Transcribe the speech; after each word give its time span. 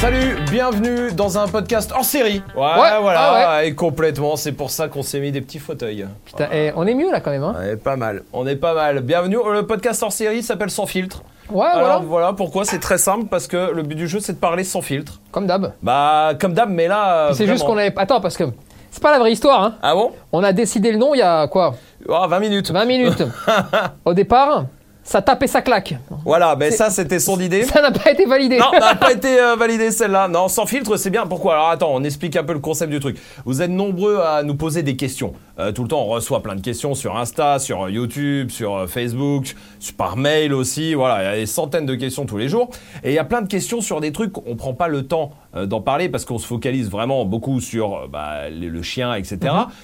Salut, 0.00 0.36
bienvenue 0.50 1.12
dans 1.12 1.38
un 1.38 1.48
podcast 1.48 1.92
hors 1.94 2.04
série. 2.04 2.42
Ouais, 2.56 2.62
Ouais, 2.62 3.00
voilà, 3.00 3.48
ah 3.56 3.64
et 3.64 3.74
complètement, 3.74 4.36
c'est 4.36 4.52
pour 4.52 4.70
ça 4.70 4.88
qu'on 4.88 5.02
s'est 5.02 5.18
mis 5.18 5.32
des 5.32 5.40
petits 5.40 5.58
fauteuils. 5.58 6.06
Putain, 6.24 6.46
eh, 6.52 6.72
on 6.76 6.86
est 6.86 6.94
mieux 6.94 7.10
là 7.10 7.20
quand 7.20 7.30
même, 7.32 7.42
hein 7.42 7.54
Ouais, 7.58 7.76
pas 7.76 7.96
mal, 7.96 8.22
on 8.32 8.46
est 8.46 8.56
pas 8.56 8.74
mal. 8.74 9.00
Bienvenue, 9.00 9.38
le 9.52 9.66
podcast 9.66 10.02
hors 10.02 10.12
série 10.12 10.42
s'appelle 10.42 10.70
Sans 10.70 10.86
filtre. 10.86 11.22
Ouais, 11.50 11.66
Alors 11.66 11.82
voilà. 11.82 11.98
voilà 12.06 12.32
pourquoi, 12.32 12.64
c'est 12.64 12.78
très 12.78 12.98
simple, 12.98 13.26
parce 13.28 13.48
que 13.48 13.72
le 13.72 13.82
but 13.82 13.96
du 13.96 14.06
jeu 14.06 14.20
c'est 14.20 14.34
de 14.34 14.38
parler 14.38 14.62
sans 14.64 14.82
filtre. 14.82 15.20
Comme 15.32 15.46
d'hab. 15.46 15.72
Bah, 15.82 16.32
comme 16.40 16.52
d'hab, 16.54 16.70
mais 16.70 16.86
là. 16.86 17.30
C'est 17.32 17.46
juste 17.46 17.60
vraiment. 17.60 17.74
qu'on 17.74 17.78
avait. 17.80 17.94
Attends, 17.96 18.20
parce 18.20 18.36
que 18.36 18.44
c'est 18.90 19.02
pas 19.02 19.10
la 19.12 19.18
vraie 19.18 19.32
histoire, 19.32 19.62
hein. 19.64 19.74
Ah 19.82 19.94
bon? 19.94 20.12
On 20.32 20.44
a 20.44 20.52
décidé 20.52 20.92
le 20.92 20.98
nom 20.98 21.14
il 21.14 21.18
y 21.18 21.22
a 21.22 21.48
quoi? 21.48 21.74
Ah, 22.08 22.26
20 22.28 22.38
minutes. 22.38 22.70
20 22.70 22.84
minutes. 22.84 23.22
Au 24.04 24.14
départ, 24.14 24.64
ça 25.08 25.22
tape 25.22 25.42
et 25.42 25.46
ça 25.46 25.62
claque. 25.62 25.94
Voilà, 26.24 26.54
mais 26.54 26.70
C'est- 26.70 26.76
ça 26.76 26.90
c'était 26.90 27.18
son 27.18 27.40
idée. 27.40 27.62
Ça 27.62 27.80
n'a 27.80 27.90
pas 27.90 28.10
été 28.10 28.26
validé. 28.26 28.58
Non, 28.58 28.70
n'a 28.78 28.94
pas 28.94 29.12
été 29.12 29.40
euh, 29.40 29.56
validé 29.56 29.90
celle-là. 29.90 30.28
Non, 30.28 30.48
sans 30.48 30.66
filtre, 30.66 30.96
c'est 30.98 31.08
bien. 31.08 31.26
Pourquoi? 31.26 31.54
Alors 31.54 31.70
attends, 31.70 31.90
on 31.94 32.04
explique 32.04 32.36
un 32.36 32.44
peu 32.44 32.52
le 32.52 32.58
concept 32.58 32.90
du 32.92 33.00
truc. 33.00 33.16
Vous 33.46 33.62
êtes 33.62 33.70
nombreux 33.70 34.18
à 34.18 34.42
nous 34.42 34.54
poser 34.54 34.82
des 34.82 34.96
questions. 34.96 35.32
Euh, 35.58 35.72
tout 35.72 35.82
le 35.82 35.88
temps, 35.88 36.02
on 36.02 36.06
reçoit 36.08 36.42
plein 36.42 36.54
de 36.56 36.60
questions 36.60 36.94
sur 36.94 37.16
Insta, 37.16 37.58
sur 37.58 37.84
euh, 37.86 37.90
YouTube, 37.90 38.50
sur 38.50 38.86
Facebook, 38.88 39.56
par 39.96 40.16
mail 40.18 40.52
aussi. 40.52 40.92
Voilà, 40.94 41.22
il 41.22 41.24
y 41.24 41.28
a 41.28 41.36
des 41.36 41.46
centaines 41.46 41.86
de 41.86 41.94
questions 41.94 42.26
tous 42.26 42.36
les 42.36 42.48
jours. 42.48 42.68
Et 43.02 43.10
il 43.10 43.14
y 43.14 43.18
a 43.18 43.24
plein 43.24 43.40
de 43.40 43.48
questions 43.48 43.80
sur 43.80 44.00
des 44.00 44.12
trucs 44.12 44.32
qu'on 44.32 44.56
prend 44.56 44.74
pas 44.74 44.88
le 44.88 45.06
temps 45.06 45.30
d'en 45.54 45.80
parler 45.80 46.08
parce 46.10 46.24
qu'on 46.26 46.38
se 46.38 46.46
focalise 46.46 46.90
vraiment 46.90 47.24
beaucoup 47.24 47.60
sur 47.60 47.94
euh, 47.94 48.06
bah, 48.06 48.50
le, 48.50 48.68
le 48.68 48.82
chien, 48.82 49.14
etc. 49.14 49.38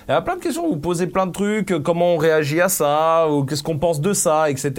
Il 0.09 0.11
y 0.11 0.15
a 0.15 0.21
plein 0.21 0.37
de 0.37 0.41
questions. 0.43 0.69
Vous 0.69 0.77
posez 0.77 1.07
plein 1.07 1.27
de 1.27 1.33
trucs. 1.33 1.71
euh, 1.73 1.81
Comment 1.81 2.15
on 2.15 2.17
réagit 2.19 2.61
à 2.61 2.69
ça 2.69 3.29
Ou 3.31 3.45
qu'est-ce 3.45 3.63
qu'on 3.63 3.79
pense 3.79 4.01
de 4.01 4.13
ça, 4.13 4.51
etc. 4.51 4.73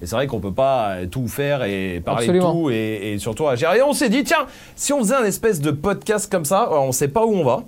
Et 0.00 0.06
c'est 0.06 0.16
vrai 0.16 0.26
qu'on 0.26 0.40
peut 0.40 0.52
pas 0.52 0.92
euh, 0.92 1.06
tout 1.06 1.28
faire 1.28 1.62
et 1.64 2.00
parler 2.04 2.26
de 2.28 2.40
tout 2.40 2.70
et, 2.70 3.12
et 3.12 3.18
surtout 3.18 3.46
agir. 3.48 3.72
Et 3.74 3.82
on 3.82 3.92
s'est 3.92 4.08
dit, 4.08 4.24
tiens, 4.24 4.46
si 4.76 4.92
on 4.94 5.00
faisait 5.00 5.16
un 5.16 5.24
espèce 5.24 5.60
de 5.60 5.70
podcast 5.70 6.30
comme 6.32 6.44
ça, 6.46 6.70
on 6.72 6.92
sait 6.92 7.08
pas 7.08 7.26
où 7.26 7.34
on 7.34 7.44
va, 7.44 7.62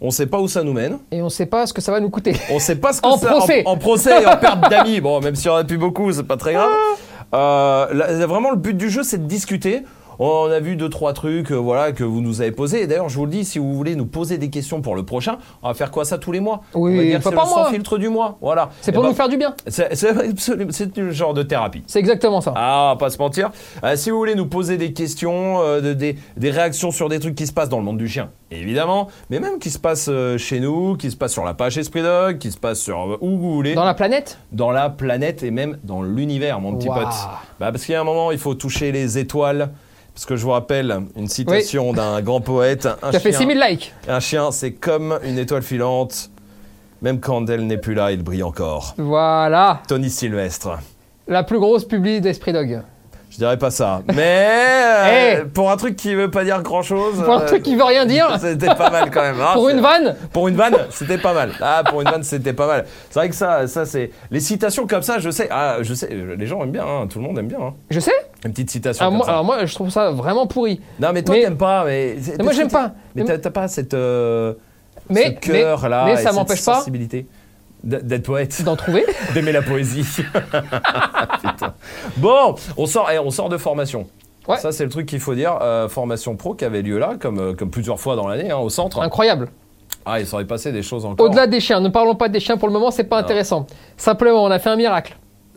on 0.00 0.10
sait 0.10 0.26
pas 0.26 0.38
où 0.38 0.46
ça 0.48 0.62
nous 0.62 0.72
mène, 0.72 0.98
Et 1.10 1.20
on 1.20 1.28
sait 1.28 1.46
pas 1.46 1.66
ce 1.66 1.72
que 1.72 1.80
ça 1.80 1.90
va 1.90 1.98
nous 1.98 2.10
coûter. 2.10 2.34
on 2.52 2.58
sait 2.60 2.76
pas 2.76 2.92
ce 2.92 3.00
que 3.02 3.06
En 3.14 3.16
ça 3.18 3.28
procès. 3.30 3.62
en, 3.66 3.72
en 3.72 3.76
procès 3.76 4.22
et 4.22 4.26
en 4.26 4.36
perte 4.36 4.60
d'amis. 4.70 5.00
Bon, 5.00 5.20
même 5.20 5.34
s'il 5.34 5.46
y 5.46 5.50
en 5.50 5.56
a 5.56 5.64
plus 5.64 5.78
beaucoup, 5.78 6.12
c'est 6.12 6.22
pas 6.22 6.36
très 6.36 6.52
grave. 6.52 6.70
Euh, 7.34 7.92
là, 7.92 8.26
vraiment, 8.26 8.50
le 8.50 8.56
but 8.56 8.76
du 8.76 8.88
jeu, 8.90 9.02
c'est 9.02 9.18
de 9.18 9.26
discuter. 9.26 9.82
On 10.18 10.50
a 10.50 10.60
vu 10.60 10.76
deux 10.76 10.88
trois 10.88 11.12
trucs, 11.12 11.50
euh, 11.52 11.56
voilà, 11.56 11.92
que 11.92 12.04
vous 12.04 12.20
nous 12.20 12.40
avez 12.40 12.52
posés. 12.52 12.82
Et 12.82 12.86
d'ailleurs, 12.86 13.08
je 13.08 13.16
vous 13.16 13.24
le 13.26 13.30
dis, 13.32 13.44
si 13.44 13.58
vous 13.58 13.74
voulez 13.74 13.96
nous 13.96 14.06
poser 14.06 14.38
des 14.38 14.50
questions 14.50 14.80
pour 14.80 14.94
le 14.96 15.04
prochain, 15.04 15.38
on 15.62 15.68
va 15.68 15.74
faire 15.74 15.90
quoi 15.90 16.04
ça 16.04 16.18
tous 16.18 16.32
les 16.32 16.40
mois? 16.40 16.60
Oui, 16.74 16.92
on 16.92 16.96
va 16.96 17.02
dire 17.02 17.20
c'est 17.22 17.34
pas 17.34 17.42
le 17.44 17.48
moi. 17.50 17.64
sans 17.64 17.70
filtre 17.70 17.98
du 17.98 18.08
mois. 18.08 18.38
Voilà. 18.40 18.70
C'est 18.80 18.90
Eh 18.90 18.94
pour 18.94 19.02
ben, 19.02 19.08
nous 19.10 19.14
faire 19.14 19.28
du 19.28 19.36
bien. 19.36 19.54
C'est 19.66 20.96
le 20.96 21.10
genre 21.10 21.34
de 21.34 21.42
thérapie. 21.42 21.82
C'est 21.86 21.98
exactement 21.98 22.40
ça. 22.40 22.52
Ah, 22.56 22.86
on 22.86 22.94
va 22.94 22.96
pas 22.98 23.10
se 23.10 23.18
mentir. 23.18 23.50
Euh, 23.82 23.96
si 23.96 24.10
vous 24.10 24.18
voulez 24.18 24.34
nous 24.34 24.46
poser 24.46 24.76
des 24.76 24.92
questions, 24.92 25.60
euh, 25.62 25.80
de- 25.80 25.94
des, 25.94 26.16
des 26.36 26.50
réactions 26.50 26.90
sur 26.90 27.08
des 27.08 27.18
trucs 27.18 27.34
qui 27.34 27.46
se 27.46 27.52
passent 27.52 27.68
dans 27.68 27.78
le 27.78 27.84
monde 27.84 27.98
du 27.98 28.08
chien, 28.08 28.30
évidemment, 28.50 29.08
mais 29.30 29.40
même 29.40 29.58
qui 29.58 29.70
se 29.70 29.78
passent 29.78 30.10
chez 30.36 30.60
nous, 30.60 30.96
qui 30.96 31.10
se 31.10 31.16
passent 31.16 31.32
sur 31.32 31.44
la 31.44 31.54
page 31.54 31.78
Esprit 31.78 32.02
Dog, 32.02 32.38
qui 32.38 32.50
se 32.50 32.58
passent 32.58 32.80
sur 32.80 33.18
où 33.20 33.30
vous 33.38 33.54
voulez, 33.54 33.74
Dans 33.74 33.84
la 33.84 33.94
planète? 33.94 34.38
Dans 34.52 34.70
la 34.70 34.90
planète 34.90 35.42
et 35.42 35.50
même 35.50 35.78
dans 35.84 36.02
l'univers, 36.02 36.60
mon 36.60 36.74
petit 36.76 36.88
pote. 36.88 37.06
Bah, 37.60 37.70
parce 37.72 37.84
qu'il 37.84 37.92
y 37.92 37.96
a 37.96 38.00
un 38.00 38.04
moment, 38.04 38.30
il 38.30 38.38
faut 38.38 38.54
toucher 38.54 38.92
les 38.92 39.18
étoiles. 39.18 39.70
Parce 40.14 40.26
que 40.26 40.36
je 40.36 40.44
vous 40.44 40.50
rappelle 40.50 41.02
une 41.16 41.28
citation 41.28 41.92
d'un 41.92 42.20
grand 42.22 42.40
poète. 42.40 42.86
Un 43.02 43.10
Tu 43.10 43.16
as 43.16 43.20
fait 43.20 43.30
chien, 43.32 43.40
6000 43.40 43.60
likes. 43.68 43.94
un 44.08 44.20
chien, 44.20 44.50
c'est 44.52 44.72
comme 44.72 45.18
une 45.24 45.38
étoile 45.38 45.62
filante. 45.62 46.30
Même 47.02 47.20
quand 47.20 47.50
elle 47.50 47.66
n'est 47.66 47.78
plus 47.78 47.94
là, 47.94 48.12
il 48.12 48.22
brille 48.22 48.42
encore. 48.44 48.94
Voilà. 48.96 49.82
Tony 49.88 50.08
Sylvestre. 50.08 50.78
La 51.26 51.42
plus 51.42 51.58
grosse 51.58 51.84
publi 51.84 52.20
d'Esprit 52.20 52.52
Dog. 52.52 52.82
Je 53.34 53.38
dirais 53.38 53.58
pas 53.58 53.72
ça. 53.72 54.02
Mais 54.14 54.46
euh, 54.48 55.34
Eh. 55.42 55.44
pour 55.48 55.68
un 55.72 55.76
truc 55.76 55.96
qui 55.96 56.14
veut 56.14 56.30
pas 56.30 56.44
dire 56.44 56.62
grand 56.62 56.82
chose. 56.82 57.20
Pour 57.24 57.34
un 57.34 57.40
truc 57.40 57.64
qui 57.64 57.74
veut 57.74 57.82
rien 57.82 58.06
dire. 58.06 58.28
C'était 58.40 58.72
pas 58.76 58.90
mal 58.90 59.10
quand 59.10 59.22
même. 59.22 59.40
hein. 59.40 59.50
Pour 59.54 59.68
une 59.68 59.80
vanne 59.80 60.14
Pour 60.32 60.46
une 60.46 60.54
vanne, 60.54 60.76
c'était 60.90 61.18
pas 61.18 61.34
mal. 61.34 61.50
Ah, 61.60 61.82
pour 61.88 62.00
une 62.00 62.08
vanne, 62.08 62.22
c'était 62.22 62.52
pas 62.52 62.68
mal. 62.68 62.84
C'est 63.10 63.18
vrai 63.18 63.28
que 63.28 63.34
ça, 63.34 63.66
ça 63.66 63.86
c'est 63.86 64.12
les 64.30 64.38
citations 64.38 64.86
comme 64.86 65.02
ça. 65.02 65.18
Je 65.18 65.30
sais, 65.30 65.48
ah, 65.50 65.78
je 65.82 65.94
sais, 65.94 66.08
les 66.38 66.46
gens 66.46 66.62
aiment 66.62 66.70
bien. 66.70 66.84
hein. 66.86 67.08
Tout 67.10 67.18
le 67.18 67.24
monde 67.24 67.36
aime 67.38 67.48
bien. 67.48 67.58
hein. 67.60 67.74
Je 67.90 67.98
sais. 67.98 68.12
Une 68.44 68.52
petite 68.52 68.70
citation 68.70 69.04
comme 69.06 69.16
moi, 69.16 69.26
ça. 69.26 69.32
alors 69.32 69.44
moi, 69.44 69.66
je 69.66 69.74
trouve 69.74 69.90
ça 69.90 70.10
vraiment 70.12 70.46
pourri. 70.46 70.80
non, 71.00 71.10
mais 71.12 71.22
toi, 71.24 71.34
mais- 71.34 71.42
t'aimes 71.42 71.56
pas. 71.56 71.84
Mais, 71.84 72.16
moi, 72.40 72.52
j'aime 72.52 72.70
pas. 72.70 72.92
Mais 73.16 73.24
t'as 73.24 73.50
pas 73.50 73.66
cette 73.66 73.94
euh, 73.94 74.54
Mais- 75.10 75.36
ce 75.42 75.50
cœur 75.50 75.88
là, 75.88 76.04
mais 76.06 76.16
ça 76.18 76.30
m'empêche 76.32 76.64
pas. 76.64 76.76
sensibilité 76.76 77.26
d'être 77.84 78.24
poète, 78.24 78.62
D'en 78.64 78.76
trouver. 78.76 79.04
d'aimer 79.34 79.52
la 79.52 79.62
poésie. 79.62 80.04
Putain. 81.42 81.74
Bon, 82.16 82.54
on 82.76 82.86
sort, 82.86 83.08
eh, 83.12 83.18
on 83.18 83.30
sort 83.30 83.48
de 83.48 83.58
formation. 83.58 84.06
Ouais. 84.48 84.58
Ça, 84.58 84.72
c'est 84.72 84.84
le 84.84 84.90
truc 84.90 85.06
qu'il 85.06 85.20
faut 85.20 85.34
dire. 85.34 85.58
euh, 85.62 85.88
formation 85.88 86.36
pro 86.36 86.54
qui 86.54 86.64
avait 86.64 86.82
lieu 86.82 86.98
là, 86.98 87.14
comme, 87.18 87.38
euh, 87.38 87.54
comme 87.54 87.70
plusieurs 87.70 87.98
fois 88.00 88.16
dans 88.16 88.28
l'année, 88.28 88.50
hein, 88.50 88.58
au 88.58 88.68
centre. 88.68 89.00
Incroyable. 89.00 89.48
Ah, 90.06 90.20
il 90.20 90.26
s'aurait 90.26 90.44
passé 90.46 90.70
des 90.70 90.82
choses 90.82 91.06
encore. 91.06 91.24
Au-delà 91.26 91.46
des 91.46 91.60
chiens, 91.60 91.80
ne 91.80 91.88
parlons 91.88 92.14
pas 92.14 92.28
des 92.28 92.40
chiens 92.40 92.58
pour 92.58 92.68
le 92.68 92.74
moment, 92.74 92.90
c'est 92.90 93.04
pas 93.04 93.18
intéressant. 93.18 93.66
Simplement, 93.96 94.44
on 94.44 94.50
a 94.50 94.58
fait 94.58 94.68
un 94.68 94.76
miracle. 94.76 95.16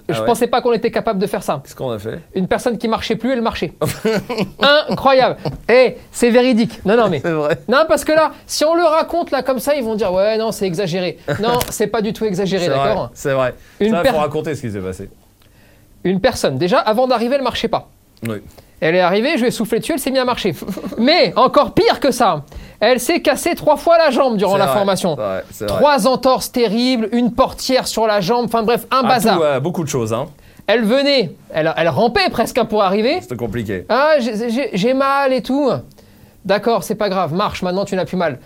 Ah 0.09 0.13
Je 0.13 0.19
ouais 0.22 0.25
pensais 0.25 0.47
pas 0.47 0.62
qu'on 0.62 0.72
était 0.73 0.90
capable 0.91 1.19
de 1.19 1.28
faire 1.28 1.44
ça. 1.44 1.59
Qu'est-ce 1.63 1.75
qu'on 1.75 1.91
a 1.91 2.00
fait? 2.00 2.19
Une 2.34 2.47
personne 2.47 2.78
qui 2.78 2.88
marchait 2.88 3.16
plus, 3.18 3.31
elle 3.34 3.41
marchait. 3.41 3.73
Incroyable. 4.90 5.38
Eh, 5.69 5.97
c'est 6.12 6.29
véridique. 6.29 6.84
Non, 6.85 6.95
non, 6.95 7.09
mais. 7.09 7.19
C'est 7.23 7.31
vrai. 7.31 7.57
Non, 7.68 7.84
parce 7.88 8.06
que 8.06 8.12
là, 8.13 8.31
si 8.46 8.63
on 8.66 8.75
le 8.75 8.84
raconte 8.84 9.31
là 9.31 9.44
comme 9.44 9.59
ça, 9.59 9.75
ils 9.75 9.84
vont 9.84 9.96
dire 9.96 10.13
ouais, 10.13 10.38
non, 10.38 10.51
c'est 10.51 10.66
exagéré. 10.66 11.17
Non, 11.41 11.59
c'est 11.69 11.88
pas 11.88 12.01
du 12.01 12.13
tout 12.13 12.25
exagéré, 12.25 12.66
C'est 12.66 12.69
vrai. 12.72 12.88
d'accord? 12.88 13.12
C'est 13.13 13.34
vrai. 13.34 13.53
Une 13.79 13.91
ça, 13.91 14.01
per- 14.01 14.09
faut 14.12 14.17
raconter 14.17 14.56
ce 14.56 14.62
qui 14.62 14.72
s'est 14.72 14.79
passé. 14.79 15.09
Une 16.03 16.22
personne, 16.22 16.57
déjà, 16.57 16.79
avant 16.79 17.07
d'arriver, 17.07 17.35
elle 17.35 17.41
marchait 17.44 17.67
pas. 17.67 17.90
Oui. 18.25 18.38
Elle 18.79 18.96
est 18.96 19.00
arrivée, 19.01 19.31
je 19.35 19.41
lui 19.41 19.47
ai 19.47 19.51
soufflé 19.51 19.79
dessus, 19.79 19.94
elle 19.94 20.00
s'est 20.00 20.12
mise 20.12 20.19
à 20.22 20.25
marcher. 20.25 20.53
Mais 21.00 21.34
encore 21.35 21.73
pire 21.73 22.00
que 22.00 22.12
ça, 22.12 22.44
elle 22.80 23.00
s'est 23.00 23.22
cassée 23.22 23.56
trois 23.56 23.78
fois 23.78 23.98
la 23.98 24.12
jambe 24.12 24.38
durant 24.38 24.58
la 24.58 24.66
vrai, 24.68 24.76
formation. 24.76 25.16
vrai. 25.16 25.44
Trois 25.68 26.08
entorses 26.08 26.52
terribles, 26.52 27.10
une 27.12 27.34
portière 27.34 27.88
sur 27.88 28.08
la 28.08 28.22
jambe, 28.22 28.46
enfin 28.46 28.64
bref, 28.64 28.86
un 28.92 29.02
Ah, 29.04 29.08
bazar. 29.08 29.36
tout, 29.38 29.42
ouais, 29.44 29.60
beaucoup 29.60 29.84
de 29.84 29.90
choses, 29.90 30.14
hein. 30.14 30.28
Elle 30.68 30.84
venait, 30.84 31.32
elle, 31.54 31.74
elle 31.78 31.88
rampait 31.90 32.30
presque 32.30 32.62
pour 32.64 32.84
arriver. 32.84 33.20
C'était 33.22 33.38
compliqué. 33.38 33.86
Ah, 33.88 34.16
j'ai 34.74 34.94
mal 34.94 35.32
et 35.34 35.42
tout. 35.42 35.72
D'accord, 36.46 36.84
c'est 36.84 36.96
pas 36.96 37.10
grave, 37.10 37.34
marche, 37.34 37.62
maintenant 37.62 37.86
tu 37.86 37.96
n'as 37.96 38.06
plus 38.06 38.18
mal. 38.18 38.40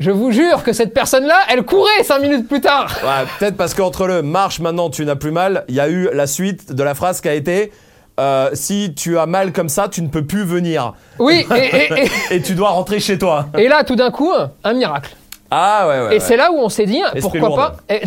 Je 0.00 0.10
vous 0.12 0.30
jure 0.30 0.62
que 0.62 0.72
cette 0.72 0.94
personne-là, 0.94 1.34
elle 1.50 1.64
courait 1.64 2.04
cinq 2.04 2.20
minutes 2.20 2.46
plus 2.46 2.60
tard. 2.60 2.88
Ouais, 3.02 3.26
peut-être 3.38 3.56
parce 3.56 3.74
qu'entre 3.74 4.06
le 4.06 4.22
marche 4.22 4.60
maintenant 4.60 4.90
tu 4.90 5.04
n'as 5.04 5.16
plus 5.16 5.32
mal, 5.32 5.64
il 5.68 5.74
y 5.74 5.80
a 5.80 5.88
eu 5.88 6.08
la 6.12 6.26
suite 6.26 6.72
de 6.72 6.82
la 6.84 6.94
phrase 6.94 7.20
qui 7.20 7.28
a 7.28 7.34
été 7.34 7.72
euh, 8.18 8.50
si 8.54 8.94
tu 8.94 9.18
as 9.18 9.26
mal 9.26 9.52
comme 9.52 9.68
ça, 9.68 9.88
tu 9.88 10.02
ne 10.02 10.08
peux 10.08 10.24
plus 10.24 10.44
venir 10.44 10.94
Oui, 11.18 11.46
et, 11.56 11.76
et- 11.76 12.04
et- 12.32 12.36
et 12.36 12.42
tu 12.42 12.54
dois 12.54 12.70
rentrer 12.70 13.00
chez 13.00 13.18
toi. 13.18 13.46
et 13.56 13.68
là, 13.68 13.84
tout 13.84 13.96
d'un 13.96 14.10
coup, 14.10 14.32
un 14.64 14.72
miracle. 14.74 15.14
Ah 15.50 15.88
ouais 15.88 16.06
ouais. 16.08 16.16
Et 16.16 16.20
c'est 16.20 16.36
là 16.36 16.50
où 16.52 16.58
on 16.58 16.68
s'est 16.68 16.84
dit, 16.84 17.00
Esprit 17.14 17.38
pourquoi 17.40 17.48
lourd. 17.48 17.56
pas. 17.56 17.76
Et, 17.94 18.02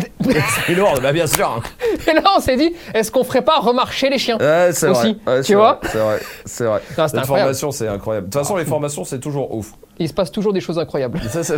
c'est 0.64 0.74
lourd, 0.76 0.94
bah 1.02 1.10
bien 1.12 1.26
sûr. 1.26 1.60
et 2.08 2.12
là, 2.14 2.22
on 2.36 2.40
s'est 2.40 2.56
dit, 2.56 2.72
est-ce 2.94 3.10
qu'on 3.10 3.24
ferait 3.24 3.42
pas 3.42 3.58
remarcher 3.58 4.10
les 4.10 4.18
chiens 4.18 4.38
Ouais, 4.38 4.70
c'est 4.72 4.88
Aussi, 4.88 5.18
vrai. 5.26 5.38
Tu 5.40 5.46
c'est 5.48 5.54
vois 5.56 5.80
C'est 5.82 5.98
vrai, 5.98 6.20
c'est 6.44 6.64
vrai. 6.66 6.80
Non, 6.96 7.08
c'est 7.08 7.26
formation, 7.26 7.72
c'est 7.72 7.88
incroyable. 7.88 8.28
De 8.28 8.32
toute 8.32 8.40
façon, 8.42 8.54
les 8.56 8.64
formations, 8.64 9.04
c'est 9.04 9.18
toujours 9.18 9.52
ouf. 9.52 9.72
Il 9.98 10.08
se 10.08 10.14
passe 10.14 10.30
toujours 10.30 10.52
des 10.52 10.60
choses 10.60 10.78
incroyables. 10.78 11.20
Et 11.24 11.28
ça, 11.28 11.42
c'est 11.42 11.56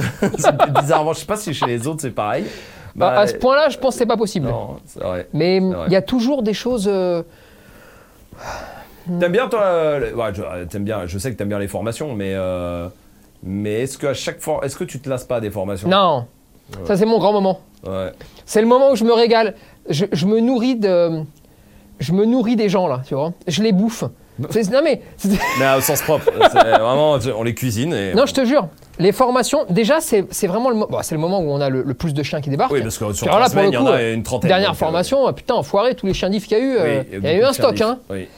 bizarrement. 0.80 1.12
Je 1.12 1.18
sais 1.18 1.26
pas 1.26 1.36
si 1.36 1.52
chez 1.52 1.66
les 1.66 1.86
autres 1.86 2.00
c'est 2.00 2.10
pareil. 2.12 2.46
Bah, 2.96 3.18
à 3.18 3.26
ce 3.26 3.34
point-là, 3.34 3.68
je 3.68 3.76
pense 3.76 3.92
que 3.94 3.98
c'est 3.98 4.06
pas 4.06 4.16
possible. 4.16 4.46
Non, 4.48 4.76
c'est 4.86 5.02
vrai. 5.02 5.28
Mais 5.34 5.58
il 5.58 5.92
y 5.92 5.96
a 5.96 6.02
toujours 6.02 6.42
des 6.42 6.54
choses. 6.54 6.88
euh, 6.90 7.22
T'aimes 9.20 9.32
bien 9.32 9.48
toi 9.48 9.98
le- 9.98 10.14
ouais, 10.14 10.32
je, 10.34 10.42
euh, 10.42 10.64
t'aimes 10.64 10.84
bien, 10.84 11.06
je 11.06 11.18
sais 11.18 11.30
que 11.30 11.36
t'aimes 11.36 11.48
bien 11.50 11.58
les 11.58 11.68
formations, 11.68 12.14
mais 12.14 12.32
euh, 12.34 12.88
mais 13.42 13.82
est-ce 13.82 13.98
que 13.98 14.06
à 14.06 14.14
chaque 14.14 14.40
fois, 14.40 14.60
est-ce 14.62 14.76
que 14.76 14.84
tu 14.84 14.98
te 14.98 15.08
lasses 15.10 15.24
pas 15.24 15.40
des 15.40 15.50
formations? 15.50 15.88
Non, 15.88 16.26
ça 16.86 16.96
c'est 16.96 17.04
mon 17.04 17.18
grand 17.18 17.32
moment. 17.34 17.60
Ouais. 17.86 18.12
C'est 18.46 18.62
le 18.62 18.66
moment 18.66 18.90
où 18.92 18.96
je 18.96 19.04
me 19.04 19.12
régale. 19.12 19.54
Je, 19.90 20.06
je 20.10 20.26
me 20.26 20.40
nourris 20.40 20.76
de. 20.76 21.20
Je 22.00 22.12
me 22.12 22.24
nourris 22.24 22.56
des 22.56 22.70
gens 22.70 22.88
là, 22.88 23.02
tu 23.06 23.14
vois. 23.14 23.32
Je 23.46 23.62
les 23.62 23.72
bouffe. 23.72 24.04
C'est- 24.50 24.70
Non 24.70 24.80
mais. 24.82 25.00
Mais 25.60 25.76
au 25.76 25.80
sens 25.80 26.02
propre, 26.02 26.26
vraiment, 26.52 27.18
on 27.36 27.42
les 27.42 27.54
cuisine 27.54 27.92
et. 27.92 28.14
Non, 28.14 28.26
je 28.26 28.34
te 28.34 28.44
jure. 28.44 28.66
Les 28.98 29.12
formations, 29.12 29.64
déjà, 29.70 30.00
c'est 30.00 30.24
c'est 30.30 30.46
vraiment 30.46 30.70
le, 30.70 30.76
mo- 30.76 30.86
bon, 30.88 30.98
c'est 31.02 31.14
le 31.14 31.20
moment 31.20 31.40
où 31.40 31.50
on 31.50 31.60
a 31.60 31.68
le, 31.68 31.82
le 31.82 31.94
plus 31.94 32.14
de 32.14 32.22
chiens 32.22 32.40
qui 32.40 32.50
débarquent. 32.50 32.72
Oui, 32.72 32.82
parce 32.82 32.96
que 32.98 33.12
sur 33.12 33.26
trois 33.26 33.48
semaines, 33.48 33.70
il 33.70 33.74
y 33.74 33.76
en 33.76 33.86
a 33.86 34.02
une 34.02 34.22
trentaine. 34.22 34.48
Dernière 34.48 34.70
euh, 34.70 34.74
formation, 34.74 35.26
euh, 35.28 35.32
putain, 35.32 35.54
enfoiré, 35.54 35.94
tous 35.94 36.06
les 36.06 36.14
chiens 36.14 36.30
diff 36.30 36.46
qu'il 36.46 36.58
y 36.58 36.60
a 36.60 36.64
eu. 36.64 36.76
euh, 36.76 37.00
oui, 37.12 37.18
il 37.22 37.24
y 37.24 37.26
a 37.28 37.34
eu 37.36 37.42
un 37.42 37.52
stock. 37.52 37.80
Hein. 37.80 37.98
Oui. 38.10 38.28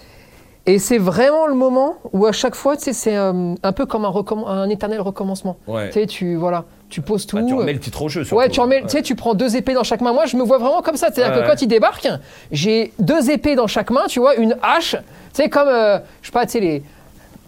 Et 0.68 0.78
c'est 0.80 0.98
vraiment 0.98 1.46
le 1.46 1.54
moment 1.54 1.96
où 2.12 2.26
à 2.26 2.32
chaque 2.32 2.54
fois, 2.56 2.74
c'est 2.78 3.16
euh, 3.16 3.54
un 3.62 3.72
peu 3.72 3.86
comme 3.86 4.04
un, 4.04 4.12
un 4.48 4.68
éternel 4.68 5.00
recommencement. 5.00 5.56
Ouais. 5.68 5.88
Tu 5.90 6.00
sais, 6.00 6.06
tu, 6.06 6.34
voilà, 6.36 6.64
tu 6.88 7.00
poses 7.00 7.26
tout. 7.26 7.36
Bah, 7.36 7.42
tu 7.46 7.54
remets 7.54 7.72
le 7.72 7.80
titre 7.80 8.02
au 8.02 8.08
jeu. 8.08 8.22
Surtout. 8.24 8.40
Ouais, 8.40 8.48
tu 8.48 8.60
remets, 8.60 8.82
tu 8.82 8.88
sais, 8.90 9.02
tu 9.02 9.14
prends 9.16 9.34
deux 9.34 9.56
épées 9.56 9.74
dans 9.74 9.82
chaque 9.84 10.00
main. 10.00 10.12
Moi, 10.12 10.26
je 10.26 10.36
me 10.36 10.42
vois 10.44 10.58
vraiment 10.58 10.82
comme 10.82 10.96
ça. 10.96 11.08
C'est-à-dire 11.12 11.34
Ouais, 11.34 11.40
que 11.42 11.46
ouais. 11.48 11.50
quand 11.54 11.62
il 11.62 11.68
débarque, 11.68 12.08
j'ai 12.52 12.92
deux 12.98 13.30
épées 13.30 13.54
dans 13.56 13.66
chaque 13.66 13.90
main, 13.90 14.04
tu 14.08 14.20
vois, 14.20 14.36
une 14.36 14.56
hache. 14.62 14.92
Tu 14.92 15.42
sais, 15.42 15.48
comme, 15.48 15.68
euh, 15.68 15.98
je 16.22 16.26
sais 16.26 16.32
pas, 16.32 16.46
tu 16.46 16.52
sais, 16.52 16.60
les. 16.60 16.82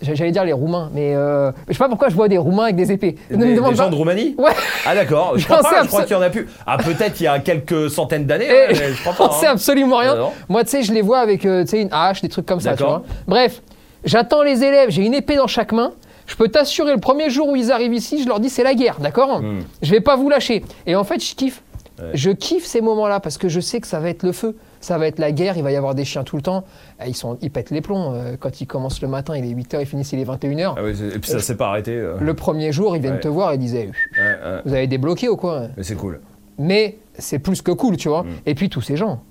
J'allais 0.01 0.31
dire 0.31 0.45
les 0.45 0.53
Roumains, 0.53 0.91
mais 0.95 1.13
euh, 1.17 1.51
je 1.67 1.73
sais 1.73 1.79
pas 1.81 1.89
pourquoi 1.89 2.09
je 2.09 2.15
vois 2.15 2.29
des 2.29 2.39
Roumains 2.39 2.65
avec 2.65 2.77
des 2.77 2.93
épées. 2.93 3.17
Des, 3.31 3.37
des 3.37 3.57
gens 3.57 3.73
pas. 3.75 3.89
de 3.89 3.95
Roumanie 3.97 4.37
Ouais, 4.39 4.53
Ah 4.87 4.95
d'accord, 4.95 5.33
je 5.37 5.45
crois 5.49 5.59
pas, 5.59 5.71
sais 5.71 5.77
je 5.83 5.89
crois 5.89 6.03
absolu- 6.03 6.07
qu'il 6.07 6.17
y 6.17 6.19
en 6.21 6.23
a 6.23 6.31
plus. 6.31 6.49
Ah 6.69 6.79
peut-être 6.79 7.21
il 7.21 7.25
y 7.25 7.27
a 7.27 7.41
quelques 7.41 7.91
centaines 7.91 8.25
d'années, 8.25 8.49
ouais, 8.49 8.67
mais 8.71 8.93
je 8.93 9.01
crois 9.05 9.13
pas. 9.29 9.35
c'est 9.41 9.49
hein. 9.49 9.55
absolument 9.55 9.97
rien. 9.97 10.15
Non. 10.15 10.31
Moi, 10.49 10.63
tu 10.63 10.71
sais, 10.71 10.83
je 10.85 10.93
les 10.93 11.03
vois 11.03 11.19
avec 11.19 11.45
euh, 11.45 11.63
tu 11.65 11.71
sais, 11.71 11.83
une 11.83 11.89
hache, 11.91 12.21
des 12.23 12.29
trucs 12.29 12.47
comme 12.47 12.61
ça, 12.61 12.77
tu 12.77 12.85
vois. 12.85 13.03
Bref, 13.27 13.61
j'attends 14.05 14.43
les 14.45 14.63
élèves, 14.63 14.91
j'ai 14.91 15.05
une 15.05 15.15
épée 15.15 15.35
dans 15.35 15.49
chaque 15.49 15.73
main. 15.73 15.91
Je 16.29 16.37
peux 16.37 16.49
t'assurer, 16.49 16.93
le 16.93 17.01
premier 17.01 17.31
jour 17.31 17.49
où 17.49 17.57
ils 17.57 17.73
arrivent 17.73 17.95
ici, 17.95 18.23
je 18.23 18.29
leur 18.29 18.39
dis 18.39 18.49
c'est 18.51 18.63
la 18.63 18.75
guerre, 18.75 19.01
d'accord 19.01 19.41
Hmm. 19.43 19.61
Je 19.83 19.91
vais 19.91 20.01
pas 20.01 20.15
vous 20.17 20.29
lâcher. 20.29 20.63
Et 20.87 20.95
en 20.95 21.03
fait, 21.05 21.19
je 21.25 21.35
kiffe. 21.35 21.63
Ouais. 21.99 22.11
Je 22.15 22.31
kiffe 22.31 22.65
ces 22.65 22.81
moments-là 22.81 23.19
parce 23.19 23.39
que 23.39 23.49
je 23.49 23.59
sais 23.59 23.81
que 23.81 23.87
ça 23.89 23.99
va 23.99 24.09
être 24.11 24.23
le 24.23 24.31
feu. 24.31 24.57
Ça 24.81 24.99
va 24.99 25.09
être 25.09 25.19
la 25.19 25.33
guerre, 25.33 25.57
il 25.57 25.65
va 25.65 25.73
y 25.73 25.77
avoir 25.77 25.97
des 25.97 26.05
chiens 26.05 26.23
tout 26.23 26.37
le 26.37 26.43
temps. 26.43 26.63
Eh, 27.05 27.09
Ils, 27.09 27.17
sont, 27.17 27.37
ils 27.43 27.51
pètent 27.51 27.71
les 27.71 27.81
plombs. 27.81 28.13
Euh, 28.15 28.37
Quand 28.39 28.61
ils 28.61 28.67
commencent 28.67 29.03
le 29.03 29.09
matin, 29.09 29.37
il 29.37 29.45
est 29.45 29.53
8h, 29.55 29.81
ils 29.81 29.87
finissent, 29.87 30.13
il 30.13 30.21
est 30.21 30.25
21h. 30.25 30.75
Ah 30.77 30.81
oui, 30.85 30.93
et 31.13 31.19
puis 31.19 31.29
ça 31.31 31.41
s'est 31.41 31.57
pas 31.57 31.67
arrêté. 31.71 31.93
euh. 31.97 32.15
Le 32.21 32.35
premier 32.35 32.71
jour, 32.71 32.95
ils 32.95 33.03
viennent 33.03 33.15
Ouais. 33.15 33.21
te 33.21 33.27
voir 33.27 33.51
et 33.53 33.59
disaient 33.59 33.87
Ouais, 34.17 34.23
ouais. 34.23 34.61
Vous 34.65 34.73
avez 34.75 34.87
débloqué 34.87 35.29
ou 35.29 35.37
quoi? 35.37 35.63
Mais 35.77 35.83
c'est 35.83 35.97
cool. 35.97 36.21
Mais 36.59 36.99
c'est 37.19 37.41
plus 37.41 37.63
que 37.63 37.73
cool, 37.73 37.97
tu 37.97 38.09
vois. 38.09 38.23
Mm. 38.23 38.29
Et 38.47 38.55
puis 38.55 38.69
tous 38.69 38.81
ces 38.83 38.97
gens, 38.97 39.23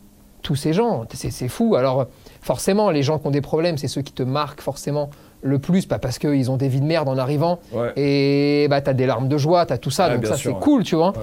tous 0.42 0.56
ces 0.56 0.74
gens, 0.74 1.06
c'est 1.14 1.48
fou. 1.48 1.76
Alors 1.76 2.08
forcément, 2.42 2.90
les 2.92 3.04
gens 3.04 3.18
qui 3.20 3.28
ont 3.28 3.32
des 3.32 3.42
problèmes, 3.42 3.78
c'est 3.78 3.88
ceux 3.88 4.02
qui 4.02 4.12
te 4.14 4.24
marquent 4.24 4.62
forcément 4.62 5.10
le 5.42 5.60
plus, 5.60 5.86
pas 5.86 6.00
parce 6.00 6.18
qu'ils 6.20 6.50
ont 6.52 6.58
des 6.58 6.68
vies 6.68 6.82
de 6.82 6.86
merde 6.86 7.08
en 7.10 7.18
arrivant. 7.18 7.60
Ouais. 7.72 7.94
Et 7.96 8.68
bah, 8.70 8.82
tu 8.82 8.90
as 8.90 8.94
des 8.94 9.06
larmes 9.06 9.28
de 9.28 9.38
joie, 9.38 9.66
tu 9.66 9.74
as 9.74 9.78
tout 9.78 9.92
ça, 9.92 10.08
Ouais, 10.08 10.16
donc 10.16 10.26
ça 10.26 10.36
c'est 10.38 10.50
ouais. 10.50 10.56
cool, 10.60 10.84
tu 10.84 10.96
vois. 10.96 11.14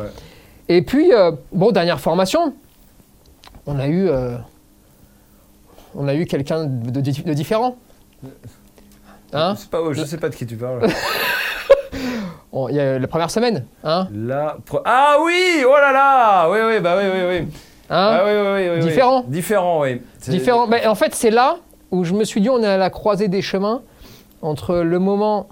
Et 0.68 0.82
puis, 0.82 1.12
euh, 1.12 1.32
bon, 1.52 1.72
dernière 1.72 2.00
formation, 2.00 2.54
on 3.66 3.78
a 3.78 3.86
eu, 3.86 4.08
euh, 4.08 4.36
on 5.94 6.08
a 6.08 6.14
eu 6.14 6.24
quelqu'un 6.26 6.64
de, 6.64 6.90
de- 6.90 7.00
de 7.00 7.32
différent. 7.34 7.76
Hein? 9.32 9.54
C'est 9.58 9.68
pas, 9.68 9.78
je 9.92 10.04
sais 10.04 10.16
pas 10.16 10.28
de 10.28 10.34
qui 10.36 10.46
tu 10.46 10.56
parles. 10.56 10.86
On- 12.52 12.68
Il 12.68 12.76
y 12.76 12.80
a 12.80 12.98
la 12.98 13.06
première 13.08 13.30
semaine, 13.30 13.64
hein, 13.82 14.06
La 14.14 14.56
pro- 14.64 14.80
Ah 14.84 15.16
oui, 15.24 15.64
oh 15.66 15.72
là 15.72 15.92
là, 15.92 16.48
oui 16.50 16.58
oui 16.68 16.80
bah 16.80 16.96
oui 16.98 17.04
oui 17.12 17.20
oui. 17.28 17.36
hein? 17.90 18.20
Ah 18.20 18.22
oui 18.24 18.30
oui 18.32 18.68
oui. 18.76 18.80
Différent? 18.80 19.24
Différent 19.26 19.80
oui. 19.82 20.00
Différent. 20.28 20.66
Mais 20.68 20.86
en 20.86 20.94
fait, 20.94 21.14
c'est 21.16 21.30
là 21.32 21.56
où 21.90 22.04
je 22.04 22.12
me 22.14 22.22
suis 22.24 22.40
dit, 22.40 22.48
on 22.50 22.62
est 22.62 22.66
à 22.66 22.76
la 22.76 22.90
croisée 22.90 23.26
des 23.28 23.42
chemins 23.42 23.82
entre 24.44 24.76
le 24.76 24.98
moment, 24.98 25.48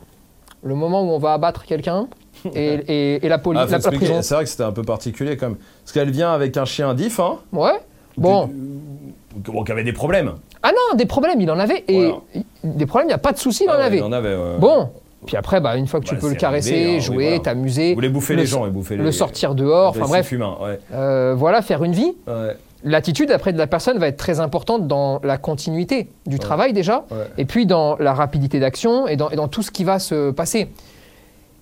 le 0.63 0.75
moment 0.75 1.03
où 1.03 1.11
on 1.11 1.19
va 1.19 1.33
abattre 1.33 1.65
quelqu'un 1.65 2.07
et, 2.55 2.75
et- 2.89 3.27
et 3.27 3.29
la, 3.29 3.39
poli- 3.39 3.59
Ah, 3.59 3.67
faut 3.67 3.73
la- 3.73 3.79
la 3.79 3.79
expliquer. 3.79 4.05
prison. 4.07 4.23
C'est 4.23 4.35
vrai 4.35 4.45
que 4.45 4.51
c'était 4.51 4.63
un 4.63 4.73
peu 4.73 4.83
particulier 4.83 5.37
quand 5.37 5.49
même. 5.49 5.57
Parce 5.83 5.93
qu'elle 5.93 6.11
vient 6.11 6.33
avec 6.33 6.57
un 6.57 6.65
chien 6.65 6.95
diff, 6.95 7.19
hein, 7.21 7.39
Ouais. 7.53 7.81
Bon. 8.17 8.47
qui- 8.49 9.51
bon, 9.51 9.65
qui 9.65 9.73
avait 9.73 9.85
des 9.85 9.93
problèmes. 9.93 10.33
Ah 10.63 10.71
non, 10.71 10.97
des 10.97 11.07
problèmes, 11.07 11.41
il 11.41 11.51
en 11.51 11.59
avait. 11.59 11.85
Et 11.89 11.99
Voilà. 12.05 12.17
des 12.65 12.87
problèmes, 12.87 13.07
il 13.07 13.13
n'y 13.13 13.15
a 13.15 13.19
pas 13.19 13.33
de 13.33 13.39
souci, 13.39 13.65
il 13.65 13.71
en 13.71 13.73
Ah 13.75 13.79
ouais, 13.79 13.83
avait. 13.85 13.97
Il 13.99 14.03
en 14.05 14.13
avait. 14.13 14.35
ouais. 14.37 14.59
Bon. 14.59 14.91
Puis 15.27 15.37
après, 15.37 15.61
bah, 15.61 15.77
une 15.77 15.87
fois 15.87 16.01
que 16.01 16.05
tu 16.07 16.15
Bah, 16.17 16.21
peux 16.21 16.29
le 16.31 16.35
caresser, 16.35 16.73
arrivé, 16.73 16.91
hein, 16.91 16.95
oui, 16.97 17.01
jouer, 17.01 17.25
voilà. 17.29 17.39
t'amuser, 17.41 17.89
Vous 17.91 17.95
voulez 17.95 18.09
bouffer 18.09 18.35
le 18.35 18.41
les 18.41 18.47
gens 18.47 18.67
et 18.67 18.71
bouffer 18.71 18.97
les. 18.97 19.05
le 19.05 19.13
sortir 19.13 19.55
dehors, 19.55 19.91
enfin 19.91 20.01
bref, 20.07 20.33
humain, 20.33 20.57
ouais. 20.61 20.81
euh, 20.93 21.35
voilà, 21.37 21.63
faire 21.63 21.85
une 21.85 21.93
vie. 21.93 22.13
ouais. 22.27 22.57
L'attitude 22.85 23.31
après 23.31 23.53
de 23.53 23.59
la 23.59 23.67
personne 23.69 23.99
va 23.99 24.09
être 24.09 24.17
très 24.17 24.41
importante 24.41 24.89
dans 24.89 25.21
la 25.23 25.39
continuité 25.39 26.09
du 26.27 26.39
travail 26.41 26.73
déjà, 26.73 27.05
Ouais. 27.11 27.17
et 27.39 27.45
puis 27.45 27.65
dans 27.67 27.97
la 27.99 28.13
rapidité 28.13 28.59
d'action 28.59 29.07
et 29.07 29.17
dans, 29.17 29.31
et 29.31 29.37
dans 29.37 29.47
tout 29.49 29.63
ce 29.63 29.71
qui 29.71 29.85
va 29.85 29.99
se 30.01 30.31
passer. 30.33 30.69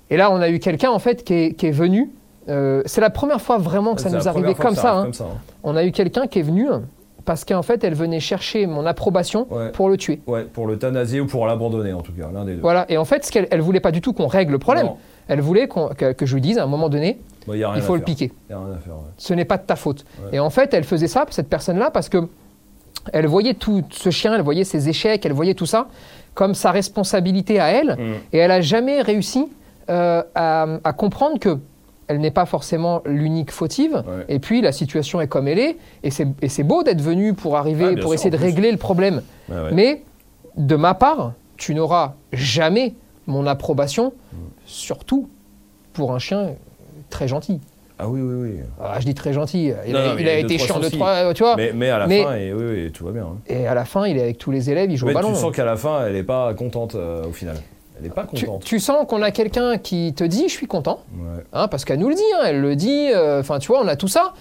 Et 0.08 0.16
là, 0.16 0.30
on 0.32 0.40
a 0.40 0.48
eu 0.48 0.58
quelqu'un 0.58 0.90
en 0.90 0.98
fait 0.98 1.22
qui 1.24 1.34
est, 1.34 1.52
qui 1.54 1.66
est 1.66 1.70
venu. 1.72 2.10
euh, 2.48 2.82
c'est 2.86 3.00
la 3.02 3.10
première 3.10 3.40
fois 3.40 3.58
vraiment 3.58 3.94
que 3.94 4.00
ça 4.00 4.08
nous 4.10 4.26
arrivait 4.26 4.54
comme 4.54 4.74
ça. 4.74 4.96
hein. 4.96 5.02
Comme 5.04 5.12
ça 5.12 5.24
hein. 5.24 5.38
On 5.62 5.76
a 5.76 5.84
eu 5.84 5.92
quelqu'un 5.92 6.26
qui 6.26 6.38
est 6.38 6.42
venu 6.42 6.66
parce 7.26 7.44
qu'en 7.44 7.62
fait, 7.62 7.84
elle 7.84 7.94
venait 7.94 8.18
chercher 8.18 8.66
mon 8.66 8.86
approbation 8.86 9.46
Ouais. 9.50 9.70
pour 9.72 9.88
le 9.90 9.96
tuer. 9.98 10.20
Ouais, 10.26 10.44
pour 10.44 10.66
l'euthanasier 10.66 11.20
ou 11.20 11.26
pour 11.26 11.46
l'abandonner 11.46 11.92
en 11.92 12.00
tout 12.00 12.12
cas, 12.12 12.28
l'un 12.32 12.44
des 12.46 12.54
deux. 12.54 12.60
Voilà. 12.62 12.86
Et 12.88 12.96
en 12.96 13.04
fait, 13.04 13.24
ce 13.26 13.30
qu'elle 13.30 13.46
elle 13.50 13.60
voulait 13.60 13.78
pas 13.80 13.92
du 13.92 14.00
tout 14.00 14.14
qu'on 14.14 14.26
règle 14.26 14.52
le 14.52 14.58
problème. 14.58 14.86
Non. 14.86 14.96
Elle 15.28 15.40
voulait 15.40 15.68
que, 15.68 16.12
que 16.12 16.26
je 16.26 16.34
lui 16.34 16.40
dise 16.40 16.58
à 16.58 16.64
un 16.64 16.66
moment 16.66 16.88
donné, 16.88 17.18
Bon, 17.46 17.54
il 17.54 17.82
faut 17.82 17.94
le 17.94 18.00
faire. 18.00 18.04
piquer. 18.04 18.32
Faire. 18.48 18.60
ouais. 18.60 18.94
Ce 19.16 19.32
n'est 19.34 19.44
pas 19.44 19.56
de 19.58 19.62
ta 19.64 19.76
faute. 19.76 20.04
Ouais. 20.22 20.36
Et 20.36 20.40
en 20.40 20.50
fait, 20.50 20.74
elle 20.74 20.84
faisait 20.84 21.08
ça, 21.08 21.24
cette 21.30 21.48
personne-là, 21.48 21.90
parce 21.90 22.08
que 22.08 22.28
elle 23.12 23.26
voyait 23.26 23.54
tout 23.54 23.82
ce 23.90 24.10
chien, 24.10 24.34
elle 24.34 24.42
voyait 24.42 24.64
ses 24.64 24.88
échecs, 24.88 25.24
elle 25.24 25.32
voyait 25.32 25.54
tout 25.54 25.66
ça 25.66 25.88
comme 26.34 26.54
sa 26.54 26.70
responsabilité 26.70 27.58
à 27.58 27.68
elle. 27.68 27.96
Mm. 27.98 28.14
Et 28.32 28.38
elle 28.38 28.50
a 28.50 28.60
jamais 28.60 29.00
réussi 29.02 29.46
euh, 29.88 30.22
à, 30.34 30.66
à 30.84 30.92
comprendre 30.92 31.38
que 31.38 31.58
elle 32.08 32.18
n'est 32.18 32.30
pas 32.32 32.44
forcément 32.44 33.02
l'unique 33.06 33.52
fautive. 33.52 33.94
Ouais. 34.06 34.24
Et 34.28 34.38
puis 34.40 34.60
la 34.60 34.72
situation 34.72 35.20
est 35.20 35.28
comme 35.28 35.46
elle 35.48 35.60
est. 35.60 35.76
Et 36.02 36.10
c'est 36.10 36.62
beau 36.64 36.82
d'être 36.82 37.00
venu 37.00 37.34
pour 37.34 37.56
arriver, 37.56 37.94
bien 37.94 38.02
pour 38.02 38.10
sûr, 38.10 38.14
essayer 38.14 38.30
de 38.30 38.36
régler 38.36 38.70
le 38.72 38.78
problème. 38.78 39.22
Ouais, 39.48 39.54
ouais. 39.56 39.70
Mais 39.72 40.02
de 40.56 40.74
ma 40.76 40.94
part, 40.94 41.32
tu 41.56 41.74
n'auras 41.74 42.14
jamais 42.32 42.94
mon 43.26 43.46
approbation, 43.46 44.12
surtout 44.66 45.28
pour 45.92 46.12
un 46.12 46.18
chien 46.18 46.54
très 47.10 47.28
gentil. 47.28 47.60
Ah 47.98 48.08
oui, 48.08 48.20
oui, 48.22 48.34
oui. 48.52 48.60
Ah, 48.82 48.98
je 48.98 49.04
dis 49.04 49.14
très 49.14 49.32
gentil. 49.34 49.72
Il 49.86 49.92
Non, 49.92 49.98
a, 49.98 50.06
non, 50.08 50.18
il 50.18 50.26
été 50.26 50.56
chiant 50.56 50.78
de 50.80 50.88
trois, 50.88 51.34
tu 51.34 51.42
vois. 51.42 51.56
Mais, 51.56 51.72
mais 51.74 51.90
à 51.90 51.98
la 51.98 52.06
Mais- 52.06 52.22
fin, 52.24 52.34
et, 52.34 52.52
oui, 52.52 52.64
oui, 52.84 52.92
tout 52.92 53.04
va 53.04 53.12
bien. 53.12 53.24
hein. 53.24 53.36
Et 53.46 53.66
à 53.66 53.74
la 53.74 53.84
fin, 53.84 54.06
il 54.06 54.16
est 54.16 54.22
avec 54.22 54.38
tous 54.38 54.50
les 54.50 54.70
élèves, 54.70 54.90
il 54.90 54.96
joue 54.96 55.04
Mais 55.06 55.12
au 55.12 55.16
ballon. 55.16 55.28
tu 55.32 55.34
sens 55.38 55.54
qu'à 55.54 55.66
la 55.66 55.76
fin, 55.76 56.06
elle 56.06 56.14
n'est 56.14 56.22
pas 56.22 56.54
contente 56.54 56.94
euh, 56.94 57.26
au 57.26 57.32
final. 57.32 57.56
Elle 57.98 58.04
n'est 58.04 58.08
pas 58.10 58.26
Tu, 58.34 58.46
contente. 58.46 58.64
tu 58.64 58.80
sens 58.80 59.06
qu'on 59.06 59.20
a 59.20 59.30
quelqu'un 59.30 59.76
qui 59.76 60.14
te 60.14 60.24
dit 60.24 60.44
je 60.48 60.52
suis 60.54 60.66
content, 60.66 61.00
Ouais. 61.14 61.44
hein, 61.52 61.68
parce 61.68 61.84
qu'elle 61.84 61.98
nous 61.98 62.08
le 62.08 62.14
dit, 62.14 62.22
hein, 62.38 62.44
elle 62.46 62.62
le 62.62 62.74
dit, 62.74 63.10
euh, 63.14 63.40
enfin 63.40 63.58
tu 63.58 63.68
vois, 63.68 63.82
on 63.84 63.88
a 63.88 63.96
tout 63.96 64.08
ça. 64.08 64.32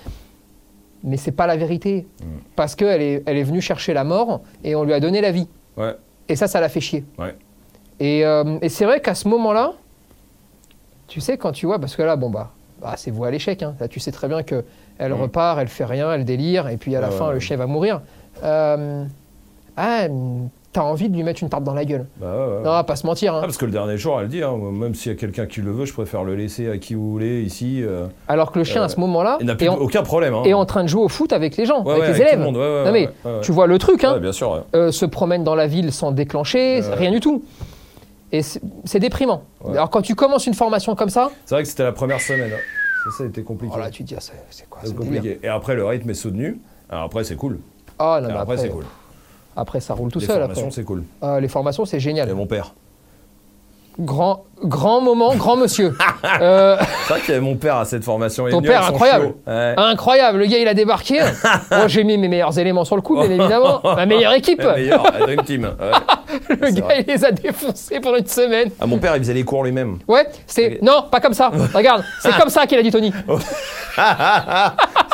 Mais 1.03 1.17
c'est 1.17 1.31
pas 1.33 1.45
la 1.47 1.57
vérité. 1.57 2.07
Mm. 2.21 2.25
Parce 2.55 2.75
qu'elle 2.75 3.01
est, 3.01 3.23
elle 3.25 3.35
est 3.37 3.43
venue 3.43 3.59
chercher 3.61 3.93
la 3.93 4.05
mort 4.05 4.41
et 4.63 4.75
on 4.75 4.83
lui 4.85 4.93
a 4.93 5.01
donné 5.01 5.19
la 5.19 5.31
vie. 5.31 5.47
Ouais. 5.75 5.95
Et 6.29 6.37
ça, 6.37 6.47
ça 6.47 6.61
l'a 6.61 6.69
fait 6.69 6.79
chier. 6.81 7.03
Ouais. 7.17 7.35
Et, 7.99 8.25
euh, 8.25 8.57
et 8.61 8.69
c'est 8.69 8.85
vrai 8.85 9.01
qu'à 9.01 9.15
ce 9.15 9.27
moment-là, 9.27 9.73
tu 11.07 11.21
sais, 11.21 11.37
quand 11.37 11.51
tu 11.51 11.65
vois, 11.65 11.79
parce 11.79 11.95
que 11.95 12.01
là, 12.01 12.15
bon, 12.15 12.29
bah, 12.29 12.51
bah 12.81 12.93
c'est 12.97 13.11
voué 13.11 13.27
à 13.27 13.31
l'échec. 13.31 13.61
hein. 13.63 13.75
Là, 13.79 13.87
tu 13.87 13.99
sais 13.99 14.11
très 14.11 14.27
bien 14.27 14.43
qu'elle 14.43 14.63
elle 14.99 15.11
Mm. 15.13 15.21
repart, 15.21 15.59
elle 15.59 15.67
fait 15.67 15.85
rien, 15.85 16.11
elle 16.13 16.25
délire, 16.25 16.67
et 16.69 16.77
puis 16.77 16.95
à 16.95 17.01
la 17.01 17.09
fin, 17.09 17.27
ouais, 17.27 17.33
le 17.33 17.39
chien 17.39 17.57
va 17.57 17.65
mourir. 17.65 18.01
Euh, 18.43 19.03
ah, 19.75 20.01
t'as 20.71 20.81
envie 20.81 21.09
de 21.09 21.15
lui 21.15 21.23
mettre 21.23 21.41
une 21.41 21.49
tarte 21.49 21.63
dans 21.63 21.73
la 21.73 21.83
gueule. 21.83 22.05
Bah, 22.17 22.27
ouais, 22.27 22.55
ouais. 22.57 22.63
Non, 22.63 22.83
pas 22.83 22.95
se 22.95 23.05
mentir. 23.07 23.33
hein. 23.33 23.39
Ah, 23.41 23.45
parce 23.47 23.57
que 23.57 23.65
le 23.65 23.71
dernier 23.71 23.97
jour, 23.97 24.21
elle 24.21 24.27
dit, 24.27 24.43
hein, 24.43 24.55
même 24.71 24.93
s'il 24.93 25.11
y 25.11 25.15
a 25.15 25.17
quelqu'un 25.17 25.47
qui 25.47 25.61
le 25.61 25.71
veut, 25.71 25.85
je 25.85 25.93
préfère 25.93 26.23
le 26.23 26.35
laisser 26.35 26.69
à 26.69 26.77
qui 26.77 26.93
vous 26.93 27.09
voulez 27.11 27.41
ici. 27.41 27.81
euh, 27.83 28.05
Alors 28.27 28.51
que 28.51 28.59
le 28.59 28.63
chien, 28.65 28.83
Euh, 28.83 28.85
à 28.85 28.89
ce 28.89 28.99
moment-là, 28.99 29.37
il 29.41 29.47
n'a 29.47 29.55
plus 29.55 29.65
est, 29.65 29.69
en, 29.69 29.77
aucun 29.77 30.03
problème. 30.03 30.35
Hein. 30.35 30.43
est 30.45 30.53
en 30.53 30.65
train 30.65 30.83
de 30.83 30.87
jouer 30.89 31.01
au 31.03 31.09
foot 31.09 31.33
avec 31.33 31.57
les 31.57 31.65
gens, 31.65 31.83
Ouais, 31.83 31.93
avec 31.95 32.09
les 32.15 32.21
élèves. 32.21 32.39
le 32.39 32.51
non, 32.51 32.91
mais 32.91 33.09
tu 33.41 33.51
vois 33.51 33.65
le 33.67 33.77
truc, 33.79 34.03
hein, 34.03 34.19
bien 34.19 34.31
sûr. 34.31 34.63
euh, 34.75 34.91
se 34.91 35.05
promène 35.05 35.43
dans 35.43 35.55
la 35.55 35.65
ville 35.65 35.91
sans 35.91 36.11
déclencher, 36.11 36.81
rien 36.93 37.11
du 37.11 37.19
tout. 37.19 37.43
Et 38.31 38.41
c'est 38.43 38.99
déprimant. 38.99 39.43
Ouais. 39.63 39.71
Alors 39.73 39.89
quand 39.89 40.01
tu 40.01 40.15
commences 40.15 40.45
une 40.47 40.53
formation 40.53 40.95
comme 40.95 41.09
ça, 41.09 41.31
C'est 41.45 41.55
vrai 41.55 41.63
que 41.63 41.69
c'était 41.69 41.83
la 41.83 41.91
première 41.91 42.21
semaine. 42.21 42.51
hein. 42.53 42.57
Ça, 43.05 43.17
ça 43.17 43.23
a 43.23 43.27
été 43.27 43.43
compliqué. 43.43 43.73
voilà, 43.73 43.89
tu 43.89 44.03
te 44.03 44.09
dis, 44.09 44.15
ah, 44.15 44.21
c'est 44.49 44.69
quoi 44.69 44.81
C'est 44.83 44.89
délire 44.95 45.05
compliqué. 45.21 45.39
Et 45.41 45.47
après, 45.47 45.73
le 45.75 45.85
rythme 45.85 46.09
est 46.09 46.13
soutenu. 46.13 46.59
Alors 46.89 47.05
après, 47.05 47.23
c'est 47.23 47.35
cool. 47.37 47.59
Ah, 47.97 48.19
non, 48.21 48.27
Et 48.27 48.31
après, 48.31 48.41
après, 48.41 48.57
c'est 48.57 48.69
cool. 48.69 48.85
après, 49.55 49.79
ça 49.79 49.93
roule 49.93 50.11
tout 50.11 50.19
Les 50.19 50.25
seul. 50.25 50.37
formations, 50.39 50.63
après. 50.63 50.75
c'est 50.75 50.83
cool. 50.83 51.03
Ah, 51.21 51.39
les 51.39 51.47
formations, 51.47 51.85
c'est 51.85 51.97
Et 51.97 52.01
génial. 52.01 52.33
mon 52.33 52.45
père. 52.45 52.73
Grand, 54.01 54.45
grand 54.63 55.01
moment, 55.01 55.35
grand 55.35 55.57
monsieur. 55.57 55.93
Euh, 56.41 56.77
C'est 57.07 57.13
vrai 57.13 57.19
qu'il 57.21 57.29
y 57.29 57.37
avait 57.37 57.45
mon 57.45 57.55
père 57.55 57.75
à 57.77 57.85
cette 57.85 58.03
formation. 58.03 58.47
Ton 58.49 58.61
père, 58.61 58.85
incroyable. 58.87 59.33
Ouais. 59.47 59.73
incroyable, 59.77 60.39
le 60.39 60.45
gars, 60.45 60.57
il 60.57 60.67
a 60.67 60.73
débarqué. 60.73 61.19
Moi, 61.71 61.87
j'ai 61.87 62.03
mis 62.03 62.17
mes 62.17 62.27
meilleurs 62.27 62.57
éléments 62.57 62.85
sur 62.85 62.95
le 62.95 63.01
coup, 63.01 63.15
bien 63.15 63.29
évidemment. 63.29 63.81
Ma 63.83 64.05
meilleure 64.05 64.33
équipe. 64.33 64.61
Le 64.61 64.73
meilleur, 64.73 65.03
la 65.11 65.19
Dream 65.25 65.41
Team. 65.43 65.63
Ouais. 65.79 65.91
Le 66.49 66.69
gars, 66.71 66.81
vrai. 66.83 67.05
il 67.07 67.13
les 67.13 67.25
a 67.25 67.31
défoncés 67.31 67.99
pendant 67.99 68.17
une 68.17 68.27
semaine. 68.27 68.69
Ah, 68.79 68.85
mon 68.85 68.99
père, 68.99 69.15
il 69.15 69.19
faisait 69.19 69.33
les 69.33 69.43
cours 69.43 69.63
lui-même. 69.63 69.97
Ouais, 70.07 70.27
c'est. 70.47 70.79
Non, 70.81 71.05
pas 71.11 71.19
comme 71.19 71.33
ça. 71.33 71.51
Regarde, 71.73 72.03
c'est 72.21 72.35
comme 72.37 72.49
ça 72.49 72.65
qu'il 72.67 72.77
a 72.77 72.83
dit 72.83 72.91
Tony. 72.91 73.11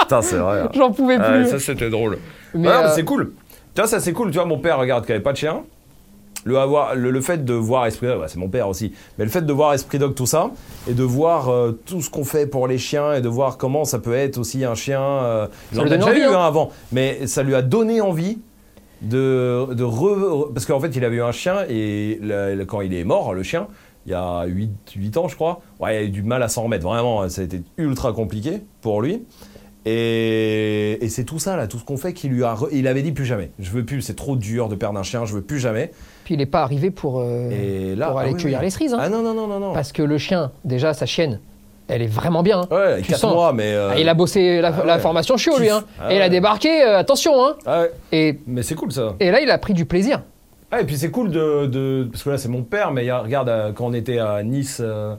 Putain, 0.01 0.22
c'est 0.22 0.36
vrai. 0.38 0.63
J'en 0.74 0.92
pouvais 0.92 1.18
Ah, 1.20 1.30
plus. 1.32 1.48
ça, 1.50 1.60
c'était 1.60 1.89
drôle. 1.89 2.20
Mais, 2.54 2.68
Ouais, 2.68 2.74
mais 2.82 2.86
euh, 2.88 2.92
c'est 2.94 3.04
cool. 3.04 3.34
Tu 3.74 3.82
vois, 3.82 3.88
ça, 3.89 4.00
c'est 4.00 4.13
cool. 4.13 4.32
Tu 4.32 4.38
vois, 4.38 4.46
mon 4.46 4.58
père, 4.60 4.77
regarde, 4.77 5.06
qui 5.06 5.12
avait 5.12 5.22
pas 5.22 5.32
de 5.32 5.38
chien. 5.38 5.62
Le, 6.46 6.58
avoir, 6.60 6.96
le, 6.96 7.10
le 7.12 7.22
fait 7.22 7.44
de 7.44 7.54
voir 7.54 7.86
Esprit 7.88 8.06
Dog, 8.08 8.20
bah, 8.20 8.28
c'est 8.28 8.38
mon 8.38 8.50
père 8.50 8.70
aussi, 8.70 8.94
mais 9.18 9.25
le 9.25 9.32
fait 9.32 9.42
de 9.42 9.52
voir 9.52 9.74
Esprit 9.74 9.98
Dog, 10.00 10.14
tout 10.14 10.28
ça, 10.28 10.52
et 10.88 10.94
de 10.94 11.02
voir 11.04 11.50
euh, 11.50 11.72
tout 11.86 12.02
ce 12.02 12.10
qu'on 12.12 12.24
fait 12.24 12.46
pour 12.46 12.68
les 12.68 12.78
chiens, 12.78 13.14
et 13.16 13.22
de 13.22 13.28
voir 13.28 13.58
comment 13.58 13.84
ça 13.84 13.98
peut 14.00 14.14
être 14.14 14.38
aussi 14.38 14.64
un 14.64 14.75
chien. 14.75 15.02
Euh, 15.02 15.48
J'en 15.74 15.86
ai 15.88 15.98
déjà 15.98 16.16
eu 16.16 16.22
hein. 16.22 16.40
un 16.40 16.46
avant, 16.46 16.70
mais 16.92 17.25
ça 17.25 17.42
lui 17.42 17.56
a 17.56 17.64
donné 17.64 18.00
envie 18.00 18.38
de, 19.02 19.68
de 19.74 19.84
re- 19.84 20.54
Parce 20.54 20.66
qu'en 20.68 20.80
fait, 20.80 20.96
il 20.96 21.04
avait 21.04 21.18
eu 21.18 21.22
un 21.24 21.32
chien, 21.32 21.66
et 21.68 22.20
le- 22.22 22.54
le- 22.56 22.66
quand 22.66 22.82
il 22.82 22.94
est 22.94 23.04
mort, 23.04 23.34
le 23.34 23.42
chien, 23.44 23.68
il 24.06 24.12
y 24.12 24.16
a 24.16 24.46
8, 24.46 24.70
8 24.96 25.18
ans, 25.18 25.28
je 25.28 25.34
crois, 25.34 25.62
ouais, 25.80 25.96
il 25.96 25.98
a 25.98 26.04
eu 26.04 26.10
du 26.10 26.22
mal 26.22 26.44
à 26.44 26.48
s'en 26.48 26.62
remettre. 26.62 26.84
Vraiment, 26.86 27.28
ça 27.28 27.42
a 27.42 27.46
été 27.46 27.62
ultra 27.78 28.14
compliqué 28.14 28.62
pour 28.82 29.02
lui. 29.02 29.24
Et, 29.88 30.98
et 31.04 31.10
c'est 31.10 31.24
tout 31.24 31.40
ça, 31.40 31.56
là, 31.56 31.68
tout 31.68 31.78
ce 31.80 31.84
qu'on 31.86 31.98
fait, 31.98 32.14
qui 32.14 32.28
lui 32.28 32.44
a. 32.44 32.54
re- 32.54 32.70
Il 32.72 32.88
avait 32.88 33.02
dit 33.04 33.12
plus 33.12 33.25
jamais. 33.25 33.52
Je 33.60 33.72
veux 33.72 33.86
plus, 33.86 34.02
c'est 34.02 34.16
trop 34.16 34.36
dur 34.36 34.68
de 34.70 34.75
perdre 34.75 35.00
un 35.00 35.04
chien, 35.04 35.25
je 35.25 35.34
veux 35.34 35.42
plus 35.42 35.60
jamais. 35.60 35.92
Puis 36.25 36.34
il 36.34 36.38
n'est 36.39 36.46
pas 36.46 36.63
arrivé 36.63 36.91
pour, 36.91 37.20
euh, 37.22 37.50
Et 37.51 37.96
là. 37.96 38.08
pour 38.10 38.17
ah 38.20 38.24
aller 38.24 38.34
oui, 38.34 38.41
cueillir 38.41 38.58
oui. 38.60 38.65
les 38.65 38.70
cerises. 38.72 38.94
hein. 38.94 39.00
Ah 39.00 39.08
non, 39.10 39.22
non, 39.22 39.34
non, 39.34 39.48
non, 39.48 39.60
non. 39.60 39.74
Parce 39.74 39.91
que 39.94 40.01
le 40.01 40.17
chien, 40.17 40.51
déjà, 40.65 40.94
sa 40.94 41.05
chienne, 41.05 41.39
elle 41.88 42.01
est 42.01 42.08
vraiment 42.08 42.44
bien. 42.44 42.62
hein. 42.62 42.67
ouais, 42.75 43.01
tu 43.03 43.10
4 43.12 43.20
sens. 43.20 43.34
mois, 43.34 43.53
mais. 43.53 43.74
euh, 43.74 43.91
Ah, 43.94 44.00
il 44.00 44.10
a 44.10 44.13
bossé 44.15 44.60
la, 44.60 44.70
ah 44.70 44.86
la 44.86 44.96
ouais. 44.96 45.01
formation 45.01 45.38
chiot, 45.38 45.58
lui. 45.60 45.70
Hein. 45.70 45.84
Ah 46.01 46.12
et 46.12 46.15
il 46.17 46.22
a 46.22 46.25
ouais. 46.25 46.29
débarqué, 46.32 46.82
euh, 46.84 46.98
attention. 46.98 47.32
Hein. 47.46 47.55
ah 47.65 47.82
ouais, 47.84 47.91
Et, 48.12 48.39
mais 48.48 48.63
c'est 48.63 48.75
cool 48.75 48.91
ça. 48.91 49.13
et 49.22 49.29
là, 49.32 49.39
il 49.39 49.50
a 49.51 49.58
pris 49.60 49.74
du 49.75 49.86
plaisir. 49.86 50.22
Ah, 50.72 50.82
et 50.82 50.84
puis 50.84 50.98
c'est 50.98 51.12
cool 51.12 51.29
de, 51.29 51.67
de- 51.67 52.08
Parce 52.12 52.24
que 52.24 52.32
là, 52.32 52.38
c'est 52.39 52.50
mon 52.50 52.63
père, 52.63 52.91
mais 52.91 53.03
il 53.03 53.08
y 53.08 53.12
a- 53.12 53.20
regarde, 53.20 53.48
euh, 53.50 53.72
quand 53.72 53.86
on 53.86 53.94
était 53.94 54.17
à 54.17 54.41
Nice 54.41 54.79
euh, 54.84 55.13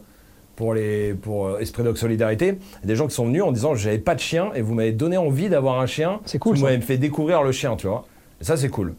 pour, 0.57 0.75
les, 0.75 1.15
pour 1.15 1.47
euh, 1.47 1.59
Esprit 1.61 1.85
Dog 1.85 1.97
Solidarité, 1.97 2.47
il 2.49 2.81
y 2.81 2.85
a 2.85 2.87
des 2.89 2.97
gens 2.97 3.07
qui 3.07 3.15
sont 3.15 3.27
venus 3.27 3.45
en 3.45 3.53
disant 3.53 3.77
J'avais 3.77 3.99
pas 3.99 4.17
de 4.17 4.21
chien 4.21 4.51
et 4.57 4.61
vous 4.61 4.75
m'avez 4.75 4.91
donné 4.91 5.17
envie 5.17 5.49
d'avoir 5.49 5.79
un 5.81 5.87
chien. 5.87 6.19
C'est 6.25 6.39
cool, 6.41 6.57
Vous 6.57 6.63
ça. 6.65 6.73
m'avez 6.73 6.81
fait 6.83 6.99
découvrir 6.99 7.45
le 7.45 7.53
chien, 7.53 7.77
tu 7.77 7.87
vois. 7.87 8.05
Et 8.41 8.45
ça, 8.45 8.57
c'est 8.57 8.71
cool. 8.71 8.95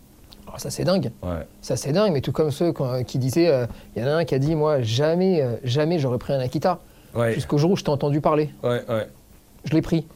Alors 0.58 0.64
ça 0.64 0.72
c'est 0.72 0.86
dingue. 0.86 1.12
Ouais. 1.22 1.46
Ça 1.62 1.76
c'est 1.76 1.92
dingue, 1.92 2.12
mais 2.14 2.22
tout 2.22 2.32
comme 2.32 2.50
ceux 2.50 2.72
qu'on- 2.72 3.04
qui 3.04 3.20
disaient, 3.20 3.48
euh, 3.48 3.68
il 3.96 4.02
y 4.02 4.06
en 4.06 4.08
a 4.08 4.12
un 4.14 4.26
qui 4.26 4.34
a 4.34 4.40
dit, 4.40 4.56
moi 4.56 4.82
jamais, 4.82 5.40
euh, 5.40 5.52
jamais 5.64 6.00
j'aurais 6.00 6.18
pris 6.18 6.34
un 6.34 6.40
Akita. 6.40 6.80
Ouais. 7.14 7.34
Jusqu'au 7.36 7.60
jour 7.60 7.70
où 7.70 7.76
je 7.76 7.84
t'ai 7.84 7.92
entendu 7.92 8.22
parler. 8.22 8.50
Ouais, 8.64 8.82
ouais. 8.90 9.08
Je 9.66 9.74
l'ai 9.76 9.84
pris. 9.84 10.08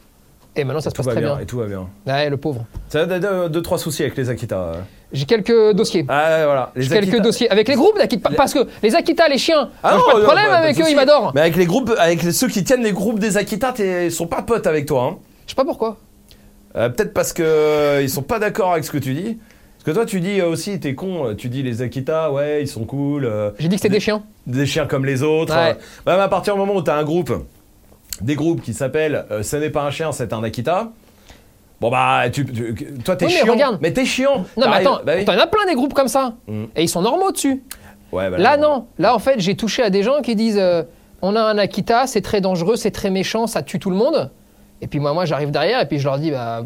Et 0.56 0.64
maintenant 0.64 0.80
ça 0.80 0.90
se 0.90 0.96
passe 0.96 1.06
très 1.06 1.20
bien, 1.20 1.34
bien. 1.34 1.38
Et 1.42 1.46
tout 1.46 1.58
va 1.58 1.66
bien. 1.66 1.86
Ouais, 2.08 2.28
le 2.28 2.36
pauvre. 2.38 2.64
Ça 2.88 3.02
a 3.02 3.48
deux, 3.48 3.62
trois 3.62 3.78
soucis 3.78 4.02
avec 4.02 4.16
les 4.16 4.30
Akita. 4.30 4.56
euh. 4.58 4.74
J'ai 5.12 5.26
quelques 5.26 5.74
dossiers. 5.76 6.04
Ah, 6.08 6.44
voilà. 6.44 6.72
Les 6.74 6.82
J'ai 6.82 6.88
quelques 7.00 7.20
dossiers. 7.22 7.48
Avec 7.48 7.68
les 7.68 7.76
groupes 7.76 7.96
d'Akita. 7.96 8.30
Parce 8.36 8.52
que 8.52 8.66
les 8.82 8.96
Akita, 8.96 9.28
les 9.28 9.38
chiens, 9.38 9.70
Ah 9.84 9.94
non, 9.96 10.02
pas 10.04 10.14
de 10.14 10.18
non, 10.22 10.24
problème 10.26 10.50
avec 10.50 10.80
eux, 10.80 10.84
ils 10.90 10.96
m'adorent. 10.96 11.30
Mais 11.36 11.42
avec 11.42 11.54
les 11.54 11.66
groupes, 11.66 11.92
avec 11.98 12.20
ceux 12.20 12.48
qui 12.48 12.64
tiennent 12.64 12.82
les 12.82 12.92
groupes 12.92 13.20
des 13.20 13.36
Akita, 13.36 13.74
ils 13.78 14.10
sont 14.10 14.26
pas 14.26 14.42
potes 14.42 14.66
avec 14.66 14.86
toi. 14.86 15.04
Hein. 15.04 15.18
Je 15.46 15.50
sais 15.50 15.54
pas 15.56 15.64
pourquoi. 15.64 15.98
Euh, 16.74 16.88
Peut-être 16.88 17.12
parce 17.14 17.32
que 17.32 17.42
euh, 17.44 18.02
ils 18.02 18.10
sont 18.10 18.22
pas 18.22 18.38
d'accord 18.40 18.72
avec 18.72 18.84
ce 18.84 18.90
que 18.90 18.98
tu 18.98 19.14
dis. 19.14 19.38
Parce 19.84 19.96
que 19.96 20.00
toi, 20.00 20.06
tu 20.06 20.20
dis 20.20 20.40
aussi, 20.42 20.78
t'es 20.78 20.94
con. 20.94 21.26
euh, 21.26 21.34
Tu 21.34 21.48
dis 21.48 21.62
les 21.64 21.82
Akita, 21.82 22.30
ouais, 22.30 22.62
ils 22.62 22.68
sont 22.68 22.84
cool. 22.84 23.24
euh, 23.24 23.50
J'ai 23.58 23.66
dit 23.68 23.74
que 23.76 23.82
c'était 23.82 23.94
des 23.94 24.00
chiens. 24.00 24.22
des 24.46 24.64
chiens 24.64 24.86
comme 24.86 25.04
les 25.04 25.22
autres. 25.24 25.54
Ouais. 25.56 25.70
euh. 25.70 25.74
Bah, 26.06 26.22
à 26.22 26.28
partir 26.28 26.54
du 26.54 26.60
moment 26.60 26.74
où 26.76 26.82
t'as 26.82 26.96
un 26.96 27.02
groupe, 27.02 27.32
des 28.20 28.36
groupes 28.36 28.62
qui 28.62 28.74
s'appellent 28.74 29.24
euh, 29.32 29.42
Ce 29.42 29.56
n'est 29.56 29.70
pas 29.70 29.82
un 29.82 29.90
chien, 29.90 30.12
c'est 30.12 30.32
un 30.32 30.42
Akita. 30.44 30.92
Bon 31.80 31.90
bah, 31.90 32.30
tu, 32.32 32.46
tu- 32.46 32.94
toi 33.04 33.16
t'es 33.16 33.26
Oui, 33.26 33.32
chiant. 33.32 33.52
regarde. 33.54 33.78
Mais 33.80 33.92
t'es 33.92 34.04
chiant. 34.04 34.44
Non, 34.56 34.68
mais 34.70 34.76
attends, 34.76 35.00
bah 35.04 35.14
oui. 35.16 35.24
t'en 35.24 35.32
as 35.32 35.48
plein 35.48 35.66
des 35.66 35.74
groupes 35.74 35.94
comme 35.94 36.06
ça. 36.06 36.34
Mm. 36.46 36.64
Et 36.76 36.82
ils 36.84 36.88
sont 36.88 37.02
normaux 37.02 37.32
dessus. 37.32 37.64
Ouais, 38.12 38.30
bah 38.30 38.38
Là, 38.38 38.56
non. 38.56 38.86
Là, 39.00 39.16
en 39.16 39.18
fait, 39.18 39.40
j'ai 39.40 39.56
touché 39.56 39.82
à 39.82 39.90
des 39.90 40.04
gens 40.04 40.20
qui 40.22 40.36
disent 40.36 40.62
on 41.22 41.34
a 41.34 41.40
un 41.42 41.58
Akita, 41.58 42.06
c'est 42.06 42.20
très 42.20 42.40
dangereux, 42.40 42.76
c'est 42.76 42.92
très 42.92 43.10
méchant, 43.10 43.48
ça 43.48 43.62
tue 43.62 43.80
tout 43.80 43.90
le 43.90 43.96
monde. 43.96 44.30
Et 44.80 44.86
puis 44.86 45.00
moi, 45.00 45.12
moi 45.12 45.24
j'arrive 45.24 45.50
derrière 45.50 45.80
et 45.80 45.86
puis 45.86 45.98
je 45.98 46.04
leur 46.04 46.18
dis 46.20 46.30
bah, 46.30 46.62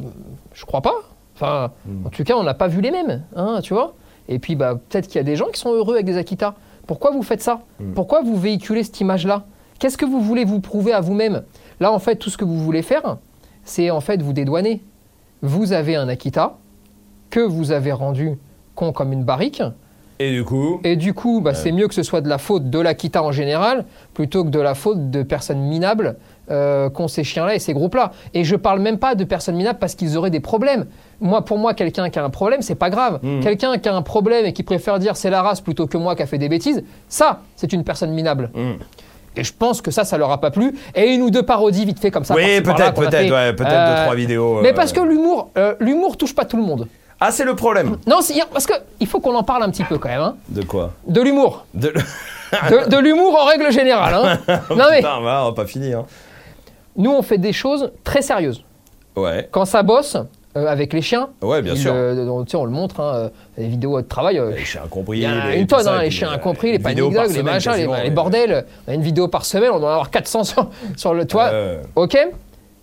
je 0.53 0.67
crois 0.67 0.83
pas. 0.83 0.95
Enfin, 1.37 1.71
Hmm. 1.87 2.07
en 2.07 2.11
tout 2.11 2.25
cas, 2.25 2.35
on 2.37 2.43
n'a 2.43 2.55
pas 2.55 2.67
vu 2.69 2.81
les 2.81 2.91
mêmes, 2.91 3.23
hein, 3.37 3.61
tu 3.63 3.75
vois. 3.75 3.95
Et 4.29 4.39
puis 4.39 4.57
bah, 4.57 4.75
peut-être 4.89 5.07
qu'il 5.07 5.17
y 5.17 5.21
a 5.21 5.23
des 5.23 5.37
gens 5.37 5.47
qui 5.53 5.61
sont 5.61 5.71
heureux 5.73 5.95
avec 5.95 6.07
des 6.07 6.17
Akita. 6.17 6.55
Pourquoi 6.87 7.11
vous 7.11 7.23
faites 7.23 7.43
ça 7.43 7.61
Hmm. 7.79 7.93
Pourquoi 7.95 8.23
vous 8.23 8.37
véhiculez 8.37 8.83
cette 8.83 9.01
image-là 9.01 9.45
Qu'est-ce 9.79 9.99
que 9.99 10.07
vous 10.07 10.21
voulez 10.23 10.45
vous 10.45 10.61
prouver 10.61 10.93
à 10.93 11.01
vous-même 11.01 11.43
Là, 11.81 11.93
en 11.93 11.99
fait, 11.99 12.17
tout 12.17 12.31
ce 12.31 12.39
que 12.39 12.45
vous 12.47 12.59
voulez 12.59 12.81
faire, 12.83 13.19
c'est 13.65 13.91
en 13.91 14.01
fait 14.01 14.23
vous 14.23 14.33
dédouaner. 14.33 14.83
Vous 15.43 15.73
avez 15.73 15.95
un 15.97 16.09
Akita 16.09 16.57
que 17.29 17.41
vous 17.41 17.71
avez 17.73 17.93
rendu 17.93 18.39
con 18.75 18.93
comme 18.93 19.13
une 19.13 19.25
barrique. 19.25 19.63
Et 20.19 20.33
du 20.33 20.45
coup. 20.45 20.81
Et 20.83 20.97
du 20.97 21.13
coup, 21.13 21.43
bah, 21.43 21.53
c'est 21.53 21.73
mieux 21.73 21.89
que 21.89 21.95
ce 21.95 22.03
soit 22.03 22.23
de 22.23 22.29
la 22.29 22.39
faute 22.39 22.71
de 22.71 22.79
l'Akita 22.79 23.23
en 23.23 23.33
général, 23.33 23.85
plutôt 24.15 24.45
que 24.45 24.49
de 24.49 24.61
la 24.61 24.75
faute 24.75 25.11
de 25.11 25.23
personnes 25.23 25.61
minables 25.61 26.17
euh, 26.51 26.89
qu'ont 26.91 27.09
ces 27.09 27.25
chiens-là 27.25 27.55
et 27.55 27.59
ces 27.59 27.73
groupes-là. 27.73 28.13
Et 28.35 28.45
je 28.45 28.57
parle 28.57 28.81
même 28.81 28.99
pas 28.99 29.15
de 29.15 29.25
personnes 29.25 29.57
minables 29.57 29.79
parce 29.79 29.95
qu'ils 29.95 30.17
auraient 30.17 30.31
des 30.31 30.41
problèmes. 30.41 30.87
Moi, 31.21 31.45
pour 31.45 31.59
moi, 31.59 31.75
quelqu'un 31.75 32.11
qui 32.11 32.19
a 32.19 32.25
un 32.25 32.31
problème, 32.31 32.63
c'est 32.63 32.75
pas 32.75 32.91
grave. 32.91 33.19
Mhm. 33.23 33.41
Quelqu'un 33.43 33.79
qui 33.79 33.89
a 33.89 33.95
un 33.95 34.03
problème 34.03 34.45
et 34.47 34.53
qui 34.53 34.63
préfère 34.63 34.99
dire 34.99 35.17
c'est 35.17 35.31
la 35.31 35.43
race 35.43 35.61
plutôt 35.61 35.87
que 35.87 35.97
moi 35.97 36.15
qui 36.15 36.23
a 36.23 36.27
fait 36.27 36.39
des 36.39 36.49
bêtises, 36.49 36.85
ça, 37.09 37.41
c'est 37.57 37.73
une 37.73 37.85
personne 37.85 38.11
minable. 38.11 38.51
Hmm. 38.55 38.75
Et 39.39 39.45
je 39.45 39.53
pense 39.53 39.83
que 39.83 39.91
ça, 39.91 40.05
ça 40.05 40.17
leur 40.17 40.31
a 40.31 40.41
pas 40.41 40.51
plu. 40.51 40.75
Et 40.95 41.13
une 41.13 41.21
ou 41.23 41.31
deux 41.31 41.43
parodies 41.43 41.85
vite 41.85 41.99
fait 42.01 42.11
comme 42.11 42.25
ça. 42.25 42.35
Oui, 42.35 42.61
peut-être, 42.63 42.95
peut-être, 42.95 43.31
ouais, 43.31 43.53
peut-être 43.53 43.71
Euh, 43.73 43.97
deux, 43.97 44.03
trois 44.05 44.15
vidéos. 44.15 44.61
Mais 44.63 44.71
euh, 44.71 44.75
parce 44.75 44.93
que 44.95 45.01
l'humour, 45.01 45.51
euh, 45.59 45.75
l'humour 45.79 46.17
touche 46.17 46.35
pas 46.35 46.47
tout 46.47 46.57
le 46.57 46.63
monde. 46.63 46.89
Ah, 47.21 47.31
c'est 47.31 47.45
le 47.45 47.55
problème. 47.55 47.97
Non, 48.07 48.21
parce 48.53 48.67
que 48.67 48.73
il 49.01 49.07
faut 49.07 49.21
qu'on 49.21 49.35
en 49.35 49.43
parle 49.43 49.63
un 49.63 49.71
petit 49.71 49.85
peu 49.85 49.99
quand 49.99 50.09
même. 50.09 50.21
hein. 50.21 50.37
De 50.49 50.63
quoi? 50.63 50.93
De 51.07 51.21
l'humour. 51.21 51.65
De... 51.75 51.93
De, 52.71 52.89
de 52.89 52.97
l'humour 52.99 53.37
en 53.39 53.45
règle 53.47 53.71
générale. 53.73 54.15
hein. 54.15 54.39
non 54.71 54.85
mais 54.91 54.99
Putain, 54.99 55.21
voilà, 55.21 55.43
on 55.43 55.47
va 55.47 55.53
pas 55.53 55.67
fini. 55.67 55.93
Hein. 55.93 56.05
Nous 56.97 57.11
on 57.13 57.23
fait 57.23 57.39
des 57.39 57.53
choses 57.53 57.93
très 58.05 58.23
sérieuses. 58.23 58.65
Ouais, 59.17 59.49
Quand 59.51 59.65
ça 59.65 59.83
bosse 59.83 60.17
euh, 60.57 60.67
avec 60.67 60.93
les 60.93 61.01
chiens, 61.03 61.29
ouais, 61.43 61.63
bien 61.63 61.75
il, 61.75 61.81
sûr. 61.81 61.93
euh, 61.95 62.27
on, 62.29 62.45
on 62.55 62.65
le 62.65 62.71
montre, 62.71 63.01
hein, 63.01 63.15
euh, 63.15 63.29
les 63.59 63.67
vidéos 63.69 64.01
de 64.01 64.07
travail. 64.07 64.39
euh, 64.39 64.51
Les 64.55 64.65
chiens 64.65 64.83
compris. 64.91 65.19
il 65.19 65.23
y 65.23 65.27
a 65.27 65.51
les- 65.51 65.61
une 65.61 65.67
tonne, 65.67 65.87
hein, 65.89 66.03
les 66.03 66.11
chiens 66.11 66.31
incompris, 66.31 66.73
les 66.73 66.79
dogs, 66.79 67.13
les 67.15 67.29
semaine, 67.29 67.45
machins, 67.45 67.73
les, 67.77 67.87
les 68.05 68.11
bordels. 68.11 68.67
On 68.87 68.91
a 68.93 68.95
une 68.95 69.03
vidéo 69.03 69.29
par 69.29 69.45
semaine, 69.47 69.71
on 69.73 69.79
doit 69.81 69.89
en 69.89 69.93
avoir 69.93 70.11
400 70.11 70.45
sur, 70.45 70.71
sur 70.97 71.15
le 71.15 71.27
toit. 71.27 71.51
Ok 71.95 72.17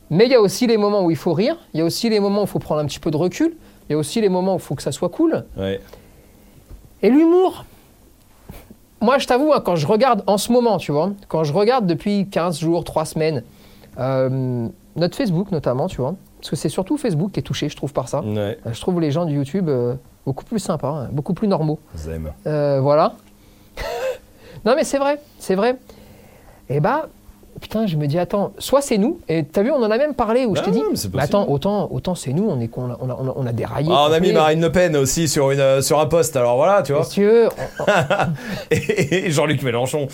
Mais 0.10 0.26
il 0.26 0.32
y 0.32 0.36
a 0.36 0.42
aussi 0.42 0.66
les 0.68 0.78
moments 0.78 1.04
où 1.04 1.12
il 1.12 1.18
faut 1.18 1.34
rire, 1.34 1.56
il 1.74 1.80
y 1.80 1.82
a 1.82 1.86
aussi 1.86 2.10
les 2.10 2.20
moments 2.20 2.42
où 2.42 2.46
il 2.46 2.50
faut 2.50 2.60
prendre 2.60 2.82
un 2.82 2.86
petit 2.86 3.00
peu 3.00 3.12
de 3.12 3.18
recul, 3.18 3.56
il 3.90 3.94
y 3.94 3.96
a 3.96 3.98
aussi 3.98 4.22
les 4.22 4.30
moments 4.30 4.54
où 4.54 4.58
il 4.58 4.62
faut 4.62 4.76
que 4.76 4.84
ça 4.84 4.92
soit 4.92 5.10
cool. 5.10 5.44
ouais. 5.58 5.80
Et 7.02 7.10
l'humour 7.10 7.66
Moi, 9.02 9.18
je 9.18 9.28
t'avoue, 9.28 9.52
hein, 9.54 9.62
quand 9.64 9.76
je 9.76 9.86
regarde 9.86 10.24
en 10.28 10.38
ce 10.38 10.52
moment, 10.52 10.78
tu 10.78 10.92
vois, 10.94 11.12
quand 11.28 11.44
je 11.44 11.52
regarde 11.54 11.86
depuis 11.86 12.28
15 12.30 12.60
jours, 12.60 12.84
3 12.86 13.04
semaines, 13.06 13.44
euh, 14.00 14.68
notre 14.96 15.16
Facebook 15.16 15.52
notamment, 15.52 15.88
tu 15.88 15.98
vois, 16.02 16.16
parce 16.40 16.50
que 16.50 16.56
c'est 16.56 16.70
surtout 16.70 16.98
Facebook 16.98 17.32
qui 17.32 17.40
est 17.40 17.44
touché, 17.44 17.70
je 17.70 17.76
trouve, 17.76 17.94
par 17.94 18.08
ça. 18.10 18.22
Ouais, 18.22 18.58
Euh, 18.66 18.74
Je 18.74 18.82
trouve 18.82 19.00
les 19.02 19.12
gens 19.12 19.26
du 19.26 19.36
YouTube 19.36 19.70
euh, 19.70 19.96
beaucoup 20.26 20.46
plus 20.46 20.60
sympas, 20.60 20.90
hein, 20.90 21.10
beaucoup 21.12 21.34
plus 21.34 21.48
normaux. 21.48 21.80
voilà. 22.46 23.14
non, 24.66 24.74
mais 24.76 24.84
c'est 24.84 24.98
vrai, 25.00 25.20
c'est 25.40 25.56
vrai. 25.56 25.78
Et 26.70 26.80
bah, 26.80 27.08
putain, 27.60 27.86
je 27.88 27.98
me 27.98 28.08
dis, 28.08 28.18
attends, 28.20 28.54
soit 28.58 28.82
c'est 28.82 28.98
nous, 28.98 29.20
et 29.28 29.44
t'as 29.44 29.64
vu, 29.64 29.72
on 29.72 29.78
en 29.84 29.92
a 29.92 29.98
même 29.98 30.14
parlé, 30.14 30.46
où 30.46 30.56
je 30.56 30.62
Ah 30.62 30.66
t'ai 30.66 30.72
dit, 30.72 30.82
mais 30.84 30.92
possible. 30.92 31.20
attends, 31.20 31.48
autant, 31.50 31.90
autant 31.92 32.16
c'est 32.16 32.34
nous, 32.34 32.48
on, 32.50 32.60
est, 32.62 32.70
on, 32.78 32.90
a, 32.92 32.98
on, 33.02 33.10
a, 33.10 33.34
on 33.36 33.46
a- 33.46 33.52
déraillé. 33.52 33.90
Ah, 33.92 34.08
on 34.10 34.14
a 34.14 34.20
mis. 34.20 34.32
Marine 34.32 34.62
Le 34.62 34.72
Pen 34.72 34.96
aussi 34.96 35.28
sur, 35.28 35.52
une, 35.52 35.82
sur 35.82 36.00
un 36.00 36.06
post, 36.06 36.36
alors 36.36 36.56
voilà, 36.56 36.82
tu 36.84 36.94
vois. 36.94 37.02
Messieurs, 37.02 37.50
Et 38.72 39.30
Jean-Luc 39.32 39.62
Mélenchon. 39.64 40.08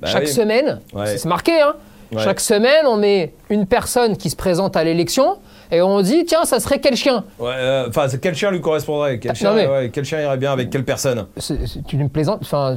Bah 0.00 0.08
chaque 0.08 0.22
oui. 0.24 0.28
semaine, 0.28 0.80
Ouais. 0.94 1.16
c'est 1.18 1.28
marqué, 1.28 1.60
hein, 1.60 1.74
Ouais. 2.12 2.22
chaque 2.24 2.40
semaine, 2.40 2.86
on 2.86 2.96
met 2.96 3.32
une 3.50 3.66
personne 3.66 4.16
qui 4.16 4.30
se 4.30 4.36
présente 4.36 4.76
à 4.76 4.82
l'élection, 4.84 5.36
et 5.72 5.80
on 5.80 6.00
dit, 6.00 6.24
tiens, 6.24 6.44
ça 6.44 6.58
serait 6.58 6.80
quel 6.80 6.96
chien? 6.96 7.24
Ouais, 7.38 7.52
euh, 7.54 7.86
Enfin, 7.88 8.06
quel 8.20 8.34
chien 8.34 8.50
lui 8.50 8.60
correspondrait? 8.60 9.18
Quel 9.20 9.30
Ah, 9.30 9.34
chien, 9.34 9.50
non, 9.50 9.56
mais- 9.56 9.68
ouais, 9.68 9.90
quel 9.92 10.04
chien 10.04 10.20
irait 10.20 10.36
bien 10.36 10.52
avec 10.52 10.70
quelle 10.70 10.84
personne? 10.84 11.26
C'est 11.38 11.92
une 11.92 12.08
plaisante, 12.10 12.40
enfin, 12.42 12.76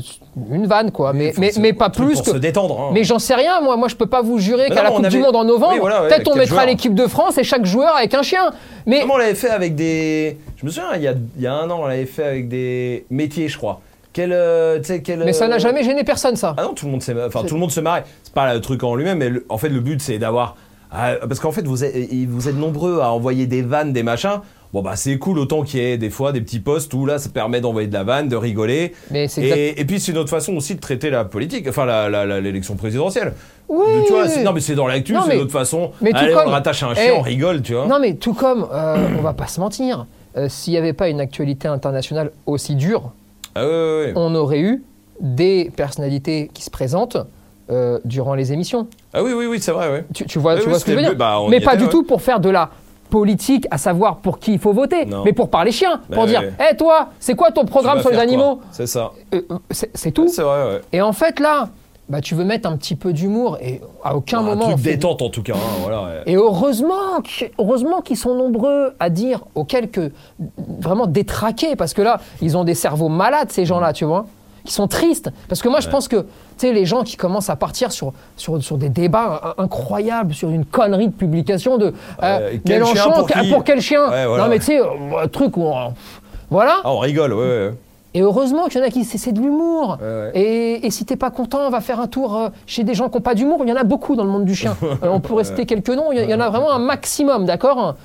une 0.51 0.67
vanne, 0.67 0.91
quoi, 0.91 1.13
mais, 1.13 1.33
mais, 1.59 1.73
pas 1.73 1.89
plus 1.89 2.13
pour 2.17 2.23
que... 2.25 2.31
se 2.33 2.37
détendre. 2.37 2.79
hein. 2.79 2.89
Mais 2.93 3.03
j'en 3.03 3.17
sais 3.17 3.33
rien, 3.35 3.59
moi. 3.61 3.75
Moi, 3.77 3.87
je 3.87 3.95
peux 3.95 4.05
pas 4.05 4.21
vous 4.21 4.37
jurer 4.37 4.69
qu'à 4.69 4.83
la 4.83 4.91
Coupe 4.91 5.07
du 5.07 5.17
Monde 5.17 5.35
en 5.35 5.43
novembre, 5.45 5.73
Oui, 5.73 5.79
voilà, 5.79 6.03
ouais, 6.03 6.09
peut-être 6.09 6.29
on 6.31 6.35
mettra 6.35 6.65
l'équipe 6.67 6.93
de 6.93 7.07
France 7.07 7.37
et 7.39 7.43
chaque 7.43 7.65
joueur 7.65 7.95
avec 7.95 8.13
un 8.13 8.21
chien. 8.23 8.51
Mais 8.85 9.01
Comment 9.01 9.15
on 9.15 9.17
l'avait 9.17 9.33
fait 9.35 9.49
avec 9.49 9.73
des. 9.75 10.37
Je 10.57 10.65
me 10.65 10.69
souviens, 10.71 10.89
il 10.95 11.01
y 11.01 11.07
a, 11.07 11.13
il 11.37 11.41
y 11.41 11.47
a 11.47 11.53
un 11.53 11.69
an, 11.71 11.79
on 11.81 11.85
l'avait 11.87 12.05
fait 12.05 12.23
avec 12.23 12.47
des 12.49 13.05
métiers, 13.09 13.47
je 13.47 13.57
crois. 13.57 13.81
Quel. 14.13 14.31
euh, 14.31 14.79
quel. 15.03 15.19
mais 15.25 15.33
ça 15.33 15.47
n'a 15.47 15.55
euh, 15.55 15.59
jamais 15.59 15.83
gêné 15.83 16.03
personne, 16.03 16.35
ça. 16.35 16.53
Ah 16.57 16.63
non, 16.63 16.73
tout 16.73 16.85
le 16.85 16.91
monde 16.91 17.03
enfin 17.27 17.43
tout 17.43 17.55
le 17.55 17.59
monde 17.59 17.71
se 17.71 17.79
marre. 17.81 18.01
C'est 18.23 18.33
pas 18.33 18.53
le 18.53 18.61
truc 18.61 18.83
en 18.83 18.95
lui-même, 18.95 19.17
mais 19.17 19.29
le- 19.29 19.45
en 19.49 19.57
fait 19.57 19.69
le 19.69 19.79
but 19.79 20.01
c'est 20.01 20.19
d'avoir, 20.19 20.55
ah, 20.91 21.13
parce 21.27 21.39
qu'en 21.39 21.51
fait 21.51 21.65
vous 21.65 21.83
êtes, 21.83 21.95
vous 22.29 22.47
êtes 22.47 22.55
nombreux 22.57 22.99
à 23.01 23.11
envoyer 23.11 23.47
des 23.47 23.61
vannes, 23.63 23.91
des 23.91 24.03
machins. 24.03 24.39
Bon 24.71 24.81
bah 24.81 24.95
c'est 24.95 25.19
cool 25.19 25.37
autant 25.37 25.61
qu'il 25.61 25.79
y 25.79 25.83
ait 25.83 25.97
des 25.99 26.09
fois 26.09 26.31
des 26.31 26.41
petits 26.41 26.59
posts 26.59 26.91
où 26.95 27.05
là 27.05 27.19
ça 27.19 27.29
permet 27.29 27.61
d'envoyer 27.61 27.87
de 27.87 27.93
la 27.93 28.03
vanne, 28.03 28.27
de 28.27 28.35
rigoler. 28.35 28.93
Mais 29.11 29.25
exact- 29.25 29.43
Et, 29.43 29.79
et 29.79 29.85
puis 29.85 29.99
c'est 29.99 30.11
une 30.11 30.17
autre 30.17 30.31
façon 30.31 30.55
aussi 30.55 30.73
de 30.73 30.79
traiter 30.79 31.11
la 31.11 31.25
politique, 31.25 31.67
enfin 31.69 31.85
l'élection 32.41 32.75
présidentielle. 32.75 33.33
Oui. 33.69 33.85
Tu 34.07 34.13
vois, 34.13 34.27
non 34.43 34.51
mais 34.51 34.59
c'est 34.61 34.75
dans 34.75 34.87
l'actu, 34.87 35.15
c'est 35.27 35.35
une 35.35 35.41
autre 35.41 35.51
façon. 35.51 35.91
mais 36.01 36.11
tout 36.11 36.17
Allez, 36.17 36.33
comme- 36.33 36.47
on 36.47 36.51
rattache 36.51 36.81
un 36.83 36.91
Eh, 36.93 36.95
chien, 36.95 37.13
on 37.17 37.21
rigole, 37.21 37.61
tu 37.61 37.73
vois. 37.73 37.85
Non, 37.87 37.99
mais 37.99 38.15
tout 38.15 38.33
comme, 38.33 38.67
euh, 38.71 38.97
on 39.17 39.21
va 39.21 39.33
pas 39.33 39.47
se 39.47 39.59
mentir, 39.59 40.05
euh, 40.37 40.49
s'il 40.49 40.73
n'y 40.73 40.79
avait 40.79 40.93
pas 40.93 41.07
une 41.09 41.19
actualité 41.21 41.67
internationale 41.67 42.31
aussi 42.47 42.75
dure, 42.75 43.13
Ah 43.55 43.65
on 44.15 44.33
aurait 44.35 44.59
eu 44.61 44.83
des 45.19 45.71
personnalités 45.75 46.49
qui 46.53 46.63
se 46.63 46.69
présentent 46.71 47.17
euh, 47.69 47.99
durant 48.03 48.35
les 48.35 48.51
émissions. 48.51 48.87
Ah 49.13 49.23
oui, 49.23 49.31
oui, 49.33 49.45
oui, 49.45 49.59
c'est 49.61 49.71
vrai, 49.71 49.89
ouais. 49.89 50.05
Tu, 50.13 50.25
tu 50.25 50.39
vois, 50.39 50.53
Oui, 50.55 50.59
tu 50.59 50.65
oui, 50.65 50.69
vois 50.71 50.79
ce 50.79 50.85
que 50.85 50.91
je 50.91 50.97
veux 50.97 51.01
dire. 51.03 51.15
Bah, 51.15 51.39
Mais 51.49 51.61
pas 51.61 51.75
était, 51.75 51.83
du 51.83 51.89
tout 51.89 52.03
pour 52.03 52.21
faire 52.21 52.39
de 52.39 52.49
la 52.49 52.69
politique, 53.09 53.67
à 53.71 53.77
savoir 53.77 54.17
pour 54.17 54.39
qui 54.39 54.53
il 54.53 54.59
faut 54.59 54.73
voter, 54.73 55.05
Non. 55.05 55.23
mais 55.23 55.33
pour 55.33 55.49
parler 55.49 55.71
chiens, 55.71 56.01
Bah 56.09 56.15
pour 56.15 56.23
ouais, 56.23 56.29
dire, 56.29 56.41
hé 56.59 56.75
toi, 56.75 57.09
c'est 57.19 57.35
quoi 57.35 57.51
ton 57.51 57.63
programme 57.65 58.01
sur 58.01 58.09
les 58.09 58.17
animaux? 58.17 58.59
C'est 58.71 58.87
ça. 58.87 59.11
Euh, 59.33 59.41
euh, 59.51 59.57
C'est 59.69 60.11
tout. 60.11 60.27
C'est 60.27 60.41
vrai. 60.41 60.81
Et 60.91 61.01
en 61.01 61.13
fait, 61.13 61.39
là, 61.39 61.69
bah, 62.09 62.21
tu 62.21 62.35
veux 62.35 62.43
mettre 62.43 62.67
un 62.69 62.75
petit 62.77 62.95
peu 62.95 63.13
d'humour 63.13 63.57
et 63.61 63.81
à 64.03 64.15
aucun 64.15 64.39
un 64.39 64.41
moment. 64.43 64.65
on 64.65 64.69
truc 64.71 64.83
fait- 64.83 64.91
détente 64.91 65.21
en 65.21 65.29
tout 65.29 65.41
cas, 65.43 65.53
hein, 65.55 65.77
voilà. 65.81 66.03
ouais. 66.03 66.21
Et 66.25 66.35
heureusement, 66.35 67.21
heureusement 67.57 68.01
qu'ils 68.01 68.17
sont 68.17 68.35
nombreux 68.35 68.93
à 68.99 69.09
dire 69.09 69.41
auxquels 69.55 69.89
que 69.89 70.11
vraiment 70.79 71.07
détraqués, 71.07 71.75
parce 71.75 71.93
que 71.93 72.01
là, 72.01 72.19
ils 72.41 72.57
ont 72.57 72.63
des 72.65 72.75
cerveaux 72.75 73.09
malades, 73.09 73.51
ces 73.51 73.65
gens-là, 73.65 73.93
tu 73.93 74.05
vois, 74.05 74.25
qui 74.65 74.73
sont 74.73 74.87
tristes. 74.87 75.29
Parce 75.49 75.61
que 75.61 75.67
moi, 75.69 75.79
je 75.81 75.89
pense 75.89 76.07
que, 76.07 76.17
tu 76.21 76.27
sais, 76.57 76.71
les 76.73 76.85
gens 76.85 77.03
qui 77.03 77.17
commencent 77.17 77.49
à 77.49 77.55
partir 77.57 77.91
sur, 77.91 78.13
sur, 78.37 78.61
sur 78.63 78.77
des 78.77 78.89
débats 78.89 79.53
in- 79.57 79.63
incroyables, 79.63 80.33
sur 80.33 80.49
une 80.49 80.63
connerie 80.65 81.07
de 81.07 81.13
publication 81.13 81.77
de 81.77 81.87
euh, 81.87 81.91
Euh, 82.23 82.57
quel 82.65 82.79
Mélenchon, 82.79 83.11
pour 83.51 83.63
quel 83.65 83.81
chien 83.81 84.09
Ouais, 84.09 84.25
voilà. 84.25 84.43
Non, 84.43 84.49
mais 84.49 84.59
tu 84.59 84.65
sais, 84.65 84.79
euh, 84.79 84.85
un 85.23 85.27
truc 85.27 85.57
où. 85.57 85.63
on- 85.63 85.93
Voilà. 86.49 86.77
Ah, 86.83 86.91
on 86.93 86.99
rigole, 86.99 87.33
ouais, 87.33 87.39
ouais. 87.45 87.73
Et 88.13 88.21
heureusement 88.21 88.67
qu'il 88.67 88.79
y 88.79 88.83
en 88.83 88.87
a 88.87 88.89
qui. 88.89 89.03
C'est 89.05 89.31
de 89.31 89.39
l'humour. 89.41 89.97
Ouais, 90.01 90.07
ouais. 90.07 90.31
Et, 90.35 90.85
et 90.85 90.91
si 90.91 91.05
t'es 91.05 91.15
pas 91.15 91.31
content, 91.31 91.59
on 91.65 91.69
va 91.69 91.81
faire 91.81 91.99
un 91.99 92.07
tour 92.07 92.35
euh, 92.35 92.49
chez 92.67 92.83
des 92.83 92.93
gens 92.93 93.09
qui 93.09 93.15
n'ont 93.17 93.21
pas 93.21 93.33
d'humour. 93.35 93.59
Il 93.63 93.69
y 93.69 93.73
en 93.73 93.75
a 93.75 93.83
beaucoup 93.83 94.15
dans 94.15 94.23
le 94.23 94.29
monde 94.29 94.45
du 94.45 94.55
chien. 94.55 94.75
Euh, 95.03 95.09
on 95.11 95.19
peut 95.19 95.33
rester 95.33 95.65
quelques 95.65 95.89
noms. 95.89 96.11
Il 96.11 96.29
y, 96.29 96.33
en 96.33 96.39
a 96.39 96.49
vraiment 96.49 96.71
un 96.71 96.79
maximum, 96.79 97.45
d'accord? 97.45 97.95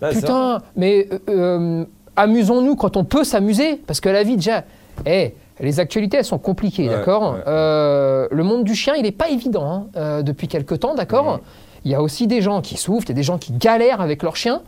Vrai. 0.00 0.12
Putain, 0.12 0.60
mais 0.76 1.08
euh, 1.28 1.84
amusons-nous 2.16 2.76
quand 2.76 2.96
on 2.96 3.04
peut 3.04 3.24
s'amuser. 3.24 3.76
Parce 3.86 4.00
que 4.00 4.08
la 4.08 4.22
vie, 4.22 4.36
déjà. 4.36 4.64
eh, 5.04 5.34
les 5.60 5.80
actualités, 5.80 6.16
elles 6.18 6.24
sont 6.24 6.38
compliquées, 6.38 6.88
Ouais, 6.88 6.94
d'accord? 6.94 7.36
Le 7.46 8.42
monde 8.42 8.64
du 8.64 8.74
chien, 8.74 8.94
il 8.96 9.02
n'est 9.02 9.12
pas 9.12 9.28
évident 9.30 9.88
hein, 9.94 10.22
depuis 10.22 10.48
quelques 10.48 10.80
temps, 10.80 10.94
d'accord? 10.94 11.40
Il 11.84 11.90
y 11.90 11.94
a 11.94 12.02
aussi 12.02 12.26
des 12.26 12.40
gens 12.40 12.60
qui 12.62 12.76
souffrent, 12.76 13.06
il 13.06 13.10
y 13.10 13.12
a 13.12 13.16
des 13.16 13.22
gens 13.24 13.38
qui 13.38 13.52
galèrent 13.52 14.00
avec 14.00 14.22
leur 14.22 14.36
chien. 14.36 14.62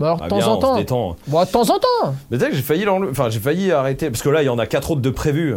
Mais 0.00 0.06
alors, 0.06 0.18
de 0.18 0.22
Ah, 0.24 0.28
temps 0.28 0.36
bien, 0.38 0.46
en 0.46 0.56
temps. 0.56 0.76
détend. 0.76 1.16
Bon, 1.28 1.40
de 1.44 1.48
temps 1.48 1.62
en 1.70 1.78
temps. 1.78 2.14
Mais 2.30 2.38
tu 2.38 2.44
sais 2.44 2.50
que 2.50 2.56
j'ai 2.56 2.62
failli. 2.62 2.86
Enfin, 2.88 3.28
j'ai 3.30 3.40
failli 3.40 3.70
arrêter. 3.72 4.10
Parce 4.10 4.22
que 4.22 4.28
là, 4.28 4.42
il 4.42 4.46
y 4.46 4.48
en 4.48 4.58
a 4.58 4.66
quatre 4.66 4.90
autres 4.90 5.00
de 5.02 5.10
prévus. 5.10 5.54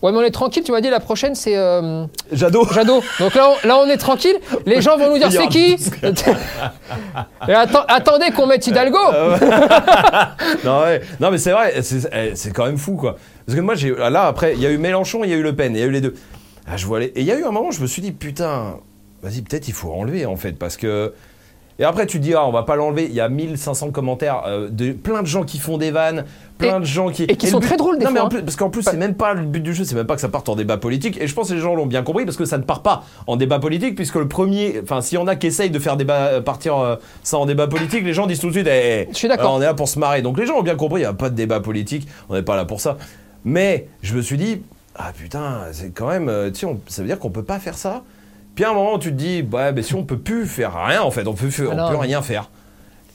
Ouais, 0.00 0.12
mais 0.12 0.18
on 0.18 0.22
est 0.22 0.30
tranquille. 0.30 0.62
Tu 0.62 0.70
m'as 0.70 0.80
dit 0.80 0.90
la 0.90 1.00
prochaine, 1.00 1.34
c'est 1.34 1.56
euh, 1.56 2.04
Jadot 2.30 2.64
Jadot. 2.72 3.02
Donc 3.18 3.34
là 3.34 3.50
on, 3.50 3.66
là, 3.66 3.78
on 3.84 3.86
est 3.88 3.96
tranquille. 3.96 4.36
Les 4.64 4.80
gens 4.80 4.96
vont 4.96 5.10
nous 5.10 5.18
dire 5.18 5.32
c'est 5.32 5.48
qui 5.48 5.72
Et 7.48 7.52
atten- 7.52 7.84
Attendez 7.88 8.30
qu'on 8.30 8.46
mette 8.46 8.64
Hidalgo. 8.64 8.96
non, 10.64 10.80
ouais. 10.82 11.00
non, 11.20 11.30
mais 11.30 11.38
c'est 11.38 11.50
vrai, 11.50 11.82
c'est 11.82 12.08
eh, 12.12 12.36
c'est 12.36 12.52
quand 12.52 12.66
même 12.66 12.78
fou, 12.78 12.94
quoi. 12.94 13.16
Parce 13.46 13.56
que 13.56 13.60
moi, 13.62 13.74
j'ai 13.74 13.94
là, 13.94 14.26
après, 14.26 14.54
il 14.54 14.60
y 14.60 14.66
a 14.66 14.70
eu 14.70 14.78
Mélenchon, 14.78 15.24
il 15.24 15.30
y 15.30 15.32
a 15.32 15.36
eu 15.36 15.42
Le 15.42 15.54
Pen, 15.56 15.74
il 15.74 15.80
y 15.80 15.82
a 15.82 15.86
eu 15.86 15.90
les 15.90 16.00
deux. 16.00 16.14
Ah, 16.70 16.76
je 16.76 16.86
vois 16.86 17.00
les... 17.00 17.06
Et 17.06 17.20
il 17.20 17.24
y 17.26 17.32
a 17.32 17.36
eu 17.36 17.44
un 17.44 17.50
moment, 17.50 17.70
je 17.70 17.80
me 17.80 17.86
suis 17.86 18.02
dit, 18.02 18.12
putain, 18.12 18.74
vas-y, 19.22 19.40
peut-être 19.42 19.68
il 19.68 19.74
faut 19.74 19.90
enlever, 19.92 20.26
en 20.26 20.36
fait, 20.36 20.52
parce 20.52 20.76
que. 20.76 21.12
Et 21.80 21.84
après, 21.84 22.06
tu 22.06 22.18
te 22.18 22.22
dis, 22.24 22.34
ah, 22.34 22.44
on 22.44 22.50
va 22.50 22.64
pas 22.64 22.74
l'enlever. 22.74 23.04
Il 23.04 23.12
y 23.14 23.20
a 23.20 23.28
1500 23.28 23.90
commentaires 23.92 24.42
euh, 24.48 24.68
de 24.68 24.90
plein 24.90 25.22
de 25.22 25.28
gens 25.28 25.44
qui 25.44 25.58
font 25.58 25.78
des 25.78 25.92
vannes, 25.92 26.24
plein 26.58 26.78
Et- 26.78 26.80
de 26.80 26.84
gens 26.84 27.08
qui. 27.10 27.22
et 27.22 27.36
qui 27.36 27.46
sont 27.46 27.60
but- 27.60 27.66
très 27.66 27.76
drôles, 27.76 27.98
des 27.98 28.04
non, 28.04 28.10
mais 28.10 28.16
fois, 28.16 28.24
en 28.24 28.26
hein. 28.26 28.30
plus, 28.30 28.42
parce 28.42 28.56
qu'en 28.56 28.68
plus, 28.68 28.82
c'est 28.82 28.96
même 28.96 29.14
pas 29.14 29.32
le 29.34 29.42
but 29.42 29.60
du 29.60 29.72
jeu, 29.74 29.84
c'est 29.84 29.94
même 29.94 30.06
pas 30.06 30.16
que 30.16 30.20
ça 30.20 30.28
parte 30.28 30.48
en 30.48 30.56
débat 30.56 30.76
politique. 30.76 31.16
Et 31.20 31.28
je 31.28 31.34
pense 31.34 31.50
que 31.50 31.54
les 31.54 31.60
gens 31.60 31.76
l'ont 31.76 31.86
bien 31.86 32.02
compris, 32.02 32.24
parce 32.24 32.36
que 32.36 32.46
ça 32.46 32.58
ne 32.58 32.64
part 32.64 32.82
pas 32.82 33.04
en 33.28 33.36
débat 33.36 33.60
politique, 33.60 33.94
puisque 33.94 34.16
le 34.16 34.26
premier. 34.26 34.80
Enfin, 34.82 35.00
s'il 35.02 35.18
y 35.18 35.22
en 35.22 35.28
a 35.28 35.36
qui 35.36 35.46
essayent 35.46 35.70
de 35.70 35.78
faire 35.78 35.96
débat, 35.96 36.14
euh, 36.26 36.40
partir 36.40 36.76
euh, 36.78 36.96
ça 37.22 37.38
en 37.38 37.46
débat 37.46 37.68
politique, 37.68 38.02
les 38.02 38.12
gens 38.12 38.26
disent 38.26 38.40
tout 38.40 38.48
de 38.48 38.52
suite, 38.54 38.66
eh, 38.68 39.06
Je 39.12 39.16
suis 39.16 39.28
d'accord. 39.28 39.52
on 39.54 39.60
est 39.62 39.64
là 39.64 39.74
pour 39.74 39.88
se 39.88 40.00
marrer. 40.00 40.20
Donc 40.20 40.36
les 40.36 40.46
gens 40.46 40.56
ont 40.58 40.62
bien 40.64 40.74
compris, 40.74 41.00
il 41.02 41.04
n'y 41.04 41.08
a 41.08 41.12
pas 41.12 41.30
de 41.30 41.36
débat 41.36 41.60
politique, 41.60 42.08
on 42.28 42.34
n'est 42.34 42.42
pas 42.42 42.56
là 42.56 42.64
pour 42.64 42.80
ça. 42.80 42.96
Mais 43.44 43.86
je 44.02 44.16
me 44.16 44.20
suis 44.20 44.36
dit, 44.36 44.62
ah 44.96 45.12
putain, 45.16 45.60
c'est 45.70 45.90
quand 45.94 46.08
même, 46.08 46.28
euh, 46.28 46.50
tu 46.50 46.66
sais, 46.66 46.76
ça 46.88 47.02
veut 47.02 47.08
dire 47.08 47.20
qu'on 47.20 47.30
peut 47.30 47.44
pas 47.44 47.60
faire 47.60 47.78
ça. 47.78 48.02
Puis 48.58 48.64
à 48.64 48.70
un 48.70 48.74
moment, 48.74 48.98
tu 48.98 49.10
te 49.10 49.14
dis, 49.14 49.46
ouais, 49.52 49.70
mais 49.70 49.82
si 49.82 49.94
on 49.94 50.02
peut 50.02 50.18
plus 50.18 50.44
faire 50.44 50.74
rien, 50.74 51.00
en 51.02 51.12
fait, 51.12 51.28
on 51.28 51.32
peut, 51.32 51.46
on 51.70 51.76
peut 51.90 51.96
rien 51.96 52.22
faire. 52.22 52.50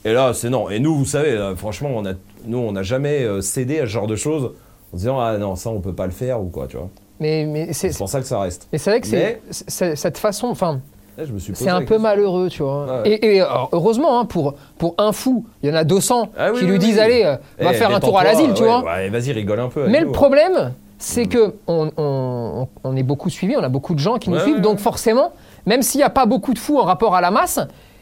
Et 0.06 0.14
là, 0.14 0.32
c'est 0.34 0.50
non. 0.50 0.70
Et 0.70 0.80
nous, 0.80 0.96
vous 0.96 1.04
savez, 1.04 1.36
là, 1.36 1.54
franchement, 1.58 1.90
on 1.94 2.06
a, 2.06 2.14
nous, 2.46 2.60
on 2.60 2.72
n'a 2.72 2.82
jamais 2.82 3.24
euh, 3.26 3.42
cédé 3.42 3.80
à 3.80 3.82
ce 3.82 3.88
genre 3.88 4.08
de 4.08 4.16
choses 4.16 4.52
en 4.94 4.96
disant, 4.98 5.20
ah 5.20 5.38
non, 5.38 5.58
ça, 5.58 5.70
on 5.70 5.82
peut 5.82 5.92
pas 5.92 6.06
le 6.06 6.14
faire 6.14 6.40
ou 6.42 6.46
quoi, 6.46 6.68
tu 6.68 6.78
vois. 6.78 6.88
Mais, 7.20 7.46
mais 7.46 7.74
c'est 7.74 7.94
pour 7.98 8.08
ça 8.08 8.22
que 8.22 8.26
ça 8.26 8.40
reste. 8.40 8.70
mais 8.72 8.78
c'est 8.78 8.90
vrai 8.90 9.02
que 9.02 9.08
c'est 9.08 9.18
Mais- 9.18 9.42
c'est- 9.52 9.98
cette 9.98 10.18
façon. 10.18 10.48
Enfin, 10.48 10.80
posé 11.18 11.52
c'est 11.56 11.68
un 11.70 11.80
peu 11.80 11.88
question. 11.88 12.00
malheureux, 12.00 12.48
tu 12.50 12.64
vois. 12.64 13.02
Ouais. 13.02 13.10
Et, 13.12 13.36
et, 13.36 13.42
alors, 13.42 13.68
heureusement, 13.74 14.22
hein, 14.22 14.26
pour, 14.26 14.54
pour 14.78 14.96
un 14.98 15.12
fou, 15.12 15.46
il 15.62 15.68
y 15.68 15.74
en 15.74 15.76
a 15.76 15.84
200 15.84 16.30
Ah 16.38 16.52
oui, 16.54 16.60
qui 16.60 16.64
oui, 16.64 16.72
lui 16.72 16.78
oui. 16.78 16.86
disent 16.86 17.00
Allez, 17.00 17.24
euh, 17.26 17.36
va 17.62 17.72
Eh, 17.72 17.74
faire 17.74 17.94
un 17.94 18.00
tour 18.00 18.18
à 18.18 18.24
l'asile, 18.24 18.54
tu 18.56 18.62
ouais, 18.62 18.68
vois. 18.70 18.82
Ouais, 18.86 19.10
vas-y, 19.10 19.34
rigole 19.34 19.60
un 19.60 19.68
peu. 19.68 19.88
Mais 19.90 20.00
le 20.00 20.06
nous. 20.06 20.12
problème, 20.14 20.72
c'est 20.98 21.26
que 21.26 21.56
on, 21.68 21.92
on- 21.98 22.68
on 22.84 22.96
est 22.96 23.04
beaucoup 23.04 23.30
suivis, 23.30 23.56
on 23.58 23.64
a 23.64 23.70
beaucoup 23.70 23.94
de 23.94 24.00
gens 24.00 24.18
qui 24.18 24.30
nous 24.30 24.38
Ouais, 24.38 24.42
suivent, 24.44 24.56
ouais, 24.56 24.62
donc 24.62 24.78
ouais. 24.78 24.82
forcément, 24.84 25.32
même 25.66 25.82
s'il 25.82 26.00
n'y 26.00 26.04
a 26.06 26.10
pas 26.10 26.26
beaucoup 26.26 26.54
de 26.54 26.60
fous 26.60 26.78
en 26.80 26.84
rapport 26.84 27.16
à 27.16 27.22
la 27.22 27.32
masse, 27.32 27.60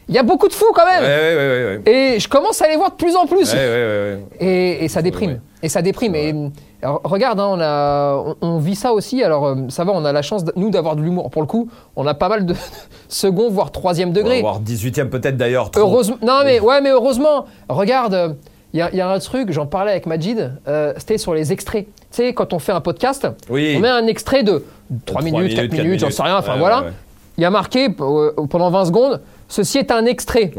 il 0.08 0.14
y 0.14 0.18
a 0.18 0.22
beaucoup 0.24 0.48
de 0.48 0.52
fous 0.52 0.66
quand 0.74 0.84
Ouais, 0.84 1.00
même. 1.00 1.02
ouais, 1.04 1.36
ouais, 1.36 1.36
ouais. 1.36 1.82
ouais. 1.86 2.14
Et 2.16 2.20
je 2.20 2.28
commence 2.28 2.60
à 2.60 2.68
les 2.68 2.76
voir 2.76 2.90
de 2.90 2.96
plus 2.96 3.14
en 3.16 3.26
plus. 3.26 3.52
Ouais, 3.52 3.58
ouais, 3.58 3.66
ouais, 3.68 4.18
ouais. 4.40 4.46
Et, 4.46 4.84
et 4.84 4.88
ça 4.88 5.00
déprime. 5.00 5.30
Ouais. 5.32 5.40
Et 5.62 5.68
ça 5.68 5.80
déprime. 5.80 6.12
Ouais. 6.12 6.30
Et 6.30 6.84
alors, 6.84 7.00
regarde, 7.04 7.38
hein, 7.38 7.46
on, 7.50 7.60
a, 7.60 8.16
on, 8.42 8.46
on 8.56 8.58
vit 8.58 8.74
ça 8.74 8.92
aussi. 8.92 9.22
Alors, 9.22 9.46
euh, 9.46 9.54
ça 9.68 9.84
va, 9.84 9.92
on 9.92 10.04
a 10.04 10.10
la 10.12 10.22
chance, 10.22 10.42
nous, 10.56 10.70
d'avoir 10.70 10.96
de 10.96 11.02
l'humour. 11.02 11.30
Pour 11.30 11.40
le 11.40 11.46
coup, 11.46 11.68
on 11.94 12.04
a 12.08 12.14
pas 12.14 12.28
mal 12.28 12.44
de 12.44 12.54
second, 13.08 13.48
voire 13.48 13.70
troisième 13.70 14.12
degré. 14.12 14.40
voir 14.40 14.60
18ème 14.60 15.08
peut-être 15.08 15.36
d'ailleurs. 15.36 15.70
Heureusement. 15.76 16.16
Non, 16.20 16.40
mais 16.44 16.58
ouais, 16.58 16.80
mais 16.80 16.90
heureusement. 16.90 17.44
Regarde, 17.68 18.36
il 18.72 18.78
y, 18.78 18.82
a- 18.82 18.90
il 18.90 18.96
y 18.96 19.00
a 19.00 19.10
un 19.10 19.18
truc, 19.18 19.50
j'en 19.52 19.66
parlais 19.66 19.90
avec 19.92 20.06
Majid, 20.06 20.52
euh, 20.68 20.92
c'était 20.96 21.18
sur 21.18 21.34
les 21.34 21.52
extraits. 21.52 21.86
Tu 21.86 21.92
sais, 22.10 22.32
quand 22.34 22.52
on 22.52 22.58
fait 22.58 22.72
un 22.72 22.80
podcast, 22.80 23.26
Oui. 23.50 23.74
on 23.76 23.80
met 23.80 23.88
un 23.88 24.06
extrait 24.06 24.42
de 24.42 24.64
3 25.06 25.22
minutes, 25.22 25.54
4 25.54 25.70
minutes, 25.72 26.00
j'en 26.00 26.10
sais 26.10 26.22
rien, 26.22 26.36
enfin 26.38 26.54
Ouais, 26.54 26.58
voilà. 26.58 26.82
ouais, 26.82 26.92
Il 27.38 27.42
y 27.42 27.44
a 27.44 27.50
marqué 27.50 27.88
euh, 28.00 28.32
pendant 28.50 28.70
20 28.70 28.84
secondes, 28.86 29.20
ceci 29.48 29.78
est 29.78 29.90
un 29.90 30.04
extrait. 30.06 30.52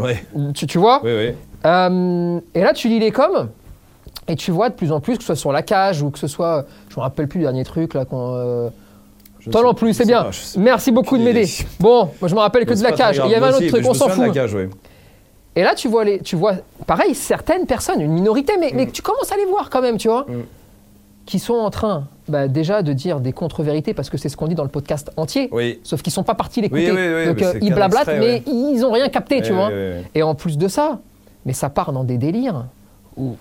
Tu, 0.53 0.67
tu 0.67 0.77
vois 0.77 1.01
oui. 1.03 1.34
Euh, 1.65 2.39
et 2.53 2.62
là, 2.62 2.74
tu 2.74 2.88
lis 2.89 3.00
les 3.00 3.12
coms 3.12 3.50
et 4.27 4.36
tu 4.36 4.51
vois 4.51 4.70
de 4.70 4.74
plus 4.75 4.91
en 4.91 5.00
plus, 5.00 5.13
que 5.17 5.22
ce 5.24 5.27
soit 5.27 5.36
sur 5.36 5.51
la 5.51 5.62
cage 5.62 6.01
ou 6.01 6.10
que 6.10 6.20
ce 6.20 6.27
soit. 6.27 6.65
Je 6.89 6.96
me 6.98 7.01
rappelle 7.01 7.27
plus 7.27 7.39
le 7.39 7.46
dernier 7.46 7.63
truc 7.63 7.93
là. 7.93 8.03
Je 9.39 9.49
Toi 9.49 9.62
non 9.63 9.73
plus, 9.73 9.93
c'est 9.93 10.06
bien. 10.06 10.23
pas, 10.23 10.30
Merci 10.58 10.91
beaucoup 10.91 11.17
de 11.17 11.23
m'aider. 11.23 11.45
Bon, 11.80 12.10
moi 12.21 12.30
je 12.30 12.34
me 12.36 12.39
rappelle 12.39 12.65
que 12.65 12.73
de 12.73 12.82
la 12.84 12.91
cage. 12.93 13.21
Il 13.26 13.32
y 13.32 13.36
avait 13.36 13.45
un 13.45 13.49
autre 13.58 13.67
truc, 13.67 13.86
on 13.88 13.93
s'en 13.93 14.10
fout. 14.10 14.32
Et 15.56 15.62
là, 15.63 15.76
tu 15.76 15.88
vois, 15.88 16.04
les, 16.04 16.20
tu 16.20 16.36
vois, 16.36 16.54
pareil, 16.88 17.13
certaines 17.16 17.66
personnes, 17.68 18.02
une 18.02 18.12
minorité, 18.12 18.54
mais, 18.60 18.72
Mm. 18.72 18.76
mais 18.76 18.88
tu 18.88 19.02
commences 19.02 19.32
à 19.32 19.38
les 19.38 19.46
voir 19.46 19.70
quand 19.70 19.82
même, 19.82 19.98
tu 19.98 20.08
vois, 20.08 20.26
qui 21.26 21.39
sont 21.39 21.54
en 21.54 21.70
train, 21.70 22.06
bah, 22.28 22.48
déjà, 22.48 22.82
de 22.82 22.92
dire 22.92 23.20
des 23.22 23.32
contre-vérités 23.34 23.94
parce 23.94 24.10
que 24.10 24.18
c'est 24.18 24.28
ce 24.30 24.36
qu'on 24.36 24.48
dit 24.48 24.56
dans 24.56 24.63
le 24.63 24.70
podcast 24.70 25.12
entier. 25.16 25.48
Oui. 25.52 25.80
Sauf 25.84 26.02
qu'ils 26.02 26.12
sont 26.12 26.24
pas 26.24 26.34
partis 26.36 26.60
l'écouter. 26.62 26.92
Oui, 26.92 26.98
oui, 26.98 27.13
oui, 27.16 27.26
Donc 27.28 27.42
euh, 27.42 27.60
ils 27.62 27.74
blablatent, 27.74 28.08
extrait, 28.10 28.20
mais 28.20 28.34
ouais. 28.36 28.44
ils 28.48 28.84
ont 28.86 28.92
rien 28.92 29.08
capté, 29.10 29.42
tu 29.42 29.54
vois. 29.54 29.70
Et 30.16 30.24
en 30.24 30.36
plus 30.36 30.58
de 30.58 30.68
ça, 30.68 31.00
mais 31.46 31.54
ça 31.54 31.70
part 31.70 31.94
dans 31.94 32.04
des 32.04 32.18
délires 32.18 32.66
où 33.16 33.36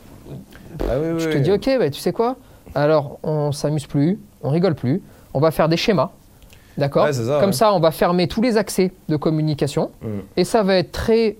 Ah 0.80 0.94
je 1.18 1.28
te 1.28 1.38
dis, 1.38 1.50
ok, 1.50 1.78
bah, 1.78 1.90
tu 1.90 2.00
sais 2.00 2.12
quoi? 2.12 2.36
Alors, 2.74 3.18
on 3.22 3.52
s'amuse 3.52 3.86
plus, 3.86 4.18
on 4.42 4.50
rigole 4.50 4.74
plus, 4.74 5.02
on 5.34 5.40
va 5.40 5.50
faire 5.50 5.68
des 5.68 5.76
schémas. 5.76 6.10
D'accord? 6.78 7.04
Ouais, 7.06 7.10
Comme 7.40 7.46
ouais. 7.46 7.52
ça, 7.52 7.74
on 7.74 7.80
va 7.80 7.90
fermer 7.90 8.28
tous 8.28 8.40
les 8.40 8.56
accès 8.56 8.92
de 9.08 9.16
communication. 9.16 9.90
Mm. 10.02 10.06
Et 10.38 10.44
ça 10.44 10.62
va 10.62 10.76
être 10.76 10.90
très. 10.92 11.36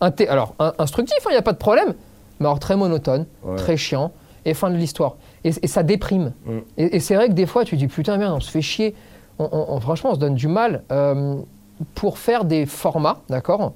Alors, 0.00 0.54
in- 0.58 0.72
instructif, 0.78 1.18
il 1.28 1.32
n'y 1.32 1.36
a 1.36 1.42
pas 1.42 1.52
de 1.52 1.58
problème, 1.58 1.94
mais 2.40 2.46
alors 2.46 2.58
très 2.58 2.76
monotone, 2.76 3.26
Ouais. 3.44 3.56
très 3.56 3.76
chiant, 3.76 4.12
et 4.44 4.54
fin 4.54 4.70
de 4.70 4.76
l'histoire. 4.76 5.16
Et, 5.44 5.50
et 5.62 5.66
ça 5.66 5.82
déprime. 5.82 6.32
Mm. 6.46 6.58
Et, 6.78 6.96
et 6.96 7.00
c'est 7.00 7.14
vrai 7.14 7.28
que 7.28 7.32
des 7.34 7.46
fois, 7.46 7.64
tu 7.64 7.76
dis, 7.76 7.86
putain, 7.88 8.16
merde, 8.16 8.34
on 8.36 8.40
se 8.40 8.50
fait 8.50 8.62
chier. 8.62 8.94
On- 9.38 9.48
on- 9.52 9.66
on- 9.74 9.80
franchement, 9.80 10.10
on 10.10 10.14
se 10.14 10.20
donne 10.20 10.34
du 10.34 10.48
mal 10.48 10.82
euh, 10.90 11.36
pour 11.94 12.18
faire 12.18 12.44
des 12.44 12.66
formats, 12.66 13.20
d'accord 13.28 13.72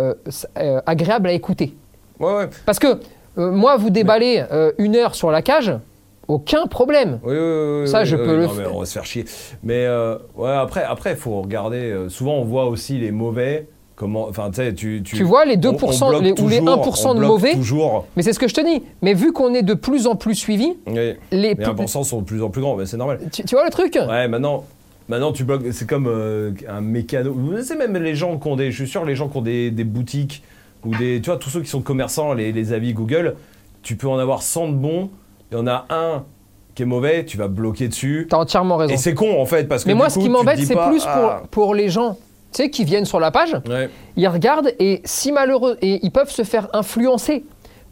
euh, 0.00 0.14
euh, 0.58 0.80
agréables 0.86 1.28
à 1.28 1.32
écouter. 1.32 1.74
Ouais, 2.20 2.34
ouais. 2.34 2.48
Parce 2.64 2.78
que 2.78 3.00
moi, 3.36 3.76
vous 3.76 3.90
déballez 3.90 4.44
une 4.78 4.96
heure 4.96 5.14
sur 5.14 5.30
la 5.30 5.42
cage, 5.42 5.72
aucun 6.28 6.66
problème. 6.66 7.20
Oui, 7.22 7.34
oui, 7.36 7.80
oui, 7.82 7.88
Ça, 7.88 8.00
oui, 8.00 8.06
je 8.06 8.16
peux 8.16 8.36
le 8.36 8.46
non, 8.46 8.54
mais 8.54 8.66
on 8.66 8.80
va 8.80 8.86
se 8.86 8.92
faire 8.94 9.04
chier. 9.04 9.24
Mais 9.62 9.86
ouais, 10.36 10.50
après, 10.50 10.82
après, 10.82 11.10
il 11.12 11.16
faut 11.16 11.40
regarder. 11.42 12.06
souvent, 12.08 12.34
on 12.36 12.44
voit 12.44 12.66
aussi 12.66 12.98
les 12.98 13.10
mauvais. 13.12 13.68
Comment, 13.96 14.26
enfin, 14.28 14.50
tu 14.50 14.74
tu, 14.74 15.02
Tu 15.02 15.22
vois 15.24 15.46
les 15.46 15.54
on- 15.56 15.70
on 15.70 15.72
2% 15.72 16.08
bloque 16.10 16.22
les- 16.22 16.32
ou 16.42 16.48
les 16.48 16.58
toujours, 16.58 16.68
1% 16.86 17.10
on 17.10 17.14
de 17.14 17.20
mauvais 17.20 17.54
Toujours. 17.54 18.06
Mais 18.14 18.22
c'est 18.22 18.34
ce 18.34 18.38
que 18.38 18.46
je 18.46 18.52
te 18.54 18.60
dis. 18.60 18.82
Mais 19.00 19.14
vu 19.14 19.32
qu'on 19.32 19.54
est 19.54 19.62
de 19.62 19.72
plus 19.72 20.06
en 20.06 20.16
plus 20.16 20.34
suivi, 20.34 20.74
Oui. 20.86 20.94
les 20.94 21.16
Les 21.32 21.54
plus- 21.54 21.64
1% 21.64 22.02
sont 22.04 22.20
de 22.20 22.24
plus 22.26 22.42
en 22.42 22.50
plus 22.50 22.60
grands, 22.60 22.76
mais 22.76 22.84
c'est 22.84 22.98
normal. 22.98 23.20
tu, 23.32 23.42
tu 23.44 23.54
vois 23.54 23.64
le 23.64 23.70
truc? 23.70 23.94
Ouais, 24.06 24.28
maintenant, 24.28 24.64
maintenant 25.08 25.32
tu 25.32 25.44
bloques. 25.44 25.62
C'est 25.72 25.88
comme 25.88 26.08
euh, 26.08 26.50
un 26.68 26.82
mécano. 26.82 27.32
Vous 27.32 27.62
savez, 27.62 27.88
même 27.88 28.02
les 28.02 28.14
gens 28.14 28.36
qui 28.36 28.46
ont 28.48 28.56
des. 28.56 28.70
Je 28.70 28.82
suis 28.82 28.90
sûr, 28.90 29.04
les 29.06 29.14
gens 29.16 29.28
qui 29.28 29.38
ont 29.38 29.42
des, 29.42 29.70
des 29.70 29.84
boutiques 29.84 30.42
ou 30.84 30.94
des. 30.94 31.22
Tu 31.22 31.30
vois, 31.30 31.38
tous 31.38 31.48
ceux 31.48 31.62
qui 31.62 31.70
sont 31.70 31.80
commerçants, 31.80 32.34
les, 32.34 32.52
les 32.52 32.74
avis 32.74 32.92
Google, 32.92 33.36
tu 33.82 33.96
peux 33.96 34.08
en 34.08 34.18
avoir 34.18 34.42
100 34.42 34.68
de 34.68 34.74
bons. 34.74 35.08
Il 35.50 35.56
y 35.56 35.60
en 35.60 35.66
a 35.66 35.86
un 35.88 36.24
qui 36.74 36.82
est 36.82 36.86
mauvais, 36.86 37.24
tu 37.24 37.38
vas 37.38 37.48
bloquer 37.48 37.88
dessus. 37.88 38.26
T'as 38.28 38.36
entièrement 38.36 38.76
raison. 38.76 38.92
Et 38.92 38.98
c'est 38.98 39.14
con 39.14 39.40
en 39.40 39.46
fait, 39.46 39.66
parce 39.66 39.84
que. 39.84 39.88
Mais 39.88 39.94
moi, 39.94 40.08
coup, 40.08 40.12
ce 40.12 40.18
qui 40.18 40.28
m'embête, 40.28 40.58
c'est 40.62 40.74
pas, 40.74 40.90
plus 40.90 41.02
pour, 41.02 41.48
pour 41.50 41.74
les 41.74 41.88
gens 41.88 42.18
tu 42.52 42.62
sais, 42.62 42.70
qui 42.70 42.84
viennent 42.84 43.04
sur 43.04 43.20
la 43.20 43.30
page, 43.30 43.54
Ouais. 43.68 43.90
ils 44.16 44.28
regardent 44.28 44.72
et 44.78 45.02
si 45.04 45.32
malheureux, 45.32 45.76
et 45.82 46.00
ils 46.04 46.10
peuvent 46.10 46.30
se 46.30 46.42
faire 46.42 46.68
influencer 46.72 47.44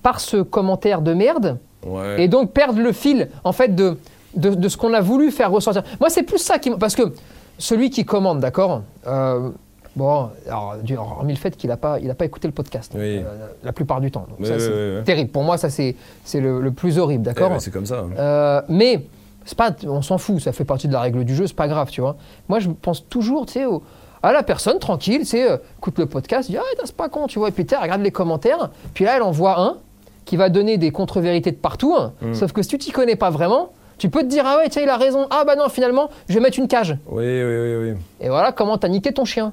par 0.03 0.21
ce 0.21 0.39
commentaire 0.39 1.01
de 1.03 1.13
merde 1.15 1.59
Ouais. 1.87 2.23
et 2.25 2.29
donc 2.29 2.53
perdre 2.53 2.81
le 2.81 2.93
fil 2.93 3.29
en 3.45 3.53
fait 3.53 3.75
de, 3.75 3.99
de, 4.37 4.51
de 4.55 4.69
ce 4.69 4.77
qu'on 4.79 4.95
a 4.95 5.01
voulu 5.03 5.31
faire 5.31 5.51
ressortir. 5.51 5.83
Moi, 6.01 6.09
c'est 6.09 6.23
plus 6.23 6.39
ça 6.39 6.59
qui 6.59 6.71
parce 6.71 6.95
que 6.95 7.13
celui 7.59 7.91
qui 7.91 8.05
commande, 8.07 8.41
d'accord. 8.41 8.83
euh, 9.07 9.51
bon, 9.97 10.31
alors, 10.47 10.77
hormis 10.99 11.35
le 11.35 11.39
fait 11.39 11.57
qu'il 11.57 11.69
n'a 11.69 11.77
pas, 11.77 11.99
il 12.01 12.11
a 12.11 12.15
pas 12.15 12.25
écouté 12.25 12.49
le 12.49 12.55
podcast 12.55 12.93
Oui. 12.95 13.19
euh, 13.19 13.23
la 13.63 13.73
plupart 13.73 14.01
du 14.01 14.11
temps. 14.11 14.27
Donc 14.31 14.39
Oui, 14.41 14.47
ça, 14.47 14.55
oui, 14.57 14.61
c'est 14.63 15.05
terrible. 15.05 15.31
Pour 15.31 15.43
moi, 15.45 15.59
ça 15.59 15.69
c'est 15.69 15.95
c'est 16.25 16.41
le, 16.41 16.61
le 16.61 16.71
plus 16.73 16.99
horrible, 16.99 17.23
Eh 17.27 17.35
d'accord. 17.35 17.53
ouais, 17.53 17.61
c'est 17.61 17.71
comme 17.71 17.87
ça. 17.87 17.99
hein. 18.01 18.11
Euh, 18.19 18.63
mais 18.69 19.05
c'est 19.45 19.59
pas, 19.59 19.71
on 19.87 20.01
s'en 20.01 20.17
fout, 20.17 20.41
ça 20.41 20.53
fait 20.53 20.65
partie 20.65 20.89
de 20.89 20.93
la 20.95 21.01
règle 21.01 21.23
du 21.25 21.35
jeu, 21.35 21.47
c'est 21.47 21.55
pas 21.57 21.69
grave, 21.69 21.91
tu 21.91 22.01
vois. 22.01 22.17
Moi, 22.49 22.61
je 22.61 22.71
pense 22.71 23.07
toujours, 23.09 23.45
tu 23.45 23.53
sais, 23.53 23.67
au- 23.67 23.83
à 24.29 24.33
la 24.33 24.43
personne 24.43 24.79
tranquille, 24.79 25.27
sais, 25.27 25.51
euh, 25.51 25.57
écoute 25.79 25.99
le 25.99 26.07
podcast, 26.07 26.51
dit 26.51 26.57
ah 26.57 26.63
c'est 26.85 26.97
pas 26.97 27.09
con, 27.09 27.27
tu 27.27 27.39
vois. 27.39 27.49
Et 27.49 27.53
puis 27.53 27.67
elle 27.71 27.79
regarde 27.79 28.03
les 28.03 28.11
commentaires, 28.11 28.71
puis 28.95 29.05
là, 29.05 29.17
elle 29.17 29.23
en 29.23 29.31
voit 29.31 29.61
un 29.61 29.77
qui 30.25 30.37
va 30.37 30.49
donner 30.49 30.79
des 30.79 30.91
contre-vérités 30.91 31.51
de 31.51 31.57
partout. 31.57 31.95
hein. 31.99 32.13
Mm. 32.23 32.35
Sauf 32.35 32.53
que 32.53 32.63
si 32.63 32.69
tu 32.69 32.79
t'y 32.79 32.91
connais 32.93 33.17
pas 33.17 33.31
vraiment, 33.31 33.71
tu 33.99 34.09
peux 34.09 34.21
te 34.21 34.27
dire 34.27 34.45
ah 34.47 34.57
ouais, 34.59 34.69
tiens, 34.71 34.83
il 34.83 34.89
a 34.89 34.97
raison. 34.97 35.27
Ah 35.31 35.45
bah 35.47 35.55
non, 35.57 35.69
finalement, 35.69 36.09
je 36.29 36.35
vais 36.35 36.41
mettre 36.41 36.59
une 36.59 36.69
cage. 36.69 36.97
Oui, 37.09 37.25
oui, 37.25 37.43
oui, 37.45 37.91
oui. 37.91 37.97
Et 38.21 38.29
voilà 38.29 38.51
comment 38.53 38.79
t'as 38.79 38.89
niqué 38.89 39.13
ton 39.13 39.25
chien. 39.25 39.53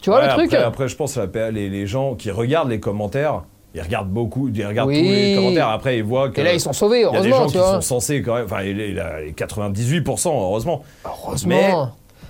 Tu 0.00 0.10
vois 0.10 0.20
Ouais, 0.20 0.26
le 0.26 0.32
truc 0.32 0.52
après, 0.54 0.66
après, 0.66 0.88
je 0.88 0.96
pense 0.96 1.14
que 1.14 1.38
la- 1.38 1.50
les, 1.50 1.68
les 1.68 1.86
gens 1.86 2.14
qui 2.14 2.30
regardent 2.32 2.70
les 2.70 2.80
commentaires, 2.80 3.42
ils 3.74 3.80
regardent 3.82 4.08
beaucoup, 4.10 4.48
ils 4.52 4.66
regardent 4.66 4.88
Oui. 4.88 4.98
tous 5.02 5.08
les 5.10 5.34
commentaires. 5.36 5.68
Après, 5.68 5.96
ils 5.98 6.02
voient 6.04 6.30
que. 6.30 6.40
Et 6.40 6.44
là, 6.44 6.54
ils 6.54 6.60
sont 6.60 6.72
sauvés, 6.72 7.00
Il 7.00 7.02
y 7.02 7.04
a 7.06 7.10
des 7.10 7.16
heureusement, 7.28 7.36
gens 7.36 7.46
tu 7.46 7.52
qui 7.52 7.58
vois. 7.58 7.74
sont 7.74 7.80
censés 7.82 8.20
quand 8.22 8.34
même. 8.34 8.44
Enfin, 8.46 8.62
il 8.62 8.80
est- 8.80 8.90
il 8.90 8.98
a 8.98 9.20
les 9.20 9.32
98%, 9.32 10.30
heureusement. 10.32 10.82
Heureusement. 11.04 11.54
Mais- 11.54 11.72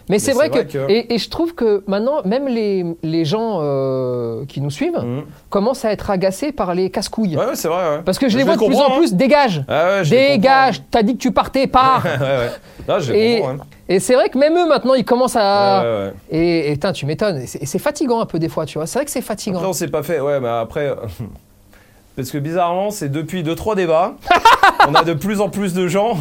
Mais, 0.09 0.18
c'est 0.18 0.33
mais 0.33 0.35
vrai, 0.35 0.44
c'est 0.52 0.59
vrai 0.59 0.66
que, 0.66 0.72
que- 0.87 0.90
Et, 0.92 1.14
et 1.14 1.18
je 1.18 1.31
trouve 1.31 1.55
que 1.55 1.85
maintenant, 1.87 2.22
même 2.24 2.48
les, 2.48 2.85
les 3.02 3.24
gens 3.24 3.61
euh, 3.62 4.44
qui 4.46 4.61
nous 4.61 4.70
suivent 4.70 4.98
Mhm. 4.98 5.22
commencent 5.48 5.85
à 5.85 5.92
être 5.92 6.11
agacés 6.11 6.52
par 6.52 6.74
les 6.74 6.90
casse-couilles. 6.90 7.37
Ouais, 7.37 7.46
ouais, 7.46 7.55
c'est 7.57 7.68
vrai. 7.68 7.88
ouais. 7.96 8.02
Parce 8.05 8.18
que 8.18 8.28
je 8.28 8.37
les 8.37 8.44
le 8.44 8.50
vois 8.52 8.57
de 8.57 8.66
plus 8.66 8.76
en 8.76 8.87
hein. 8.92 8.98
plus, 8.98 9.14
dégage 9.14 9.64
Ah 9.68 9.98
ouais, 10.02 10.09
Dégage 10.09 10.83
T'as 10.90 11.02
dit 11.02 11.14
que 11.14 11.18
tu 11.22 11.31
partais, 11.33 11.66
pars 11.66 12.02
comprends. 12.02 12.18
ouais, 12.20 12.37
ouais. 12.38 12.50
Là, 12.88 12.98
je 12.98 13.12
Et, 13.12 13.37
comprends. 13.38 13.52
hein. 13.55 13.66
et 13.88 14.00
c'est 14.00 14.14
vrai 14.14 14.28
que 14.28 14.38
même 14.38 14.57
eux, 14.59 14.68
maintenant, 14.68 14.94
ils 14.94 15.05
commencent 15.05 15.37
à... 15.37 15.83
Ouais, 15.83 15.88
ouais, 15.88 16.05
ouais. 16.07 16.38
Et, 16.38 16.72
et 16.72 16.92
tu 16.92 17.07
m'étonnes. 17.07 17.38
Et 17.38 17.46
c'est 17.46 17.62
et 17.62 17.66
c'est 17.66 17.78
fatigant 17.78 18.20
un 18.20 18.26
peu 18.26 18.38
des 18.40 18.48
fois, 18.48 18.66
tu 18.66 18.78
vois. 18.78 18.87
C'est 18.87 18.98
vrai 18.98 19.05
que 19.05 19.11
c'est 19.12 19.20
fatigant. 19.22 19.59
Après, 19.59 19.68
on 19.68 19.72
s'est 19.72 19.88
pas 19.88 20.02
fait. 20.02 20.20
Ouais, 20.20 20.40
mais 20.40 20.48
après. 20.48 20.94
parce 22.16 22.31
que 22.31 22.38
bizarrement, 22.38 22.90
c'est 22.90 23.09
depuis 23.09 23.42
2-3 23.42 23.76
débats, 23.76 24.14
on 24.88 24.94
a 24.94 25.05
de 25.05 25.14
plus 25.14 25.40
en 25.40 25.48
plus 25.48 25.72
de 25.74 25.87
gens, 25.88 26.18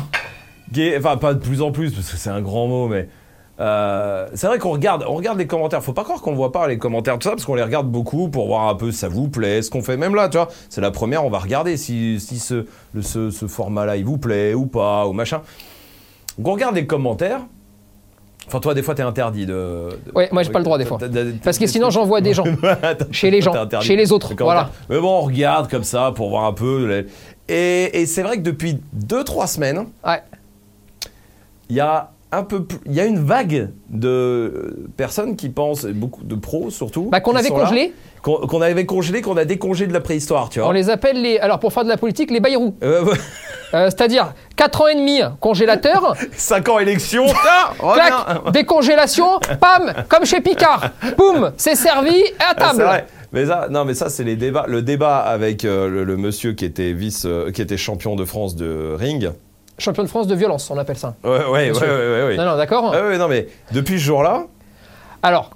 qui, 0.73 0.95
enfin 0.97 1.17
pas 1.17 1.33
de 1.33 1.39
plus 1.39 1.61
en 1.61 1.71
plus, 1.71 1.91
parce 1.93 2.09
que 2.09 2.17
c'est 2.17 2.29
un 2.29 2.41
grand 2.41 2.67
mot, 2.67 2.87
mais 2.87 3.09
euh, 3.61 4.27
c'est 4.33 4.47
vrai 4.47 4.57
qu'on 4.59 4.71
regarde, 4.71 5.05
on 5.07 5.13
regarde 5.15 5.37
les 5.37 5.45
commentaires. 5.47 5.83
Faut 5.83 5.93
pas 5.93 6.03
croire 6.03 6.21
qu'on 6.21 6.33
voit 6.33 6.51
pas 6.51 6.67
les 6.67 6.77
commentaires 6.77 7.17
tout 7.19 7.27
ça, 7.29 7.35
parce 7.35 7.45
qu'on 7.45 7.55
les 7.55 7.63
regarde 7.63 7.87
beaucoup 7.89 8.27
pour 8.27 8.47
voir 8.47 8.67
un 8.67 8.75
peu 8.75 8.91
si 8.91 8.97
ça 8.97 9.07
vous 9.07 9.27
plaît, 9.29 9.61
ce 9.61 9.69
qu'on 9.69 9.83
fait. 9.83 9.97
Même 9.97 10.15
là, 10.15 10.27
tu 10.29 10.37
vois, 10.37 10.49
c'est 10.69 10.81
la 10.81 10.91
première, 10.91 11.23
on 11.25 11.29
va 11.29 11.39
regarder 11.39 11.77
si, 11.77 12.19
si 12.19 12.39
ce, 12.39 12.65
le- 12.93 13.01
ce, 13.01 13.29
ce 13.29 13.47
format-là, 13.47 13.97
il 13.97 14.05
vous 14.05 14.17
plaît 14.17 14.53
ou 14.53 14.65
pas, 14.65 15.05
ou 15.07 15.13
machin. 15.13 15.41
Donc 16.37 16.47
on 16.47 16.53
regarde 16.53 16.75
les 16.75 16.87
commentaires. 16.87 17.41
Enfin, 18.47 18.59
toi, 18.59 18.73
des 18.73 18.81
fois, 18.81 18.95
t'es 18.95 19.03
interdit 19.03 19.45
de. 19.45 19.53
de- 19.53 20.11
Ouais, 20.15 20.27
moi, 20.31 20.43
j'ai 20.43 20.49
pas 20.51 20.57
le 20.59 20.65
droit, 20.65 20.77
des 20.77 20.83
fois. 20.85 20.97
Parce 21.43 21.57
que 21.59 21.67
sinon, 21.67 21.89
j'envoie 21.89 22.19
des 22.21 22.33
gens. 22.33 22.43
Chez 23.11 23.29
les 23.31 23.39
gens, 23.41 23.53
chez 23.81 23.95
les 23.95 24.11
autres, 24.11 24.33
voilà. 24.39 24.71
Mais 24.89 24.99
bon, 24.99 25.19
on 25.19 25.21
regarde 25.21 25.69
comme 25.69 25.83
ça 25.83 26.11
pour 26.15 26.29
voir 26.29 26.45
un 26.45 26.53
peu. 26.53 26.85
les- 26.87 27.05
Et, 27.53 28.01
et 28.01 28.05
c'est 28.07 28.23
vrai 28.23 28.37
que 28.37 28.41
depuis 28.41 28.79
2-3 28.97 29.47
semaines, 29.47 29.85
Ouais. 30.05 30.21
il 31.69 31.75
y 31.75 31.79
a 31.79 32.11
un 32.31 32.43
peu 32.43 32.63
plus, 32.63 32.79
il 32.85 32.93
y 32.93 32.99
a 32.99 33.05
une 33.05 33.19
vague 33.23 33.69
de 33.89 34.87
personnes 34.97 35.35
qui 35.35 35.49
pensent, 35.49 35.85
beaucoup 35.85 36.23
de 36.23 36.35
pros 36.35 36.69
surtout, 36.69 37.09
Bah, 37.11 37.19
qu'on 37.19 37.35
avait 37.35 37.49
congelé. 37.49 37.93
qu'on 38.21 38.35
qu'on 38.47 38.61
avait 38.61 38.85
congelé, 38.85 39.21
qu'on 39.21 39.37
a 39.37 39.45
décongelé 39.45 39.87
de 39.87 39.93
la 39.93 39.99
préhistoire, 39.99 40.49
tu 40.49 40.59
vois. 40.59 40.69
On 40.69 40.71
les 40.71 40.89
appelle 40.89 41.21
les. 41.21 41.37
Alors, 41.39 41.59
pour 41.59 41.73
faire 41.73 41.83
de 41.83 41.89
la 41.89 41.97
politique, 41.97 42.31
les 42.31 42.39
bayrous. 42.39 42.75
Euh, 42.83 43.05
Euh, 43.73 43.85
C'est-à-dire 43.89 44.33
4 44.57 44.81
ans 44.81 44.87
et 44.87 44.95
demi, 44.95 45.21
congélateur. 45.39 46.13
5 46.33 46.67
ans 46.67 46.79
élection. 46.79 47.25
Clac, 47.79 48.51
décongélation, 48.51 49.39
pam, 49.61 49.93
comme 50.09 50.25
chez 50.25 50.41
Picard. 50.41 50.89
Boum, 51.17 51.51
c'est 51.55 51.75
servi 51.75 52.21
à 52.39 52.47
Ah, 52.49 52.53
c'est 52.57 52.61
table. 52.77 52.83
vrai. 52.83 53.05
Mais 53.31 53.45
ça, 53.45 53.67
non, 53.69 53.85
mais 53.85 53.93
ça, 53.93 54.09
c'est 54.09 54.25
les 54.25 54.35
débats. 54.35 54.65
Le 54.67 54.81
débat 54.81 55.19
avec 55.19 55.63
euh, 55.63 55.87
le, 55.87 56.03
le 56.03 56.17
monsieur 56.17 56.51
qui 56.51 56.65
était 56.65 56.91
vice, 56.91 57.25
qui 57.53 57.61
était 57.61 57.77
champion 57.77 58.17
de 58.17 58.25
France 58.25 58.57
de 58.57 58.93
ring. 58.99 59.29
Champion 59.77 60.03
de 60.03 60.07
France 60.07 60.27
de 60.27 60.35
violence, 60.35 60.69
on 60.69 60.77
appelle 60.77 60.97
ça. 60.97 61.15
Ouais, 61.23 61.29
ouais, 61.45 61.71
ouais, 61.71 62.23
ouais. 62.27 62.37
Non, 62.37 62.45
non, 62.45 62.57
d'accord 62.57 62.91
Ouais, 62.91 63.01
ouais, 63.01 63.17
non, 63.17 63.27
mais 63.27 63.47
depuis 63.71 63.99
ce 63.99 64.03
jour-là, 64.05 64.45
Alors, 65.23 65.51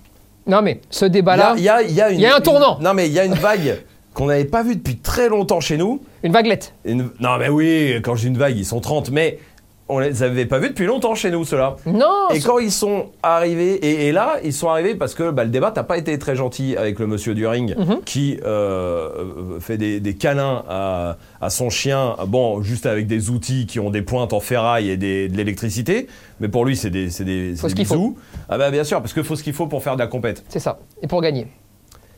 non 0.47 0.61
mais 0.61 0.81
ce 0.89 1.05
débat-là, 1.05 1.53
il 1.57 1.63
y 1.63 1.69
a, 1.69 1.81
y 1.83 2.01
a 2.01 2.11
y 2.11 2.25
a 2.25 2.35
un 2.35 2.39
tournant. 2.39 2.77
une- 2.77 2.83
non, 2.83 2.93
mais 2.93 3.07
il 3.07 3.13
y 3.13 3.19
a 3.19 3.25
une 3.25 3.33
vague 3.33 3.81
qu'on 4.13 4.27
n'avait 4.27 4.45
pas 4.45 4.63
vue 4.63 4.75
depuis 4.75 4.97
très 4.97 5.27
longtemps 5.29 5.59
chez 5.59 5.77
nous. 5.77 6.01
une 6.23 6.31
vaguelette. 6.31 6.73
Une- 6.85 7.09
non, 7.19 7.37
mais 7.37 7.49
oui, 7.49 7.99
quand 8.03 8.15
j'ai 8.15 8.27
une 8.29 8.37
vague, 8.37 8.55
ils 8.57 8.65
sont 8.65 8.79
30, 8.79 9.09
mais 9.11 9.39
on 9.87 9.99
les 9.99 10.23
avait 10.23 10.45
pas 10.47 10.57
vus 10.57 10.69
depuis 10.69 10.87
longtemps 10.87 11.13
chez 11.13 11.29
nous, 11.29 11.45
ceux-là. 11.45 11.75
Non, 11.85 12.29
Et 12.33 12.39
quand 12.39 12.57
ils 12.57 12.71
sont 12.71 13.11
arrivés, 13.21 13.73
et, 13.75 14.07
et 14.07 14.11
là, 14.11 14.37
ils 14.43 14.51
sont 14.53 14.67
arrivés 14.69 14.95
parce 14.95 15.13
que 15.13 15.29
bah, 15.29 15.43
le 15.43 15.51
débat 15.51 15.71
n'a 15.75 15.83
pas 15.83 15.97
été 15.97 16.17
très 16.17 16.35
gentil 16.35 16.75
avec 16.75 16.97
le 16.97 17.05
monsieur 17.05 17.35
du 17.35 17.45
ring 17.45 17.75
Mhm. 17.77 18.01
qui 18.03 18.39
euh, 18.43 19.09
euh, 19.15 19.59
fait 19.59 19.77
des, 19.77 19.99
des 19.99 20.15
câlins 20.15 20.63
à, 20.67 21.17
à 21.39 21.49
son 21.51 21.69
chien, 21.69 22.15
bon, 22.27 22.63
juste 22.63 22.87
avec 22.87 23.05
des 23.05 23.29
outils 23.29 23.67
qui 23.67 23.79
ont 23.79 23.91
des 23.91 24.01
pointes 24.01 24.33
en 24.33 24.39
ferraille 24.39 24.89
et 24.89 24.97
des- 24.97 25.27
de 25.29 25.37
l'électricité, 25.37 26.07
mais 26.39 26.47
pour 26.47 26.65
lui, 26.65 26.75
c'est 26.75 26.89
des, 26.89 27.07
des, 27.23 27.53
Faut 27.55 27.69
ce 27.69 27.75
qu'il 27.75 27.85
faut. 27.85 27.95
bisous. 27.95 28.17
Ah 28.49 28.57
bah 28.57 28.71
bien 28.71 28.83
sûr, 28.83 29.01
parce 29.01 29.13
qu'il 29.13 29.23
faut 29.23 29.35
ce 29.35 29.43
qu'il 29.43 29.53
faut 29.53 29.67
pour 29.67 29.83
faire 29.83 29.93
de 29.95 30.01
la 30.01 30.07
compète. 30.07 30.43
c'est 30.49 30.59
ça. 30.59 30.79
Et 31.03 31.07
pour 31.07 31.21
gagner. 31.21 31.45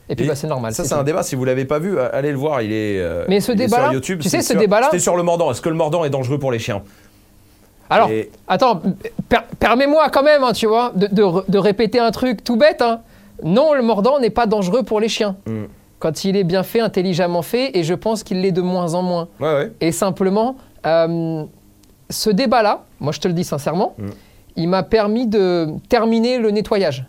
Et 0.10 0.16
puis 0.16 0.26
bah, 0.26 0.36
c'est 0.36 0.48
normal. 0.48 0.74
Ça, 0.74 0.86
c'est 0.86 0.94
un 0.96 1.04
débat, 1.04 1.22
si 1.22 1.36
vous 1.36 1.44
l'avez 1.44 1.66
pas 1.66 1.80
vu, 1.80 2.00
allez 2.00 2.32
le 2.32 2.38
voir, 2.38 2.62
il 2.62 2.72
est, 2.72 2.98
euh, 3.02 3.26
Mais 3.28 3.42
ce 3.42 3.52
il 3.52 3.56
est 3.62 3.66
débat-là, 3.66 3.84
sur 3.88 3.94
YouTube. 3.96 4.20
tu 4.22 4.30
sais, 4.30 4.42
ce 4.42 4.54
débat-là- 4.54 4.86
C'était 4.90 5.00
sur 5.04 5.18
le 5.18 5.24
mordant. 5.24 5.52
Est-ce 5.52 5.60
que 5.60 5.68
le 5.68 5.76
mordant 5.76 6.06
est 6.06 6.10
dangereux 6.10 6.40
pour 6.40 6.50
les 6.54 6.60
chiens? 6.60 6.82
Alors, 7.90 8.10
Et- 8.10 8.30
attends, 8.48 8.82
per- 9.30 9.38
permets-moi 9.60 10.10
quand 10.10 10.24
même, 10.24 10.44
hein, 10.44 10.52
tu 10.54 10.68
vois, 10.68 10.92
de, 10.96 11.08
de 11.08 11.24
re- 11.24 11.44
de 11.50 11.58
répéter 11.58 12.00
un 12.00 12.12
truc 12.12 12.44
tout 12.44 12.56
bête. 12.58 12.82
hein. 12.82 13.02
Non, 13.44 13.74
le 13.74 13.82
mordant 13.82 14.20
n'est 14.20 14.30
pas 14.30 14.46
dangereux 14.46 14.84
pour 14.84 15.00
les 15.00 15.08
chiens. 15.10 15.36
Mm. 15.46 15.64
Quand 16.00 16.26
il 16.26 16.36
est 16.36 16.44
bien 16.44 16.64
fait, 16.64 16.80
intelligemment 16.80 17.42
fait, 17.42 17.76
et 17.78 17.84
je 17.84 17.94
pense 17.94 18.24
qu'il 18.24 18.42
l'est 18.42 18.52
de 18.52 18.62
moins 18.62 18.94
en 18.94 19.02
moins. 19.04 19.28
Ouais, 19.40 19.54
ouais. 19.54 19.72
Et 19.82 19.92
simplement, 19.92 20.56
euh, 20.86 21.44
ce 22.10 22.30
débat-là, 22.30 22.84
moi 23.00 23.12
je 23.12 23.20
te 23.20 23.28
le 23.28 23.34
dis 23.34 23.44
sincèrement, 23.44 23.94
Mm. 23.98 24.06
il 24.58 24.68
m'a 24.70 24.84
permis 24.84 25.28
de 25.28 25.68
terminer 25.90 26.40
le 26.40 26.52
nettoyage 26.52 27.06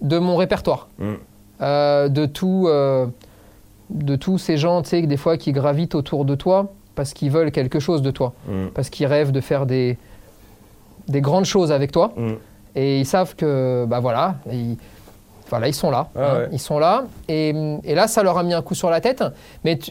de 0.00 0.18
mon 0.18 0.36
répertoire. 0.36 0.88
Mm. 0.98 1.12
Euh, 1.60 2.08
de, 2.08 2.26
tout, 2.26 2.64
euh, 2.66 3.06
de 3.90 4.16
tous 4.16 4.38
ces 4.38 4.56
gens, 4.56 4.82
tu 4.82 4.88
sais, 4.88 5.02
des 5.02 5.16
fois 5.16 5.36
qui 5.36 5.52
gravitent 5.52 5.94
autour 5.94 6.24
de 6.24 6.34
toi 6.34 6.72
parce 6.94 7.12
qu'ils 7.12 7.30
veulent 7.30 7.50
quelque 7.50 7.80
chose 7.80 8.02
de 8.02 8.10
toi, 8.10 8.32
Mm. 8.48 8.66
parce 8.74 8.90
qu'ils 8.90 9.06
rêvent 9.06 9.32
de 9.32 9.40
faire 9.40 9.66
des, 9.66 9.96
des 11.08 11.20
grandes 11.20 11.44
choses 11.46 11.72
avec 11.72 11.92
toi. 11.92 12.12
Mm. 12.16 12.32
Et 12.76 13.00
ils 13.00 13.06
savent 13.06 13.34
que, 13.34 13.84
bah 13.86 14.00
voilà, 14.00 14.36
ils, 14.50 14.76
voilà, 15.50 15.68
ils 15.68 15.74
sont 15.74 15.90
là. 15.90 16.08
Ah 16.16 16.20
hein, 16.20 16.38
ouais. 16.38 16.48
Ils 16.52 16.58
sont 16.58 16.78
là. 16.78 17.04
Et, 17.28 17.52
et 17.84 17.94
là, 17.94 18.08
ça 18.08 18.22
leur 18.22 18.38
a 18.38 18.42
mis 18.42 18.54
un 18.54 18.62
coup 18.62 18.74
sur 18.74 18.88
la 18.90 19.00
tête. 19.00 19.22
Mais 19.64 19.76
tu- 19.78 19.90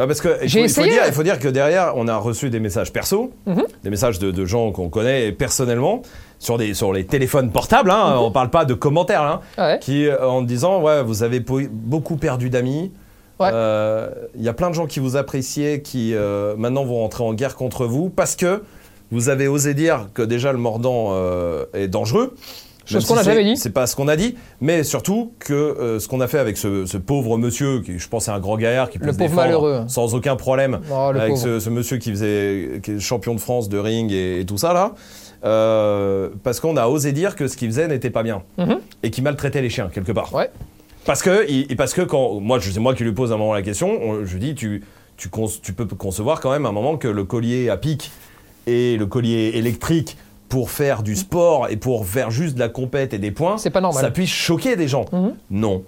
Ah, 0.00 0.06
parce 0.06 0.20
que 0.20 0.28
il 0.44 0.48
faut, 0.48 0.58
il 0.58 0.68
faut 0.68 0.82
essayé. 0.82 0.90
dire, 0.92 1.02
il 1.08 1.12
faut 1.12 1.24
dire 1.24 1.40
que 1.40 1.48
derrière, 1.48 1.94
on 1.96 2.06
a 2.06 2.16
reçu 2.16 2.50
des 2.50 2.60
messages 2.60 2.92
perso, 2.92 3.32
Mhm. 3.46 3.64
des 3.82 3.90
messages 3.90 4.20
de, 4.20 4.30
de 4.30 4.44
gens 4.44 4.70
qu'on 4.70 4.88
connaît 4.88 5.32
personnellement 5.32 6.02
sur 6.38 6.56
des 6.56 6.72
sur 6.72 6.92
les 6.92 7.04
téléphones 7.04 7.50
portables. 7.50 7.90
Hein, 7.90 8.16
On 8.20 8.30
parle 8.30 8.50
pas 8.50 8.64
de 8.64 8.74
commentaires, 8.74 9.22
hein, 9.22 9.40
ouais. 9.58 9.78
qui 9.80 10.06
euh, 10.06 10.24
en 10.28 10.42
disant 10.42 10.80
ouais, 10.82 11.02
vous 11.02 11.24
avez 11.24 11.40
beaucoup 11.40 12.14
perdu 12.16 12.48
d'amis. 12.48 12.92
Ouais. 13.40 13.50
Euh, 13.52 14.10
Il 14.36 14.42
y 14.42 14.48
a 14.48 14.52
plein 14.52 14.68
de 14.70 14.74
gens 14.74 14.86
qui 14.86 15.00
vous 15.00 15.16
appréciaient, 15.16 15.80
qui 15.82 16.14
euh, 16.14 16.54
maintenant 16.56 16.84
vont 16.84 17.00
rentrer 17.00 17.24
en 17.24 17.34
guerre 17.34 17.54
contre 17.56 17.86
vous 17.86 18.08
parce 18.10 18.34
que 18.36 18.62
vous 19.10 19.28
avez 19.28 19.48
osé 19.48 19.74
dire 19.74 20.08
que 20.14 20.22
déjà 20.22 20.52
le 20.52 20.58
mordant 20.58 21.10
euh, 21.12 21.64
est 21.74 21.88
dangereux. 21.88 22.34
Chose 22.84 23.04
qu'on 23.04 23.16
n'a 23.16 23.22
c'est- 23.22 23.30
jamais 23.34 23.44
dit. 23.44 23.56
C'est 23.58 23.68
pas 23.70 23.86
ce 23.86 23.94
qu'on 23.94 24.08
a 24.08 24.16
dit, 24.16 24.34
mais 24.62 24.82
surtout 24.82 25.32
que 25.40 25.98
ce 26.00 26.08
qu'on 26.08 26.20
a 26.22 26.26
fait 26.26 26.38
avec 26.38 26.56
ce, 26.56 26.86
ce 26.86 26.96
pauvre 26.96 27.36
monsieur, 27.36 27.80
qui 27.82 27.98
je 27.98 28.08
pense 28.08 28.28
est 28.28 28.30
un 28.30 28.40
grand 28.40 28.56
gaillard 28.56 28.88
qui 28.88 28.98
peut 28.98 29.04
Le 29.06 29.12
se 29.12 29.18
pauvre 29.18 29.34
malheureux. 29.34 29.82
sans 29.88 30.14
aucun 30.14 30.36
problème, 30.36 30.80
Oh, 30.90 31.12
le 31.12 31.20
avec 31.20 31.36
ce, 31.36 31.60
ce 31.60 31.68
monsieur 31.68 31.98
qui 31.98 32.10
faisait 32.10 32.80
qui 32.82 32.92
est 32.92 32.98
champion 32.98 33.34
de 33.34 33.40
France 33.40 33.68
de 33.68 33.76
ring 33.78 34.10
et, 34.10 34.40
et 34.40 34.46
tout 34.46 34.56
ça 34.56 34.72
là, 34.72 34.94
euh, 35.44 36.30
parce 36.42 36.60
qu'on 36.60 36.76
a 36.76 36.86
osé 36.88 37.12
dire 37.12 37.36
que 37.36 37.46
ce 37.46 37.56
qu'il 37.58 37.68
faisait 37.68 37.88
n'était 37.88 38.10
pas 38.10 38.22
bien 38.22 38.42
Mhm. 38.56 38.78
et 39.02 39.10
qu'il 39.10 39.22
maltraitait 39.24 39.60
les 39.62 39.70
chiens 39.70 39.90
quelque 39.92 40.12
part. 40.12 40.34
Ouais. 40.34 40.50
Parce 41.08 41.22
que, 41.22 41.50
il- 41.50 41.74
parce 41.76 41.94
que 41.94 42.02
quand 42.02 42.38
moi, 42.38 42.58
c'est 42.60 42.78
moi 42.78 42.94
qui 42.94 43.02
lui 43.02 43.12
pose 43.12 43.32
un 43.32 43.38
moment 43.38 43.54
la 43.54 43.62
question, 43.62 43.98
on- 44.02 44.24
je 44.26 44.32
lui 44.34 44.40
dis 44.40 44.54
tu, 44.54 44.84
tu, 45.16 45.30
con- 45.30 45.48
tu 45.62 45.72
peux 45.72 45.86
concevoir 45.86 46.38
quand 46.40 46.50
même 46.50 46.66
un 46.66 46.72
moment 46.72 46.98
que 46.98 47.08
le 47.08 47.24
collier 47.24 47.70
à 47.70 47.78
pic 47.78 48.10
et 48.66 48.96
le 48.98 49.06
collier 49.06 49.52
électrique 49.54 50.18
pour 50.50 50.70
faire 50.70 51.02
du 51.02 51.16
sport 51.16 51.68
et 51.70 51.76
pour 51.78 52.06
faire 52.06 52.30
juste 52.30 52.56
de 52.56 52.60
la 52.60 52.68
compète 52.68 53.14
et 53.14 53.18
des 53.18 53.30
points, 53.30 53.56
C'est 53.56 53.70
pas 53.70 53.80
normal. 53.80 54.02
ça 54.04 54.10
puisse 54.10 54.28
choquer 54.30 54.76
des 54.76 54.86
gens. 54.86 55.06
Mhm. 55.12 55.34
Non, 55.50 55.82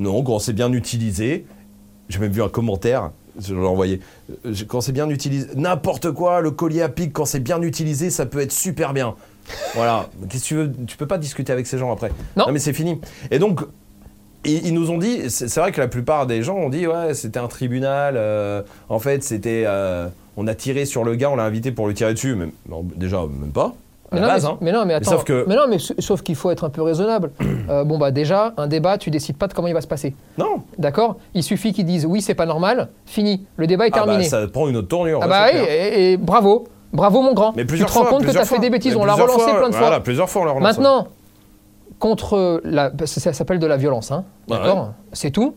non, 0.00 0.22
quand 0.24 0.40
c'est 0.40 0.52
bien 0.52 0.72
utilisé, 0.72 1.46
j'ai 2.08 2.18
même 2.18 2.32
vu 2.32 2.42
un 2.42 2.48
commentaire, 2.48 3.12
je 3.40 3.54
l'ai 3.54 3.60
envoyé, 3.66 4.00
euh, 4.46 4.52
quand 4.66 4.80
c'est 4.80 4.90
bien 4.92 5.08
utilisé, 5.10 5.46
n'importe 5.54 6.10
quoi, 6.10 6.40
le 6.40 6.50
collier 6.50 6.82
à 6.82 6.88
pic, 6.88 7.12
quand 7.12 7.24
c'est 7.24 7.38
bien 7.40 7.62
utilisé, 7.62 8.10
ça 8.10 8.26
peut 8.26 8.40
être 8.40 8.52
super 8.52 8.92
bien. 8.92 9.14
Voilà, 9.76 10.08
qu'est-ce 10.28 10.42
que 10.42 10.48
tu 10.48 10.54
veux, 10.56 10.72
tu 10.88 10.96
peux 10.96 11.06
pas 11.06 11.18
discuter 11.18 11.52
avec 11.52 11.68
ces 11.68 11.78
gens 11.78 11.92
après. 11.92 12.10
Non. 12.36 12.46
mais 12.52 12.58
c'est 12.58 12.72
fini. 12.72 13.00
Et 13.30 13.38
donc, 13.38 13.60
ils, 14.46 14.66
ils 14.68 14.74
nous 14.74 14.90
ont 14.90 14.98
dit, 14.98 15.28
c'est 15.30 15.54
vrai 15.60 15.72
que 15.72 15.80
la 15.80 15.88
plupart 15.88 16.26
des 16.26 16.42
gens 16.42 16.56
ont 16.56 16.68
dit, 16.70 16.86
ouais, 16.86 17.14
c'était 17.14 17.38
un 17.38 17.48
tribunal, 17.48 18.14
euh, 18.16 18.62
en 18.88 18.98
fait, 18.98 19.22
c'était, 19.22 19.64
euh, 19.66 20.08
on 20.36 20.46
a 20.46 20.54
tiré 20.54 20.84
sur 20.84 21.04
le 21.04 21.14
gars, 21.14 21.30
on 21.30 21.36
l'a 21.36 21.44
invité 21.44 21.72
pour 21.72 21.86
lui 21.88 21.94
tirer 21.94 22.14
dessus, 22.14 22.34
mais 22.34 22.46
non, 22.68 22.84
déjà, 22.96 23.18
même 23.20 23.52
pas. 23.52 23.74
À 24.12 24.14
Mais 24.14 24.20
la 24.20 24.26
non, 24.28 24.32
base, 24.34 24.44
mais, 24.44 24.50
hein. 24.50 24.58
mais 24.60 24.72
non, 24.72 24.84
mais 24.86 24.94
attends. 24.94 25.10
sauf 25.10 25.24
que- 25.24 25.44
mais 25.48 25.56
non, 25.56 25.64
mais 25.68 25.76
s- 25.76 25.92
sauf 25.98 26.22
qu'il 26.22 26.36
faut 26.36 26.50
être 26.52 26.62
un 26.62 26.70
peu 26.70 26.82
raisonnable. 26.82 27.32
Euh, 27.68 27.82
bon, 27.82 27.98
bah 27.98 28.12
déjà, 28.12 28.54
un 28.58 28.68
débat, 28.68 28.96
tu 28.96 29.10
décides 29.10 29.36
pas 29.36 29.48
de 29.48 29.52
comment 29.52 29.66
il 29.66 29.74
va 29.74 29.80
se 29.80 29.88
passer. 29.88 30.14
Non. 30.38 30.62
D'accord? 30.78 31.16
Il 31.34 31.42
suffit 31.42 31.72
qu'ils 31.72 31.84
disent 31.84 32.06
oui, 32.06 32.22
c'est 32.22 32.36
pas 32.36 32.46
normal, 32.46 32.90
fini. 33.06 33.44
Le 33.56 33.66
débat 33.66 33.88
est 33.88 33.90
Ah 33.92 33.98
bah, 33.98 34.04
terminé. 34.06 34.22
ça 34.28 34.46
prend 34.46 34.68
une 34.68 34.76
autre 34.76 34.86
tournure. 34.86 35.18
Ah 35.20 35.24
ouais, 35.24 35.30
bah 35.30 35.46
c'est 35.50 35.58
oui, 35.58 35.64
clair. 35.64 35.92
et, 35.98 36.12
et 36.12 36.16
bravo. 36.16 36.68
Bravo, 36.92 37.22
mon 37.22 37.34
grand. 37.34 37.52
Mais 37.56 37.62
tu 37.62 37.66
plusieurs 37.66 37.88
te 37.88 37.94
rends 37.94 38.02
fois, 38.02 38.10
compte 38.10 38.24
que 38.24 38.30
tu 38.30 38.38
as 38.38 38.44
fait 38.44 38.54
des 38.60 38.68
fois. 38.68 38.70
bêtises, 38.70 38.94
Mais 38.94 39.00
on 39.00 39.04
l'a 39.04 39.14
plusieurs 39.14 39.32
relancé 39.34 39.50
fois, 39.50 39.58
plein 39.58 39.68
de 39.70 39.74
fois. 39.74 39.80
Voilà, 39.88 39.98
plusieurs 40.00 40.30
fois 40.30 40.42
on 40.42 40.44
l'a 40.44 40.52
relancé. 40.52 40.78
Maintenant, 40.80 41.08
contre 41.98 42.60
la. 42.64 42.92
ça 43.04 43.32
s'appelle 43.32 43.58
de 43.58 43.66
la 43.66 43.76
violence, 43.76 44.10
hein, 44.12 44.24
Ouais. 44.48 44.56
d'accord? 44.58 44.92
C'est 45.12 45.30
tout. 45.30 45.54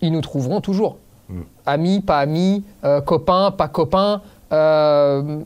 Ils 0.00 0.12
nous 0.12 0.20
trouveront 0.20 0.60
toujours. 0.60 0.96
Mm. 1.28 1.40
Amis, 1.66 2.00
pas 2.00 2.18
amis, 2.18 2.64
euh, 2.84 3.00
copains, 3.00 3.50
pas 3.50 3.68
copains. 3.68 4.20
euh, 4.52 5.40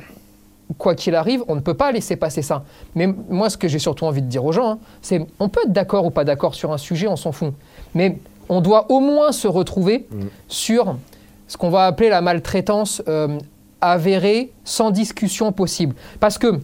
quoi 0.76 0.94
qu'il 0.94 1.14
arrive, 1.14 1.42
on 1.48 1.54
ne 1.54 1.60
peut 1.60 1.72
pas 1.74 1.92
laisser 1.92 2.16
passer 2.16 2.42
ça. 2.42 2.62
Mais 2.94 3.06
moi, 3.06 3.48
ce 3.48 3.56
que 3.56 3.68
j'ai 3.68 3.78
surtout 3.78 4.04
envie 4.04 4.20
de 4.20 4.26
dire 4.26 4.44
aux 4.44 4.52
gens, 4.52 4.72
hein, 4.72 4.78
c'est 5.00 5.26
on 5.40 5.48
peut 5.48 5.60
être 5.64 5.72
d'accord 5.72 6.04
ou 6.04 6.10
pas 6.10 6.24
d'accord 6.24 6.54
sur 6.54 6.72
un 6.72 6.78
sujet, 6.78 7.08
on 7.08 7.16
s'en 7.16 7.32
fout. 7.32 7.54
Mais 7.94 8.18
on 8.50 8.60
doit 8.60 8.90
au 8.90 9.00
moins 9.00 9.32
se 9.32 9.48
retrouver 9.48 10.06
Mm. 10.10 10.24
sur 10.48 10.96
ce 11.46 11.56
qu'on 11.56 11.70
va 11.70 11.86
appeler 11.86 12.10
la 12.10 12.20
maltraitance 12.20 13.02
euh, 13.08 13.38
avérée, 13.80 14.52
sans 14.64 14.90
discussion 14.90 15.52
possible. 15.52 15.94
Parce 16.20 16.36
que 16.36 16.60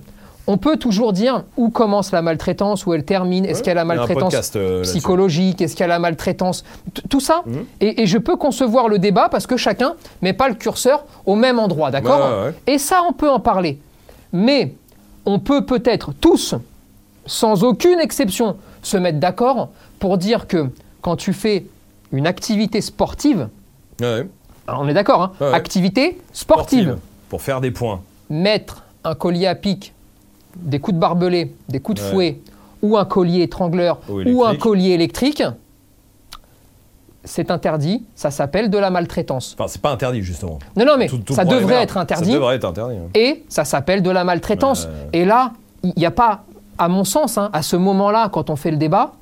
on 0.47 0.59
peut 0.59 0.77
toujours 0.77 1.13
dire 1.13 1.45
où 1.57 1.71
commence 1.71 2.13
la 2.13 2.21
maltraitance, 2.23 2.85
où 2.87 2.93
elle 2.95 3.05
termine, 3.05 3.45
est-ce 3.47 3.63
qu'il 3.63 3.69
y 3.69 3.71
a 3.71 3.75
la 3.75 3.81
y 3.81 3.83
a 3.83 3.93
un 3.93 3.97
maltraitance 3.97 4.23
podcast, 4.25 4.57
euh, 4.57 4.83
psychologique, 4.83 5.61
est-ce 5.63 5.75
qu'il 5.75 5.81
y 5.83 5.85
a 5.85 5.89
la 5.89 5.99
maltraitance, 5.99 6.65
tout 7.09 7.21
ça. 7.21 7.43
Mhm. 7.47 7.65
Et, 7.81 8.03
et 8.03 8.07
je 8.07 8.19
peux 8.19 8.37
concevoir 8.37 8.89
le 8.89 8.99
débat 8.99 9.29
parce 9.31 9.47
que 9.47 9.57
chacun 9.57 9.95
met 10.23 10.33
pas 10.35 10.49
le 10.49 10.55
curseur 10.55 11.05
au 11.25 11.35
même 11.35 11.59
endroit, 11.59 11.91
d'accord? 11.91 12.45
Ouais. 12.45 12.55
Et 12.67 12.79
ça, 12.79 13.01
on 13.09 13.13
peut 13.13 13.31
en 13.31 13.41
parler. 13.41 13.79
Mais 14.33 14.75
on 15.25 15.39
peut 15.39 15.65
peut-être 15.65 16.13
tous, 16.13 16.55
sans 17.25 17.65
aucune 17.65 17.99
exception, 18.01 18.57
se 18.83 18.97
mettre 18.99 19.19
d'accord 19.19 19.71
pour 19.99 20.19
dire 20.19 20.47
que 20.47 20.69
quand 21.01 21.17
tu 21.17 21.33
fais 21.33 21.65
une 22.13 22.27
activité 22.27 22.81
sportive, 22.83 23.49
Ouais. 24.01 24.29
on 24.69 24.87
est 24.89 24.95
d'accord, 24.95 25.23
hein? 25.23 25.33
Ouais. 25.41 25.55
activité 25.55 26.21
sportive. 26.33 26.83
Sportive. 26.85 26.99
Pour 27.31 27.41
faire 27.41 27.61
des 27.63 27.71
points. 27.71 28.01
Mettre 28.29 28.83
un 29.05 29.15
collier 29.15 29.47
à 29.47 29.55
pic, 29.55 29.93
des 30.57 30.79
coups 30.81 30.95
de 30.95 31.01
barbelé, 31.01 31.55
des 31.69 31.81
coups 31.81 32.01
de 32.01 32.05
Ouais. 32.07 32.11
fouet, 32.13 32.41
ou 32.83 32.97
un 32.97 33.05
collier 33.05 33.43
étrangleur, 33.43 34.01
Ou 34.09 34.23
ou 34.31 34.45
un 34.45 34.57
collier 34.57 34.91
électrique, 34.91 35.43
c'est 37.25 37.51
interdit. 37.51 38.05
Ça 38.15 38.31
s'appelle 38.31 38.69
de 38.71 38.77
la 38.79 38.91
maltraitance. 38.91 39.55
Enfin, 39.59 39.69
c'est 39.69 39.81
pas 39.81 39.91
interdit, 39.91 40.23
justement. 40.23 40.59
Non, 40.77 40.85
non, 40.85 40.97
mais 40.99 41.07
Tout- 41.09 41.19
tout 41.19 41.33
ça 41.33 41.45
devrait 41.45 41.77
être 41.83 41.97
interdit. 41.97 42.31
Ça 42.31 42.35
devrait 42.37 42.57
être 42.57 42.65
interdit. 42.67 42.97
hein. 42.97 43.09
et 43.15 43.45
ça 43.49 43.65
s'appelle 43.65 44.03
de 44.03 44.11
la 44.11 44.25
maltraitance. 44.25 44.89
Et 45.13 45.25
là, 45.25 45.53
il 45.83 45.93
n'y 45.97 46.05
a 46.07 46.11
pas, 46.11 46.45
à 46.77 46.89
mon 46.89 47.05
sens, 47.05 47.39
hein, 47.39 47.49
à 47.53 47.63
ce 47.63 47.77
moment-là, 47.77 48.29
quand 48.31 48.51
on 48.51 48.57
fait 48.57 48.71
le 48.71 48.77
débat, 48.77 49.13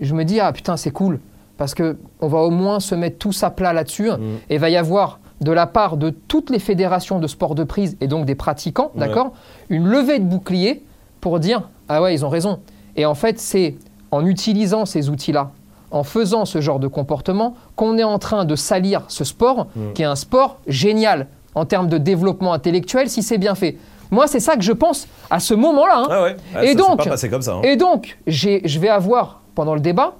je 0.00 0.14
me 0.14 0.24
dis, 0.24 0.40
ah 0.40 0.52
putain, 0.52 0.76
c'est 0.76 0.90
cool, 0.90 1.20
parce 1.56 1.74
que 1.74 1.96
on 2.20 2.28
va 2.28 2.38
au 2.40 2.50
moins 2.50 2.80
se 2.80 2.94
mettre 2.94 3.18
tous 3.18 3.42
à 3.42 3.50
plat 3.50 3.72
là-dessus, 3.72 4.10
Mm. 4.10 4.16
et 4.50 4.54
il 4.54 4.58
va 4.60 4.68
y 4.70 4.76
avoir 4.76 5.18
de 5.40 5.52
la 5.52 5.66
part 5.66 5.96
de 5.96 6.10
toutes 6.10 6.50
les 6.50 6.58
fédérations 6.58 7.18
de 7.18 7.26
sport 7.26 7.54
de 7.54 7.64
prise, 7.64 7.96
et 8.00 8.06
donc 8.08 8.26
des 8.26 8.34
pratiquants, 8.34 8.90
Ouais. 8.94 9.00
d'accord, 9.06 9.32
une 9.70 9.86
levée 9.86 10.18
de 10.18 10.24
bouclier 10.24 10.82
pour 11.20 11.38
dire, 11.40 11.62
ah 11.88 12.02
ouais, 12.02 12.14
ils 12.14 12.24
ont 12.24 12.28
raison. 12.28 12.60
Et 12.96 13.06
en 13.06 13.14
fait, 13.14 13.38
c'est 13.40 13.76
en 14.10 14.26
utilisant 14.26 14.84
ces 14.86 15.08
outils-là, 15.08 15.50
en 15.92 16.02
faisant 16.04 16.44
ce 16.44 16.60
genre 16.60 16.78
de 16.78 16.88
comportement, 16.88 17.54
qu'on 17.76 17.96
est 17.98 18.04
en 18.04 18.18
train 18.18 18.44
de 18.44 18.54
salir 18.56 19.02
ce 19.08 19.24
sport, 19.24 19.66
qui 19.94 20.02
est 20.02 20.06
un 20.06 20.16
sport 20.16 20.58
génial 20.66 21.26
en 21.54 21.64
termes 21.64 21.88
de 21.88 21.98
développement 21.98 22.52
intellectuel, 22.52 23.08
si 23.08 23.22
c'est 23.22 23.38
bien 23.38 23.54
fait. 23.54 23.76
Moi, 24.10 24.26
c'est 24.26 24.40
ça 24.40 24.56
que 24.56 24.62
je 24.62 24.72
pense 24.72 25.06
à 25.30 25.40
ce 25.40 25.54
moment-là. 25.54 25.98
hein. 26.04 26.08
Ah 26.10 26.22
ouais. 26.22 26.36
Ah, 26.54 26.62
Et 26.64 26.66
ça 26.66 26.72
s'est 26.72 26.78
donc- 26.78 26.98
pas 26.98 27.10
passé 27.10 27.28
comme 27.30 27.42
ça. 27.42 27.54
hein. 27.54 27.62
Et 27.62 27.76
donc, 27.76 28.18
je 28.26 28.78
vais 28.78 28.88
avoir, 28.88 29.40
pendant 29.54 29.74
le 29.74 29.80
débat, 29.80 30.14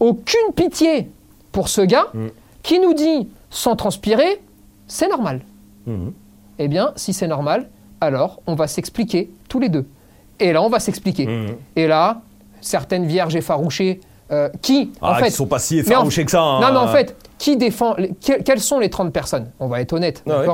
aucune 0.00 0.52
pitié 0.54 1.10
pour 1.52 1.68
ce 1.68 1.80
gars 1.80 2.06
Mm. 2.14 2.26
qui 2.62 2.78
nous 2.80 2.94
dit, 2.94 3.28
sans 3.50 3.76
transpirer, 3.76 4.40
c'est 4.86 5.08
normal. 5.08 5.40
Mhm. 5.86 6.12
Eh 6.58 6.68
bien, 6.68 6.92
si 6.96 7.12
c'est 7.12 7.26
normal, 7.26 7.68
alors 8.00 8.40
on 8.46 8.54
va 8.54 8.66
s'expliquer 8.66 9.30
tous 9.48 9.58
les 9.60 9.68
deux. 9.68 9.86
Et 10.40 10.52
là, 10.52 10.62
on 10.62 10.68
va 10.68 10.80
s'expliquer. 10.80 11.26
Mhm. 11.26 11.56
Et 11.76 11.86
là, 11.86 12.20
certaines 12.60 13.06
vierges 13.06 13.36
effarouchées 13.36 14.00
euh, 14.32 14.48
qui, 14.62 14.90
en 15.02 15.08
Ah, 15.08 15.14
fait, 15.16 15.28
ils 15.28 15.32
sont 15.32 15.46
pas 15.46 15.58
si 15.58 15.76
en- 15.76 15.78
effarouchés 15.80 16.24
que 16.24 16.30
ça. 16.30 16.40
hein. 16.42 16.60
non, 16.60 16.72
mais 16.72 16.78
en 16.78 16.88
fait, 16.88 17.14
qui 17.38 17.56
défend 17.58 17.94
les- 17.98 18.08
que- 18.08 18.42
Quelles 18.42 18.60
sont 18.60 18.78
les 18.78 18.88
30 18.88 19.12
personnes? 19.12 19.50
On 19.60 19.68
va 19.68 19.80
être 19.82 19.92
honnête, 19.92 20.22
Ah 20.28 20.40
ouais. 20.40 20.46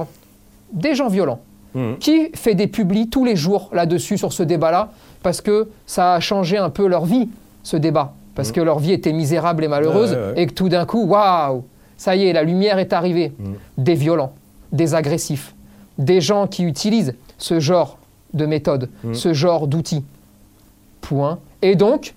Des 0.72 0.94
gens 0.94 1.08
violents. 1.08 1.40
Mhm. 1.74 1.98
Qui 1.98 2.30
fait 2.34 2.54
des 2.56 2.66
publis 2.66 3.08
tous 3.08 3.24
les 3.24 3.36
jours 3.36 3.70
là-dessus, 3.72 4.18
sur 4.18 4.32
ce 4.32 4.42
débat-là 4.42 4.90
Parce 5.22 5.40
que 5.40 5.68
ça 5.86 6.14
a 6.14 6.20
changé 6.20 6.56
un 6.58 6.70
peu 6.70 6.86
leur 6.88 7.04
vie, 7.04 7.28
ce 7.62 7.76
débat. 7.76 8.12
Parce 8.34 8.50
que 8.52 8.60
leur 8.60 8.78
vie 8.80 8.92
était 8.92 9.12
misérable 9.12 9.62
et 9.64 9.68
malheureuse. 9.68 10.12
Ouais, 10.12 10.16
ouais, 10.16 10.26
ouais. 10.32 10.42
Et 10.42 10.46
que 10.46 10.52
tout 10.54 10.68
d'un 10.68 10.84
coup, 10.86 11.04
waouh 11.04 11.62
Ça 12.00 12.16
y 12.16 12.26
est, 12.26 12.32
la 12.32 12.42
lumière 12.44 12.78
est 12.78 12.94
arrivée. 12.94 13.34
Mhm. 13.38 13.54
Des 13.76 13.92
violents, 13.94 14.32
des 14.72 14.94
agressifs, 14.94 15.54
des 15.98 16.22
gens 16.22 16.46
qui 16.46 16.62
utilisent 16.64 17.14
ce 17.36 17.60
genre 17.60 17.98
de 18.32 18.46
méthode, 18.46 18.88
Mhm. 19.04 19.12
ce 19.14 19.34
genre 19.34 19.66
d'outils. 19.66 20.02
Point. 21.02 21.38
Et 21.60 21.74
donc, 21.74 22.14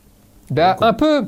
ben, 0.50 0.78
un 0.80 0.94
peu 0.94 1.28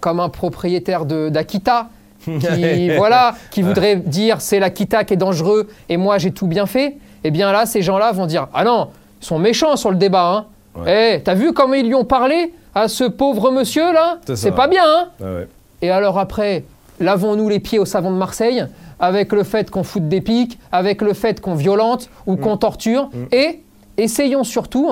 comme 0.00 0.20
un 0.20 0.28
propriétaire 0.28 1.04
d'Akita 1.04 1.88
qui, 2.24 2.90
voilà, 2.96 3.34
qui 3.50 3.62
voudrait 3.62 3.96
dire 3.96 4.40
c'est 4.40 4.60
l'Akita 4.60 5.02
qui 5.02 5.14
est 5.14 5.16
dangereux 5.16 5.68
et 5.88 5.96
moi 5.96 6.18
j'ai 6.18 6.30
tout 6.30 6.46
bien 6.46 6.66
fait, 6.66 6.96
eh 7.24 7.32
bien 7.32 7.50
là, 7.50 7.66
ces 7.66 7.82
gens-là 7.82 8.12
vont 8.12 8.26
dire 8.26 8.46
Ah 8.54 8.62
non, 8.62 8.90
ils 9.20 9.24
sont 9.26 9.40
méchants 9.40 9.74
sur 9.74 9.90
le 9.90 9.96
débat. 9.96 10.30
Hein. 10.32 10.80
Ouais. 10.80 11.16
Eh, 11.16 11.22
t'as 11.24 11.34
vu 11.34 11.52
comment 11.52 11.74
ils 11.74 11.86
lui 11.86 11.94
ont 11.96 12.04
parlé 12.04 12.54
à 12.72 12.86
ce 12.86 13.02
pauvre 13.02 13.50
monsieur 13.50 13.92
là 13.92 14.18
C'est 14.36 14.52
pas 14.54 14.68
bien, 14.68 14.84
hein? 14.86 15.08
Ah 15.20 15.24
ouais. 15.24 15.48
Et 15.82 15.90
alors 15.90 16.18
après, 16.20 16.64
lavons-nous 17.00 17.48
les 17.48 17.60
pieds 17.60 17.78
au 17.78 17.84
savon 17.84 18.10
de 18.10 18.16
Marseille 18.16 18.64
avec 19.00 19.32
le 19.32 19.42
fait 19.42 19.70
qu'on 19.70 19.82
foute 19.82 20.08
des 20.08 20.20
pics, 20.20 20.58
avec 20.72 21.02
le 21.02 21.12
fait 21.12 21.40
qu'on 21.40 21.54
violente 21.54 22.08
Mm. 22.26 22.30
ou 22.30 22.36
qu'on 22.36 22.56
torture. 22.56 23.10
Et 23.32 23.60
essayons 23.96 24.44
surtout 24.44 24.88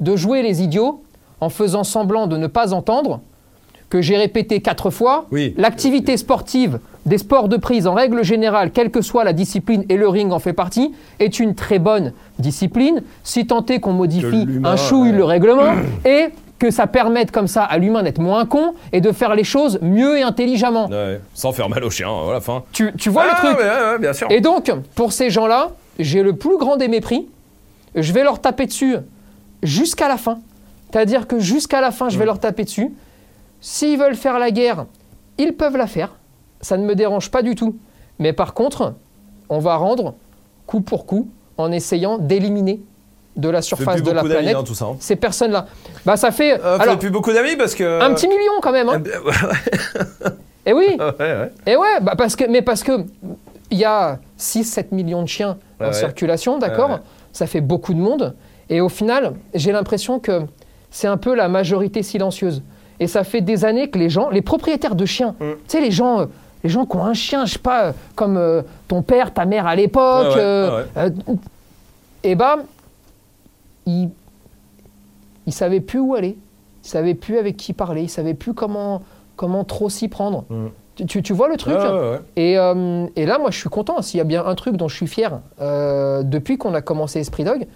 de 0.00 0.16
jouer 0.16 0.42
les 0.42 0.62
idiots 0.62 1.02
en 1.40 1.48
faisant 1.48 1.84
semblant 1.84 2.26
de 2.26 2.36
ne 2.36 2.46
pas 2.46 2.72
entendre 2.72 3.20
que 3.90 4.02
j'ai 4.02 4.16
répété 4.16 4.60
quatre 4.60 4.90
fois. 4.90 5.26
Oui. 5.30 5.54
L'activité 5.56 6.16
sportive 6.16 6.78
des 7.06 7.16
sports 7.16 7.48
de 7.48 7.56
prise, 7.56 7.86
en 7.86 7.94
règle 7.94 8.22
générale, 8.22 8.70
quelle 8.70 8.90
que 8.90 9.00
soit 9.00 9.24
la 9.24 9.32
discipline, 9.32 9.84
et 9.88 9.96
le 9.96 10.08
ring 10.08 10.30
en 10.30 10.38
fait 10.38 10.52
partie, 10.52 10.92
est 11.20 11.40
une 11.40 11.54
très 11.54 11.78
bonne 11.78 12.12
discipline, 12.38 13.02
si 13.24 13.46
tant 13.46 13.64
est 13.64 13.80
qu'on 13.80 13.94
modifie 13.94 14.46
un 14.62 14.76
chouille 14.76 15.10
ouais. 15.10 15.16
le 15.16 15.24
règlement, 15.24 15.72
et 16.04 16.26
que 16.58 16.70
ça 16.70 16.86
permette 16.86 17.30
comme 17.30 17.46
ça 17.46 17.64
à 17.64 17.78
l'humain 17.78 18.02
d'être 18.02 18.20
moins 18.20 18.46
con 18.46 18.74
et 18.92 19.00
de 19.00 19.12
faire 19.12 19.34
les 19.34 19.44
choses 19.44 19.78
mieux 19.80 20.18
et 20.18 20.22
intelligemment. 20.22 20.88
Ouais. 20.88 21.20
Sans 21.34 21.52
faire 21.52 21.68
mal 21.68 21.84
au 21.84 21.90
chien, 21.90 22.08
voilà, 22.24 22.40
fin. 22.40 22.64
Tu, 22.72 22.92
tu 22.96 23.10
vois 23.10 23.26
ah, 23.30 23.42
le 23.42 23.48
truc 23.48 23.58
ouais, 23.58 23.98
bien 23.98 24.12
sûr. 24.12 24.30
Et 24.30 24.40
donc, 24.40 24.72
pour 24.94 25.12
ces 25.12 25.30
gens-là, 25.30 25.70
j'ai 25.98 26.22
le 26.22 26.34
plus 26.34 26.58
grand 26.58 26.76
des 26.76 26.88
mépris. 26.88 27.28
Je 27.94 28.12
vais 28.12 28.22
leur 28.22 28.40
taper 28.40 28.66
dessus 28.66 28.96
jusqu'à 29.62 30.08
la 30.08 30.16
fin. 30.16 30.40
C'est-à-dire 30.90 31.26
que 31.26 31.38
jusqu'à 31.38 31.80
la 31.80 31.90
fin, 31.90 32.08
je 32.08 32.18
vais 32.18 32.24
leur 32.24 32.40
taper 32.40 32.64
dessus. 32.64 32.94
S'ils 33.60 33.98
veulent 33.98 34.16
faire 34.16 34.38
la 34.38 34.50
guerre, 34.50 34.86
ils 35.36 35.52
peuvent 35.52 35.76
la 35.76 35.86
faire. 35.86 36.14
Ça 36.60 36.76
ne 36.76 36.84
me 36.84 36.94
dérange 36.94 37.30
pas 37.30 37.42
du 37.42 37.54
tout. 37.54 37.76
Mais 38.18 38.32
par 38.32 38.54
contre, 38.54 38.94
on 39.48 39.58
va 39.58 39.76
rendre 39.76 40.14
coup 40.66 40.80
pour 40.80 41.06
coup 41.06 41.28
en 41.56 41.72
essayant 41.72 42.18
d'éliminer 42.18 42.80
de 43.38 43.48
la 43.48 43.62
surface 43.62 44.02
de 44.02 44.10
la 44.10 44.22
planète 44.22 44.56
hein, 44.56 44.64
tout 44.66 44.74
ça. 44.74 44.84
hein. 44.86 44.96
ces 45.00 45.16
personnes-là. 45.16 45.66
Bah 46.04 46.16
ça 46.16 46.30
fait 46.30 46.60
Euh, 46.62 46.78
alors 46.78 46.98
plus 46.98 47.10
beaucoup 47.10 47.32
d'amis 47.32 47.56
parce 47.56 47.74
que. 47.74 48.00
un 48.02 48.12
petit 48.14 48.28
million 48.28 48.52
quand 48.60 48.72
même. 48.72 48.88
Hein. 48.88 49.02
Et 50.66 50.72
oui. 50.72 50.96
ouais, 50.98 51.14
ouais. 51.18 51.52
Et 51.66 51.76
ouais, 51.82 52.00
bah 52.02 52.14
parce 52.18 52.36
que, 52.36 52.44
mais 52.50 52.62
parce 52.62 52.82
que 52.82 53.04
il 53.70 53.78
y 53.78 53.84
a 53.84 54.18
6-7 54.38 54.86
millions 54.92 55.22
de 55.22 55.28
chiens 55.28 55.56
en 55.80 55.86
Ouais, 55.86 55.92
circulation, 55.92 56.58
d'accord. 56.58 57.00
Ça 57.32 57.46
fait 57.46 57.60
beaucoup 57.60 57.94
de 57.94 58.00
monde. 58.00 58.34
Et 58.70 58.80
au 58.80 58.88
final, 58.88 59.34
j'ai 59.54 59.72
l'impression 59.72 60.18
que 60.18 60.42
c'est 60.90 61.06
un 61.06 61.16
peu 61.16 61.34
la 61.34 61.48
majorité 61.48 62.02
silencieuse. 62.02 62.62
Et 63.00 63.06
ça 63.06 63.22
fait 63.24 63.40
des 63.40 63.64
années 63.64 63.88
que 63.90 63.98
les 63.98 64.10
gens, 64.10 64.28
les 64.30 64.42
propriétaires 64.42 64.94
de 64.96 65.04
chiens, 65.06 65.34
Mm. 65.38 65.44
tu 65.52 65.58
sais, 65.68 65.80
les 65.80 65.90
gens, 65.92 66.20
euh, 66.20 66.26
les 66.64 66.70
gens 66.70 66.84
qui 66.86 66.96
ont 66.96 67.04
un 67.04 67.14
chien, 67.14 67.46
je 67.46 67.52
sais 67.52 67.58
pas, 67.60 67.84
euh, 67.84 67.92
comme 68.16 68.36
euh, 68.36 68.62
ton 68.88 69.02
père, 69.02 69.32
ta 69.32 69.44
mère 69.44 69.66
à 69.68 69.76
l'époque, 69.76 70.34
Ouais, 70.34 70.42
ouais, 70.42 70.68
ouais. 70.70 70.84
euh, 70.96 71.10
et 72.24 72.34
bah, 72.34 72.56
ils 75.46 75.52
savaient 75.52 75.80
plus 75.80 75.98
où 76.00 76.14
aller, 76.14 76.36
ils 76.84 76.88
savaient 76.88 77.14
plus 77.14 77.38
avec 77.38 77.56
qui 77.56 77.72
parler, 77.72 78.02
ils 78.02 78.08
savaient 78.10 78.34
plus 78.34 78.54
comment, 78.54 79.02
comment 79.36 79.64
trop 79.64 79.88
s'y 79.88 80.08
prendre. 80.08 80.44
Mm. 80.50 80.66
Tu, 80.96 81.06
tu- 81.06 81.22
tu 81.22 81.32
vois 81.32 81.48
le 81.48 81.56
truc 81.56 81.76
Ouais, 81.76 81.88
ouais, 81.88 82.10
ouais. 82.10 82.20
et, 82.36 82.58
euh, 82.58 83.06
et 83.14 83.24
là, 83.24 83.38
moi, 83.38 83.50
je 83.52 83.58
suis 83.58 83.68
content. 83.68 84.02
S'il 84.02 84.18
y 84.18 84.20
a 84.20 84.24
bien 84.24 84.44
un 84.44 84.54
truc 84.56 84.76
dont 84.76 84.88
je 84.88 84.96
suis 84.96 85.06
fier 85.06 85.40
euh, 85.60 86.22
depuis 86.24 86.58
qu'on 86.58 86.74
a 86.74 86.80
commencé 86.82 87.20
Esprit 87.20 87.44
Dog, 87.44 87.66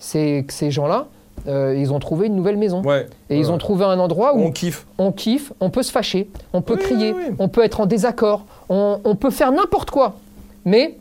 c'est 0.00 0.44
que 0.46 0.52
ces 0.52 0.72
gens-là, 0.72 1.06
euh, 1.46 1.76
ils 1.78 1.92
ont 1.92 2.00
trouvé 2.00 2.26
une 2.26 2.34
nouvelle 2.34 2.56
maison. 2.56 2.82
Ouais. 2.82 3.06
Et 3.30 3.38
ils 3.38 3.52
ont 3.52 3.58
trouvé 3.58 3.84
un 3.84 3.98
endroit 4.00 4.34
où 4.34 4.40
On 4.40 4.50
kiffe. 4.50 4.84
on 4.98 5.12
kiffe, 5.12 5.52
on 5.60 5.70
peut 5.70 5.84
se 5.84 5.92
fâcher, 5.92 6.28
on 6.52 6.60
peut 6.60 6.74
Oui, 6.74 6.80
crier, 6.82 7.12
oui, 7.12 7.22
oui. 7.30 7.34
on 7.38 7.48
peut 7.48 7.62
être 7.62 7.80
en 7.80 7.86
désaccord, 7.86 8.44
on, 8.68 8.98
on 9.04 9.14
peut 9.14 9.30
faire 9.30 9.52
n'importe 9.52 9.90
quoi. 9.92 10.16
Mais 10.64 10.96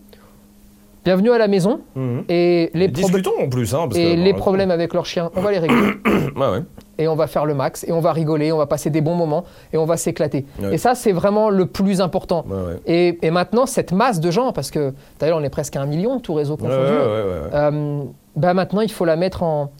bienvenue 1.04 1.32
à 1.32 1.38
la 1.38 1.48
maison 1.48 1.82
et 2.30 2.70
les, 2.74 2.86
Et 2.86 2.88
prob- 2.90 2.94
discutons 3.06 3.32
en 3.42 3.50
plus. 3.50 3.74
Hein, 3.74 3.88
parce 3.88 3.98
et 3.98 4.16
que, 4.16 4.20
les 4.22 4.34
bon, 4.34 4.40
problèmes 4.40 4.72
avec 4.72 4.94
leurs 4.94 5.06
chiens, 5.06 5.32
on 5.36 5.42
va 5.42 5.52
les 5.52 5.60
régler. 5.60 5.78
Ouais. 6.36 6.62
et 6.98 7.08
on 7.10 7.16
va 7.16 7.28
faire 7.28 7.46
le 7.46 7.54
max 7.54 7.84
et 7.88 7.92
on 7.92 8.00
va 8.00 8.14
rigoler, 8.14 8.52
on 8.52 8.58
va 8.58 8.68
passer 8.68 8.90
des 8.90 9.02
bons 9.02 9.16
moments 9.16 9.44
et 9.74 9.78
on 9.78 9.86
va 9.86 9.98
s'éclater. 9.98 10.46
Ouais. 10.62 10.76
Et 10.76 10.78
ça, 10.78 10.96
c'est 10.96 11.12
vraiment 11.12 11.50
le 11.50 11.66
plus 11.66 12.00
important. 12.00 12.46
Ouais. 12.48 12.76
Et, 12.86 13.20
et 13.26 13.32
maintenant, 13.32 13.66
cette 13.66 13.92
masse 13.92 14.20
de 14.20 14.32
gens, 14.32 14.54
parce 14.54 14.72
que 14.72 14.94
d'ailleurs, 15.20 15.38
on 15.40 15.44
est 15.44 15.50
presque 15.50 15.76
à 15.76 15.82
un 15.82 15.86
million, 15.88 16.20
tout 16.20 16.34
réseau 16.34 16.56
confondu, 16.58 16.78
euh, 16.94 18.04
bah 18.36 18.54
maintenant, 18.54 18.82
il 18.82 18.92
faut 18.92 19.06
la 19.06 19.16
mettre 19.18 19.44
en, 19.44 19.72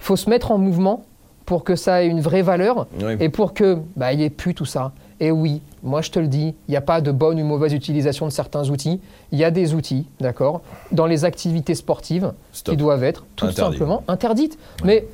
il 0.00 0.04
faut 0.04 0.16
se 0.16 0.28
mettre 0.28 0.50
en 0.50 0.58
mouvement 0.58 1.04
pour 1.46 1.64
que 1.64 1.76
ça 1.76 2.02
ait 2.02 2.08
une 2.08 2.20
vraie 2.20 2.42
valeur 2.42 2.86
et 3.20 3.28
pour 3.28 3.54
que 3.54 3.78
bah, 3.96 4.12
ait 4.12 4.30
plus 4.30 4.54
tout 4.54 4.64
ça. 4.64 4.92
Et 5.22 5.30
oui, 5.30 5.60
moi 5.82 6.00
je 6.00 6.10
te 6.10 6.18
le 6.18 6.28
dis, 6.28 6.54
il 6.66 6.70
n'y 6.70 6.76
a 6.76 6.80
pas 6.80 7.00
de 7.02 7.12
bonne 7.12 7.40
ou 7.40 7.44
mauvaise 7.44 7.72
utilisation 7.74 8.26
de 8.26 8.32
certains 8.32 8.68
outils. 8.70 9.00
Il 9.32 9.38
y 9.38 9.44
a 9.44 9.50
des 9.50 9.74
outils, 9.74 10.06
d'accord, 10.18 10.62
dans 10.92 11.06
les 11.06 11.24
activités 11.26 11.74
sportives 11.74 12.32
Stop. 12.52 12.72
qui 12.72 12.76
doivent 12.78 13.04
être 13.04 13.24
tout 13.36 13.44
Interdit. 13.46 13.72
simplement 13.78 14.02
interdites. 14.08 14.58
Mais 14.84 15.06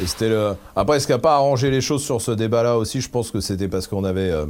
Et 0.00 0.06
c'était 0.06 0.28
le. 0.28 0.54
Après, 0.76 1.00
ce 1.00 1.06
qui 1.06 1.12
n'a 1.12 1.18
pas 1.18 1.34
arrangé 1.36 1.70
les 1.70 1.80
choses 1.80 2.02
sur 2.02 2.20
ce 2.20 2.30
débat-là 2.32 2.76
aussi, 2.76 3.00
je 3.00 3.08
pense 3.08 3.30
que 3.30 3.40
c'était 3.40 3.68
parce 3.68 3.86
qu'on 3.86 4.04
avait 4.04 4.30
euh, 4.30 4.44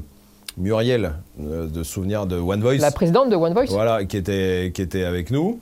Muriel 0.57 1.13
euh, 1.41 1.67
de 1.69 1.83
souvenir 1.85 2.27
de 2.27 2.37
One 2.37 2.61
Voice. 2.61 2.79
la 2.79 2.91
présidente 2.91 3.31
de 3.31 3.37
One 3.37 3.53
Voice, 3.55 3.67
Voilà, 3.71 4.05
qui 4.05 4.17
était, 4.17 4.73
qui 4.75 4.83
était 4.83 5.05
avec 5.05 5.31
nous. 5.31 5.61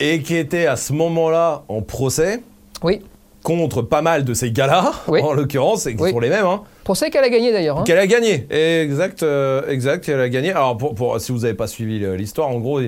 Et 0.00 0.20
qui 0.22 0.34
était 0.36 0.66
à 0.66 0.76
ce 0.76 0.92
moment-là 0.92 1.62
en 1.68 1.80
procès 1.80 2.42
oui, 2.82 3.00
contre 3.42 3.82
pas 3.82 4.02
mal 4.02 4.24
de 4.24 4.34
ces 4.34 4.52
gars-là, 4.52 4.92
Oui. 5.08 5.20
en 5.20 5.32
l'occurrence, 5.32 5.86
et 5.86 5.94
qui 5.96 6.02
Oui. 6.02 6.10
sont 6.12 6.20
les 6.20 6.28
mêmes. 6.28 6.46
Hein, 6.46 6.62
procès 6.84 7.10
qu'elle 7.10 7.24
a 7.24 7.28
gagné 7.28 7.52
d'ailleurs. 7.52 7.78
hein. 7.80 7.84
Qu'elle 7.84 7.98
a 7.98 8.06
gagné. 8.06 8.46
Exact, 8.82 9.22
euh, 9.22 9.66
exact, 9.68 10.08
elle 10.08 10.20
a 10.20 10.28
gagné. 10.28 10.50
Alors, 10.52 10.76
pour, 10.76 10.94
pour- 10.94 11.20
si 11.20 11.32
vous 11.32 11.40
n'avez 11.40 11.54
pas 11.54 11.66
suivi 11.66 11.98
le- 11.98 12.16
l'histoire, 12.16 12.48
en 12.48 12.58
gros, 12.60 12.80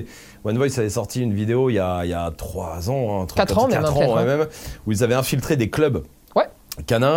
One 0.43 0.57
Voice 0.57 0.77
avait 0.77 0.89
sorti 0.89 1.21
une 1.21 1.33
vidéo 1.33 1.69
il 1.69 1.73
y 1.75 1.79
a, 1.79 2.01
il 2.03 2.09
y 2.09 2.13
a 2.13 2.31
3 2.35 2.89
ans, 2.89 3.19
hein, 3.19 3.23
un 3.23 3.25
truc 3.25 3.37
Quatre 3.37 3.55
comme 3.55 3.63
ans 3.65 3.69
ça, 3.69 3.81
même, 3.81 3.85
ans, 3.89 4.15
ouais, 4.15 4.21
hein. 4.21 4.25
même, 4.25 4.47
où 4.87 4.91
ils 4.91 5.03
avaient 5.03 5.13
infiltré 5.15 5.55
des 5.57 5.69
clubs 5.69 6.03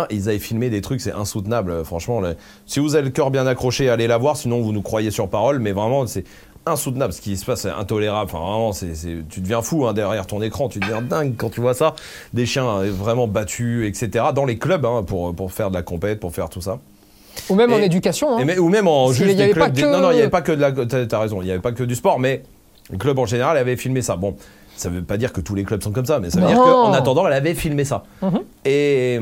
et 0.09 0.15
ils 0.15 0.29
avaient 0.29 0.39
filmé 0.39 0.69
des 0.69 0.79
trucs, 0.79 1.01
c'est 1.01 1.11
insoutenable, 1.11 1.83
franchement. 1.83 2.21
là. 2.21 2.33
si 2.65 2.79
vous 2.79 2.95
avez 2.95 3.03
le 3.03 3.09
cœur 3.09 3.29
bien 3.29 3.45
accroché, 3.45 3.89
allez 3.89 4.07
la 4.07 4.17
voir, 4.17 4.37
sinon 4.37 4.61
vous 4.61 4.71
nous 4.71 4.81
croyez 4.81 5.11
sur 5.11 5.27
parole, 5.27 5.59
mais 5.59 5.73
vraiment, 5.73 6.07
c'est 6.07 6.23
insoutenable. 6.65 7.13
Ce 7.13 7.21
qui 7.21 7.35
se 7.37 7.45
passe, 7.45 7.61
c'est 7.61 7.69
intolérable. 7.69 8.29
Enfin, 8.31 8.39
vraiment, 8.43 8.71
c'est, 8.73 8.93
c'est- 8.95 9.27
tu 9.29 9.41
deviens 9.41 9.61
fou 9.61 9.87
hein, 9.87 9.93
derrière 9.93 10.27
ton 10.27 10.41
écran. 10.41 10.69
Tu 10.69 10.79
deviens 10.79 11.01
dingue 11.01 11.33
quand 11.37 11.49
tu 11.49 11.61
vois 11.61 11.73
ça. 11.73 11.95
Des 12.33 12.45
chiens 12.45 12.67
euh, 12.67 12.91
vraiment 12.91 13.27
battus, 13.27 13.87
etc. 13.87 14.25
Dans 14.35 14.45
les 14.45 14.57
clubs, 14.57 14.85
hein, 14.85 15.03
pour, 15.05 15.33
pour 15.35 15.51
faire 15.51 15.69
de 15.69 15.75
la 15.75 15.81
compète, 15.81 16.19
pour 16.19 16.33
faire 16.33 16.49
tout 16.49 16.61
ça. 16.61 16.79
Ou 17.49 17.55
même 17.55 17.71
en 17.71 17.77
éducation. 17.77 18.37
hein. 18.37 18.45
Et 18.47 18.59
ou 18.59 18.69
même 18.69 18.87
en 18.87 19.11
juste 19.11 19.35
des 19.37 19.51
clubs. 19.53 19.73
que- 19.73 19.81
Non, 19.91 19.99
non, 20.01 20.11
il 20.11 20.15
n'y 20.15 20.21
avait 20.21 20.29
pas 20.29 20.41
que 20.41 20.51
de 20.51 20.61
la. 20.61 20.71
T'as, 20.71 21.05
t'as 21.05 21.19
raison, 21.19 21.41
il 21.41 21.45
n'y 21.45 21.51
avait 21.51 21.61
pas 21.61 21.71
que 21.71 21.83
du 21.83 21.95
sport, 21.95 22.19
mais 22.19 22.43
le 22.91 22.97
club 22.97 23.17
en 23.19 23.25
général 23.25 23.57
avait 23.57 23.77
filmé 23.77 24.01
ça. 24.01 24.15
Bon, 24.17 24.35
ça 24.75 24.89
veut 24.89 25.01
pas 25.03 25.17
dire 25.17 25.31
que 25.33 25.41
tous 25.41 25.55
les 25.55 25.63
clubs 25.63 25.81
sont 25.81 25.91
comme 25.91 26.05
ça, 26.05 26.19
mais 26.19 26.29
ça 26.29 26.39
veut 26.39 26.47
dire 26.47 26.57
qu'en 26.57 26.91
attendant, 26.93 27.25
elle 27.27 27.33
avait 27.33 27.53
filmé 27.55 27.83
ça. 27.85 28.03
Mhm. 28.21 28.39
Et, 28.65 29.19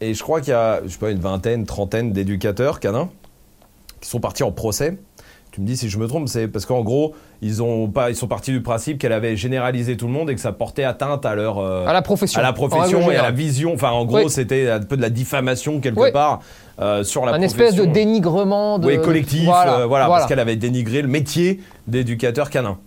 et 0.00 0.14
je 0.14 0.22
crois 0.22 0.40
qu'il 0.40 0.50
y 0.50 0.54
a, 0.54 0.80
je 0.84 0.88
sais 0.88 0.98
pas, 0.98 1.10
une 1.10 1.20
vingtaine, 1.20 1.66
trentaine 1.66 2.12
d'éducateurs 2.12 2.80
canins 2.80 3.08
qui 4.00 4.08
sont 4.08 4.20
partis 4.20 4.42
en 4.42 4.52
procès. 4.52 4.98
Tu 5.52 5.60
me 5.60 5.66
dis 5.66 5.76
si 5.76 5.90
je 5.90 5.98
me 5.98 6.08
trompe, 6.08 6.28
c'est 6.28 6.48
parce 6.48 6.64
qu'en 6.64 6.80
gros, 6.80 7.14
ils, 7.42 7.62
ont 7.62 7.86
pas, 7.86 8.08
ils 8.08 8.16
sont 8.16 8.26
partis 8.26 8.52
du 8.52 8.62
principe 8.62 8.96
qu'elle 8.98 9.12
avait 9.12 9.36
généralisé 9.36 9.98
tout 9.98 10.06
le 10.06 10.12
monde 10.12 10.30
et 10.30 10.34
que 10.34 10.40
ça 10.40 10.50
portait 10.52 10.84
atteinte 10.84 11.26
à 11.26 11.34
leur. 11.34 11.58
euh, 11.58 11.86
À 11.86 11.92
la 11.92 12.00
profession. 12.00 12.40
à 12.40 12.42
la 12.42 12.54
profession 12.54 13.10
et 13.10 13.16
à 13.16 13.22
la 13.22 13.30
vision. 13.30 13.74
Enfin, 13.74 13.90
en 13.90 14.06
gros, 14.06 14.16
Oui. 14.24 14.30
c'était 14.30 14.70
un 14.70 14.80
peu 14.80 14.96
de 14.96 15.02
la 15.02 15.10
diffamation 15.10 15.80
quelque 15.80 16.00
Oui. 16.00 16.10
part 16.10 16.40
euh, 16.80 17.04
sur 17.04 17.26
la 17.26 17.32
Un 17.32 17.38
profession. 17.38 17.64
espèce 17.66 17.74
de 17.78 17.84
dénigrement 17.84 18.78
de. 18.78 18.86
Oui, 18.86 18.98
collectif, 19.02 19.44
Voilà, 19.44 19.80
euh, 19.80 19.86
voilà, 19.86 20.06
voilà. 20.06 20.08
parce 20.08 20.26
qu'elle 20.26 20.40
avait 20.40 20.56
dénigré 20.56 21.02
le 21.02 21.08
métier 21.08 21.60
d'éducateur 21.86 22.48
canin. 22.48 22.78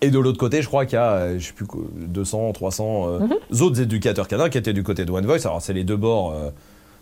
Et 0.00 0.10
de 0.10 0.18
l'autre 0.18 0.38
côté, 0.38 0.62
je 0.62 0.66
crois 0.66 0.86
qu'il 0.86 0.94
y 0.96 1.02
a, 1.02 1.36
je 1.36 1.44
sais 1.48 1.52
plus, 1.52 1.66
quoi, 1.66 1.82
200, 1.94 2.52
300 2.52 3.06
euh, 3.06 3.18
Mhm. 3.20 3.60
autres 3.62 3.82
éducateurs 3.82 4.28
canins 4.28 4.48
qui 4.48 4.56
étaient 4.56 4.72
du 4.72 4.82
côté 4.82 5.04
de 5.04 5.12
One 5.12 5.26
Voice. 5.26 5.40
Alors, 5.44 5.60
c'est 5.60 5.74
les 5.74 5.84
deux 5.84 5.96
bords. 5.98 6.32
euh, 6.34 6.48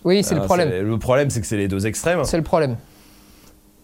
Oui, 0.05 0.25
c'est 0.25 0.35
le 0.35 0.41
problème. 0.41 0.71
Le 0.85 0.99
problème, 0.99 1.31
c'est 1.31 1.41
que 1.41 1.47
c'est 1.47 1.57
les 1.57 1.69
deux 1.69 1.87
extrêmes. 1.87 2.25
C'est 2.25 2.37
le 2.37 2.43
problème. 2.43 2.77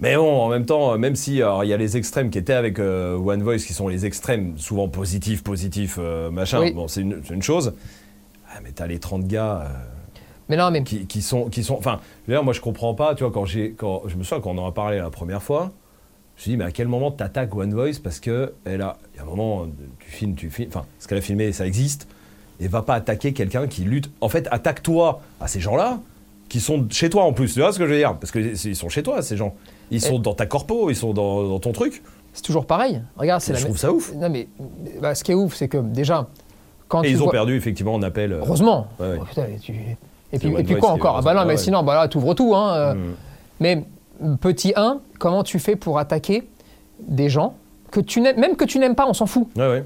Mais 0.05 0.17
bon, 0.17 0.39
en 0.43 0.51
même 0.51 0.67
temps, 0.67 0.93
euh, 0.93 0.99
même 0.99 1.17
si 1.17 1.37
il 1.37 1.39
y 1.39 1.73
a 1.73 1.77
les 1.79 1.97
extrêmes 1.97 2.29
qui 2.29 2.37
étaient 2.37 2.53
avec 2.53 2.79
euh, 2.79 3.17
One 3.17 3.43
Voice, 3.43 3.65
qui 3.67 3.73
sont 3.73 3.89
les 3.89 4.05
extrêmes, 4.05 4.59
souvent 4.59 4.87
positifs, 4.87 5.43
positifs, 5.43 5.97
euh, 5.99 6.31
machin, 6.31 6.61
Oui. 6.61 6.73
bon, 6.73 6.89
c'est 6.89 7.01
une, 7.01 7.43
chose. 7.43 7.73
Ah, 8.51 8.59
mais 8.63 8.73
t'as 8.73 8.87
les 8.87 8.99
30 8.99 9.27
gars. 9.27 9.63
euh, 9.63 9.69
Mais 10.51 10.59
non, 10.59 10.71
mais. 10.71 10.85
qui, 10.85 11.07
qui 11.07 11.23
sont 11.23 11.49
qui 11.49 11.65
sont 11.65 11.77
enfin 11.77 12.01
dire, 12.29 12.45
moi 12.45 12.53
je 12.53 12.61
comprends 12.61 12.93
pas 12.95 13.15
tu 13.15 13.25
vois 13.25 13.33
quand 13.33 13.47
j'ai 13.47 13.73
quand 13.73 14.03
je 14.07 14.17
me 14.17 14.23
souviens 14.25 14.43
quand 14.43 14.51
on 14.51 14.59
en 14.59 14.69
a 14.69 14.73
parlé 14.73 14.99
la 14.99 15.09
première 15.09 15.43
fois 15.43 15.73
je 16.37 16.41
me 16.41 16.43
suis 16.43 16.51
dit 16.51 16.57
mais 16.59 16.65
à 16.65 16.71
quel 16.71 16.87
moment 16.87 17.11
t'attaques 17.11 17.55
One 17.57 17.73
Voice 17.73 17.99
parce 18.03 18.21
que 18.21 18.53
elle 18.67 18.83
a 18.83 18.99
il 19.15 19.17
y 19.17 19.21
a 19.21 19.23
un 19.23 19.27
moment 19.27 19.67
tu 20.01 20.11
filmes 20.11 20.35
tu 20.35 20.51
filmes 20.51 20.69
enfin 20.69 20.85
ce 20.99 21.09
qu'elle 21.09 21.17
a 21.19 21.23
filmé 21.23 21.51
ça 21.53 21.67
existe 21.67 22.07
et 22.61 22.69
va 22.69 22.83
pas 22.83 22.95
attaquer 22.95 23.33
quelqu'un 23.33 23.67
qui 23.67 23.85
lutte 23.85 24.11
en 24.21 24.29
fait 24.29 24.47
attaque-toi 24.51 25.23
à 25.41 25.49
ces 25.49 25.61
gens-là 25.61 25.99
qui 26.51 26.61
sont 26.61 26.87
chez 26.91 27.09
toi 27.09 27.25
en 27.25 27.33
plus 27.33 27.55
tu 27.55 27.61
vois 27.61 27.73
ce 27.73 27.79
que 27.79 27.87
je 27.87 27.91
veux 27.93 27.99
dire? 27.99 28.15
Parce 28.19 28.31
que 28.31 28.39
ils 28.39 28.77
sont 28.77 28.91
chez 28.91 29.03
toi 29.03 29.23
ces 29.23 29.39
gens 29.39 29.57
ils 29.91 30.01
sont 30.01 30.19
dans 30.19 30.35
ta 30.35 30.47
corpo 30.47 30.91
ils 30.91 30.97
sont 30.97 31.13
dans, 31.13 31.45
dans 31.49 31.59
ton 31.59 31.73
truc 31.73 32.03
C'est 32.33 32.43
toujours 32.43 32.67
pareil. 32.67 33.01
Regarde, 33.17 33.41
c'est 33.41 33.53
je 33.55 33.59
la 33.59 33.65
trouve 33.65 33.79
ça 33.79 33.93
ouf 33.93 34.13
Non, 34.15 34.29
mais 34.29 34.49
bah, 35.01 35.15
ce 35.15 35.23
qui 35.25 35.33
est 35.33 35.35
ouf, 35.37 35.55
c'est 35.55 35.69
que 35.69 35.79
déjà, 35.79 36.27
quand 36.89 37.03
et 37.03 37.07
tu 37.07 37.13
ils 37.13 37.21
ont 37.21 37.25
vois- 37.25 37.33
perdu 37.33 37.57
effectivement 37.57 37.95
en 37.95 38.03
appel 38.03 38.33
euh, 38.33 38.39
Heureusement. 38.41 38.87
Ouais, 38.99 39.09
ouais. 39.13 39.19
Oh, 39.21 39.25
putain, 39.25 39.45
et, 39.55 39.59
tu- 39.59 39.73
et 39.73 39.97
C'est 40.33 40.39
puis, 40.39 40.49
One 40.55 40.61
et 40.61 40.65
puis 40.65 40.75
Voice 40.75 40.81
quoi 40.81 40.89
qui 40.91 40.95
encore? 41.01 41.17
Ah 41.19 41.23
bah 41.23 41.35
non, 41.35 41.45
mais 41.45 41.57
sinon, 41.57 41.83
bah 41.83 41.95
là, 41.95 42.09
t'ouvres 42.09 42.35
tout. 42.35 42.55
Hein. 42.55 42.75
euh. 42.75 42.95
mm. 42.95 43.15
Mais 43.61 43.85
petit 44.41 44.73
1, 44.77 44.99
comment 45.19 45.43
tu 45.45 45.59
fais 45.59 45.77
pour 45.77 45.99
attaquer 45.99 46.43
des 47.01 47.29
gens 47.29 47.55
que 47.91 48.01
tu 48.01 48.21
n'aimes, 48.21 48.39
même 48.41 48.57
que 48.57 48.65
tu 48.65 48.79
n'aimes 48.79 48.95
pas, 48.97 49.07
on 49.09 49.15
s'en 49.15 49.27
fout, 49.27 49.47
ouais 49.57 49.69
ouais 49.69 49.85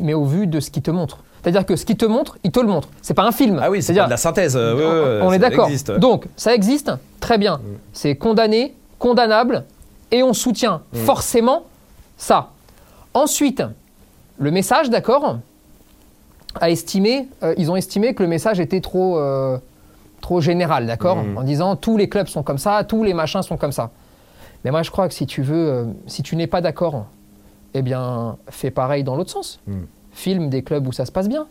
mais 0.00 0.14
au 0.14 0.24
vu 0.24 0.46
de 0.48 0.58
ce 0.60 0.70
qu'ils 0.70 0.82
te 0.82 0.90
montrent. 0.90 1.18
C'est-à-dire 1.42 1.64
que 1.64 1.76
ce 1.76 1.86
qu'ils 1.86 1.96
te 1.96 2.04
montrent, 2.06 2.36
ils 2.42 2.50
te 2.50 2.58
le 2.58 2.66
montrent. 2.66 2.88
C'est 3.02 3.14
pas 3.14 3.22
un 3.22 3.30
film. 3.30 3.60
ah 3.62 3.70
oui 3.70 3.78
c'est 3.80 3.86
C'est-à-dire- 3.94 4.02
pas 4.02 4.08
de 4.08 4.10
la 4.10 4.16
synthèse 4.16 4.56
euh, 4.56 4.74
ouais, 4.74 5.20
ouais, 5.20 5.26
on 5.26 5.32
est 5.32 5.38
d'accord. 5.38 5.66
existe. 5.66 5.92
Donc, 5.92 6.26
ça 6.36 6.52
existe, 6.54 6.90
très 7.20 7.38
bien. 7.38 7.60
C'est 7.92 8.16
condamné, 8.16 8.74
condamnable, 8.98 9.64
et 10.10 10.22
on 10.22 10.32
soutient 10.32 10.82
Mm. 10.92 10.96
forcément 10.98 11.62
ça. 12.16 12.50
Ensuite, 13.14 13.62
le 14.38 14.50
message, 14.50 14.90
d'accord, 14.90 15.38
a 16.60 16.70
estimé, 16.70 17.28
euh, 17.42 17.54
ils 17.58 17.70
ont 17.70 17.76
estimé 17.76 18.14
que 18.14 18.22
le 18.22 18.28
message 18.28 18.60
était 18.60 18.80
trop, 18.80 19.18
euh, 19.18 19.58
trop 20.20 20.40
général, 20.40 20.86
d'accord, 20.86 21.16
Mm. 21.16 21.38
en 21.38 21.42
disant 21.42 21.76
tous 21.76 21.96
les 21.96 22.08
clubs 22.08 22.26
sont 22.28 22.42
comme 22.42 22.58
ça, 22.58 22.82
tous 22.84 23.04
les 23.04 23.14
machins 23.14 23.42
sont 23.42 23.56
comme 23.56 23.72
ça. 23.72 23.90
Mais 24.64 24.70
moi, 24.70 24.82
je 24.82 24.90
crois 24.90 25.06
que 25.08 25.14
si 25.14 25.26
tu 25.26 25.42
veux, 25.42 25.68
euh, 25.68 25.84
si 26.06 26.22
tu 26.22 26.34
n'es 26.36 26.46
pas 26.46 26.60
d'accord, 26.60 27.06
eh 27.74 27.82
bien, 27.82 28.36
fais 28.48 28.70
pareil 28.70 29.04
dans 29.04 29.16
l'autre 29.16 29.30
sens. 29.30 29.60
Mm. 29.66 29.80
Filme 30.12 30.48
des 30.48 30.62
clubs 30.62 30.86
où 30.86 30.92
ça 30.92 31.04
se 31.04 31.12
passe 31.12 31.28
bien. 31.28 31.46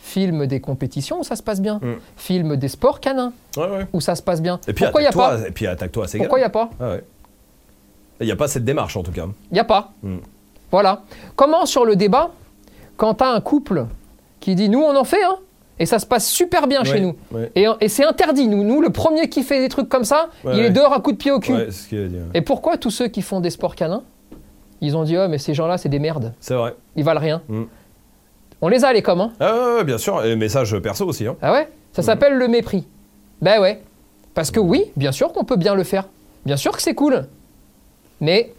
Filme 0.00 0.46
des 0.46 0.60
compétitions 0.60 1.20
où 1.20 1.24
ça 1.24 1.36
se 1.36 1.42
passe 1.42 1.60
bien. 1.60 1.76
Mm. 1.82 1.94
Filme 2.16 2.56
des 2.56 2.68
sports 2.68 3.00
canins 3.00 3.32
ouais 3.56 3.68
ouais 3.68 3.86
où 3.92 4.00
ça 4.00 4.14
se 4.14 4.22
passe 4.22 4.40
bien. 4.40 4.60
Et 4.68 4.72
puis 4.72 4.84
Pourquoi 4.84 5.00
il 5.02 5.04
n'y 5.04 5.06
a 5.06 5.10
attaque-toi, 5.10 5.38
pas 5.42 5.48
et 5.48 5.50
puis 5.50 5.66
attaque-toi 5.66 6.04
à 6.04 6.08
ces 6.08 6.18
Pourquoi 6.18 6.38
il 6.38 6.42
n'y 6.42 6.46
a 6.46 6.50
pas 6.50 6.70
Ah. 6.80 6.94
Il 8.20 8.26
n'y 8.26 8.32
a 8.32 8.36
pas 8.36 8.48
cette 8.48 8.64
démarche 8.64 8.96
en 8.96 9.02
tout 9.02 9.12
cas. 9.12 9.26
Il 9.50 9.54
n'y 9.54 9.60
a 9.60 9.64
pas. 9.64 9.92
Mm. 10.02 10.16
Voilà. 10.70 11.02
Comment 11.36 11.66
sur 11.66 11.84
le 11.84 11.96
débat, 11.96 12.30
quand 12.96 13.14
tu 13.14 13.24
as 13.24 13.30
un 13.30 13.40
couple 13.40 13.86
qui 14.40 14.54
dit 14.54 14.68
nous 14.68 14.80
on 14.80 14.96
en 14.96 15.04
fait, 15.04 15.22
hein, 15.24 15.36
et 15.78 15.86
ça 15.86 15.98
se 15.98 16.06
passe 16.06 16.28
super 16.28 16.66
bien 16.66 16.82
chez 16.84 17.00
nous, 17.00 17.14
et, 17.54 17.66
et 17.80 17.88
c'est 17.88 18.04
interdit, 18.04 18.48
nous, 18.48 18.64
nous, 18.64 18.80
le 18.80 18.90
premier 18.90 19.28
qui 19.28 19.42
fait 19.44 19.60
des 19.60 19.68
trucs 19.68 19.88
comme 19.88 20.02
ça, 20.04 20.28
Ouais, 20.44 20.52
il 20.54 20.60
ouais. 20.60 20.66
est 20.66 20.70
dehors 20.70 20.92
à 20.92 21.00
coup 21.00 21.12
de 21.12 21.16
pied 21.16 21.30
au 21.30 21.38
cul. 21.38 21.52
Ouais, 21.54 21.70
ce 21.70 21.94
dit. 21.94 22.16
Et 22.34 22.40
pourquoi 22.40 22.76
tous 22.78 22.90
ceux 22.90 23.06
qui 23.08 23.22
font 23.22 23.40
des 23.40 23.50
sports 23.50 23.76
canins, 23.76 24.02
ils 24.80 24.96
ont 24.96 25.04
dit 25.04 25.16
oh 25.16 25.26
mais 25.28 25.38
ces 25.38 25.54
gens-là 25.54 25.78
c'est 25.78 25.88
des 25.88 25.98
merdes, 26.00 26.34
C'est 26.40 26.54
vrai. 26.54 26.74
ils 26.96 27.04
valent 27.04 27.20
rien. 27.20 27.42
Mm. 27.48 27.62
On 28.60 28.68
les 28.68 28.84
a 28.84 28.92
les 28.92 29.02
coms, 29.02 29.20
hein. 29.20 29.32
Ah 29.40 29.82
bien 29.84 29.98
sûr. 29.98 30.24
Et 30.24 30.34
message 30.36 30.76
perso 30.80 31.06
aussi. 31.06 31.26
Hein. 31.26 31.36
Ah 31.42 31.52
ouais? 31.52 31.68
Ça 31.92 32.02
s'appelle 32.02 32.34
le 32.34 32.48
mépris. 32.48 32.86
Ben 33.40 33.60
ouais. 33.60 33.82
Parce 34.34 34.50
que 34.50 34.60
oui, 34.60 34.86
bien 34.96 35.12
sûr 35.12 35.32
qu'on 35.32 35.44
peut 35.44 35.56
bien 35.56 35.74
le 35.74 35.84
faire. 35.84 36.08
Bien 36.44 36.56
sûr 36.56 36.76
que 36.76 36.82
c'est 36.82 36.94
cool. 36.94 37.26
Mais 38.20 38.52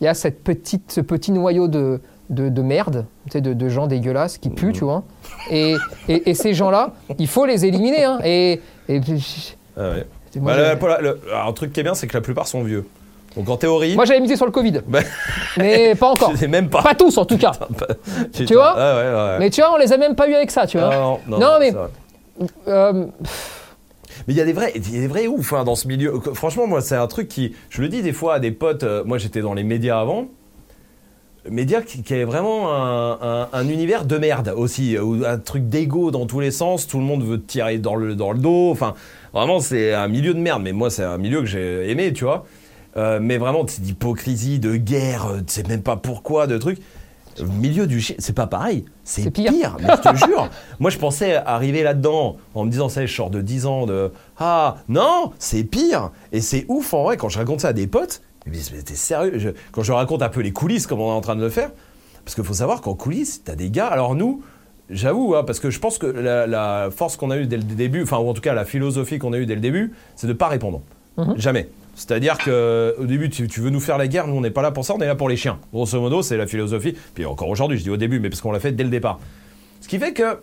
il 0.00 0.04
y 0.04 0.06
a 0.08 0.14
cette 0.14 0.42
petite, 0.44 0.92
ce 0.92 1.00
petit 1.00 1.32
noyau 1.32 1.66
de, 1.68 2.00
de, 2.30 2.48
de 2.48 2.62
merde, 2.62 3.06
de, 3.34 3.52
de 3.54 3.68
gens 3.68 3.86
dégueulasses 3.86 4.38
qui 4.38 4.50
puent, 4.50 4.72
tu 4.72 4.84
vois. 4.84 5.02
Et, 5.50 5.74
et, 6.08 6.30
et 6.30 6.34
ces 6.34 6.52
gens-là, 6.54 6.92
il 7.18 7.26
faut 7.28 7.46
les 7.46 7.64
éliminer. 7.66 8.04
Hein. 8.04 8.18
Et, 8.24 8.60
et 8.88 9.00
puis, 9.00 9.56
Ah 9.76 9.90
ouais. 9.90 10.06
moi, 10.36 10.52
Bah, 10.54 10.64
j'ai- 10.64 10.72
le- 10.72 10.78
pour 10.78 10.88
la- 10.88 11.00
le- 11.00 11.20
alors, 11.30 11.48
un 11.48 11.52
truc 11.52 11.72
qui 11.72 11.80
est 11.80 11.84
bien, 11.84 11.94
c'est 11.94 12.06
que 12.06 12.14
la 12.14 12.20
plupart 12.20 12.46
sont 12.46 12.62
vieux. 12.62 12.86
Donc 13.38 13.48
en 13.48 13.56
théorie, 13.56 13.94
moi, 13.94 14.04
j'avais 14.04 14.20
misé 14.20 14.36
sur 14.36 14.44
le 14.44 14.52
Covid. 14.52 14.80
bah, 14.86 15.00
Mais 15.56 15.94
pas 15.94 16.10
encore. 16.10 16.30
je 16.34 16.36
sais 16.36 16.48
même 16.48 16.68
pas. 16.68 16.82
Pas 16.82 16.94
tous, 16.94 17.16
en 17.16 17.24
tout 17.24 17.38
cas. 17.38 17.52
tu 18.34 18.44
vois 18.52 18.74
Ah 18.76 18.96
ouais, 18.96 19.02
ouais, 19.02 19.14
ouais. 19.32 19.38
Mais 19.38 19.50
tu 19.50 19.60
vois, 19.62 19.72
on 19.72 19.76
les 19.78 19.92
a 19.92 19.96
même 19.96 20.14
pas 20.16 20.28
eu 20.28 20.34
avec 20.34 20.50
ça, 20.50 20.66
tu 20.66 20.76
vois. 20.78 20.90
Ah, 20.92 20.98
non, 20.98 21.20
non, 21.28 21.38
Non, 21.38 21.46
non, 21.52 21.58
mais-. 21.60 21.74
Euh, 22.68 23.06
Mais 24.26 24.34
il 24.34 24.36
y 24.36 24.40
a 24.40 24.44
des 24.44 24.52
vrais, 24.52 24.72
il 24.74 24.94
y 24.94 24.98
a 24.98 25.00
des 25.00 25.06
vrais 25.06 25.26
ouf 25.26 25.52
hein, 25.52 25.64
dans 25.64 25.74
ce 25.76 25.88
milieu. 25.88 26.20
Franchement, 26.34 26.66
moi, 26.66 26.80
c'est 26.80 26.96
un 26.96 27.06
truc 27.06 27.28
qui, 27.28 27.54
je 27.70 27.80
le 27.80 27.88
dis 27.88 28.02
des 28.02 28.12
fois 28.12 28.34
à 28.34 28.40
des 28.40 28.50
potes. 28.50 28.82
euh, 28.82 29.04
moi, 29.04 29.18
j'étais 29.18 29.40
dans 29.40 29.54
les 29.54 29.64
médias 29.64 30.00
avant. 30.00 30.26
Médias 31.48 31.80
qui, 31.80 32.02
qui 32.02 32.12
est 32.14 32.24
vraiment 32.24 32.70
un, 32.74 33.12
un- 33.22 33.48
un 33.52 33.68
univers 33.68 34.04
de 34.04 34.18
merde 34.18 34.52
aussi, 34.54 34.96
euh, 34.96 35.02
où 35.02 35.24
un 35.24 35.38
truc 35.38 35.68
d'égo 35.68 36.10
dans 36.10 36.26
tous 36.26 36.40
les 36.40 36.50
sens. 36.50 36.86
Tout 36.86 36.98
le 36.98 37.04
monde 37.04 37.22
veut 37.24 37.38
te 37.40 37.46
tirer 37.46 37.78
dans 37.78 37.94
le 37.94 38.14
dans 38.14 38.32
le 38.32 38.38
dos. 38.38 38.70
Enfin, 38.70 38.94
vraiment, 39.32 39.58
c'est 39.60 39.94
un 39.94 40.08
milieu 40.08 40.34
de 40.34 40.40
merde. 40.40 40.62
Mais 40.62 40.72
moi, 40.72 40.90
c'est 40.90 41.04
un 41.04 41.16
milieu 41.16 41.40
que 41.40 41.46
j'ai 41.46 41.90
aimé, 41.90 42.12
tu 42.12 42.24
vois. 42.24 42.44
Euh, 42.98 43.18
mais 43.22 43.38
vraiment, 43.38 43.64
c'est 43.66 43.80
d'hypocrisie, 43.82 44.58
de 44.58 44.76
guerre. 44.76 45.26
euh, 45.26 45.38
Tu 45.38 45.54
sais 45.54 45.62
même 45.68 45.82
pas 45.82 45.96
pourquoi, 45.96 46.46
de 46.46 46.58
trucs. 46.58 46.80
Milieu 47.60 47.86
du 47.86 48.00
chien, 48.00 48.16
c'est 48.18 48.32
pas 48.34 48.48
pareil. 48.48 48.84
C'est 49.04 49.30
pire. 49.30 49.52
pire. 49.52 49.76
mais 49.80 49.88
je 49.96 50.10
te 50.10 50.16
jure. 50.26 50.48
Moi, 50.80 50.90
je 50.90 50.98
pensais 50.98 51.36
arriver 51.36 51.84
là-dedans 51.84 52.36
en 52.54 52.64
me 52.64 52.70
disant, 52.70 52.88
ça, 52.88 53.06
je 53.06 53.14
sors 53.14 53.30
de 53.30 53.40
10 53.40 53.64
ans 53.66 53.86
de. 53.86 54.10
Ah, 54.38 54.78
non, 54.88 55.30
c'est 55.38 55.62
pire. 55.62 56.10
Et 56.32 56.40
c'est 56.40 56.64
ouf 56.68 56.92
en 56.94 57.04
vrai, 57.04 57.16
quand 57.16 57.28
je 57.28 57.38
raconte 57.38 57.60
ça 57.60 57.68
à 57.68 57.72
des 57.72 57.86
potes, 57.86 58.22
ils 58.44 58.50
me 58.50 58.54
disent, 58.56 58.72
mais 58.74 58.82
t'es 58.82 58.94
sérieux? 58.96 59.38
Je- 59.38 59.50
Quand 59.70 59.84
je 59.84 59.92
raconte 59.92 60.22
un 60.22 60.28
peu 60.30 60.40
les 60.40 60.52
coulisses, 60.52 60.88
comme 60.88 61.00
on 61.00 61.10
est 61.10 61.14
en 61.16 61.20
train 61.20 61.36
de 61.36 61.40
le 61.42 61.48
faire, 61.50 61.70
parce 62.24 62.34
qu'il 62.34 62.42
faut 62.44 62.54
savoir 62.54 62.80
qu'en 62.80 62.94
coulisses, 62.94 63.42
t'as 63.44 63.54
des 63.54 63.70
gars. 63.70 63.86
Alors 63.86 64.16
nous, 64.16 64.42
j'avoue, 64.90 65.36
hein, 65.36 65.44
parce 65.44 65.60
que 65.60 65.70
je 65.70 65.78
pense 65.78 65.98
que 65.98 66.06
la, 66.06 66.48
la 66.48 66.88
force 66.90 67.16
qu'on 67.16 67.30
a 67.30 67.36
eue 67.36 67.46
dès 67.46 67.56
le 67.58 67.62
début, 67.62 68.02
enfin, 68.02 68.18
ou 68.18 68.28
en 68.28 68.34
tout 68.34 68.40
cas 68.42 68.54
la 68.54 68.64
philosophie 68.64 69.18
qu'on 69.20 69.32
a 69.32 69.38
eue 69.38 69.46
dès 69.46 69.54
le 69.54 69.60
début, 69.60 69.92
c'est 70.16 70.26
de 70.26 70.32
pas 70.32 70.48
répondre. 70.48 70.80
Mhm. 71.18 71.34
Jamais. 71.36 71.68
C'est-à-dire 71.98 72.38
que 72.38 72.94
au 72.98 73.06
début, 73.06 73.28
tu, 73.28 73.48
tu 73.48 73.60
veux 73.60 73.70
nous 73.70 73.80
faire 73.80 73.98
la 73.98 74.06
guerre, 74.06 74.28
nous 74.28 74.36
on 74.36 74.40
n'est 74.40 74.52
pas 74.52 74.62
là 74.62 74.70
pour 74.70 74.84
ça, 74.84 74.94
on 74.94 75.00
est 75.00 75.06
là 75.06 75.16
pour 75.16 75.28
les 75.28 75.36
chiens. 75.36 75.58
Grosso 75.72 76.00
modo, 76.00 76.22
c'est 76.22 76.36
la 76.36 76.46
philosophie. 76.46 76.94
Puis 77.14 77.26
encore 77.26 77.48
aujourd'hui, 77.48 77.76
je 77.76 77.82
dis 77.82 77.90
au 77.90 77.96
début, 77.96 78.20
mais 78.20 78.30
parce 78.30 78.40
qu'on 78.40 78.52
l'a 78.52 78.60
fait 78.60 78.70
dès 78.72 78.84
le 78.84 78.90
départ. 78.90 79.18
Ce 79.80 79.88
qui 79.88 79.98
fait 79.98 80.12
que 80.12 80.38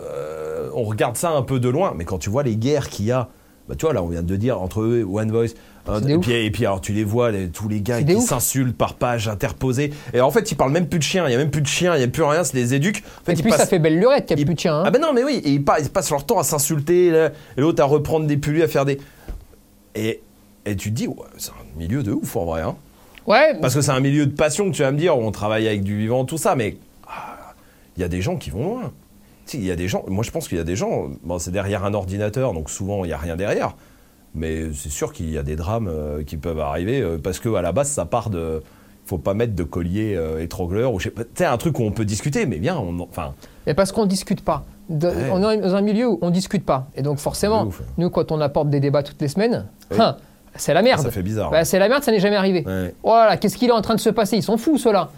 euh, 0.00 0.68
on 0.74 0.84
regarde 0.84 1.16
ça 1.16 1.30
un 1.30 1.42
peu 1.42 1.58
de 1.58 1.68
loin, 1.68 1.94
mais 1.96 2.04
quand 2.04 2.18
tu 2.18 2.30
vois 2.30 2.42
les 2.42 2.56
guerres 2.56 2.88
qu'il 2.90 3.06
y 3.06 3.12
a, 3.12 3.28
bah 3.68 3.74
tu 3.76 3.84
vois 3.86 3.94
là, 3.94 4.02
on 4.02 4.08
vient 4.08 4.22
de 4.22 4.36
dire 4.36 4.60
entre 4.60 4.82
eux, 4.82 5.04
One 5.10 5.30
Voice, 5.30 5.54
hein, 5.86 5.94
C'est 6.00 6.06
des 6.06 6.12
et 6.12 6.18
puis, 6.18 6.32
et 6.32 6.50
puis 6.50 6.66
alors 6.66 6.80
tu 6.80 6.92
les 6.92 7.04
vois, 7.04 7.30
les- 7.30 7.48
tous 7.48 7.68
les 7.68 7.80
gars 7.80 7.98
qui 8.02 8.20
s'insultent 8.20 8.76
par 8.76 8.94
page 8.94 9.28
interposée. 9.28 9.92
Et 10.14 10.20
en 10.20 10.30
fait, 10.30 10.50
ils 10.52 10.54
parlent 10.54 10.72
même 10.72 10.88
plus 10.88 10.98
de 10.98 11.04
chiens, 11.04 11.26
il 11.28 11.32
y 11.32 11.34
a 11.34 11.38
même 11.38 11.50
plus 11.50 11.62
de 11.62 11.66
chiens, 11.66 11.94
il 11.96 12.00
y 12.00 12.04
a 12.04 12.08
plus 12.08 12.22
rien, 12.22 12.44
c'est 12.44 12.54
des 12.56 12.74
éduques. 12.74 13.02
En 13.22 13.24
fait, 13.24 13.32
et 13.32 13.36
ils 13.36 13.42
puis 13.42 13.52
ça 13.52 13.66
fait 13.66 13.78
belle 13.78 13.98
lurette 13.98 14.26
qu'il 14.26 14.36
n'y 14.36 14.42
a 14.42 14.44
plus 14.46 14.54
de 14.54 14.60
chien. 14.60 14.74
hein. 14.74 14.82
ah 14.86 14.90
ben 14.90 15.00
non, 15.00 15.12
mais 15.14 15.24
oui, 15.24 15.40
et 15.44 15.50
ils, 15.50 15.64
pa- 15.64 15.80
ils 15.80 15.88
passent 15.88 16.10
leur 16.10 16.24
temps 16.26 16.38
à 16.38 16.44
s'insulter, 16.44 17.06
et 17.08 17.28
l'autre 17.60 17.82
à 17.82 17.86
reprendre 17.86 18.26
des 18.26 18.36
pulus, 18.36 18.62
à 18.62 18.68
faire 18.68 18.84
des. 18.84 18.98
Et, 19.94 20.20
et 20.70 20.76
tu 20.76 20.90
te 20.90 20.94
dis, 20.94 21.06
ouais, 21.06 21.14
c'est 21.36 21.50
un 21.50 21.78
milieu 21.78 22.02
de 22.02 22.12
ouf 22.12 22.36
en 22.36 22.44
vrai. 22.44 22.62
Hein. 22.62 22.76
ouais, 23.26 23.58
Parce 23.60 23.74
que 23.74 23.80
c'est 23.80 23.90
un 23.92 24.00
milieu 24.00 24.26
de 24.26 24.32
passion 24.34 24.70
que 24.70 24.76
tu 24.76 24.82
vas 24.82 24.92
me 24.92 24.98
dire, 24.98 25.16
où 25.18 25.22
on 25.22 25.30
travaille 25.32 25.66
avec 25.66 25.82
du 25.82 25.96
vivant, 25.98 26.24
tout 26.24 26.38
ça, 26.38 26.54
mais 26.56 26.76
ah, 27.06 27.54
il 27.96 28.00
y 28.00 28.04
a 28.04 28.08
des 28.08 28.20
gens 28.22 28.36
qui 28.36 28.50
vont 28.50 28.64
loin. 28.64 28.92
Il 29.54 29.64
y 29.64 29.70
a 29.70 29.76
des 29.76 29.88
gens, 29.88 30.04
moi 30.08 30.22
je 30.24 30.30
pense 30.30 30.46
qu'il 30.46 30.58
y 30.58 30.60
a 30.60 30.64
des 30.64 30.76
gens, 30.76 31.06
bon, 31.24 31.38
c'est 31.38 31.50
derrière 31.50 31.84
un 31.86 31.94
ordinateur, 31.94 32.52
donc 32.52 32.68
souvent 32.68 33.04
il 33.04 33.08
n'y 33.08 33.14
a 33.14 33.18
rien 33.18 33.34
derrière. 33.34 33.74
Mais 34.34 34.72
c'est 34.74 34.90
sûr 34.90 35.12
qu'il 35.14 35.30
y 35.30 35.38
a 35.38 35.42
des 35.42 35.56
drames 35.56 35.88
euh, 35.88 36.22
qui 36.22 36.36
peuvent 36.36 36.60
arriver 36.60 37.00
euh, 37.00 37.16
parce 37.16 37.38
que 37.40 37.48
à 37.54 37.62
la 37.62 37.72
base, 37.72 37.88
ça 37.88 38.04
part 38.04 38.28
de. 38.28 38.62
Faut 39.06 39.16
pas 39.16 39.32
mettre 39.32 39.54
de 39.54 39.62
collier 39.62 40.14
euh, 40.16 40.42
étrangleur 40.42 40.92
ou 40.92 40.98
je 40.98 41.04
sais 41.04 41.10
pas. 41.10 41.24
Tu 41.24 41.30
sais, 41.36 41.46
un 41.46 41.56
truc 41.56 41.78
où 41.78 41.82
on 41.82 41.92
peut 41.92 42.04
discuter, 42.04 42.44
mais 42.44 42.58
bien, 42.58 42.76
on, 42.76 43.00
enfin, 43.00 43.32
Mais 43.66 43.72
parce 43.72 43.90
qu'on 43.90 44.02
ne 44.02 44.08
discute 44.10 44.42
pas. 44.42 44.64
De- 44.90 45.08
Ouais. 45.08 45.30
On 45.32 45.50
est 45.50 45.56
dans 45.56 45.74
un 45.74 45.80
milieu 45.80 46.08
où 46.10 46.18
on 46.20 46.26
ne 46.26 46.30
discute 46.34 46.66
pas. 46.66 46.88
Et 46.94 47.00
donc 47.00 47.16
forcément, 47.18 47.64
ouf. 47.64 47.80
nous, 47.96 48.10
quand 48.10 48.30
on 48.32 48.40
apporte 48.42 48.68
des 48.68 48.80
débats 48.80 49.02
toutes 49.02 49.20
les 49.22 49.28
semaines, 49.28 49.64
Oui. 49.90 49.96
hein, 49.98 50.18
c'est 50.58 50.74
la 50.74 50.82
merde. 50.82 51.00
ça 51.00 51.10
fait 51.10 51.22
bizarre. 51.22 51.50
Bah, 51.50 51.64
c'est 51.64 51.78
la 51.78 51.88
merde, 51.88 52.02
ça 52.02 52.12
n'est 52.12 52.20
jamais 52.20 52.36
arrivé. 52.36 52.64
Ouais. 52.66 52.94
Voilà, 53.02 53.36
qu'est-ce 53.36 53.56
qu'il 53.56 53.68
est 53.68 53.72
en 53.72 53.80
train 53.82 53.94
de 53.94 54.00
se 54.00 54.10
passer? 54.10 54.36
Ils 54.36 54.42
sont 54.42 54.56
fous, 54.58 54.76
ceux-là. 54.78 55.10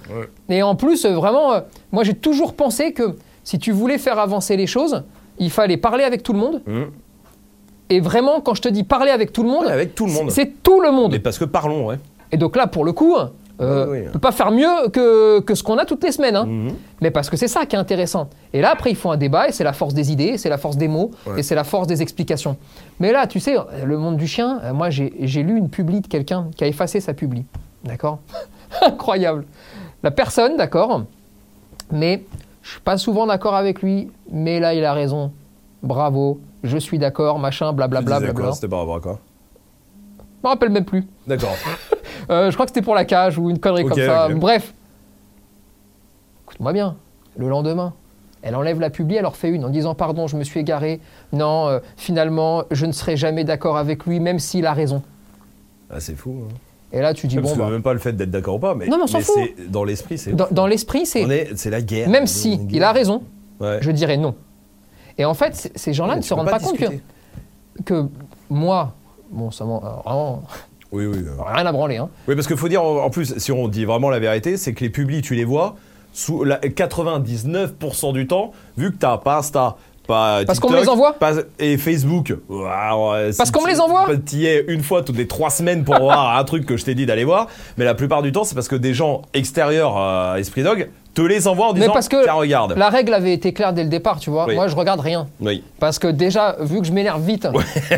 Et 0.48 0.62
en 0.62 0.74
plus, 0.76 1.04
euh, 1.04 1.14
vraiment, 1.14 1.52
euh, 1.52 1.60
moi 1.92 2.04
j'ai 2.04 2.14
toujours 2.14 2.54
pensé 2.54 2.92
que 2.92 3.16
si 3.44 3.58
tu 3.58 3.72
voulais 3.72 3.98
faire 3.98 4.18
avancer 4.18 4.56
les 4.56 4.66
choses, 4.66 5.02
il 5.38 5.50
fallait 5.50 5.76
parler 5.76 6.04
avec 6.04 6.22
tout 6.22 6.32
le 6.32 6.38
monde. 6.38 6.62
Mmh. 6.66 6.82
Et 7.90 8.00
vraiment, 8.00 8.40
quand 8.40 8.54
je 8.54 8.62
te 8.62 8.68
dis 8.68 8.84
parler 8.84 9.10
avec 9.10 9.32
tout 9.32 9.42
le 9.42 9.48
monde, 9.48 9.64
Ouais, 9.66 9.72
avec 9.72 9.94
tout 9.94 10.06
le 10.06 10.12
monde. 10.12 10.30
c'est 10.30 10.62
tout 10.62 10.80
le 10.80 10.92
monde. 10.92 11.12
Mais 11.12 11.18
parce 11.18 11.38
que 11.38 11.44
parlons, 11.44 11.86
ouais. 11.86 11.98
Et 12.30 12.36
donc 12.36 12.54
là, 12.56 12.66
pour 12.68 12.84
le 12.84 12.92
coup, 12.92 13.16
euh, 13.60 13.86
Oui, 13.88 13.98
oui. 14.00 14.04
on 14.08 14.12
peut 14.12 14.18
pas 14.18 14.32
faire 14.32 14.50
mieux 14.50 14.88
que, 14.92 15.40
que 15.40 15.54
ce 15.54 15.62
qu'on 15.62 15.76
a 15.78 15.84
toutes 15.84 16.02
les 16.04 16.12
semaines. 16.12 16.36
hein. 16.36 16.46
Mhm. 16.46 16.72
Mais 17.00 17.10
parce 17.10 17.28
que 17.30 17.36
c'est 17.36 17.48
ça 17.48 17.66
qui 17.66 17.76
est 17.76 17.78
intéressant. 17.78 18.28
Et 18.52 18.60
là, 18.60 18.70
après, 18.72 18.90
il 18.90 18.96
faut 18.96 19.10
un 19.10 19.16
débat, 19.16 19.48
et 19.48 19.52
c'est 19.52 19.64
la 19.64 19.72
force 19.72 19.94
des 19.94 20.10
idées, 20.12 20.38
c'est 20.38 20.48
la 20.48 20.58
force 20.58 20.76
des 20.76 20.88
mots, 20.88 21.10
Ouais. 21.26 21.40
et 21.40 21.42
c'est 21.42 21.54
la 21.54 21.64
force 21.64 21.86
des 21.86 22.02
explications. 22.02 22.56
Mais 22.98 23.12
là, 23.12 23.26
tu 23.26 23.40
sais, 23.40 23.56
le 23.84 23.98
monde 23.98 24.16
du 24.16 24.26
chien, 24.26 24.60
euh, 24.64 24.72
moi, 24.72 24.90
j'ai 24.90 25.12
j'ai 25.20 25.42
lu 25.42 25.56
une 25.56 25.68
publi 25.70 26.00
de 26.00 26.06
quelqu'un 26.06 26.48
qui 26.56 26.64
a 26.64 26.66
effacé 26.66 27.00
sa 27.00 27.12
publi. 27.14 27.44
D'accord 27.84 28.18
Incroyable. 28.82 29.44
La 30.02 30.10
personne, 30.10 30.56
d'accord, 30.56 31.02
mais 31.92 32.24
je 32.62 32.70
suis 32.72 32.80
pas 32.80 32.96
souvent 32.98 33.26
d'accord 33.26 33.54
avec 33.54 33.82
lui, 33.82 34.10
mais 34.30 34.60
là, 34.60 34.74
il 34.74 34.84
a 34.84 34.92
raison. 34.92 35.32
Bravo, 35.82 36.40
je 36.62 36.76
suis 36.78 36.98
d'accord, 36.98 37.38
machin, 37.38 37.72
blablabla. 37.72 38.20
disais 38.20 38.32
Bla, 38.32 38.44
quoi 38.44 38.52
C'était 38.54 38.68
par 38.68 38.80
rapport 38.80 38.96
à 38.96 39.00
quoi? 39.00 39.18
Je 40.42 40.46
me 40.46 40.50
rappelle 40.50 40.70
même 40.70 40.84
plus. 40.84 41.04
D'accord. 41.26 41.54
Euh, 42.28 42.48
je 42.48 42.54
crois 42.54 42.64
que 42.66 42.70
c'était 42.70 42.82
pour 42.84 42.94
la 42.94 43.04
cage 43.04 43.38
ou 43.38 43.50
une 43.50 43.58
connerie 43.58 43.84
comme 43.84 43.98
ça. 43.98 44.28
Bref. 44.28 44.72
Écoute-moi 46.46 46.72
bien. 46.72 46.96
Le 47.36 47.48
lendemain, 47.48 47.92
elle 48.42 48.54
enlève 48.54 48.78
la 48.78 48.90
publi, 48.90 49.16
elle 49.16 49.26
en 49.26 49.30
refait 49.30 49.50
une 49.50 49.64
en 49.64 49.68
disant 49.68 49.94
pardon, 49.94 50.26
je 50.28 50.36
me 50.36 50.44
suis 50.44 50.60
égaré. 50.60 51.00
Non, 51.32 51.66
euh, 51.68 51.78
finalement, 51.96 52.64
je 52.70 52.86
ne 52.86 52.92
serai 52.92 53.16
jamais 53.16 53.42
d'accord 53.44 53.76
avec 53.76 54.04
lui, 54.06 54.20
même 54.20 54.38
s'il 54.38 54.66
a 54.66 54.72
raison. 54.72 55.02
Ah, 55.90 55.98
c'est 55.98 56.14
fou. 56.14 56.42
hein. 56.48 56.54
Et 56.92 57.00
là, 57.00 57.14
tu 57.14 57.26
dis 57.26 57.36
Parce 57.36 57.56
bon, 57.56 57.64
bah, 57.64 57.70
même 57.70 57.82
pas 57.82 57.92
le 57.92 57.98
fait 58.00 58.12
d'être 58.12 58.30
d'accord 58.30 58.56
ou 58.56 58.58
pas, 58.60 58.74
mais, 58.74 58.86
Non, 58.86 58.96
mais 58.98 59.04
on 59.04 59.06
s'en 59.08 59.20
fout. 59.20 59.34
c'est- 59.56 59.68
dans 59.70 59.84
l'esprit, 59.84 60.18
c'est. 60.18 60.32
dans, 60.32 60.48
dans 60.50 60.66
l'esprit, 60.66 61.06
c'est 61.06 61.54
C'est 61.56 61.70
la 61.70 61.80
guerre. 61.82 62.08
même 62.08 62.26
si 62.26 62.60
il 62.70 62.82
a 62.84 62.92
raison, 62.92 63.22
Ouais. 63.60 63.78
je 63.80 63.90
dirais 63.90 64.16
non. 64.16 64.34
Et 65.18 65.24
en 65.24 65.34
fait, 65.34 65.72
ces 65.74 65.92
gens-là 65.92 66.16
ne 66.16 66.22
se 66.22 66.32
rendent 66.34 66.48
pas, 66.50 66.58
compte 66.60 66.76
que, 66.78 66.86
que 67.84 68.08
moi, 68.48 68.94
bon, 69.30 69.50
ça 69.50 69.64
m'en 69.64 69.76
euh, 69.84 69.88
vraiment 70.04 70.42
Oui, 70.92 71.06
oui. 71.06 71.18
euh. 71.26 71.42
rien 71.46 71.66
à 71.66 71.72
branler. 71.72 71.96
Hein. 71.98 72.08
Oui, 72.28 72.34
parce 72.34 72.46
qu'il 72.46 72.56
faut 72.56 72.68
dire, 72.68 72.82
en 72.82 73.10
plus, 73.10 73.38
si 73.38 73.52
on 73.52 73.68
dit 73.68 73.84
vraiment 73.84 74.10
la 74.10 74.18
vérité, 74.18 74.56
c'est 74.56 74.72
que 74.74 74.80
les 74.84 74.90
publis, 74.90 75.22
tu 75.22 75.34
les 75.34 75.44
vois, 75.44 75.76
sous 76.12 76.44
la 76.44 76.58
99% 76.58 78.12
du 78.12 78.26
temps, 78.26 78.52
vu 78.76 78.90
que 78.92 78.96
t'as 78.96 79.18
pas 79.18 79.38
Insta, 79.38 79.76
pas 80.06 80.44
Parce 80.44 80.58
qu'on 80.58 80.70
me 80.70 80.80
les 80.80 80.88
envoie 80.88 81.12
pas- 81.12 81.34
et 81.58 81.76
Facebook. 81.78 82.34
Parce 82.48 83.50
qu'on 83.52 83.62
me 83.62 83.68
les 83.68 83.80
envoie 83.80 84.08
T'y 84.24 84.46
es 84.46 84.64
une 84.68 84.82
fois 84.82 85.02
toutes 85.02 85.16
les 85.16 85.28
trois 85.28 85.50
semaines 85.50 85.84
pour 85.84 85.96
voir 86.00 86.36
un 86.36 86.44
truc 86.44 86.66
que 86.66 86.76
je 86.76 86.84
t'ai 86.84 86.94
dit 86.96 87.06
d'aller 87.06 87.24
voir, 87.24 87.46
mais 87.76 87.84
la 87.84 87.94
plupart 87.94 88.22
du 88.22 88.32
temps, 88.32 88.42
c'est 88.44 88.54
parce 88.56 88.66
que 88.68 88.76
des 88.76 88.94
gens 88.94 89.22
extérieurs 89.34 89.96
à 89.96 90.40
Esprit 90.40 90.62
Dog 90.64 90.88
te 91.14 91.22
les 91.22 91.46
envoient 91.48 91.68
en 91.68 91.72
Mais 91.72 91.80
disant 91.80 91.92
parce 91.92 92.08
que 92.08 92.22
Tiens, 92.22 92.34
regarde. 92.34 92.74
La 92.76 92.88
règle 92.88 93.12
avait 93.14 93.32
été 93.32 93.52
claire 93.52 93.72
dès 93.72 93.82
le 93.82 93.88
départ, 93.88 94.20
tu 94.20 94.30
vois. 94.30 94.46
Oui. 94.46 94.54
Moi, 94.54 94.68
je 94.68 94.76
regarde 94.76 95.00
rien. 95.00 95.26
Oui, 95.40 95.62
Parce 95.78 95.98
que 95.98 96.06
déjà, 96.08 96.56
vu 96.60 96.80
que 96.80 96.86
je 96.86 96.92
m'énerve 96.92 97.22
vite, 97.24 97.48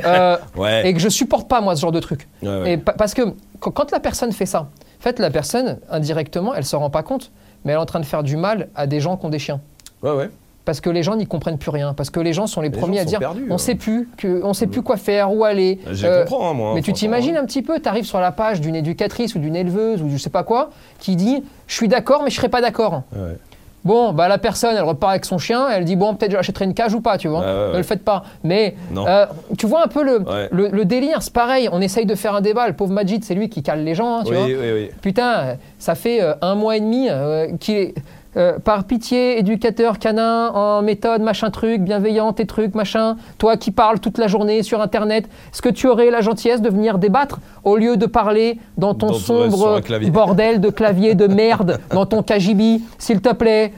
euh, 0.05 0.37
ouais. 0.57 0.89
et 0.89 0.95
que 0.95 1.01
je 1.01 1.09
supporte 1.09 1.49
pas 1.49 1.61
moi 1.61 1.77
ce 1.77 1.81
genre 1.83 1.93
de 1.93 2.01
truc. 2.01 2.29
Ouais. 2.43 2.73
Et 2.73 2.77
pa- 2.79 2.93
parce 2.93 3.15
que 3.15 3.23
quand, 3.61 3.71
quand 3.71 3.91
la 3.91 4.01
personne 4.01 4.33
fait 4.33 4.47
ça, 4.47 4.61
en 4.63 5.03
fait, 5.03 5.19
la 5.19 5.31
personne, 5.31 5.79
indirectement, 5.91 6.55
elle 6.55 6.65
se 6.65 6.77
rend 6.77 6.91
pas 6.91 7.03
compte, 7.03 7.31
mais 7.65 7.73
elle 7.73 7.79
est 7.79 7.83
en 7.83 7.87
train 7.87 8.01
de 8.01 8.07
faire 8.07 8.23
du 8.23 8.37
mal 8.37 8.69
à 8.75 8.87
des 8.87 9.01
gens 9.01 9.17
qui 9.17 9.27
ont 9.27 9.31
des 9.31 9.39
chiens. 9.39 9.61
ouais, 10.03 10.13
ouais. 10.13 10.31
Parce 10.65 10.81
que 10.81 10.91
les 10.91 11.03
gens 11.03 11.17
n'y 11.17 11.27
comprennent 11.27 11.59
plus 11.59 11.71
rien. 11.71 11.93
Parce 11.93 12.11
que 12.11 12.21
les 12.21 12.33
gens 12.33 12.47
sont 12.47 12.61
les, 12.61 12.69
Les 12.69 12.79
premiers 12.79 13.01
à 13.01 13.05
dire 13.05 13.19
perdus, 13.19 13.47
on 13.51 13.55
hein. 13.55 13.59
sait 13.59 13.75
plus, 13.75 14.09
que, 14.17 14.43
on 14.45 14.53
sait 14.55 14.69
plus 14.69 14.83
quoi 14.83 14.97
faire, 14.97 15.33
où 15.35 15.45
aller. 15.45 15.81
Je 15.91 16.07
Euh, 16.07 16.25
comprends, 16.25 16.51
hein, 16.51 16.55
moi. 16.55 16.73
mais 16.75 16.83
tu 16.83 16.93
t'imagines 16.93 17.37
hein. 17.37 17.41
un 17.43 17.47
petit 17.47 17.63
peu, 17.63 17.81
tu 17.81 17.89
arrives 17.89 18.05
sur 18.07 18.21
la 18.21 18.31
page 18.31 18.61
d'une 18.61 18.77
éducatrice 18.77 19.35
ou 19.35 19.41
d'une 19.41 19.57
éleveuse 19.57 20.03
ou 20.03 20.09
je 20.11 20.17
sais 20.19 20.31
pas 20.31 20.45
quoi, 20.45 20.71
qui 21.01 21.17
dit 21.17 21.43
je 21.67 21.75
suis 21.75 21.89
d'accord, 21.89 22.23
mais 22.23 22.31
je 22.31 22.37
serai 22.37 22.49
pas 22.49 22.61
d'accord. 22.61 23.03
Ouais. 23.13 23.37
Bon, 23.85 24.13
bah 24.13 24.29
la 24.29 24.39
personne, 24.39 24.77
elle 24.77 24.85
repart 24.85 25.11
avec 25.11 25.25
son 25.25 25.39
chien, 25.39 25.69
elle 25.69 25.85
dit 25.85 25.97
bon, 25.97 26.15
peut-être 26.15 26.31
je 26.31 26.37
l'achèterai 26.37 26.67
une 26.67 26.75
cage 26.75 26.95
ou 26.95 27.01
pas, 27.01 27.19
tu 27.19 27.27
vois. 27.27 27.41
Ouais, 27.41 27.47
ouais, 27.47 27.53
ouais. 27.67 27.73
Ne 27.73 27.77
le 27.79 27.83
faites 27.83 28.05
pas. 28.05 28.23
Mais 28.45 28.77
euh, 28.97 29.27
tu 29.59 29.67
vois 29.67 29.83
un 29.83 29.89
peu 29.89 30.05
le, 30.05 30.21
Ouais. 30.21 30.49
le, 30.53 30.69
le 30.69 30.85
délire, 30.85 31.21
c'est 31.21 31.33
pareil, 31.33 31.69
on 31.73 31.81
essaye 31.81 32.07
de 32.07 32.15
faire 32.15 32.37
un 32.37 32.41
débat. 32.41 32.69
Le 32.69 32.75
pauvre 32.75 32.93
Majid, 32.93 33.25
c'est 33.25 33.35
lui 33.35 33.49
qui 33.49 33.65
cale 33.65 33.83
les 33.83 33.97
gens, 33.97 34.19
hein, 34.19 34.23
tu 34.25 34.31
Oui, 34.31 34.37
vois. 34.37 34.47
oui, 34.47 34.71
oui. 34.73 34.91
Putain, 35.03 35.33
euh, 35.41 35.55
ça 35.81 35.97
fait 35.97 36.23
euh, 36.23 36.35
un 36.43 36.55
mois 36.55 36.77
et 36.77 36.81
demi 36.81 37.09
euh, 37.11 37.49
qu'il 37.59 37.75
est. 37.75 37.95
euh, 38.37 38.59
par 38.59 38.85
pitié, 38.85 39.39
éducateur 39.39 39.99
canin 39.99 40.49
en 40.51 40.83
méthode, 40.83 41.21
machin 41.23 41.51
truc, 41.51 41.83
bienveillant, 41.83 42.33
tes 42.33 42.47
trucs, 42.47 42.75
machin. 42.75 43.17
Toi 43.39 43.57
qui 43.57 43.71
parles 43.71 44.01
toute 44.01 44.19
la 44.19 44.27
journée 44.27 44.63
sur 44.63 44.81
Internet, 44.81 45.27
est-ce 45.53 45.61
que 45.63 45.69
tu 45.69 45.87
aurais 45.87 46.11
la 46.11 46.21
gentillesse 46.23 46.63
de 46.63 46.71
venir 46.71 46.99
débattre 46.99 47.41
au 47.65 47.77
lieu 47.77 47.97
de 47.97 48.07
parler 48.07 48.59
dans 48.79 48.95
ton 48.95 49.09
Dans- 49.09 49.15
sombre 49.15 49.81
bordel 50.11 50.61
de 50.61 50.71
clavier 50.71 51.15
de 51.15 51.27
merde, 51.27 51.79
dans 51.93 52.07
ton 52.07 52.23
KGB, 52.23 52.81
s'il 52.99 53.21
te 53.21 53.33
plaît? 53.35 53.73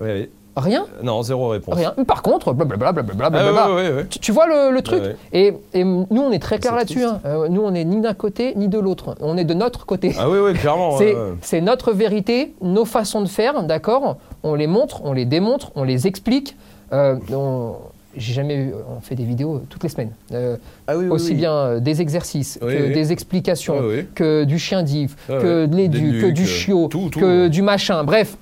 Oui, 0.00 0.08
oui. 0.12 0.28
Rien 0.56 0.86
Non, 1.02 1.22
zéro 1.22 1.48
réponse. 1.48 1.74
Rien. 1.74 1.94
Par 2.06 2.22
contre, 2.22 2.52
blablabla, 2.52 2.92
blablabla, 2.92 3.26
Ah, 3.26 3.30
blablabla. 3.30 3.68
ouais, 3.68 3.74
ouais, 3.74 3.88
ouais, 3.90 3.96
ouais. 3.96 4.06
Tu, 4.08 4.20
tu 4.20 4.30
vois 4.32 4.46
le, 4.46 4.72
le 4.72 4.82
truc. 4.82 5.02
Et, 5.32 5.52
et 5.72 5.82
nous, 5.82 6.06
on 6.12 6.30
est 6.30 6.38
très 6.38 6.58
clair 6.58 6.76
là-dessus. 6.76 7.02
hein. 7.04 7.20
Euh, 7.26 7.48
nous, 7.48 7.60
on 7.62 7.74
est 7.74 7.84
ni 7.84 8.00
d'un 8.00 8.14
côté 8.14 8.54
ni 8.54 8.68
de 8.68 8.78
l'autre. 8.78 9.16
On 9.20 9.36
est 9.36 9.44
de 9.44 9.54
notre 9.54 9.84
côté. 9.84 10.14
Ah 10.18 10.30
oui, 10.30 10.38
oui, 10.38 10.54
clairement. 10.54 10.96
C'est 11.42 11.60
notre 11.60 11.92
vérité, 11.92 12.54
nos 12.62 12.84
façons 12.84 13.20
de 13.22 13.28
faire, 13.28 13.64
d'accord? 13.64 14.16
On 14.44 14.54
les 14.54 14.68
montre, 14.68 15.00
on 15.04 15.12
les 15.12 15.24
démontre, 15.24 15.72
on 15.74 15.82
les 15.82 16.06
explique. 16.06 16.56
Euh, 16.92 17.16
on- 17.32 17.74
J'ai 18.16 18.32
jamais 18.32 18.56
vu, 18.56 18.74
on 18.96 19.00
fait 19.00 19.16
des 19.16 19.24
vidéos 19.24 19.60
toutes 19.68 19.82
les 19.82 19.88
semaines. 19.88 20.12
Euh, 20.32 20.56
Ah 20.86 20.96
oui, 20.96 21.06
oui, 21.06 21.10
aussi 21.10 21.30
oui. 21.30 21.34
bien 21.38 21.52
euh, 21.52 21.80
des 21.80 22.00
exercices 22.00 22.60
que 22.62 22.94
des 22.94 23.10
explications, 23.10 23.74
que 24.14 24.44
du 24.44 24.60
chien 24.60 24.84
div, 24.84 25.16
Ouais, 25.28 25.38
que 25.38 25.66
de 25.66 25.74
l'édu, 25.74 26.20
que 26.20 26.26
du 26.30 26.42
euh, 26.42 26.46
chiot, 26.46 26.86
tout, 26.88 27.08
tout, 27.10 27.18
que 27.18 27.42
ouais. 27.44 27.48
du 27.50 27.62
machin. 27.62 28.04
Bref, 28.04 28.36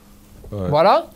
Ouais. 0.53 0.59
voilà. 0.69 1.07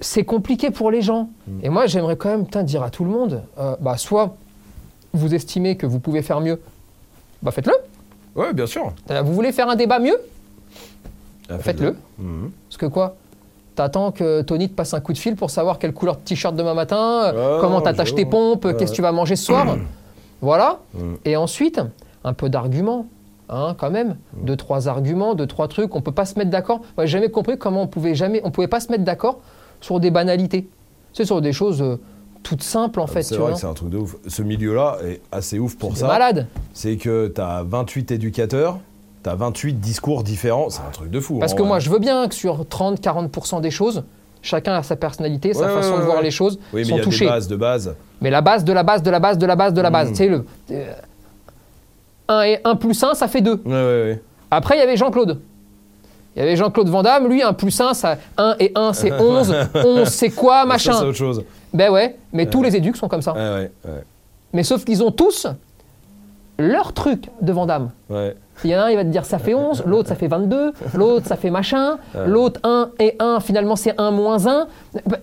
C'est 0.00 0.24
compliqué 0.24 0.70
pour 0.70 0.90
les 0.90 1.02
gens. 1.02 1.28
Mm. 1.46 1.58
Et 1.64 1.68
moi, 1.68 1.86
j'aimerais 1.86 2.16
quand 2.16 2.28
même 2.30 2.64
dire 2.64 2.82
à 2.82 2.90
tout 2.90 3.04
le 3.04 3.10
monde, 3.10 3.42
euh, 3.58 3.76
bah, 3.80 3.96
soit 3.96 4.36
vous 5.12 5.34
estimez 5.34 5.76
que 5.76 5.86
vous 5.86 6.00
pouvez 6.00 6.22
faire 6.22 6.40
mieux, 6.40 6.60
bah 7.42 7.50
faites-le. 7.52 7.74
Ouais, 8.34 8.52
bien 8.52 8.66
sûr. 8.66 8.92
Euh, 9.10 9.22
Vous 9.22 9.32
voulez 9.32 9.52
faire 9.52 9.68
un 9.68 9.76
débat 9.76 10.00
mieux? 10.00 10.16
Ah, 11.48 11.58
Faites-le. 11.58 11.96
Mhm. 12.18 12.50
Parce 12.68 12.76
que 12.78 12.86
quoi? 12.86 13.14
T'attends 13.76 14.10
que 14.12 14.42
Tony 14.42 14.68
te 14.68 14.74
passe 14.74 14.94
un 14.94 15.00
coup 15.00 15.12
de 15.12 15.18
fil 15.18 15.36
pour 15.36 15.50
savoir 15.50 15.78
quelle 15.78 15.92
couleur 15.92 16.16
de 16.16 16.20
t-shirt 16.22 16.54
demain 16.56 16.74
matin, 16.74 17.32
euh, 17.34 17.56
Ouais, 17.56 17.60
comment 17.60 17.80
t'attaches 17.80 18.14
tes 18.14 18.24
pompes, 18.24 18.62
qu'est-ce 18.62 18.76
que 18.76 18.80
ouais. 18.90 18.96
tu 18.96 19.02
vas 19.02 19.12
manger 19.12 19.36
ce 19.36 19.44
soir? 19.44 19.76
voilà. 20.40 20.80
Mm. 20.94 21.14
Et 21.24 21.36
ensuite, 21.36 21.80
un 22.24 22.32
peu 22.32 22.48
d'arguments. 22.48 23.06
Hein, 23.50 23.74
quand 23.78 23.90
même, 23.90 24.16
deux 24.42 24.56
trois 24.56 24.88
arguments, 24.88 25.34
deux 25.34 25.46
trois 25.46 25.68
trucs. 25.68 25.94
On 25.94 26.00
peut 26.00 26.12
pas 26.12 26.24
se 26.24 26.38
mettre 26.38 26.50
d'accord. 26.50 26.80
Moi, 26.96 27.04
j'ai 27.06 27.12
jamais 27.12 27.30
compris 27.30 27.58
comment 27.58 27.82
on 27.82 27.86
pouvait 27.86 28.14
jamais, 28.14 28.40
on 28.44 28.50
pouvait 28.50 28.68
pas 28.68 28.80
se 28.80 28.90
mettre 28.90 29.04
d'accord 29.04 29.40
sur 29.80 30.00
des 30.00 30.10
banalités. 30.10 30.66
C'est 31.12 31.26
sur 31.26 31.40
des 31.42 31.52
choses 31.52 31.82
euh, 31.82 31.96
toutes 32.42 32.62
simples 32.62 33.00
en 33.00 33.06
fait. 33.06 33.18
Ah, 33.20 33.22
C'est 33.22 33.34
tu 33.34 33.40
vrai 33.40 33.50
vois. 33.50 33.54
que 33.54 33.60
c'est 33.60 33.66
un 33.66 33.74
truc 33.74 33.90
de 33.90 33.98
ouf. 33.98 34.16
Ce 34.26 34.42
milieu-là 34.42 34.96
est 35.04 35.20
assez 35.30 35.58
ouf 35.58 35.76
pour 35.76 35.92
C'est 35.92 36.00
ça. 36.00 36.06
malade. 36.08 36.46
C'est 36.72 36.96
que 36.96 37.28
t'as 37.28 37.62
28 37.64 38.12
éducateurs, 38.12 38.78
t'as 39.22 39.34
28 39.34 39.74
discours 39.74 40.22
différents. 40.24 40.70
C'est 40.70 40.80
un 40.80 40.90
truc 40.90 41.10
de 41.10 41.20
fou. 41.20 41.38
Parce 41.38 41.52
en 41.52 41.56
que 41.56 41.60
vrai. 41.62 41.68
moi, 41.68 41.78
je 41.80 41.90
veux 41.90 41.98
bien 41.98 42.26
que 42.28 42.34
sur 42.34 42.64
30-40% 42.64 43.60
des 43.60 43.70
choses, 43.70 44.04
chacun 44.42 44.72
a 44.74 44.82
sa 44.82 44.96
personnalité, 44.96 45.52
sa 45.54 45.68
façon 45.68 45.92
ouais, 45.92 45.98
de 46.00 46.04
voir 46.04 46.22
les 46.22 46.30
choses, 46.30 46.58
Oui, 46.72 46.80
mais 46.80 46.84
sont 46.84 46.96
il 46.96 47.00
y 47.00 47.16
a 47.16 47.18
des 47.20 47.26
bases 47.26 47.48
de 47.48 47.56
base. 47.56 47.94
Mais 48.22 48.30
la 48.30 48.40
base 48.40 48.64
de 48.64 48.72
la 48.72 48.82
base 48.82 49.02
de 49.02 49.10
la 49.10 49.20
base 49.20 49.38
de 49.38 49.46
la 49.46 49.54
base 49.56 49.72
de 49.74 49.80
la 49.82 49.90
base, 49.90 50.08
Mm. 50.08 50.12
tu 50.12 50.16
sais, 50.16 50.28
le. 50.28 50.44
euh, 50.72 50.92
1 52.28 52.42
et 52.42 52.60
1 52.64 52.76
plus 52.76 53.02
1, 53.02 53.14
ça 53.14 53.28
fait 53.28 53.40
2. 53.40 53.52
Ouais, 53.52 53.60
ouais, 53.66 53.74
ouais. 53.74 54.22
Après, 54.50 54.76
il 54.76 54.80
y 54.80 54.82
avait 54.82 54.96
Jean-Claude. 54.96 55.40
Il 56.36 56.40
y 56.40 56.42
avait 56.42 56.56
Jean-Claude 56.56 56.88
Van 56.88 57.02
Damme, 57.02 57.28
lui, 57.28 57.42
1 57.42 57.52
plus 57.52 57.80
1, 57.80 57.94
ça, 57.94 58.16
1 58.36 58.56
et 58.58 58.72
1, 58.74 58.92
c'est 58.92 59.12
11. 59.20 59.54
11, 59.74 60.08
c'est 60.08 60.30
quoi, 60.30 60.54
Ça, 60.54 60.62
c'est 60.62 60.68
machin 60.68 61.02
autre 61.04 61.12
chose. 61.12 61.44
Ben 61.72 61.90
ouais, 61.90 62.16
mais 62.32 62.46
tous 62.46 62.62
les 62.62 62.76
éducs 62.76 62.96
sont 62.96 63.08
comme 63.08 63.22
ça. 63.22 63.34
Mais 64.52 64.62
sauf 64.62 64.84
qu'ils 64.84 65.02
ont 65.02 65.10
tous 65.10 65.46
leur 66.58 66.92
truc 66.92 67.28
de 67.40 67.52
Van 67.52 67.66
Damme. 67.66 67.90
Il 68.62 68.70
y 68.70 68.76
en 68.76 68.80
a 68.80 68.84
un, 68.84 68.90
il 68.90 68.96
va 68.96 69.02
te 69.04 69.08
dire 69.08 69.24
ça 69.24 69.40
fait 69.40 69.54
11, 69.54 69.82
l'autre 69.86 70.08
ça 70.08 70.14
fait 70.14 70.28
22, 70.28 70.72
l'autre 70.94 71.26
ça 71.26 71.36
fait 71.36 71.50
machin, 71.50 71.98
l'autre 72.26 72.60
1 72.62 72.90
et 73.00 73.16
1, 73.18 73.40
finalement 73.40 73.74
c'est 73.74 74.00
1 74.00 74.12
moins 74.12 74.46
1. 74.46 74.68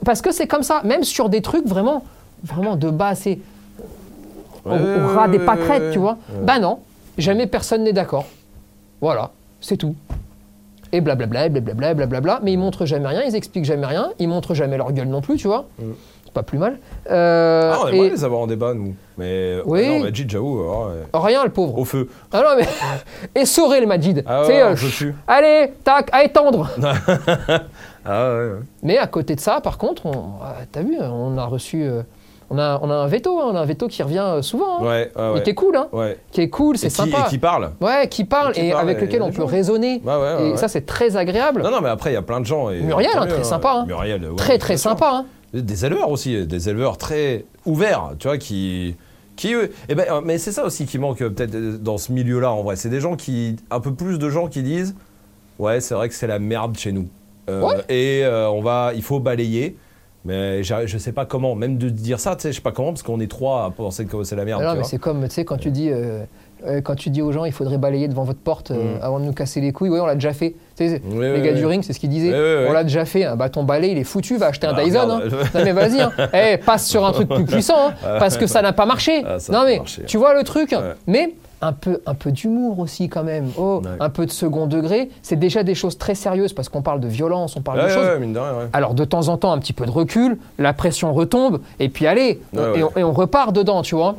Parce 0.04 0.22
que 0.22 0.34
c'est 0.34 0.48
comme 0.48 0.64
ça, 0.64 0.82
même 0.84 1.04
sur 1.04 1.30
des 1.30 1.42
trucs 1.42 1.66
vraiment, 1.66 2.04
vraiment 2.44 2.76
de 2.76 2.90
bas, 2.90 3.16
c'est 3.16 3.40
au, 4.66 4.70
Ouais, 4.70 4.76
au 4.76 4.84
ouais, 4.84 5.16
ras 5.16 5.28
des 5.30 5.38
ouais, 5.40 5.46
pâquerettes, 5.46 5.84
ouais, 5.84 5.92
tu 5.92 6.00
vois. 6.00 6.18
Ben 6.44 6.60
non, 6.60 6.80
jamais 7.18 7.48
personne 7.48 7.84
n'est 7.84 7.94
d'accord. 7.94 8.26
Voilà, 9.02 9.32
c'est 9.60 9.78
tout. 9.78 9.96
Et 10.94 11.00
blablabla, 11.02 11.46
et 11.46 11.50
blablabla, 11.50 11.92
et 11.92 11.96
blablabla, 11.96 12.40
mais 12.44 12.52
ils 12.54 12.58
montrent 12.58 12.86
jamais 12.86 13.08
rien, 13.08 13.22
ils 13.24 13.36
expliquent 13.36 13.66
jamais 13.66 13.86
rien, 13.88 14.12
ils 14.20 14.28
montrent 14.28 14.54
jamais 14.54 14.78
leur 14.78 14.92
gueule 14.92 15.08
non 15.08 15.22
plus, 15.22 15.38
tu 15.38 15.48
vois. 15.48 15.66
Mm. 15.80 15.92
c'est 16.26 16.34
pas 16.34 16.44
plus 16.44 16.58
mal. 16.58 16.78
Euh, 17.10 17.72
Ah, 17.74 17.80
on 17.84 17.88
et- 17.88 17.96
aimerait 17.96 18.10
les 18.10 18.24
avoir 18.26 18.42
en 18.42 18.48
débat, 18.48 18.74
nous. 18.74 18.94
Mais 19.18 19.58
Oui. 19.66 19.84
ah 19.86 19.90
non, 20.00 20.04
Majid, 20.04 20.30
j'avoue, 20.30 20.60
ouais, 20.62 21.04
Rien, 21.14 21.44
le 21.46 21.50
pauvre. 21.50 21.78
au 21.78 21.86
feu. 21.86 22.10
Ah 22.34 22.42
non, 22.42 22.50
mais. 22.60 22.68
Essoré 23.42 23.80
le 23.82 23.88
Majid. 23.88 24.24
Ah 24.28 24.46
ouais, 24.46 24.62
euh, 24.62 24.72
dessus. 24.72 25.16
allez, 25.28 25.74
tac, 25.84 26.10
à 26.12 26.24
étendre. 26.24 26.70
Ah 28.04 28.30
ouais, 28.34 28.46
ouais. 28.50 28.60
Mais 28.82 28.98
à 28.98 29.06
côté 29.08 29.36
de 29.36 29.40
ça, 29.40 29.62
par 29.62 29.78
contre, 29.78 30.08
on, 30.08 30.32
ah, 30.42 30.56
t'as 30.72 30.82
vu, 30.82 30.98
on 31.00 31.38
a 31.38 31.46
reçu. 31.46 31.84
euh, 31.84 32.02
on, 32.52 32.60
a, 32.60 32.80
on 32.82 32.90
a 32.92 32.94
un 32.96 33.08
veto, 33.08 33.40
hein, 33.40 33.46
on 33.52 33.56
a 33.56 33.62
un 33.62 33.66
veto 33.66 33.88
qui 33.88 34.04
revient 34.04 34.20
euh, 34.24 34.42
souvent. 34.42 34.80
hein, 34.80 34.84
Ouais, 34.86 35.12
ouais, 35.16 35.40
et 35.40 35.44
qui 35.44 35.50
est 35.50 35.56
cool, 35.56 35.76
hein. 35.76 35.88
Ouais. 35.92 36.18
Qui 36.32 36.42
est 36.42 36.50
cool, 36.50 36.78
c'est 36.78 36.90
qui- 36.90 36.94
sympa. 36.96 37.24
Et 37.26 37.30
qui 37.30 37.38
parle. 37.38 37.72
Ouais, 37.82 38.08
qui 38.10 38.26
parle 38.26 38.52
Et 38.52 38.54
qui 38.54 38.68
et 38.68 38.72
parle, 38.72 38.84
avec 38.84 38.98
et 38.98 39.06
lequel 39.06 39.22
on 39.22 39.32
peut 39.32 39.44
raisonner. 39.44 40.02
Ouais, 40.06 40.52
et 40.52 40.58
ça, 40.58 40.68
c'est 40.68 40.86
très 40.86 41.16
agréable. 41.18 41.64
Non, 41.64 41.72
non, 41.72 41.82
mais 41.82 41.90
après, 41.90 42.12
il 42.12 42.14
y 42.14 42.18
a 42.18 42.22
plein 42.22 42.40
de 42.40 42.46
gens. 42.46 42.70
Et, 42.70 42.82
Muriel, 42.82 43.12
hein, 43.16 43.26
très 43.28 43.44
sympa, 43.44 43.72
hein. 43.78 43.86
Muriel, 43.88 44.22
très, 44.38 44.58
très 44.58 44.78
sympa. 44.78 45.10
Hein. 45.14 45.26
Des 45.54 45.86
éleveurs 45.86 46.10
aussi, 46.10 46.46
des 46.46 46.70
éleveurs 46.70 46.98
très 46.98 47.46
ouverts, 47.66 48.12
tu 48.20 48.28
vois, 48.28 48.38
qui. 48.38 48.96
qui 49.36 49.54
eh 49.90 49.96
ben, 49.96 50.06
mais 50.24 50.38
c'est 50.38 50.52
ça 50.52 50.64
aussi 50.66 50.86
qui 50.86 50.98
manque 50.98 51.22
euh, 51.22 51.30
peut-être 51.30 51.56
euh, 51.56 51.78
dans 51.78 51.98
ce 51.98 52.12
milieu-là, 52.12 52.52
en 52.52 52.64
vrai. 52.64 52.76
C'est 52.76 52.90
des 52.90 53.02
gens 53.02 53.16
qui. 53.16 53.58
Un 53.70 53.80
peu 53.82 53.94
plus 53.94 54.18
de 54.20 54.30
gens 54.30 54.48
qui 54.48 54.62
disent 54.64 54.96
Ouais, 55.60 55.82
c'est 55.82 55.94
vrai 55.94 56.08
que 56.10 56.16
c'est 56.16 56.28
la 56.28 56.40
merde 56.40 56.78
chez 56.78 56.92
nous. 56.92 57.08
Euh. 57.50 57.68
Et 57.90 58.22
euh, 58.24 58.50
on 58.50 58.62
va, 58.62 58.92
il 58.96 59.02
faut 59.04 59.20
balayer. 59.20 59.76
Mais 60.24 60.62
je 60.64 60.98
sais 61.00 61.12
pas 61.14 61.26
comment, 61.26 61.56
même 61.56 61.78
de 61.78 61.90
dire 61.90 62.20
ça, 62.20 62.36
tu 62.36 62.44
sais, 62.44 62.50
je 62.52 62.58
sais 62.58 62.62
pas 62.62 62.72
comment, 62.72 62.90
parce 62.92 63.02
qu'on 63.02 63.20
est 63.20 63.30
trois 63.30 63.66
à 63.66 63.72
penser 63.72 64.06
que 64.06 64.24
c'est 64.24 64.36
la 64.36 64.46
merde. 64.46 64.62
Ah 64.64 64.74
non, 64.74 64.78
mais 64.80 64.84
c'est 64.84 65.00
comme, 65.00 65.24
tu 65.28 65.34
sais, 65.34 65.46
quand 65.46 65.58
tu 65.58 65.72
dis. 65.72 65.90
euh, 65.90 66.24
euh, 66.68 66.80
quand 66.80 66.94
tu 66.94 67.10
dis 67.10 67.24
aux 67.24 67.32
gens, 67.32 67.44
il 67.46 67.52
faudrait 67.52 67.80
balayer 67.80 68.08
devant 68.08 68.24
votre 68.24 68.38
porte 68.38 68.70
euh, 68.70 68.98
Mm. 68.98 69.00
avant 69.02 69.20
de 69.20 69.26
nous 69.26 69.34
casser 69.34 69.62
les 69.62 69.72
couilles, 69.72 69.90
oui, 69.90 70.00
on 70.00 70.06
l'a 70.06 70.14
déjà 70.14 70.32
fait. 70.32 70.54
Tu 70.78 70.88
sais, 70.90 71.02
les 71.12 71.42
gars 71.42 71.54
du 71.54 71.66
ring, 71.66 71.84
c'est 71.84 71.92
ce 71.92 72.00
qu'ils 72.00 72.12
disaient. 72.12 72.68
On 72.70 72.72
l'a 72.72 72.84
déjà 72.84 73.04
fait. 73.06 73.24
Ah, 73.24 73.36
bah, 73.36 73.50
ton 73.50 73.64
balai, 73.64 73.90
il 73.90 73.98
est 73.98 74.04
foutu, 74.04 74.38
va 74.38 74.46
acheter 74.50 74.68
un 74.68 74.76
Ah, 74.78 74.84
Dyson. 74.84 75.10
hein. 75.10 75.22
Non, 75.56 75.62
mais 75.66 75.72
vas-y, 75.72 76.02
hein. 76.02 76.12
Eh, 76.36 76.58
passe 76.58 76.86
sur 76.88 77.04
un 77.04 77.14
truc 77.14 77.28
plus 77.30 77.46
puissant, 77.46 77.88
hein, 77.90 77.94
parce 78.20 78.38
que 78.38 78.46
ça 78.46 78.62
n'a 78.62 78.74
pas 78.74 78.86
marché. 78.86 79.24
Ah, 79.26 79.38
non, 79.52 79.64
mais 79.66 79.78
marché. 79.80 80.04
tu 80.06 80.18
vois 80.18 80.36
le 80.38 80.44
truc. 80.44 80.72
Ouais. 80.74 80.94
Mais 81.08 81.34
un 81.62 81.74
peu, 81.74 82.02
un 82.06 82.16
peu 82.16 82.32
d'humour 82.32 82.80
aussi, 82.80 83.08
quand 83.10 83.24
même. 83.24 83.50
Oh, 83.58 83.82
Ouais. 83.84 83.92
un 84.00 84.10
peu 84.10 84.26
de 84.26 84.32
second 84.32 84.66
degré. 84.68 85.10
C'est 85.22 85.36
déjà 85.38 85.64
des 85.64 85.76
choses 85.76 85.98
très 85.98 86.16
sérieuses 86.16 86.54
parce 86.54 86.70
qu'on 86.70 86.82
parle 86.82 87.00
de 87.00 87.08
violence, 87.08 87.56
on 87.56 87.62
parle 87.62 87.80
Ouais, 87.80 87.86
de 87.86 87.90
choses. 87.90 88.06
ouais, 88.06 88.20
mine 88.20 88.34
de 88.34 88.40
rien, 88.40 88.52
ouais. 88.58 88.68
Alors 88.74 88.94
de 88.94 89.06
temps 89.06 89.28
en 89.28 89.38
temps, 89.38 89.52
un 89.52 89.60
petit 89.60 89.74
peu 89.74 89.86
de 89.86 89.92
recul, 89.92 90.38
la 90.58 90.74
pression 90.74 91.14
retombe, 91.14 91.60
et 91.80 91.90
puis 91.90 92.08
allez, 92.08 92.42
on-. 92.56 92.74
Et, 92.76 92.84
on, 92.84 92.92
et 92.98 93.04
on 93.04 93.12
repart 93.14 93.54
dedans, 93.54 93.82
tu 93.82 93.96
vois. 93.96 94.16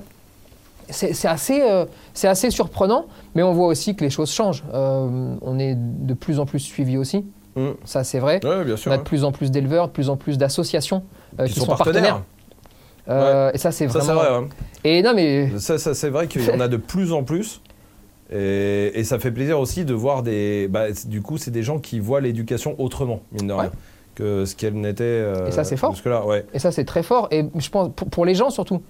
C'est 0.89 1.15
c'est 1.15 1.29
assez, 1.29 1.63
euh, 1.63 1.87
c'est 2.13 2.29
assez 2.29 2.51
surprenant, 2.51 3.07
mais 3.35 3.43
on 3.43 3.53
voit 3.53 3.69
aussi 3.69 3.95
que 3.97 4.05
les 4.05 4.11
choses 4.11 4.31
changent. 4.31 4.63
Euh, 4.75 5.35
on 5.41 5.59
est 5.59 5.75
de 5.77 6.13
plus 6.15 6.39
en 6.39 6.47
plus 6.47 6.59
suivi 6.61 6.97
aussi, 6.99 7.25
Mm. 7.55 7.69
ça 7.85 8.03
c'est 8.05 8.19
vrai. 8.19 8.41
Ouais, 8.45 8.65
bien 8.65 8.77
sûr. 8.77 8.91
on 8.91 8.95
a 8.95 8.99
de 8.99 9.03
plus 9.03 9.25
en 9.25 9.33
plus 9.33 9.51
d'éleveurs, 9.51 9.89
de 9.89 9.93
plus 9.93 10.09
en 10.11 10.17
plus 10.17 10.39
d'associations 10.39 11.03
euh, 11.41 11.47
Qui 11.47 11.53
qui, 11.55 11.61
sont 11.61 11.67
sont, 11.67 11.77
partenaires. 11.77 12.23
Euh, 13.09 13.51
Et 13.53 13.59
ça 13.59 13.73
c'est 13.73 13.89
Ça, 13.89 13.99
vraiment. 14.01 14.21
c'est 14.23 14.29
vrai, 14.29 14.39
ouais. 14.41 14.47
Et 14.85 15.03
non 15.03 15.13
mais 15.15 15.51
Ça, 15.59 15.79
ça, 15.79 15.95
c'est 15.95 16.11
vrai 16.11 16.27
qu'il 16.29 16.45
y 16.45 16.51
en 16.51 16.61
a 16.61 16.69
de 16.69 16.77
plus 16.93 17.13
en 17.13 17.23
plus. 17.25 17.61
Et, 18.33 18.93
et 18.95 19.05
ça 19.05 19.19
fait 19.19 19.31
plaisir 19.31 19.59
aussi 19.61 19.85
de 19.85 19.93
voir 19.95 20.23
des. 20.23 20.69
Bah, 20.69 20.87
du 21.07 21.21
coup, 21.21 21.37
c'est 21.37 21.51
des 21.51 21.63
gens 21.63 21.79
qui 21.79 21.99
voient 22.01 22.21
l'éducation 22.21 22.75
autrement, 22.79 23.21
mine 23.33 23.49
de 23.49 23.53
rien, 23.53 23.65
Ouais. 23.65 23.71
que 24.15 24.45
ce 24.47 24.55
qu'elle 24.57 24.75
n'était. 24.75 25.03
euh, 25.05 25.49
Et 25.49 25.51
ça, 25.51 25.65
c'est 25.65 25.77
fort. 25.77 25.95
Et 26.55 26.59
ça 26.59 26.71
c'est 26.73 26.85
très 26.85 27.03
fort. 27.03 27.29
Et 27.31 27.45
je 27.59 27.69
pense 27.69 27.91
pour, 27.95 28.09
pour 28.09 28.25
les 28.25 28.35
gens 28.35 28.49
surtout. 28.51 28.81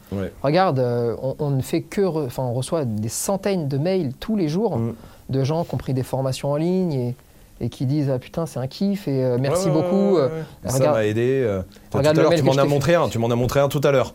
Regarde, 0.43 0.79
euh, 0.79 1.17
on, 1.23 1.35
on 1.41 1.51
ne 1.51 1.63
fait 1.63 1.83
que, 1.83 2.03
enfin 2.27 2.45
on 2.45 2.53
reçoit 2.53 2.85
des 2.85 3.09
centaines 3.09 3.67
de 3.67 3.79
mails 3.79 4.13
tous 4.21 4.37
les 4.37 4.49
jours 4.49 4.79
Mm. 4.79 4.95
de 5.31 5.45
gens 5.45 5.65
qui 5.65 5.75
ont 5.75 5.79
pris 5.79 5.95
des 5.95 6.03
formations 6.05 6.53
en 6.53 6.57
ligne 6.57 6.93
et, 6.93 7.15
et 7.63 7.69
qui 7.71 7.87
disent 7.87 8.11
ah 8.11 8.19
putain 8.19 8.45
c'est 8.45 8.59
un 8.59 8.67
kiff 8.67 9.09
et 9.09 9.23
euh, 9.25 9.39
merci 9.41 9.67
Ouais, 9.69 9.73
beaucoup. 9.73 10.19
euh. 10.19 10.29
Ça 10.67 10.75
regarde- 10.79 10.97
m'a 10.97 11.07
aidé. 11.07 11.43
euh. 11.47 11.63
Regarde 11.95 12.17
tout 12.17 12.21
à 12.21 12.23
l'heure, 12.25 12.35
tu 12.35 12.43
m'en 12.43 12.53
as 12.53 12.63
fait. 12.63 12.69
montré 12.69 12.95
un. 12.97 13.09
Tu 13.09 13.19
m'en 13.19 13.31
as 13.31 13.37
montré 13.37 13.61
un 13.61 13.69
tout 13.69 13.81
à 13.85 13.91
l'heure. 13.93 14.15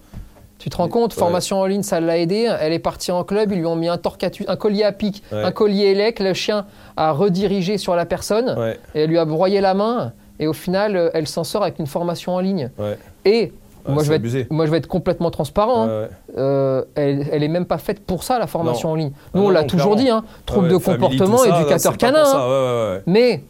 Tu 0.60 0.70
te 0.70 0.78
rends 0.78 0.88
compte, 0.90 1.14
Ouais. 1.14 1.20
formation 1.20 1.60
en 1.62 1.66
ligne, 1.66 1.84
ça 1.84 2.00
l'a 2.00 2.18
aidé. 2.18 2.52
Elle 2.60 2.74
est 2.74 2.80
partie 2.80 3.12
en 3.12 3.24
club, 3.24 3.52
ils 3.52 3.60
lui 3.60 3.66
ont 3.68 3.76
mis 3.76 3.88
un 3.88 3.98
torcatus, 3.98 4.46
un 4.50 4.56
collier 4.56 4.84
à 4.84 4.92
pic, 4.92 5.24
Ouais. 5.32 5.44
un 5.44 5.52
collier 5.52 5.86
élec. 5.86 6.20
Le 6.20 6.34
chien 6.34 6.66
a 6.98 7.12
redirigé 7.12 7.78
sur 7.78 7.96
la 7.96 8.06
personne 8.06 8.56
Ouais, 8.58 8.78
et 8.96 9.02
elle 9.04 9.10
lui 9.10 9.20
a 9.20 9.26
broyé 9.26 9.62
la 9.62 9.74
main. 9.76 10.14
Et 10.40 10.48
au 10.48 10.54
final, 10.54 11.10
elle 11.14 11.28
s'en 11.28 11.44
sort 11.44 11.62
avec 11.64 11.80
une 11.80 11.88
formation 11.88 12.34
en 12.36 12.40
ligne. 12.40 12.70
ouais. 12.80 12.98
Et 13.26 13.54
moi, 13.94 14.04
je 14.04 14.10
vais 14.10 14.16
être, 14.16 14.22
abusé. 14.22 14.48
moi, 14.50 14.66
je 14.66 14.72
vais 14.72 14.78
être 14.78 14.88
complètement 14.88 15.32
transparent. 15.32 15.88
hein. 15.88 16.08
Euh, 16.38 16.84
elle, 16.96 17.28
elle 17.32 17.44
est 17.44 17.48
même 17.48 17.66
pas 17.66 17.78
faite 17.78 18.00
pour 18.06 18.24
ça, 18.24 18.40
la 18.40 18.48
formation 18.48 18.90
Non. 18.90 18.94
en 18.94 18.96
ligne. 18.98 19.12
Ah 19.16 19.30
Nous, 19.36 19.42
non, 19.42 19.48
on 19.48 19.52
l'a 19.52 19.64
toujours 19.64 19.96
dit, 19.96 20.10
hein, 20.10 20.24
trouble 20.46 20.70
de 20.70 20.78
family, 20.78 21.02
comportement, 21.02 21.38
ça, 21.38 21.60
éducateur 21.60 21.98
canin. 21.98 22.24
hein. 22.26 23.00
Mais 23.06 23.44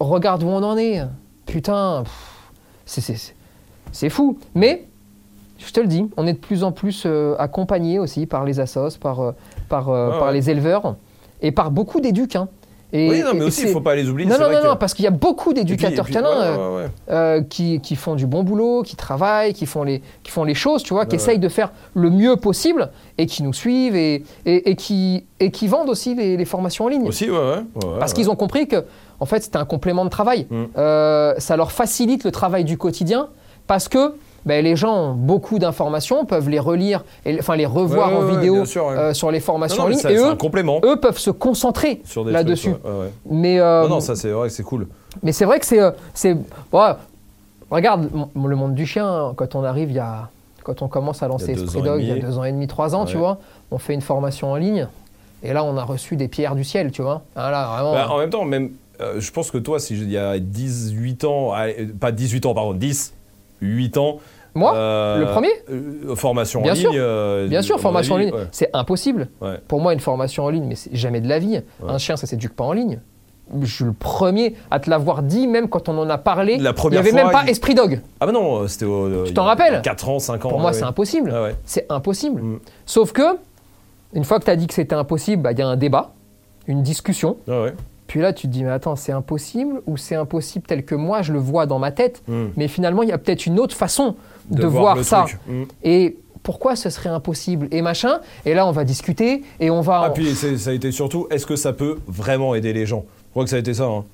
regarde 0.00 0.42
où 0.42 0.48
on 0.48 0.62
en 0.62 0.76
est. 0.76 1.02
Putain, 1.46 2.04
c'est- 2.84 3.00
c'est 3.00 3.34
c'est 3.92 4.08
fou. 4.10 4.38
Mais 4.54 4.84
je 5.58 5.72
te 5.72 5.80
le 5.80 5.86
dis, 5.86 6.06
on 6.16 6.26
est 6.26 6.32
de 6.34 6.38
plus 6.38 6.64
en 6.64 6.72
plus 6.72 7.04
euh, 7.06 7.34
accompagné 7.38 7.98
aussi 7.98 8.26
par 8.26 8.44
les 8.44 8.60
assos, 8.60 8.98
par, 9.00 9.20
euh, 9.20 9.32
par, 9.68 9.88
euh, 9.88 10.10
Ouais, 10.10 10.18
par 10.18 10.28
ouais. 10.28 10.34
les 10.34 10.50
éleveurs 10.50 10.96
et 11.40 11.52
par 11.52 11.70
beaucoup 11.70 12.00
d'éducs. 12.00 12.36
hein. 12.36 12.48
Et- 12.96 13.08
Oui, 13.10 13.20
non, 13.22 13.32
mais 13.34 13.40
et 13.40 13.42
aussi, 13.42 13.62
il 13.62 13.66
c'est- 13.68 13.72
faut 13.72 13.80
pas 13.80 13.94
les 13.94 14.08
oublier. 14.08 14.28
Non, 14.28 14.38
non, 14.38 14.50
non, 14.50 14.60
que- 14.60 14.66
non, 14.68 14.76
parce 14.76 14.94
qu'il 14.94 15.04
y 15.04 15.08
a 15.08 15.10
beaucoup 15.12 15.52
d'éducateurs 15.52 16.08
canins 16.08 16.28
ouais, 16.30 16.46
euh, 16.58 16.76
ouais, 16.76 16.82
ouais. 16.84 16.90
euh, 17.10 17.42
qui, 17.42 17.80
qui 17.80 17.96
font 17.96 18.14
du 18.14 18.26
bon 18.26 18.42
boulot, 18.42 18.82
qui 18.82 18.96
travaillent, 18.96 19.52
qui 19.54 19.66
font 19.66 19.82
les, 19.82 20.00
qui 20.22 20.30
font 20.30 20.44
les 20.44 20.54
choses, 20.54 20.82
tu 20.82 20.94
vois, 20.94 21.06
qui 21.06 21.16
essayent 21.16 21.38
de 21.38 21.48
faire 21.48 21.72
le 21.94 22.10
mieux 22.10 22.36
possible 22.36 22.90
et 23.18 23.26
qui 23.26 23.42
nous 23.42 23.52
suivent 23.52 23.96
et, 23.96 24.24
et, 24.46 24.70
et 24.70 24.76
qui, 24.76 25.24
et 25.40 25.50
qui 25.50 25.68
vendent 25.68 25.90
aussi 25.90 26.14
les, 26.14 26.36
les 26.36 26.44
formations 26.44 26.86
en 26.86 26.88
ligne. 26.88 27.06
Aussi, 27.06 27.30
ouais, 27.30 27.62
Parce 27.98 28.12
qu'ils 28.12 28.30
ont 28.30 28.36
compris 28.36 28.66
que, 28.68 28.84
en 29.20 29.26
fait, 29.26 29.42
c'était 29.42 29.58
un 29.58 29.64
complément 29.64 30.04
de 30.04 30.10
travail. 30.10 30.46
Mm. 30.50 30.64
Euh, 30.78 31.34
ça 31.38 31.56
leur 31.56 31.72
facilite 31.72 32.24
le 32.24 32.30
travail 32.30 32.64
du 32.64 32.78
quotidien 32.78 33.28
parce 33.66 33.88
que 33.88 34.14
ben, 34.46 34.64
les 34.64 34.76
gens 34.76 35.10
ont 35.10 35.14
beaucoup 35.14 35.58
d'informations, 35.58 36.24
peuvent 36.24 36.48
les 36.48 36.58
relire, 36.60 37.04
et, 37.26 37.36
enfin 37.38 37.56
les 37.56 37.66
revoir 37.66 38.10
Ouais, 38.12 38.16
en 38.16 38.24
ouais, 38.26 38.36
vidéo 38.36 38.64
sûr, 38.64 38.88
euh, 38.88 39.12
sur 39.12 39.30
les 39.30 39.40
formations 39.40 39.82
non, 39.82 39.88
en 39.88 39.90
ligne. 39.90 39.98
ça- 39.98 40.10
Et 40.12 40.16
c'est 40.16 40.22
eux, 40.22 40.30
un 40.30 40.36
complément 40.36 40.80
eux 40.84 40.96
peuvent 40.96 41.18
se 41.18 41.30
concentrer 41.30 42.00
là-dessus. 42.26 42.70
Mais, 43.28 43.58
euh, 43.60 43.82
Non, 43.82 43.88
non, 43.96 44.00
ça 44.00 44.14
c'est 44.16 44.30
vrai 44.30 44.48
que 44.48 44.54
c'est 44.54 44.62
cool. 44.62 44.86
mais 45.22 45.32
c'est 45.32 45.44
vrai 45.44 45.58
que 45.60 45.66
c'est. 45.66 45.80
euh, 45.82 45.90
c'est 46.14 46.36
regarde, 47.70 48.08
le 48.34 48.56
monde 48.56 48.74
du 48.74 48.86
chien, 48.86 49.32
quand 49.36 49.54
on 49.54 49.64
arrive, 49.64 49.90
il 49.90 49.96
y 49.96 50.00
a. 50.00 50.28
Quand 50.62 50.82
on 50.82 50.88
commence 50.88 51.22
à 51.22 51.28
lancer 51.28 51.52
Esprit 51.52 51.80
Dog, 51.82 52.00
il 52.02 52.08
y 52.08 52.12
a 52.12 52.16
deux 52.16 52.38
ans 52.38 52.44
et 52.44 52.50
demi, 52.50 52.66
trois 52.66 52.94
ans, 52.96 53.04
tu 53.04 53.16
vois, 53.16 53.38
on 53.70 53.78
fait 53.78 53.94
une 53.94 54.00
formation 54.00 54.50
en 54.50 54.56
ligne, 54.56 54.88
et 55.44 55.52
là, 55.52 55.62
on 55.62 55.76
a 55.76 55.84
reçu 55.84 56.16
des 56.16 56.26
pierres 56.26 56.56
du 56.56 56.64
ciel, 56.64 56.90
tu 56.90 57.02
vois. 57.02 57.22
Ah, 57.36 57.52
là, 57.52 57.68
vraiment. 57.72 57.92
Bah, 57.92 58.08
en 58.10 58.18
même 58.18 58.30
temps, 58.30 58.44
même, 58.44 58.70
euh, 59.00 59.20
je 59.20 59.30
pense 59.30 59.52
que 59.52 59.58
toi, 59.58 59.78
si 59.78 59.94
il 59.94 60.10
y 60.10 60.18
a 60.18 60.40
18 60.40 61.22
ans, 61.24 61.52
pas 62.00 62.10
18 62.10 62.46
ans, 62.46 62.54
pardon, 62.54 62.72
10, 62.72 63.14
8 63.60 63.96
ans. 63.96 64.18
Moi? 64.56 64.74
Euh, 64.74 65.18
le 65.18 65.26
premier? 65.26 65.50
euh, 65.70 66.16
Formation 66.16 66.62
Bien 66.62 66.72
en 66.72 66.74
sûr. 66.74 66.90
ligne. 66.90 66.98
euh, 67.00 67.46
Bien 67.46 67.62
sûr, 67.62 67.78
formation 67.78 68.14
en 68.14 68.18
ligne, 68.18 68.32
ouais. 68.32 68.46
c'est 68.52 68.70
impossible. 68.72 69.28
Ouais. 69.40 69.58
Pour 69.68 69.80
moi, 69.80 69.92
une 69.92 70.00
formation 70.00 70.44
en 70.44 70.48
ligne, 70.48 70.64
mais 70.66 70.74
c'est 70.74 70.94
jamais 70.96 71.20
de 71.20 71.28
la 71.28 71.38
vie. 71.38 71.60
Ouais. 71.80 71.90
Un 71.90 71.98
chien, 71.98 72.16
ça 72.16 72.26
s'éduque 72.26 72.54
pas 72.56 72.64
en 72.64 72.72
ligne. 72.72 72.98
Je 73.62 73.72
suis 73.72 73.84
le 73.84 73.92
premier 73.92 74.56
à 74.72 74.80
te 74.80 74.90
l'avoir 74.90 75.22
dit, 75.22 75.46
même 75.46 75.68
quand 75.68 75.88
on 75.88 75.96
en 75.98 76.10
a 76.10 76.18
parlé. 76.18 76.56
La 76.58 76.72
il 76.84 76.90
n'y 76.90 76.96
avait 76.96 77.12
même 77.12 77.30
pas 77.30 77.44
il- 77.44 77.50
Esprit 77.50 77.74
Dog. 77.76 78.00
Ah 78.18 78.26
bah 78.26 78.32
non, 78.32 78.66
c'était 78.66 78.86
au. 78.86 79.24
Tu 79.24 79.34
t'en 79.34 79.44
rappelles? 79.44 79.82
4 79.82 80.08
ans, 80.08 80.18
5 80.18 80.44
ans. 80.44 80.48
Pour 80.48 80.58
moi, 80.58 80.72
ouais, 80.72 80.76
c'est 80.76 80.82
impossible. 80.84 81.32
Ah. 81.32 81.50
C'est 81.64 81.86
impossible. 81.88 82.42
Mm. 82.42 82.58
Sauf 82.86 83.12
que, 83.12 83.22
une 84.14 84.24
fois 84.24 84.40
que 84.40 84.44
tu 84.46 84.50
as 84.50 84.56
dit 84.56 84.66
que 84.66 84.74
c'était 84.74 84.96
impossible, 84.96 85.42
bah, 85.42 85.52
il 85.52 85.58
y 85.60 85.62
a 85.62 85.68
un 85.68 85.76
débat, 85.76 86.10
une 86.66 86.82
discussion. 86.82 87.36
Ah. 87.48 87.66
Puis 88.08 88.20
là, 88.20 88.32
tu 88.32 88.48
te 88.48 88.52
dis, 88.52 88.64
mais 88.64 88.70
attends, 88.70 88.96
c'est 88.96 89.12
impossible 89.12 89.80
ou 89.86 89.96
c'est 89.96 90.14
impossible 90.16 90.64
tel 90.66 90.84
que 90.84 90.94
moi 90.94 91.22
je 91.22 91.32
le 91.32 91.38
vois 91.40 91.66
dans 91.66 91.78
ma 91.78 91.90
tête 91.92 92.22
Mm. 92.26 92.46
Mais 92.56 92.66
finalement, 92.66 93.02
il 93.04 93.08
y 93.10 93.12
a 93.12 93.18
peut-être 93.18 93.46
une 93.46 93.60
autre 93.60 93.76
façon 93.76 94.16
de, 94.50 94.66
voir, 94.66 95.02
ça. 95.04 95.24
truc. 95.26 95.38
Mm. 95.46 95.62
Et 95.84 96.16
pourquoi 96.42 96.76
ce 96.76 96.90
serait 96.90 97.08
impossible 97.08 97.68
Et 97.72 97.82
machin. 97.82 98.20
Et 98.44 98.54
là, 98.54 98.66
on 98.66 98.72
va 98.72 98.84
discuter 98.84 99.42
et 99.60 99.70
on 99.70 99.80
va. 99.80 100.02
Ah, 100.04 100.08
en- 100.10 100.12
puis 100.12 100.34
ça 100.34 100.70
a 100.70 100.72
été 100.72 100.92
surtout, 100.92 101.26
est-ce 101.30 101.46
que 101.46 101.56
ça 101.56 101.72
peut 101.72 101.98
vraiment 102.06 102.54
aider 102.54 102.72
les 102.72 102.86
gens? 102.86 103.04
Je 103.26 103.30
crois 103.30 103.44
que 103.44 103.50
ça 103.50 103.56
a 103.56 103.58
été 103.60 103.74
ça. 103.74 103.84
hein. 103.84 104.04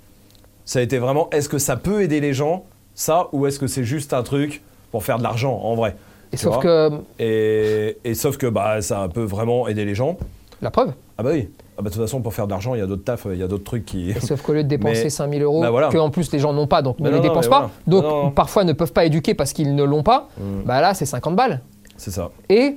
Ça 0.64 0.78
a 0.78 0.83
été 0.83 0.99
vraiment, 0.99 1.28
est-ce 1.30 1.49
que 1.49 1.59
ça 1.59 1.76
peut 1.76 2.03
aider 2.03 2.20
les 2.20 2.33
gens, 2.33 2.64
ça, 2.95 3.28
ou 3.33 3.47
est-ce 3.47 3.59
que 3.59 3.66
c'est 3.66 3.85
juste 3.85 4.12
un 4.14 4.22
truc 4.22 4.62
pour 4.91 5.05
faire 5.05 5.18
de 5.18 5.22
l'argent, 5.22 5.53
en 5.62 5.74
vrai? 5.74 5.97
Et 6.33 6.37
sauf 6.37 6.61
que, 6.61 6.91
et, 7.18 7.99
et 8.05 8.14
sauf 8.14 8.39
que 8.39 8.47
bah, 8.47 8.80
ça 8.80 9.09
peut 9.12 9.24
vraiment 9.24 9.68
aider 9.68 9.85
les 9.85 9.95
gens. 9.95 10.16
la 10.62 10.70
preuve, 10.70 10.93
Ah 11.18 11.22
bah 11.22 11.30
oui. 11.33 11.49
Ah 11.79 11.83
bah 11.83 11.89
de 11.89 11.95
toute 11.95 12.03
façon, 12.03 12.20
pour 12.20 12.35
faire 12.35 12.47
de 12.47 12.51
l'argent, 12.51 12.75
il 12.75 12.79
y 12.81 12.83
a 12.83 12.87
d'autres 12.87 13.05
tafs, 13.05 13.27
il 13.33 13.39
y 13.39 13.43
a 13.43 13.49
d'autres 13.49 13.64
trucs 13.64 13.87
qui... 13.87 14.11
et 14.11 14.20
sauf 14.20 14.43
qu'au 14.47 14.53
lieu 14.53 14.62
de 14.62 14.68
dépenser 14.68 15.05
Mais- 15.05 15.11
5000 15.11 15.43
euros, 15.43 15.62
bah 15.62 15.70
voilà. 15.70 15.89
que 15.89 15.97
en 15.99 16.11
plus 16.11 16.31
les 16.33 16.39
gens 16.39 16.53
n'ont 16.53 16.66
pas, 16.66 16.83
donc 16.83 17.01
ne 17.01 17.09
les 17.09 17.16
non, 17.16 17.23
dépensent 17.23 17.49
pas, 17.49 17.59
voilà. 17.61 17.70
donc 17.87 18.05
Non, 18.05 18.31
parfois 18.31 18.64
ne 18.64 18.73
peuvent 18.75 18.93
pas 18.93 19.05
éduquer 19.07 19.33
parce 19.35 19.53
qu'ils 19.55 19.75
ne 19.75 19.83
l'ont 19.85 20.03
pas, 20.03 20.29
Mm. 20.39 20.62
bah 20.66 20.81
là, 20.83 20.93
c'est 20.95 21.07
50 21.07 21.35
balles. 21.35 21.61
C'est 21.97 22.11
ça. 22.11 22.31
Et 22.51 22.77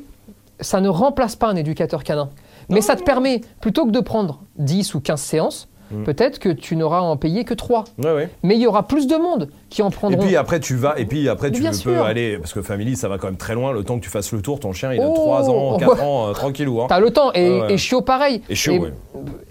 ça 0.61 0.79
ne 0.79 0.87
remplace 0.89 1.35
pas 1.35 1.47
un 1.49 1.55
éducateur 1.57 2.03
canin. 2.03 2.29
Mais 2.69 2.81
ça 2.81 2.95
te 2.95 3.03
permet, 3.03 3.41
plutôt 3.59 3.85
que 3.85 3.91
de 3.91 3.99
prendre 3.99 4.39
10 4.57 4.95
ou 4.95 5.01
15 5.01 5.19
séances, 5.19 5.67
Mm. 5.91 6.03
peut-être 6.03 6.39
que 6.39 6.49
tu 6.49 6.75
n'auras 6.75 6.97
à 6.99 7.01
en 7.01 7.17
payer 7.17 7.43
que 7.45 7.53
3. 7.53 7.83
Ouais, 8.03 8.11
ouais. 8.13 8.29
Mais 8.43 8.55
il 8.55 8.61
y 8.61 8.67
aura 8.67 8.87
plus 8.87 9.07
de 9.07 9.15
monde 9.15 9.49
qui 9.69 9.81
en 9.83 9.89
Et 9.89 9.91
prendront. 9.93 10.21
puis 10.25 10.35
après 10.35 10.59
tu 10.59 10.75
vas, 10.75 10.97
et 10.99 11.05
puis 11.05 11.29
après 11.29 11.49
Mais 11.51 11.55
tu 11.57 11.61
peux 11.63 11.71
sûr. 11.73 12.03
aller, 12.03 12.37
parce 12.37 12.53
que 12.53 12.61
Family 12.61 12.95
ça 12.95 13.07
va 13.07 13.17
quand 13.17 13.27
même 13.27 13.37
très 13.37 13.53
loin, 13.55 13.71
le 13.71 13.83
temps 13.83 13.97
que 13.99 14.03
tu 14.03 14.09
fasses 14.09 14.31
le 14.31 14.41
tour, 14.41 14.59
ton 14.59 14.73
chien 14.73 14.93
il 14.93 14.99
a 15.01 15.07
Oh, 15.07 15.13
3 15.13 15.49
ans, 15.49 15.77
4 15.79 15.93
ouais. 15.95 16.01
ans, 16.01 16.27
euh, 16.29 16.33
tranquillou. 16.33 16.81
Hein. 16.81 16.87
T'as 16.89 16.99
le 16.99 17.11
temps. 17.11 17.31
Et, 17.33 17.61
et 17.69 17.77
chiot, 17.77 18.01
pareil. 18.01 18.41
Et 18.49 18.55
chiot, 18.55 18.87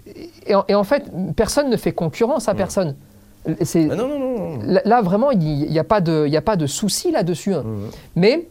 et, 0.07 0.29
et 0.47 0.55
en, 0.55 0.65
et 0.67 0.75
en 0.75 0.83
fait, 0.83 1.05
personne 1.35 1.69
ne 1.69 1.77
fait 1.77 1.91
concurrence 1.93 2.47
à 2.49 2.53
personne. 2.53 2.95
C'est 3.61 3.87
Ah 3.91 3.95
non, 3.95 4.07
non, 4.07 4.19
non. 4.19 4.59
là, 4.63 5.01
vraiment, 5.03 5.29
il 5.31 5.39
n'y 5.69 5.77
a 5.79 5.83
pas 5.83 6.01
de, 6.01 6.25
il 6.27 6.33
y 6.33 6.37
a 6.37 6.41
pas 6.41 6.55
de 6.55 6.65
souci 6.67 7.11
là-dessus. 7.11 7.53
hein. 7.53 7.63
Mhm. 7.65 7.89
Mais 8.15 8.47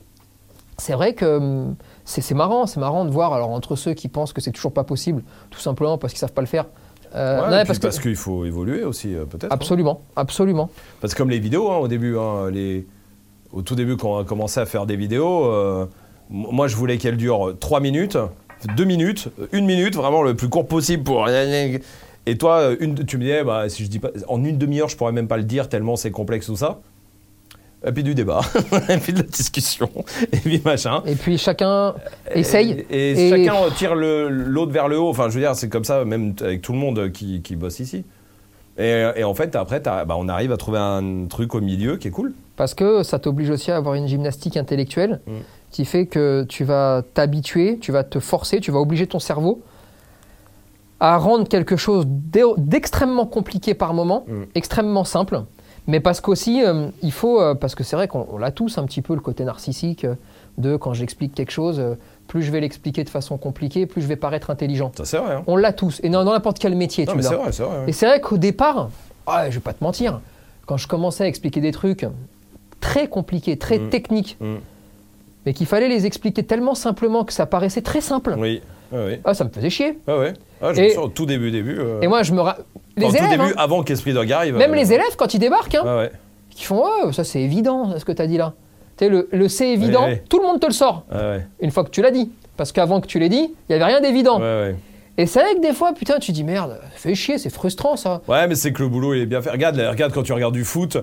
c'est 0.78 0.92
vrai 0.92 1.14
que 1.14 1.36
hum, 1.38 1.74
c'est 2.04 2.20
c'est 2.20 2.34
marrant, 2.34 2.66
c'est 2.66 2.78
marrant 2.80 3.04
de 3.04 3.10
voir 3.10 3.32
alors 3.32 3.50
entre 3.50 3.76
ceux 3.76 3.94
qui 3.94 4.08
pensent 4.08 4.32
que 4.32 4.40
c'est 4.40 4.50
toujours 4.52 4.72
pas 4.72 4.84
possible, 4.84 5.22
tout 5.50 5.58
simplement 5.60 5.98
parce 5.98 6.12
qu'ils 6.12 6.20
savent 6.20 6.32
pas 6.32 6.42
le 6.42 6.46
faire. 6.46 6.66
Euh, 7.14 7.40
Ouais, 7.42 7.50
non, 7.58 7.64
parce 7.66 7.78
que 7.98 8.02
qu'il 8.02 8.16
faut 8.16 8.44
évoluer 8.44 8.82
aussi, 8.84 9.14
euh, 9.14 9.24
peut-être. 9.24 9.44
hein. 9.44 9.54
absolument, 9.54 10.02
absolument. 10.16 10.70
Parce 11.00 11.14
que 11.14 11.18
comme 11.18 11.30
les 11.30 11.38
vidéos, 11.38 11.70
hein, 11.70 11.76
au 11.78 11.88
début, 11.88 12.16
hein, 12.18 12.50
les... 12.50 12.86
au 13.52 13.62
tout 13.62 13.74
début, 13.74 13.96
quand 13.96 14.16
on 14.16 14.18
a 14.18 14.24
commencé 14.24 14.58
à 14.60 14.66
faire 14.66 14.86
des 14.86 14.96
vidéos, 14.96 15.44
euh, 15.46 15.86
moi, 16.30 16.66
je 16.68 16.76
voulais 16.76 16.98
qu'elles 16.98 17.16
durent 17.16 17.54
3 17.58 17.80
minutes, 17.80 18.18
2 18.76 18.84
minutes, 18.84 19.28
1 19.52 19.60
minute, 19.60 19.94
vraiment 19.94 20.22
le 20.22 20.34
plus 20.34 20.48
court 20.48 20.66
possible 20.66 21.04
pour... 21.04 21.28
Et 22.26 22.38
toi, 22.38 22.70
une, 22.80 22.94
tu 23.04 23.18
me 23.18 23.22
disais, 23.22 23.44
bah, 23.44 23.68
si 23.68 23.84
je 23.84 23.90
dis 23.90 23.98
pas, 23.98 24.08
en 24.28 24.42
une 24.42 24.56
demi-heure, 24.56 24.88
je 24.88 24.96
pourrais 24.96 25.12
même 25.12 25.28
pas 25.28 25.36
le 25.36 25.44
dire 25.44 25.68
tellement 25.68 25.94
c'est 25.96 26.10
complexe 26.10 26.46
tout 26.46 26.56
ça. 26.56 26.80
Et 27.86 27.92
puis 27.92 28.02
du 28.02 28.14
débat, 28.14 28.40
et 28.88 28.96
puis 28.96 29.12
de 29.12 29.18
la 29.18 29.24
discussion, 29.24 29.90
et 30.32 30.38
puis 30.38 30.62
machin. 30.64 31.02
Et 31.06 31.14
puis 31.16 31.36
chacun 31.38 31.94
essaye. 32.34 32.86
Et, 32.90 33.26
et 33.26 33.30
chacun 33.30 33.54
tire 33.76 33.94
l'autre 33.94 34.72
vers 34.72 34.88
le 34.88 34.98
haut. 34.98 35.08
Enfin, 35.10 35.28
je 35.28 35.34
veux 35.34 35.40
dire, 35.40 35.54
c'est 35.54 35.68
comme 35.68 35.84
ça, 35.84 36.04
même 36.04 36.34
avec 36.40 36.62
tout 36.62 36.72
le 36.72 36.78
monde 36.78 37.12
qui, 37.12 37.42
qui 37.42 37.56
bosse 37.56 37.80
ici. 37.80 38.04
Et, 38.78 39.04
et 39.16 39.22
en 39.24 39.34
fait, 39.34 39.54
après, 39.54 39.80
bah, 39.80 40.06
on 40.16 40.28
arrive 40.28 40.50
à 40.50 40.56
trouver 40.56 40.78
un 40.78 41.26
truc 41.28 41.54
au 41.54 41.60
milieu 41.60 41.96
qui 41.96 42.08
est 42.08 42.10
cool. 42.10 42.32
Parce 42.56 42.74
que 42.74 43.02
ça 43.02 43.18
t'oblige 43.18 43.50
aussi 43.50 43.70
à 43.70 43.76
avoir 43.76 43.94
une 43.94 44.08
gymnastique 44.08 44.56
intellectuelle 44.56 45.20
Mm. 45.26 45.32
qui 45.70 45.84
fait 45.84 46.06
que 46.06 46.44
tu 46.48 46.64
vas 46.64 47.02
t'habituer, 47.14 47.78
tu 47.80 47.92
vas 47.92 48.02
te 48.04 48.18
forcer, 48.18 48.60
tu 48.60 48.70
vas 48.70 48.78
obliger 48.80 49.06
ton 49.06 49.18
cerveau 49.18 49.60
à 51.00 51.18
rendre 51.18 51.48
quelque 51.48 51.76
chose 51.76 52.06
d'e- 52.06 52.54
d'extrêmement 52.56 53.26
compliqué 53.26 53.74
par 53.74 53.92
moment, 53.94 54.24
Mm. 54.26 54.42
extrêmement 54.54 55.04
simple. 55.04 55.42
Mais 55.86 56.00
parce 56.00 56.20
qu'aussi, 56.20 56.62
euh, 56.64 56.88
il 57.02 57.12
faut, 57.12 57.40
euh, 57.40 57.54
parce 57.54 57.74
que 57.74 57.84
c'est 57.84 57.94
vrai 57.96 58.08
qu'on 58.08 58.26
on 58.32 58.38
l'a 58.38 58.50
tous 58.50 58.78
un 58.78 58.84
petit 58.84 59.02
peu 59.02 59.14
le 59.14 59.20
côté 59.20 59.44
narcissique 59.44 60.04
euh, 60.04 60.14
de 60.56 60.76
quand 60.76 60.94
j'explique 60.94 61.34
quelque 61.34 61.50
chose, 61.50 61.78
euh, 61.78 61.94
plus 62.26 62.42
je 62.42 62.50
vais 62.50 62.60
l'expliquer 62.60 63.04
de 63.04 63.10
façon 63.10 63.36
compliquée, 63.36 63.84
plus 63.84 64.00
je 64.00 64.06
vais 64.06 64.16
paraître 64.16 64.48
intelligent. 64.50 64.92
Ça, 64.96 65.04
c'est 65.04 65.18
vrai. 65.18 65.34
Hein. 65.34 65.42
On 65.46 65.56
l'a 65.56 65.72
tous, 65.74 66.00
et 66.02 66.08
dans 66.08 66.24
dans 66.24 66.32
n'importe 66.32 66.58
quel 66.58 66.74
métier, 66.74 67.04
Non, 67.04 67.12
tu 67.12 67.16
mais 67.18 67.22
c'est 67.22 67.34
vrai, 67.34 67.52
c'est 67.52 67.62
vrai. 67.62 67.78
ouais. 67.80 67.84
Et 67.88 67.92
c'est 67.92 68.06
vrai 68.06 68.20
qu'au 68.20 68.38
départ, 68.38 68.88
ah, 69.26 69.50
je 69.50 69.56
vais 69.56 69.60
pas 69.60 69.74
te 69.74 69.84
mentir, 69.84 70.20
quand 70.64 70.78
je 70.78 70.88
commençais 70.88 71.24
à 71.24 71.28
expliquer 71.28 71.60
des 71.60 71.72
trucs 71.72 72.06
très 72.80 73.08
compliqués, 73.08 73.58
très 73.58 73.78
Mm. 73.78 73.90
techniques, 73.90 74.36
Mm. 74.40 74.54
mais 75.44 75.52
qu'il 75.52 75.66
fallait 75.66 75.88
les 75.88 76.06
expliquer 76.06 76.44
tellement 76.44 76.74
simplement 76.74 77.24
que 77.24 77.32
ça 77.34 77.44
paraissait 77.44 77.82
très 77.82 78.00
simple, 78.00 78.34
Oui, 78.38 78.62
ah, 79.24 79.34
ça 79.34 79.44
me 79.44 79.50
faisait 79.50 79.70
chier. 79.70 79.98
Ah 80.06 80.18
ouais. 80.18 80.32
Ah, 80.62 80.72
je 80.72 80.80
Et- 80.80 80.84
me 80.84 80.88
souviens, 80.88 81.02
au 81.04 81.08
tout 81.08 81.26
début, 81.26 81.50
début. 81.50 81.78
Et 82.00 82.06
moi, 82.08 82.22
je 82.22 82.32
me. 82.32 82.40
ra- 82.40 82.56
Les 82.96 83.06
enfin, 83.06 83.14
au 83.14 83.18
tout 83.18 83.24
élèves, 83.24 83.38
début, 83.40 83.50
hein, 83.52 83.54
avant 83.56 83.82
qu'Esprit 83.82 84.12
Dog 84.12 84.30
arrive. 84.32 84.56
même 84.56 84.72
euh, 84.72 84.76
les 84.76 84.92
élèves, 84.92 85.16
quand 85.16 85.34
ils 85.34 85.38
débarquent, 85.38 85.74
hein, 85.74 85.82
Ouais, 85.84 85.96
ouais. 86.04 86.12
qui 86.50 86.64
font 86.64 86.82
Oh, 87.04 87.12
ça 87.12 87.24
c'est 87.24 87.40
évident, 87.40 87.98
ce 87.98 88.04
que 88.04 88.12
tu 88.12 88.22
as 88.22 88.26
dit 88.26 88.36
là. 88.38 88.54
Tu 88.96 89.08
le, 89.08 89.28
le 89.32 89.48
c'est 89.48 89.70
évident, 89.70 90.06
tout 90.30 90.38
le 90.38 90.46
monde 90.46 90.60
te 90.60 90.66
le 90.66 90.72
sort, 90.72 91.04
ouais. 91.12 91.44
une 91.60 91.70
fois 91.72 91.82
que 91.84 91.90
tu 91.90 92.00
l'as 92.02 92.12
dit. 92.12 92.30
Parce 92.56 92.70
qu'avant 92.70 93.00
que 93.00 93.08
tu 93.08 93.18
l'aies 93.18 93.28
dit, 93.28 93.48
il 93.50 93.54
n'y 93.70 93.74
avait 93.74 93.84
rien 93.84 94.00
d'évident. 94.00 94.40
Ouais. 94.40 94.76
Et 95.18 95.26
c'est 95.26 95.40
vrai 95.40 95.54
que 95.56 95.60
des 95.60 95.72
fois, 95.72 95.92
putain, 95.92 96.18
tu 96.20 96.30
dis 96.30 96.44
merde, 96.44 96.78
ça 96.92 96.98
fait 97.00 97.14
chier, 97.16 97.38
c'est 97.38 97.50
frustrant 97.50 97.96
ça. 97.96 98.20
Ouais, 98.28 98.46
mais 98.46 98.54
c'est 98.54 98.72
que 98.72 98.82
le 98.82 98.88
boulot, 98.88 99.14
il 99.14 99.22
est 99.22 99.26
bien 99.26 99.42
fait. 99.42 99.50
Regarde, 99.50 99.76
regarde 99.76 100.12
quand 100.12 100.22
tu 100.22 100.32
regardes 100.32 100.54
du 100.54 100.64
foot. 100.64 100.96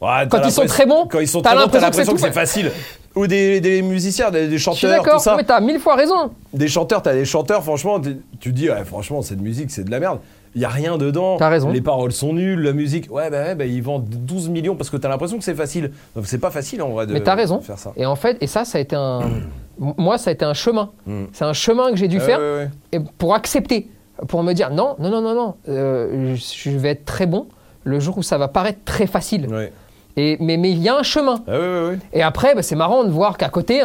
ouais, 0.00 0.08
Quand 0.28 0.42
ils 0.44 0.50
sont 0.50 0.66
très 0.66 0.86
bons, 0.86 1.06
Quand 1.06 1.20
ils 1.20 1.28
sont 1.28 1.42
t'as 1.42 1.54
l'impression 1.54 2.12
que 2.14 2.20
c'est 2.20 2.32
facile. 2.32 2.72
Ou 3.16 3.26
des, 3.28 3.60
des 3.60 3.82
musiciens, 3.82 4.30
des, 4.32 4.46
des 4.48 4.58
Je 4.58 4.62
suis 4.70 4.80
chanteurs, 4.80 4.98
tout 4.98 5.04
d'accord, 5.04 5.20
ça. 5.20 5.34
mais 5.36 5.42
t'as 5.44 5.60
mille 5.60 5.78
fois 5.80 5.94
raison. 5.96 6.30
Des 6.52 6.68
chanteurs, 6.68 7.02
t'as 7.02 7.12
des 7.12 7.24
chanteurs, 7.24 7.62
franchement, 7.64 8.00
tu 8.00 8.16
te 8.40 8.48
dis, 8.48 8.68
ouais, 8.70 8.84
franchement, 8.84 9.20
cette 9.22 9.40
musique, 9.40 9.70
c'est 9.72 9.82
de 9.84 9.90
la 9.90 9.98
merde. 10.00 10.18
Il 10.54 10.60
y 10.60 10.64
a 10.64 10.68
rien 10.68 10.98
dedans. 10.98 11.36
T'as 11.36 11.48
raison. 11.48 11.70
Les 11.70 11.80
paroles 11.80 12.10
sont 12.12 12.32
nulles, 12.32 12.60
la 12.60 12.72
musique, 12.72 13.10
ouais, 13.12 13.30
bah, 13.30 13.42
ouais, 13.42 13.54
bah, 13.54 13.66
ils 13.66 13.82
vendent 13.82 14.08
12 14.08 14.48
millions 14.48 14.74
parce 14.74 14.90
que 14.90 14.96
t'as 14.96 15.08
l'impression 15.08 15.38
que 15.38 15.44
c'est 15.44 15.54
facile. 15.54 15.92
Donc 16.16 16.26
c'est 16.26 16.38
pas 16.38 16.50
facile 16.50 16.82
en 16.82 16.88
vrai 16.90 17.06
de 17.06 17.12
Mais 17.12 17.20
t'as 17.22 17.34
raison. 17.36 17.58
de 17.58 17.62
faire 17.62 17.78
ça. 17.78 17.92
Et 17.96 18.04
en 18.06 18.16
fait, 18.16 18.36
et 18.40 18.46
ça, 18.46 18.64
ça 18.64 18.78
a 18.78 18.80
été 18.80 18.96
un. 18.96 19.20
Moi, 19.78 20.18
ça 20.18 20.30
a 20.30 20.32
été 20.32 20.44
un 20.44 20.52
chemin. 20.54 20.90
Mm. 21.06 21.24
C'est 21.32 21.44
un 21.44 21.52
chemin 21.52 21.90
que 21.90 21.96
j'ai 21.96 22.08
dû 22.08 22.20
faire 22.20 22.38
ouais, 22.38 22.54
ouais. 22.64 22.70
et 22.92 23.00
pour 23.18 23.34
accepter, 23.34 23.88
pour 24.28 24.42
me 24.42 24.52
dire 24.52 24.70
non, 24.70 24.96
non, 24.98 25.08
non, 25.08 25.22
non, 25.22 25.34
non, 25.34 25.54
euh, 25.68 26.34
je 26.34 26.70
je 26.70 26.76
vais 26.76 26.90
être 26.90 27.04
très 27.06 27.26
bon 27.26 27.46
le 27.84 27.98
jour 28.00 28.18
où 28.18 28.22
ça 28.22 28.36
va 28.36 28.48
paraître 28.48 28.80
très 28.84 29.06
facile. 29.06 29.46
Ouais. 29.48 29.72
Et, 30.16 30.36
mais 30.40 30.56
mais 30.58 30.70
il 30.72 30.78
y 30.78 30.88
a 30.88 30.96
un 30.96 31.02
chemin. 31.02 31.42
Ah 31.46 31.52
ouais, 31.52 31.58
ouais, 31.58 31.88
ouais. 31.90 31.98
Et 32.12 32.22
après, 32.22 32.54
bah, 32.54 32.62
c'est 32.62 32.74
marrant 32.76 33.04
de 33.04 33.10
voir 33.10 33.38
qu'à 33.38 33.48
côté, 33.48 33.82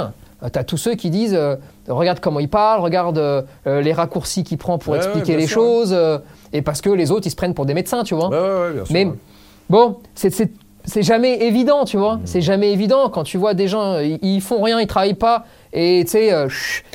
tu 0.51 0.59
as 0.59 0.63
tous 0.66 0.78
ceux 0.78 0.95
qui 0.95 1.09
disent 1.09 1.34
euh, 1.36 1.55
regarde 1.88 2.20
comment 2.20 2.39
il 2.41 2.49
parle, 2.49 2.82
regarde 2.82 3.18
euh, 3.18 3.41
euh, 3.68 3.82
les 3.82 3.93
raccourcis 3.93 4.43
qu'il 4.43 4.57
prend 4.57 4.78
pour 4.78 4.93
Ouais, 4.93 4.99
ouais, 4.99 5.05
expliquer 5.05 5.34
bien 5.34 5.41
les 5.41 5.47
sûr, 5.47 5.61
choses. 5.61 5.93
euh, 5.93 6.18
et 6.56 6.62
parce 6.62 6.82
que 6.82 6.89
les 6.89 7.12
autres, 7.12 7.28
ils 7.28 7.32
se 7.32 7.36
prennent 7.36 7.53
pour 7.53 7.66
des 7.66 7.74
médecins, 7.74 8.03
tu 8.03 8.16
vois. 8.16 8.30
Ouais, 8.30 8.38
ouais, 8.39 8.60
ouais, 8.68 8.74
bien 8.74 8.86
sûr. 8.86 8.93
Mais 8.93 9.08
bon, 9.70 9.97
c'est- 10.14 10.30
c'est 10.30 10.51
c'est 10.88 11.01
jamais 11.01 11.41
évident, 11.47 11.84
tu 11.84 11.97
vois. 11.97 12.20
C'est 12.26 12.41
jamais 12.41 12.72
évident 12.72 13.10
quand 13.10 13.24
tu 13.24 13.38
vois 13.39 13.56
des 13.56 13.68
gens, 13.68 13.97
ils, 13.97 14.20
ils 14.22 14.39
font 14.41 14.62
rien, 14.62 14.80
ils 14.80 14.86
travaillent 14.86 15.16
pas, 15.16 15.45
et 15.74 16.03
tu 16.06 16.12
sais, 16.12 16.32
euh, 16.32 16.47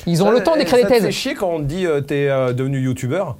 ils 0.07 0.23
ont 0.23 0.27
Ça- 0.27 0.31
le 0.31 0.43
temps 0.43 0.55
d'écrire 0.55 0.87
des 0.87 0.87
thèses. 0.87 1.09
chier 1.09 1.33
quand 1.33 1.49
on 1.49 1.57
te 1.59 1.63
dit 1.65 1.85
euh, 1.85 1.99
t'es 1.99 2.29
euh, 2.29 2.53
devenu 2.53 2.79
youtubeur 2.79 3.37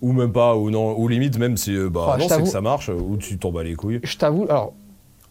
Ou 0.00 0.12
même 0.12 0.32
pas, 0.32 0.54
ou 0.54 0.70
non, 0.70 0.96
ou 0.96 1.08
limite 1.08 1.38
même 1.38 1.56
si 1.56 1.76
bah 1.90 2.16
non, 2.20 2.28
c'est 2.28 2.42
que 2.42 2.48
ça 2.48 2.60
marche, 2.60 2.88
ou 2.90 3.16
tu 3.16 3.36
t'en 3.38 3.50
bats 3.50 3.64
les 3.64 3.74
couilles. 3.74 3.98
Je 4.04 4.16
t'avoue, 4.16 4.44
alors, 4.48 4.74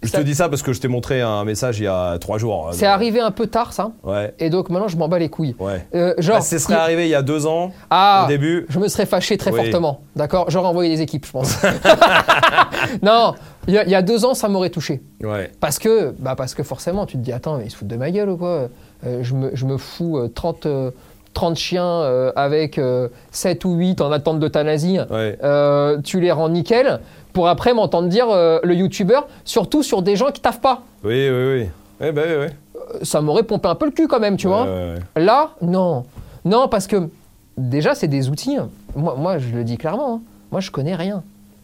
Je 0.03 0.11
te 0.11 0.21
dis 0.21 0.35
ça 0.35 0.49
parce 0.49 0.61
que 0.61 0.73
je 0.73 0.81
t'ai 0.81 0.87
montré 0.87 1.21
un 1.21 1.43
message 1.45 1.79
il 1.79 1.83
y 1.85 1.87
a 1.87 2.17
trois 2.19 2.37
jours. 2.37 2.69
c'est 2.73 2.85
arrivé 2.85 3.19
un 3.19 3.31
peu 3.31 3.47
tard, 3.47 3.73
ça, 3.73 3.91
Ouais, 4.03 4.33
et 4.39 4.49
donc 4.49 4.69
maintenant 4.69 4.87
je 4.87 4.97
m'en 4.97 5.07
bats 5.07 5.19
les 5.19 5.29
couilles. 5.29 5.55
ouais. 5.59 5.85
Euh, 5.95 6.13
genre, 6.19 6.37
Ah, 6.39 6.41
ce 6.41 6.57
serait 6.59 6.73
il- 6.73 6.77
arrivé 6.77 7.05
il 7.05 7.09
y 7.09 7.15
a 7.15 7.21
deux 7.21 7.45
ans, 7.47 7.71
ah, 7.89 8.23
au 8.25 8.27
début. 8.27 8.65
je 8.69 8.79
me 8.79 8.87
serais 8.87 9.05
fâché 9.05 9.37
très 9.37 9.51
Oui. 9.51 9.61
fortement, 9.61 10.01
d'accord? 10.15 10.49
J'aurais 10.49 10.67
envoyé 10.67 10.93
des 10.95 11.01
équipes, 11.01 11.25
je 11.25 11.31
pense. 11.31 11.55
non, 13.01 13.33
il 13.67 13.73
y, 13.73 13.77
a- 13.77 13.83
il 13.85 13.89
y 13.89 13.95
a 13.95 14.01
deux 14.01 14.25
ans, 14.25 14.33
ça 14.33 14.47
m'aurait 14.49 14.69
touché. 14.69 15.01
Ouais. 15.21 15.51
Parce 15.59 15.79
que, 15.79 16.13
bah 16.19 16.35
parce 16.35 16.53
que 16.53 16.63
forcément, 16.63 17.05
tu 17.05 17.17
te 17.17 17.21
dis, 17.23 17.31
attends, 17.31 17.57
mais 17.57 17.65
ils 17.65 17.71
se 17.71 17.77
foutent 17.77 17.87
de 17.87 17.95
ma 17.95 18.11
gueule 18.11 18.29
ou 18.29 18.37
quoi? 18.37 18.67
Euh, 19.05 19.19
je, 19.21 19.33
me, 19.33 19.51
je 19.53 19.65
me 19.65 19.77
fous 19.77 20.17
euh, 20.17 20.27
30, 20.33 20.65
euh, 20.65 20.91
30 21.33 21.55
chiens 21.55 21.85
euh, 21.85 22.31
avec 22.35 22.77
euh, 22.77 23.07
7 23.31 23.65
ou 23.65 23.73
8 23.75 24.01
en 24.01 24.11
attente 24.11 24.39
d'euthanasie. 24.39 24.99
Ouais. 25.09 25.37
Euh, 25.43 25.99
tu 26.03 26.19
les 26.19 26.31
rends 26.31 26.49
nickel 26.49 26.99
pour 27.33 27.47
après 27.47 27.73
m'entendre 27.73 28.07
dire 28.09 28.27
euh, 28.29 28.59
le 28.63 28.75
youtubeur, 28.75 29.27
surtout 29.43 29.81
sur 29.83 30.01
des 30.01 30.15
gens 30.15 30.31
qui 30.31 30.41
taffent 30.41 30.61
pas. 30.61 30.81
Oui, 31.03 31.29
oui, 31.29 31.53
oui. 31.61 31.69
Eh 32.01 32.11
ben, 32.11 32.23
oui, 32.27 32.45
oui. 32.47 32.99
Ça 33.03 33.21
m'aurait 33.21 33.43
pompé 33.43 33.67
un 33.69 33.75
peu 33.75 33.85
le 33.85 33.91
cul 33.91 34.07
quand 34.07 34.19
même, 34.19 34.37
tu 34.37 34.47
vois. 34.47 34.63
Ouais, 34.63 34.69
ouais, 34.69 34.93
ouais. 35.15 35.23
Là, 35.23 35.51
non. 35.61 36.05
Non, 36.45 36.67
parce 36.67 36.85
que 36.87 37.09
déjà, 37.57 37.95
c'est 37.95 38.07
des 38.07 38.29
outils. 38.29 38.57
Moi, 38.95 39.15
moi, 39.17 39.37
je 39.39 39.53
le 39.55 39.63
dis 39.63 39.77
clairement. 39.77 40.15
hein. 40.15 40.21
Moi, 40.51 40.61
je 40.61 40.69
connais 40.69 40.95
rien. 40.95 41.23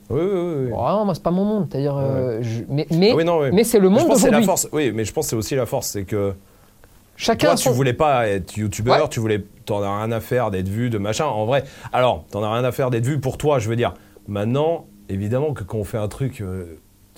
Oui, 0.10 0.22
oui, 0.24 0.54
oui. 0.66 0.70
Vraiment, 0.72 1.06
moi, 1.06 1.14
c'est 1.14 1.22
pas 1.22 1.30
mon 1.30 1.46
monde. 1.46 1.68
C'est-à-dire, 1.70 1.96
mais, 2.70 2.88
mais, 2.90 3.12
Ah 3.28 3.38
oui, 3.38 3.50
mais 3.54 3.64
c'est 3.64 3.78
le 3.80 3.90
monde 3.90 4.08
d'aujourd'hui. 4.10 4.48
Oui, 4.72 4.92
mais 4.96 5.06
je 5.06 5.14
pense 5.14 5.26
que 5.26 5.30
c'est 5.32 5.36
aussi 5.36 5.56
la 5.56 5.68
force, 5.68 5.88
c'est 5.90 6.04
que 6.04 6.34
Chacun 7.22 7.48
toi, 7.48 7.56
tu 7.56 7.70
voulais 7.70 7.92
pas 7.94 8.28
être 8.30 8.56
youtubeur, 8.56 9.02
Ouais. 9.04 9.10
tu 9.10 9.20
voulais, 9.20 9.44
t'en 9.66 9.84
as 9.84 9.98
rien 10.04 10.12
à 10.14 10.22
faire 10.22 10.52
d'être 10.52 10.70
vu, 10.70 10.90
de 10.90 10.98
machin. 10.98 11.26
En 11.26 11.46
vrai, 11.46 11.66
alors, 11.92 12.24
t'en 12.32 12.42
as 12.44 12.54
rien 12.54 12.64
à 12.64 12.72
faire 12.72 12.90
d'être 12.90 13.06
vu 13.06 13.20
pour 13.20 13.38
toi, 13.38 13.60
je 13.60 13.68
veux 13.70 13.76
dire. 13.76 13.94
Maintenant, 14.30 14.86
évidemment 15.10 15.54
que 15.54 15.64
quand 15.64 15.78
on 15.80 15.84
fait 15.84 15.98
un 15.98 16.08
truc, 16.08 16.40
euh, 16.40 16.64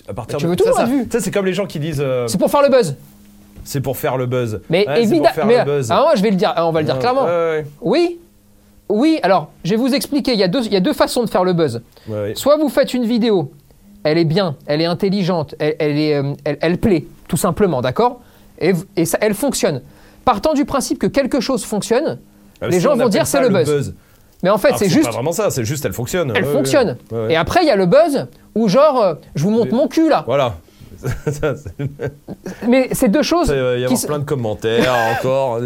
à 0.09 0.13
partir 0.15 0.39
tu 0.39 0.45
de 0.45 0.49
veux 0.49 0.57
ça, 0.57 0.63
toujours 0.63 0.75
ça- 0.77 0.85
vu. 0.85 1.07
C'est 1.11 1.29
comme 1.31 1.45
les 1.45 1.53
gens 1.53 1.67
qui 1.67 1.77
disent, 1.79 2.01
euh, 2.03 2.27
C'est 2.27 2.39
pour 2.39 2.49
faire 2.49 2.63
le 2.63 2.69
buzz. 2.69 2.95
c'est 3.63 3.81
pour 3.81 3.95
faire 3.95 4.17
le 4.17 4.25
buzz. 4.25 4.61
Mais 4.71 4.87
Ouais, 4.87 5.03
évidemment, 5.03 5.33
faire 5.33 5.45
mais 5.45 5.59
le 5.59 5.65
buzz. 5.65 5.91
ah, 5.91 6.01
moi, 6.01 6.15
je 6.15 6.23
vais 6.23 6.31
le 6.31 6.35
dire, 6.35 6.51
on 6.57 6.71
va 6.71 6.79
le 6.79 6.85
dire 6.85 6.95
Ouais, 6.95 6.99
clairement. 7.01 7.27
Oui, 7.81 8.19
oui. 8.89 9.19
Alors, 9.21 9.51
je 9.63 9.69
vais 9.69 9.75
vous 9.77 9.93
expliquer. 9.93 10.33
Il 10.33 10.39
y 10.39 10.43
a 10.43 10.47
deux, 10.47 10.65
il 10.65 10.73
y 10.73 10.77
a 10.77 10.79
deux 10.81 10.93
façons 10.93 11.23
de 11.23 11.29
faire 11.29 11.43
le 11.43 11.53
buzz. 11.53 11.81
Soit 12.33 12.57
vous 12.57 12.69
faites 12.69 12.95
une 12.95 13.05
vidéo, 13.05 13.51
elle 14.03 14.17
est 14.17 14.25
bien, 14.25 14.55
elle 14.65 14.81
est 14.81 14.85
intelligente, 14.85 15.53
elle, 15.59 15.75
elle 15.77 15.97
est, 15.99 16.15
euh, 16.15 16.33
elle, 16.43 16.57
elle 16.61 16.77
plaît, 16.79 17.05
tout 17.27 17.37
simplement, 17.37 17.81
d'accord? 17.81 18.21
Et, 18.61 19.05
ça, 19.05 19.17
elle 19.21 19.33
fonctionne. 19.33 19.81
Partant 20.25 20.53
du 20.53 20.65
principe 20.65 20.99
que 20.99 21.07
quelque 21.07 21.39
chose 21.39 21.65
fonctionne, 21.65 22.19
Euh, 22.61 22.67
les 22.67 22.73
si 22.73 22.79
gens 22.81 22.93
on 22.93 22.95
vont 22.97 23.09
dire 23.09 23.25
c'est 23.25 23.41
le 23.41 23.49
buzz. 23.49 23.93
mais 24.43 24.49
en 24.51 24.57
fait, 24.59 24.67
Alors, 24.69 24.79
c'est 24.79 24.89
juste, 24.89 25.05
pas 25.05 25.11
vraiment 25.11 25.31
ça, 25.31 25.49
c'est 25.49 25.65
juste 25.65 25.83
elle 25.85 25.93
fonctionne. 25.93 26.31
elle 26.35 26.45
Ouais, 26.45 26.51
fonctionne. 26.53 26.97
ouais, 27.11 27.17
ouais. 27.25 27.33
Et 27.33 27.35
après, 27.35 27.61
il 27.63 27.67
y 27.67 27.71
a 27.71 27.75
le 27.75 27.87
buzz 27.87 28.27
où 28.55 28.67
genre, 28.67 29.01
euh, 29.01 29.13
je 29.35 29.43
vous 29.43 29.49
montre 29.49 29.71
Mais- 29.71 29.77
mon 29.77 29.87
cul 29.87 30.07
là. 30.09 30.23
Voilà. 30.27 30.55
Ça, 31.31 31.55
Mais 32.67 32.89
c'est 32.91 33.07
deux 33.09 33.23
choses. 33.23 33.47
Il 33.47 33.55
va 33.59 33.73
y 33.75 33.77
qui 33.79 33.83
avoir 33.85 33.99
s- 33.99 34.05
plein 34.05 34.19
de 34.19 34.23
commentaires 34.23 34.93
encore. 35.19 35.59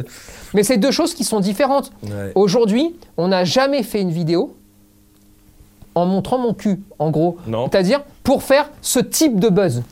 Mais 0.54 0.64
c'est 0.64 0.78
deux 0.78 0.91
choses 0.91 1.14
qui 1.14 1.26
sont 1.26 1.41
différentes. 1.41 1.91
Aujourd'hui, 2.36 2.96
on 3.18 3.28
n'a 3.28 3.43
jamais 3.43 3.84
fait 3.84 4.00
une 4.02 4.12
vidéo 4.12 4.56
en 5.96 6.06
montrant 6.06 6.38
mon 6.38 6.54
cul, 6.54 6.80
en 7.00 7.10
gros. 7.12 7.38
Non. 7.48 7.68
C'est-à-dire 7.70 8.02
pour 8.24 8.43
faire 8.43 8.70
ce 8.82 9.00
type 9.00 9.39
de 9.39 9.50
buzz. 9.50 9.84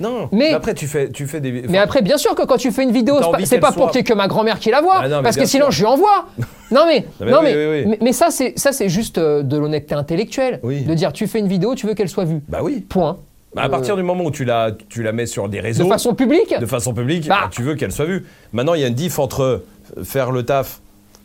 Non, 0.00 0.28
Mais- 0.32 0.52
après 0.52 0.74
tu 0.74 0.86
fais, 0.86 1.10
tu 1.10 1.26
fais 1.26 1.40
des. 1.40 1.64
Mais 1.68 1.78
après, 1.78 2.02
bien 2.02 2.16
sûr 2.18 2.34
que 2.34 2.42
quand 2.46 2.56
tu 2.56 2.70
fais 2.70 2.82
une 2.84 2.92
vidéo, 2.92 3.16
c'est 3.44 3.58
pas, 3.58 3.72
pour 3.72 3.84
soit- 3.84 3.86
qu'il 3.92 3.98
y 3.98 4.00
ait 4.00 4.04
que 4.04 4.14
ma 4.14 4.28
grand-mère 4.28 4.58
qui 4.60 4.70
la 4.70 4.80
voit, 4.80 4.98
Ah 5.02 5.08
non, 5.08 5.22
parce 5.22 5.36
que 5.36 5.44
sinon 5.44 5.66
sûr. 5.66 5.72
je 5.72 5.78
lui 5.80 5.86
envoie. 5.86 6.26
Non 6.70 6.84
mais, 6.86 7.06
Non, 7.20 7.26
mais 7.26 7.32
oui, 7.32 7.40
mais, 7.42 7.54
oui, 7.54 7.80
oui. 7.82 7.86
mais, 7.88 7.98
mais 8.02 8.12
ça 8.12 8.30
c'est 8.30 8.52
ça 8.58 8.72
c'est 8.72 8.90
juste 8.90 9.16
euh, 9.16 9.42
de 9.42 9.56
l'honnêteté 9.56 9.94
intellectuelle, 9.94 10.60
Oui. 10.62 10.82
de 10.82 10.92
dire 10.94 11.12
tu 11.14 11.26
fais 11.26 11.38
une 11.38 11.48
vidéo, 11.48 11.74
tu 11.74 11.86
veux 11.86 11.94
qu'elle 11.94 12.10
soit 12.10 12.24
vue. 12.26 12.40
Bah 12.48 12.58
oui. 12.62 12.84
Point. 12.88 13.16
Bah, 13.54 13.62
à 13.62 13.66
Euh, 13.66 13.68
partir 13.70 13.96
du 13.96 14.02
moment 14.02 14.24
où 14.24 14.30
tu 14.30 14.44
la, 14.44 14.72
tu 14.90 15.02
la 15.02 15.12
mets 15.12 15.24
sur 15.24 15.48
des 15.48 15.60
réseaux, 15.60 15.84
de 15.84 15.88
façon 15.88 16.14
publique. 16.14 16.54
de 16.60 16.66
façon 16.66 16.92
publique, 16.92 17.26
Bah. 17.26 17.38
bah, 17.44 17.48
tu 17.50 17.62
veux 17.62 17.74
qu'elle 17.74 17.90
soit 17.92 18.04
vue. 18.04 18.26
Maintenant, 18.52 18.74
il 18.74 18.82
y 18.82 18.84
a 18.84 18.88
une 18.88 18.94
diff 18.94 19.18
entre 19.18 19.64
faire 20.04 20.30
le 20.30 20.42
taf 20.44 20.80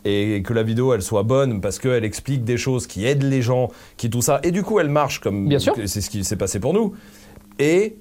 et 0.05 0.41
que 0.45 0.53
la 0.53 0.63
vidéo 0.63 0.93
elle 0.93 1.01
soit 1.01 1.23
bonne 1.23 1.59
parce 1.59 1.77
qu'elle 1.79 2.05
explique 2.05 2.45
des 2.45 2.55
choses 2.57 2.87
qui 2.87 3.05
aident 3.05 3.23
les 3.23 3.41
gens, 3.41 3.69
qui 3.97 4.09
tout 4.09 4.21
ça, 4.21 4.39
et 4.43 4.51
du 4.51 4.63
coup 4.63 4.79
elle 4.79 4.87
marche 4.89 5.19
comme 5.19 5.49
Bien 5.49 5.59
sûr. 5.59 5.75
c'est 5.85 5.99
ce 6.01 6.09
qui 6.09 6.23
s'est 6.23 6.37
passé 6.37 6.59
pour 6.61 6.73
nous. 6.73 6.93
et 7.59 7.95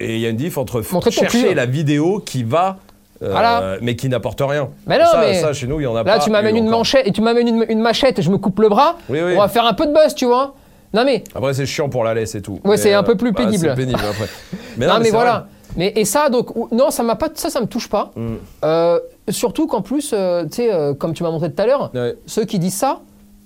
et 0.00 0.14
il 0.16 0.20
y 0.20 0.26
a 0.26 0.30
une 0.30 0.36
diff 0.36 0.58
entre 0.58 0.80
f- 0.82 0.92
Montrer 0.92 1.10
ton 1.10 1.20
chercher 1.22 1.48
cul. 1.48 1.54
la 1.54 1.66
vidéo 1.66 2.20
qui 2.24 2.42
va, 2.44 2.76
euh, 3.22 3.30
Voilà. 3.30 3.76
mais 3.80 3.96
qui 3.96 4.08
n'apporte 4.08 4.40
rien. 4.42 4.68
Mais 4.86 4.98
non, 4.98 5.04
ça, 5.10 5.20
mais 5.20 5.34
ça, 5.40 5.52
chez 5.52 5.66
nous, 5.66 5.80
il 5.80 5.84
y 5.84 5.86
en 5.86 5.94
a 5.96 6.02
Là, 6.02 6.14
pas. 6.14 6.18
tu 6.18 6.30
m'amènes 6.30 6.56
eu 6.56 6.58
une 6.58 6.66
encore. 6.66 6.78
manchette 6.80 7.06
et 7.06 7.12
tu 7.12 7.20
m'amènes 7.22 7.48
une, 7.48 7.66
une 7.68 7.80
machette, 7.80 8.20
je 8.20 8.30
me 8.30 8.38
coupe 8.38 8.58
le 8.60 8.68
bras. 8.68 8.96
Oui, 9.08 9.20
oui. 9.22 9.32
On 9.36 9.40
va 9.40 9.48
faire 9.48 9.64
un 9.66 9.72
peu 9.74 9.86
de 9.86 9.92
buzz, 9.92 10.14
tu 10.14 10.26
vois. 10.26 10.54
Non 10.94 11.04
mais, 11.04 11.24
Après, 11.34 11.52
c'est 11.52 11.66
chiant 11.66 11.88
pour 11.88 12.04
la 12.04 12.14
laisse 12.14 12.34
et 12.34 12.42
tout. 12.42 12.54
Ouais, 12.64 12.70
Mais, 12.72 12.76
c'est 12.76 12.94
un 12.94 13.00
euh, 13.00 13.02
peu 13.02 13.16
plus 13.16 13.32
bah, 13.32 13.42
pénible. 13.44 13.66
c'est 13.68 13.74
pénible 13.74 14.00
après. 14.08 14.28
Mais 14.78 14.86
non, 14.86 14.98
mais, 14.98 15.06
c'est 15.06 15.10
voilà. 15.10 15.46
Mais 15.76 15.92
et 15.96 16.04
ça 16.04 16.28
donc 16.30 16.54
ou- 16.56 16.68
non, 16.72 16.90
ça 16.90 17.02
m'a 17.02 17.16
pas 17.16 17.28
ça 17.34 17.50
ça 17.50 17.60
me 17.60 17.66
touche 17.66 17.88
pas. 17.88 18.12
Mm. 18.16 18.34
Euh, 18.64 18.98
surtout 19.28 19.66
qu'en 19.66 19.82
plus 19.82 20.12
euh, 20.14 20.44
tu 20.44 20.50
sais 20.56 20.72
euh, 20.72 20.94
comme 20.94 21.12
tu 21.12 21.22
m'as 21.22 21.30
montré 21.30 21.52
tout 21.52 21.60
à 21.60 21.66
l'heure, 21.66 21.90
Ouais. 21.94 22.14
ceux 22.26 22.44
qui 22.44 22.58
disent 22.58 22.76
ça 22.76 23.00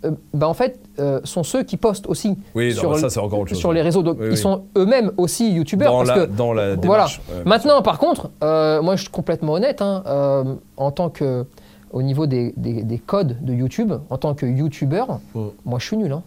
euh, 0.04 0.12
bah 0.34 0.48
en 0.48 0.54
fait 0.54 0.78
euh, 0.98 1.20
sont 1.24 1.42
ceux 1.42 1.62
qui 1.62 1.76
postent 1.76 2.06
aussi 2.06 2.36
Oui, 2.54 2.70
non, 2.74 2.80
sur, 2.80 2.88
bah, 2.90 2.96
le- 2.96 3.00
ça, 3.02 3.10
c'est 3.10 3.20
encore 3.20 3.40
autre 3.40 3.50
chose. 3.50 3.58
sur 3.58 3.72
les 3.72 3.82
réseaux 3.82 4.02
donc 4.02 4.16
Oui, 4.20 4.26
ils 4.26 4.30
oui. 4.32 4.36
sont 4.36 4.62
eux-mêmes 4.76 5.12
aussi 5.18 5.52
youtubeurs 5.52 5.92
Dans 5.92 5.98
parce 6.04 6.18
la, 6.18 6.26
que 6.26 6.30
dans 6.32 6.52
la 6.52 6.62
voilà. 6.76 6.76
démarche. 6.76 7.20
Ouais, 7.28 7.42
Maintenant, 7.44 7.82
par 7.82 7.98
contre, 7.98 8.30
euh, 8.42 8.80
moi, 8.82 8.96
je 8.96 9.02
suis 9.02 9.10
complètement 9.10 9.52
honnête. 9.54 9.82
hein, 9.82 10.02
euh, 10.06 10.44
en 10.76 10.90
tant 10.90 11.10
que, 11.10 11.44
au 11.92 12.02
niveau 12.02 12.26
des, 12.26 12.54
des- 12.56 12.82
des 12.82 12.98
codes 12.98 13.36
de 13.42 13.52
YouTube, 13.52 13.92
en 14.10 14.16
tant 14.16 14.34
que 14.34 14.46
YouTuber, 14.46 15.04
Mm. 15.34 15.40
moi, 15.64 15.78
je 15.78 15.86
suis 15.86 15.96
nul. 15.96 16.12
hein. 16.12 16.22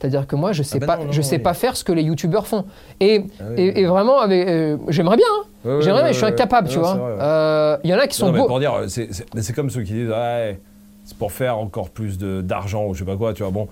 C'est-à-dire 0.00 0.26
que 0.26 0.34
moi, 0.34 0.50
je 0.50 0.64
sais 0.64 0.80
bah 0.80 0.86
pas, 0.86 0.96
non, 0.96 1.04
non, 1.04 1.12
je 1.12 1.20
non, 1.20 1.22
sais 1.22 1.36
oui. 1.36 1.42
pas 1.42 1.54
faire 1.54 1.76
ce 1.76 1.84
que 1.84 1.92
les 1.92 2.02
YouTubers 2.02 2.44
font. 2.44 2.64
Et, 2.98 3.24
Ah 3.38 3.44
oui, 3.50 3.54
et, 3.56 3.68
oui. 3.72 3.80
et 3.82 3.86
vraiment, 3.86 4.16
euh, 4.28 4.76
j'aimerais 4.88 5.16
bien. 5.16 5.26
hein. 5.30 5.46
Ouais, 5.64 5.74
ouais, 5.76 5.82
j'aimerais 5.82 6.00
bien, 6.00 6.08
ouais, 6.08 6.12
je 6.12 6.18
suis 6.18 6.26
incapable, 6.26 6.66
ouais. 6.66 6.72
tu 6.72 6.80
Non, 6.80 6.84
vois. 6.96 6.96
Euh, 7.20 7.76
Il 7.84 7.90
y 7.90 7.94
en 7.94 7.98
a 8.00 8.08
qui 8.08 8.16
sont 8.16 8.32
beaux. 8.32 8.46
pour 8.48 8.58
dire, 8.58 8.72
c'est 8.88 9.52
comme 9.54 9.70
ceux 9.70 9.82
qui 9.82 9.92
disent 9.92 10.08
ouais, 10.10 10.58
c'est 11.04 11.16
pour 11.16 11.32
faire 11.32 11.58
encore 11.58 11.90
plus 11.90 12.18
d'argent 12.18 12.86
ou 12.86 12.94
je 12.94 13.00
sais 13.00 13.04
pas 13.04 13.16
quoi, 13.16 13.34
tu 13.34 13.42
vois. 13.42 13.50
Bon, 13.52 13.68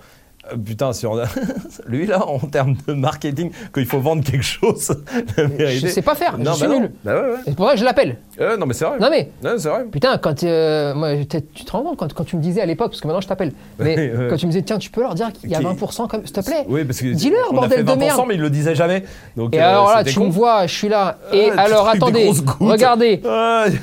putain, 0.65 0.93
si 0.93 1.05
on 1.05 1.17
a. 1.17 1.25
Lui 1.87 2.05
là, 2.07 2.25
en 2.27 2.39
termes 2.39 2.75
de 2.87 2.93
marketing, 2.93 3.51
quand 3.71 3.81
il 3.81 3.87
faut 3.87 3.99
vendre 3.99 4.23
quelque 4.23 4.43
chose, 4.43 4.89
la 5.37 5.43
Je 5.43 5.49
vérité- 5.49 5.89
sais 5.89 6.01
pas 6.01 6.15
faire, 6.15 6.37
Non, 6.37 6.51
je 6.53 6.57
suis 6.57 6.67
bah 6.67 6.73
nul. 6.79 6.91
Bah 7.03 7.13
ouais, 7.15 7.29
ouais. 7.31 7.37
Et 7.47 7.51
pour 7.53 7.67
ça, 7.69 7.75
je 7.75 7.83
l'appelle. 7.83 8.17
Euh, 8.39 8.57
non, 8.57 8.65
mais 8.65 8.73
c'est 8.73 8.85
vrai. 8.85 8.97
Non 8.99 9.09
mais, 9.09 9.29
Ouais, 9.43 9.57
c'est 9.57 9.69
vrai. 9.69 9.85
putain, 9.91 10.17
quand 10.17 10.43
euh, 10.43 10.93
moi, 10.95 11.09
tu 11.25 11.63
te 11.65 11.71
rends 11.71 11.81
compte 11.83 11.97
quand, 11.97 12.13
quand 12.13 12.23
tu 12.23 12.35
me 12.37 12.41
disais 12.41 12.61
à 12.61 12.65
l'époque, 12.65 12.89
parce 12.91 13.01
que 13.01 13.07
maintenant 13.07 13.21
je 13.21 13.27
t'appelle, 13.27 13.51
mais 13.79 14.11
quand 14.29 14.37
tu 14.37 14.45
me 14.47 14.51
disais 14.51 14.63
tiens, 14.63 14.77
tu 14.77 14.89
peux 14.89 15.01
leur 15.01 15.15
dire 15.15 15.31
qu'il 15.31 15.49
y 15.49 15.55
a 15.55 15.59
Qui- 15.59 15.65
20% 15.65 16.07
comme, 16.07 16.25
s'il 16.25 16.35
te 16.35 16.41
plaît. 16.45 16.65
Oui, 16.67 16.83
parce 16.85 16.99
que. 17.01 17.07
Dis-leur, 17.13 17.53
bordel 17.53 17.79
fait 17.79 17.83
de 17.83 17.91
20%, 17.91 17.97
merde. 17.97 18.21
mais 18.27 18.35
il 18.35 18.41
le 18.41 18.49
disait 18.49 18.75
jamais. 18.75 19.03
Donc, 19.37 19.55
Et 19.55 19.61
euh, 19.61 19.69
alors 19.69 19.93
là, 19.93 20.03
tu 20.03 20.17
con. 20.17 20.25
me 20.25 20.31
vois, 20.31 20.65
je 20.67 20.73
suis 20.75 20.89
là. 20.89 21.17
Et 21.33 21.49
Ah, 21.51 21.53
tu 21.53 21.59
alors, 21.59 21.87
attendez, 21.89 22.29
regardez. 22.59 23.21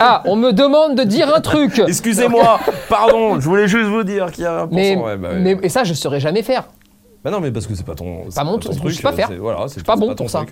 Ah, 0.00 0.22
on 0.26 0.36
me 0.36 0.52
demande 0.52 0.96
de 0.96 1.04
dire 1.04 1.32
un 1.34 1.40
truc. 1.40 1.80
Excusez-moi, 1.86 2.58
pardon, 2.88 3.38
je 3.40 3.48
voulais 3.48 3.68
juste 3.68 3.88
vous 3.88 4.02
dire 4.02 4.30
qu'il 4.32 4.44
y 4.44 4.46
a 4.46 4.64
1%. 4.64 4.68
Mais, 4.72 4.96
ouais, 4.96 5.16
bah, 5.16 5.28
ouais. 5.30 5.38
mais 5.38 5.56
et 5.62 5.68
ça, 5.68 5.84
je 5.84 5.94
saurais 5.94 6.20
jamais 6.20 6.42
faire. 6.52 6.68
Bah 7.24 7.30
non, 7.30 7.40
mais 7.40 7.50
parce 7.50 7.66
que 7.66 7.74
c'est 7.74 7.84
pas 7.84 7.94
ton. 7.94 8.24
c'est 8.30 8.36
Pas 8.36 8.44
mon 8.44 8.58
truc, 8.58 8.74
je 8.84 8.94
sais 8.94 9.02
pas 9.02 9.12
euh, 9.12 9.16
faire. 9.16 9.30
Voilà, 9.40 9.66
c'est 9.68 9.84
pas 9.84 9.96
bon 9.96 10.08
ton 10.08 10.14
pour 10.14 10.30
ça. 10.30 10.44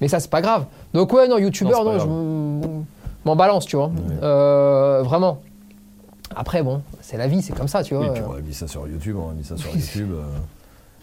Mais 0.00 0.08
ça, 0.08 0.20
c'est 0.20 0.30
pas 0.30 0.42
grave. 0.42 0.64
Donc 0.92 1.12
ouais, 1.12 1.28
non, 1.28 1.38
youtubeur, 1.38 1.84
Non, 1.84 1.98
je 1.98 2.06
m'en 3.24 3.36
balance, 3.36 3.64
tu 3.66 3.76
vois. 3.76 3.90
Euh, 4.22 5.02
vraiment. 5.02 5.40
Après, 6.36 6.62
bon, 6.62 6.82
c'est 7.00 7.16
la 7.16 7.26
vie, 7.26 7.42
c'est 7.42 7.54
comme 7.54 7.68
ça, 7.68 7.82
tu 7.82 7.94
vois. 7.94 8.04
Oui, 8.06 8.10
puis 8.14 8.22
on 8.28 8.34
a 8.34 8.40
mis 8.40 8.54
ça 8.54 8.66
sur 8.66 8.86
YouTube, 8.88 9.16
on 9.18 9.30
a 9.30 9.34
mis 9.34 9.44
ça 9.44 9.56
sur 9.56 9.70
YouTube. 9.74 10.10
euh, 10.12 10.22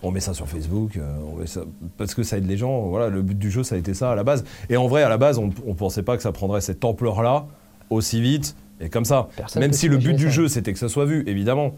on 0.03 0.11
met 0.11 0.19
ça 0.19 0.33
sur 0.33 0.47
Facebook, 0.47 0.97
euh, 0.97 1.17
on 1.31 1.37
met 1.37 1.47
ça, 1.47 1.61
parce 1.97 2.13
que 2.15 2.23
ça 2.23 2.37
aide 2.37 2.47
les 2.47 2.57
gens. 2.57 2.81
Voilà, 2.87 3.07
le 3.09 3.21
but 3.21 3.37
du 3.37 3.49
jeu, 3.51 3.63
ça 3.63 3.75
a 3.75 3.77
été 3.77 3.93
ça 3.93 4.11
à 4.11 4.15
la 4.15 4.23
base. 4.23 4.43
Et 4.69 4.77
en 4.77 4.87
vrai, 4.87 5.03
à 5.03 5.09
la 5.09 5.17
base, 5.17 5.37
on 5.37 5.47
ne 5.47 5.73
pensait 5.73 6.03
pas 6.03 6.17
que 6.17 6.23
ça 6.23 6.31
prendrait 6.31 6.61
cette 6.61 6.83
ampleur-là 6.83 7.45
aussi 7.89 8.21
vite 8.21 8.55
et 8.79 8.89
comme 8.89 9.05
ça. 9.05 9.27
Personne 9.35 9.61
Même 9.61 9.73
si 9.73 9.87
le 9.87 9.97
but 9.97 10.13
du 10.15 10.25
ça. 10.25 10.29
jeu, 10.31 10.47
c'était 10.47 10.73
que 10.73 10.79
ça 10.79 10.89
soit 10.89 11.05
vu, 11.05 11.23
évidemment. 11.27 11.71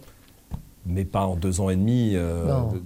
Mais 0.86 1.06
pas 1.06 1.26
en 1.26 1.36
deux 1.36 1.62
ans 1.62 1.70
et 1.70 1.76
demi 1.78 2.12
euh, 2.16 2.44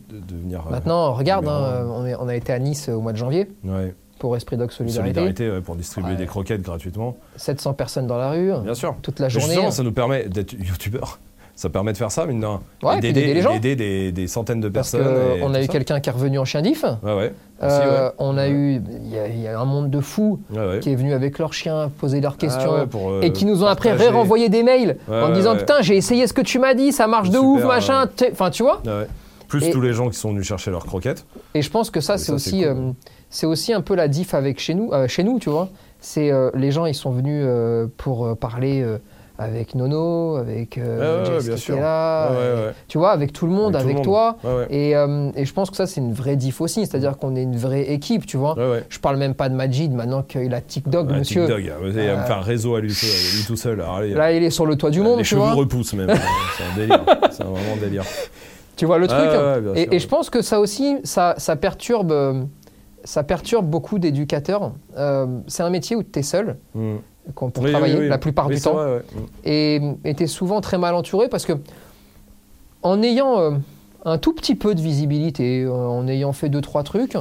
de, 0.10 0.16
de 0.18 0.24
devenir. 0.26 0.64
euh, 0.68 0.72
Maintenant, 0.72 1.14
regarde, 1.14 1.48
hein, 1.48 1.88
on, 1.92 2.06
est- 2.06 2.16
on 2.16 2.28
a 2.28 2.36
été 2.36 2.54
à 2.54 2.60
Nice 2.60 2.90
au 2.90 3.02
mois 3.02 3.12
de 3.12 3.18
janvier 3.18 3.50
Ouais. 3.64 3.96
pour 4.20 4.36
Esprit 4.38 4.56
Dog 4.56 4.70
Solidarité. 4.72 5.14
Solidarité 5.16 5.50
ouais, 5.52 5.62
pour 5.62 5.76
distribuer 5.76 6.12
Ouais. 6.12 6.18
des 6.18 6.28
croquettes 6.28 6.62
gratuitement. 6.62 7.18
700 7.38 7.74
personnes 7.74 8.06
dans 8.06 8.18
la 8.18 8.32
rue, 8.32 8.52
Bien 8.64 8.76
sûr. 8.76 8.96
toute 9.02 9.20
la 9.20 9.30
journée. 9.30 9.48
Justement, 9.48 9.72
ça 9.72 9.82
nous 9.84 9.92
permet 9.94 10.26
d'être 10.30 10.54
youtubeur. 10.54 11.20
Ça 11.58 11.70
permet 11.70 11.92
de 11.92 11.98
faire 11.98 12.12
ça, 12.12 12.26
mine 12.28 12.40
de 12.40 12.46
rien. 12.46 12.62
Ouais, 12.84 12.98
Et 13.00 13.02
d'aider 13.02 13.34
les 13.34 13.42
gens. 13.42 13.52
d'aider 13.52 13.76
des, 13.76 14.12
des 14.12 14.28
centaines 14.28 14.60
de 14.62 14.70
Parce 14.70 14.92
personnes. 14.92 15.12
et 15.38 15.40
qu'on 15.40 15.54
a 15.56 15.62
eu 15.64 15.68
quelqu'un 15.68 16.00
qui 16.00 16.08
est 16.08 16.12
revenu 16.14 16.38
en 16.38 16.46
chien 16.46 16.62
diff. 16.62 16.84
Ouais, 16.84 17.34
Euh, 17.64 18.06
ouais. 18.10 18.14
On 18.20 18.38
a 18.38 18.48
eu, 18.48 18.76
il 19.04 19.10
y, 19.12 19.18
a- 19.18 19.28
il 19.28 19.40
y 19.42 19.48
a 19.48 19.60
un 19.60 19.66
monde 19.66 19.90
de 19.90 20.00
fous 20.00 20.40
qui 20.82 20.92
est 20.92 20.96
venu 20.96 21.14
avec 21.14 21.40
leurs 21.40 21.54
chiens 21.54 21.90
poser 22.00 22.22
leurs 22.22 22.38
questions 22.38 22.74
Ah 22.84 22.86
pour, 22.86 23.10
euh, 23.10 23.22
et 23.22 23.32
qui 23.32 23.46
nous 23.46 23.64
ont 23.64 23.68
après 23.68 23.90
partager. 23.90 24.12
renvoyé 24.12 24.50
des 24.50 24.62
mails 24.62 24.98
en 25.12 25.30
disant 25.34 25.56
putain 25.58 25.82
j'ai 25.82 25.98
essayé 25.98 26.28
ce 26.28 26.34
que 26.34 26.42
tu 26.42 26.60
m'as 26.60 26.76
dit 26.76 26.92
ça 26.92 27.08
marche 27.08 27.32
de 27.32 27.40
ouf 27.40 27.64
machin 27.66 28.08
enfin 28.32 28.52
tu 28.52 28.62
vois. 28.62 28.82
Plus 29.48 29.66
Et- 29.66 29.72
tous 29.72 29.82
les 29.82 29.94
gens 29.94 30.10
qui 30.10 30.18
sont 30.20 30.30
venus 30.32 30.46
chercher 30.46 30.70
leurs 30.70 30.86
croquettes. 30.86 31.26
et 31.56 31.64
je 31.64 31.72
pense 31.72 31.90
que 31.90 32.02
ça 32.02 32.20
c'est 32.20 32.32
aussi 32.34 32.62
c'est 32.62 32.68
cool. 32.68 32.78
euh, 32.78 32.92
c'est 33.32 33.48
aussi 33.48 33.74
un 33.74 33.82
peu 33.82 33.96
la 33.96 34.08
diff 34.10 34.34
avec 34.36 34.60
chez 34.60 34.76
nous 34.76 34.92
euh, 34.94 35.08
chez 35.08 35.24
nous 35.24 35.40
tu 35.40 35.50
vois 35.50 35.70
c'est 36.02 36.32
euh, 36.32 36.52
les 36.54 36.70
gens 36.72 36.86
ils 36.86 36.94
sont 36.94 37.10
venus 37.12 37.44
pour 37.98 38.38
parler 38.38 38.86
avec 39.40 39.76
Nono 39.76 40.36
avec 40.38 40.78
euh, 40.78 41.24
ouais, 41.38 41.40
qui 41.40 41.52
était 41.52 41.80
là 41.80 42.32
ouais, 42.32 42.38
ouais. 42.38 42.74
tu 42.88 42.98
vois 42.98 43.12
avec 43.12 43.34
tout 43.34 43.46
le 43.46 43.52
monde 43.54 43.76
Avec 43.76 43.92
avec, 43.92 44.04
tout 44.04 44.10
le 44.12 44.16
monde. 44.18 44.36
toi 44.42 44.66
et, 44.72 44.96
euh, 44.96 45.30
et 45.36 45.46
je 45.46 45.54
pense 45.54 45.70
que 45.70 45.76
ça 45.76 45.86
c'est 45.86 46.02
une 46.02 46.14
vraie 46.14 46.36
diff 46.36 46.60
aussi 46.60 46.86
c'est-à-dire 46.88 47.18
qu'on 47.18 47.36
est 47.36 47.44
une 47.44 47.56
vraie 47.58 47.92
équipe 47.92 48.26
tu 48.26 48.38
vois 48.38 48.56
je 48.90 49.00
parle 49.00 49.18
même 49.18 49.36
pas 49.36 49.50
de 49.50 49.54
Majid 49.56 49.90
maintenant 49.94 50.24
qu'il 50.24 50.54
a 50.54 50.62
TikTok 50.62 51.10
monsieur 51.12 51.46
TikTok, 51.46 51.60
hein. 51.60 51.78
il 51.86 51.92
va 51.92 51.92
me 51.92 52.00
Euh, 52.00 52.24
faire 52.26 52.38
un 52.40 52.42
réseau 52.42 52.76
à 52.76 52.82
lui, 52.82 52.90
tout- 52.94 53.06
lui 53.38 53.44
tout 53.46 53.56
seul. 53.56 53.80
Alors, 53.80 53.98
allez, 53.98 54.14
là 54.14 54.32
il 54.32 54.44
est 54.44 54.50
sur 54.50 54.66
le 54.66 54.76
toit 54.76 54.90
du 54.90 55.02
monde 55.02 55.18
les 55.18 55.24
tu 55.24 55.30
cheveux 55.30 55.42
vois 55.42 55.54
repoussent 55.54 55.94
même. 55.94 56.10
c'est 56.58 56.64
un 56.64 56.76
délire. 56.76 57.04
C'est 57.32 57.44
un 57.44 57.48
vraiment 57.50 57.76
délire. 57.80 58.04
Tu 58.76 58.86
vois 58.86 58.98
le 58.98 59.08
truc 59.08 59.20
bien 59.20 59.74
et, 59.76 59.84
sûr, 59.84 59.94
et 59.94 60.00
je 60.00 60.08
pense 60.08 60.30
que 60.30 60.42
ça 60.42 60.60
aussi, 60.60 60.98
ça, 61.04 61.36
ça 61.38 61.56
perturbe, 61.56 62.12
euh, 62.12 62.44
ça 63.04 63.24
perturbe 63.24 63.66
beaucoup 63.68 63.98
d'éducateurs. 64.00 64.72
Euh, 64.98 65.26
c'est 65.48 65.64
un 65.64 65.70
métier 65.70 65.96
où 65.96 66.04
tu 66.04 66.20
es 66.20 66.24
seul 66.24 66.58
Mm. 66.76 66.96
Qu'on- 67.36 67.50
pour 67.50 67.64
Oui, 67.64 67.72
la 68.08 68.18
plupart 68.18 68.48
du 68.50 68.60
temps. 68.60 68.74
vrai, 68.74 68.86
ouais. 69.46 69.80
Mm. 69.80 69.96
Et 70.06 70.14
tu 70.16 70.24
es 70.24 70.28
souvent 70.28 70.62
très 70.62 70.78
mal 70.78 70.96
entouré 70.96 71.28
parce 71.30 71.46
que 71.46 71.54
en 72.84 73.02
ayant 73.02 73.40
euh, 73.40 73.52
un 74.06 74.18
tout 74.18 74.34
petit 74.34 74.56
peu 74.56 74.76
de 74.76 74.82
visibilité, 74.82 75.64
euh, 75.64 75.72
en 75.72 76.08
ayant 76.08 76.34
fait 76.34 76.50
deux, 76.50 76.62
trois 76.62 76.84
trucs, 76.84 77.18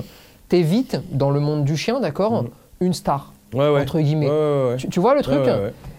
tu 0.48 0.56
es 0.56 0.62
vite 0.62 1.00
dans 1.12 1.30
le 1.30 1.40
monde 1.40 1.64
du 1.64 1.76
chien, 1.76 2.00
d'accord 2.00 2.42
Mm. 2.44 2.48
Une 2.80 2.92
star, 2.92 3.32
Ouais, 3.54 3.70
ouais. 3.70 3.80
entre 3.80 3.98
guillemets. 4.00 4.28
Tu, 4.76 4.88
tu 4.90 5.00
vois 5.00 5.14
le 5.14 5.22
truc. 5.22 5.40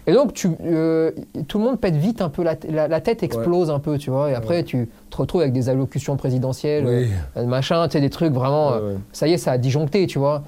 Et 0.06 0.12
donc, 0.14 0.32
tu, 0.32 0.48
euh, 0.64 1.10
tout 1.48 1.58
le 1.58 1.64
monde 1.64 1.78
pète 1.78 1.96
vite 1.96 2.22
un 2.22 2.28
peu, 2.30 2.42
la, 2.42 2.54
la- 2.70 2.88
la 2.88 3.00
tête 3.02 3.22
explose 3.22 3.68
un 3.70 3.78
peu, 3.80 3.98
tu 3.98 4.08
vois. 4.10 4.30
Et 4.30 4.34
après, 4.34 4.62
tu 4.62 4.88
te 5.10 5.16
retrouves 5.18 5.40
avec 5.42 5.52
des 5.52 5.68
allocutions 5.68 6.16
présidentielles, 6.16 6.86
Oui. 6.86 7.08
euh, 7.36 7.44
machin, 7.46 7.86
tu 7.88 7.92
sais, 7.94 8.00
des 8.00 8.08
trucs 8.10 8.32
vraiment. 8.32 8.70
Ouais, 8.70 8.78
euh. 8.80 8.94
Ça 9.12 9.26
y 9.28 9.32
est, 9.34 9.38
ça 9.38 9.50
a 9.52 9.58
disjoncté, 9.58 10.06
tu 10.06 10.18
vois. 10.18 10.44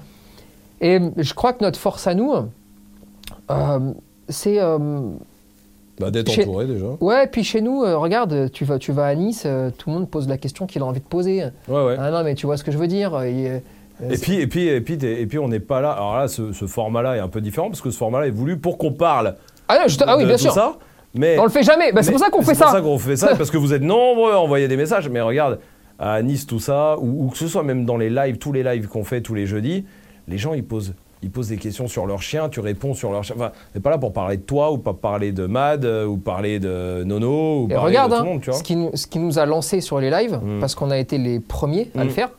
Et 0.79 0.99
je 1.17 1.33
crois 1.35 1.53
que 1.53 1.63
notre 1.63 1.77
force 1.77 2.07
à 2.07 2.15
nous, 2.15 2.33
c'est. 4.29 4.59
euh, 4.61 4.77
Bah, 5.99 6.09
d'être 6.09 6.31
Chez- 6.31 6.41
entouré 6.43 6.65
déjà. 6.65 6.85
ouais, 6.99 7.27
puis 7.27 7.43
chez 7.43 7.61
nous, 7.61 7.83
euh, 7.83 7.97
regarde, 7.97 8.49
tu 8.51 8.65
vas, 8.65 8.79
tu 8.79 8.91
vas 8.91 9.05
à 9.05 9.15
Nice, 9.15 9.43
euh, 9.45 9.69
tout 9.77 9.89
le 9.89 9.95
monde 9.97 10.09
pose 10.09 10.27
la 10.27 10.37
question 10.37 10.65
qu'il 10.65 10.81
a 10.81 10.85
envie 10.85 10.99
de 10.99 11.05
poser. 11.05 11.43
Ouais, 11.67 11.83
ouais. 11.85 11.95
Ah 11.99 12.09
non, 12.11 12.23
mais 12.23 12.33
tu 12.35 12.45
vois 12.47 12.57
ce 12.57 12.63
que 12.63 12.71
je 12.71 12.77
veux 12.77 12.87
dire 12.87 13.21
et, 13.21 13.49
euh, 13.49 13.59
Et 14.09 14.17
puis, 14.17 14.35
et 14.39 14.47
puis, 14.47 14.67
et 14.67 14.81
puis, 14.81 14.93
et 15.05 15.25
puis 15.27 15.37
on 15.37 15.47
n'est 15.47 15.59
pas 15.59 15.79
là. 15.79 15.91
Alors 15.91 16.17
là, 16.17 16.27
ce, 16.27 16.53
ce 16.53 16.65
format-là 16.65 17.17
est 17.17 17.19
un 17.19 17.27
peu 17.27 17.39
différent 17.41 17.67
parce 17.69 17.81
que 17.81 17.91
ce 17.91 17.97
format-là 17.97 18.27
est 18.27 18.31
voulu 18.31 18.57
pour 18.57 18.77
qu'on 18.79 18.93
parle. 18.93 19.35
Ah, 19.67 19.77
non, 19.79 19.87
je 19.87 19.97
te- 19.97 20.03
ah 20.07 20.17
oui, 20.17 20.25
bien 20.25 20.37
sûr. 20.37 20.51
Ça, 20.53 20.77
mais 21.13 21.37
On 21.37 21.43
le 21.43 21.49
fait 21.49 21.61
jamais. 21.63 21.91
Bah, 21.91 22.01
c'est 22.01 22.11
pour 22.11 22.19
ça 22.19 22.29
qu'on 22.31 22.41
fait 22.41 22.55
C'est 22.55 22.61
pour 22.63 22.71
ça. 22.71 22.77
ça 22.77 22.81
qu'on 22.81 22.97
fait 22.97 23.17
ça 23.17 23.35
parce 23.37 23.51
que 23.51 23.57
vous 23.57 23.73
êtes 23.73 23.83
nombreux 23.83 24.31
à 24.33 24.39
envoyer 24.39 24.67
des 24.67 24.77
messages. 24.77 25.07
Mais 25.07 25.21
regarde, 25.21 25.59
à 25.99 26.19
Nice, 26.23 26.47
tout 26.47 26.59
ça, 26.59 26.97
ou, 26.99 27.25
ou 27.25 27.29
que 27.29 27.37
ce 27.37 27.47
soit 27.47 27.61
même 27.63 27.85
dans 27.85 27.97
les 27.97 28.09
lives, 28.09 28.37
tous 28.39 28.53
les 28.53 28.63
lives 28.63 28.87
qu'on 28.87 29.03
fait 29.03 29.21
tous 29.21 29.35
les 29.35 29.45
jeudis, 29.45 29.85
les 30.27 30.39
gens 30.39 30.53
ils 30.55 30.63
posent. 30.63 30.95
Ils 31.23 31.29
posent 31.29 31.49
des 31.49 31.57
questions 31.57 31.87
sur 31.87 32.07
leur 32.07 32.21
chien, 32.21 32.49
tu 32.49 32.59
réponds 32.61 32.93
sur 32.95 33.11
leur 33.11 33.23
chien. 33.23 33.35
Enfin, 33.37 33.51
n'est 33.75 33.81
pas 33.81 33.91
là 33.91 33.97
pour 33.99 34.11
parler 34.11 34.37
de 34.37 34.41
toi, 34.41 34.71
ou 34.71 34.77
pas 34.79 34.93
parler 34.93 35.31
de 35.31 35.45
Mad, 35.45 35.85
euh, 35.85 36.05
ou 36.05 36.17
parler 36.17 36.59
de 36.59 37.03
Nono, 37.03 37.63
ou 37.63 37.65
Et 37.69 37.75
parler 37.75 37.89
regarde, 37.89 38.11
de 38.11 38.15
tout 38.15 38.21
hein, 38.21 38.25
le 38.25 38.31
monde, 38.31 38.41
tu 38.41 38.49
vois. 38.49 38.57
ce, 38.59 38.63
qui 38.63 38.75
nous, 38.75 38.89
ce 38.95 39.05
qui 39.07 39.19
nous 39.19 39.37
a 39.37 39.45
lancé 39.45 39.81
sur 39.81 39.99
les 39.99 40.09
lives, 40.09 40.39
Mm. 40.43 40.59
parce 40.59 40.73
qu'on 40.73 40.89
a 40.89 40.97
été 40.97 41.17
les 41.19 41.39
premiers 41.39 41.89
à 41.95 42.03
Mm. 42.03 42.07
le 42.07 42.09
faire. 42.09 42.29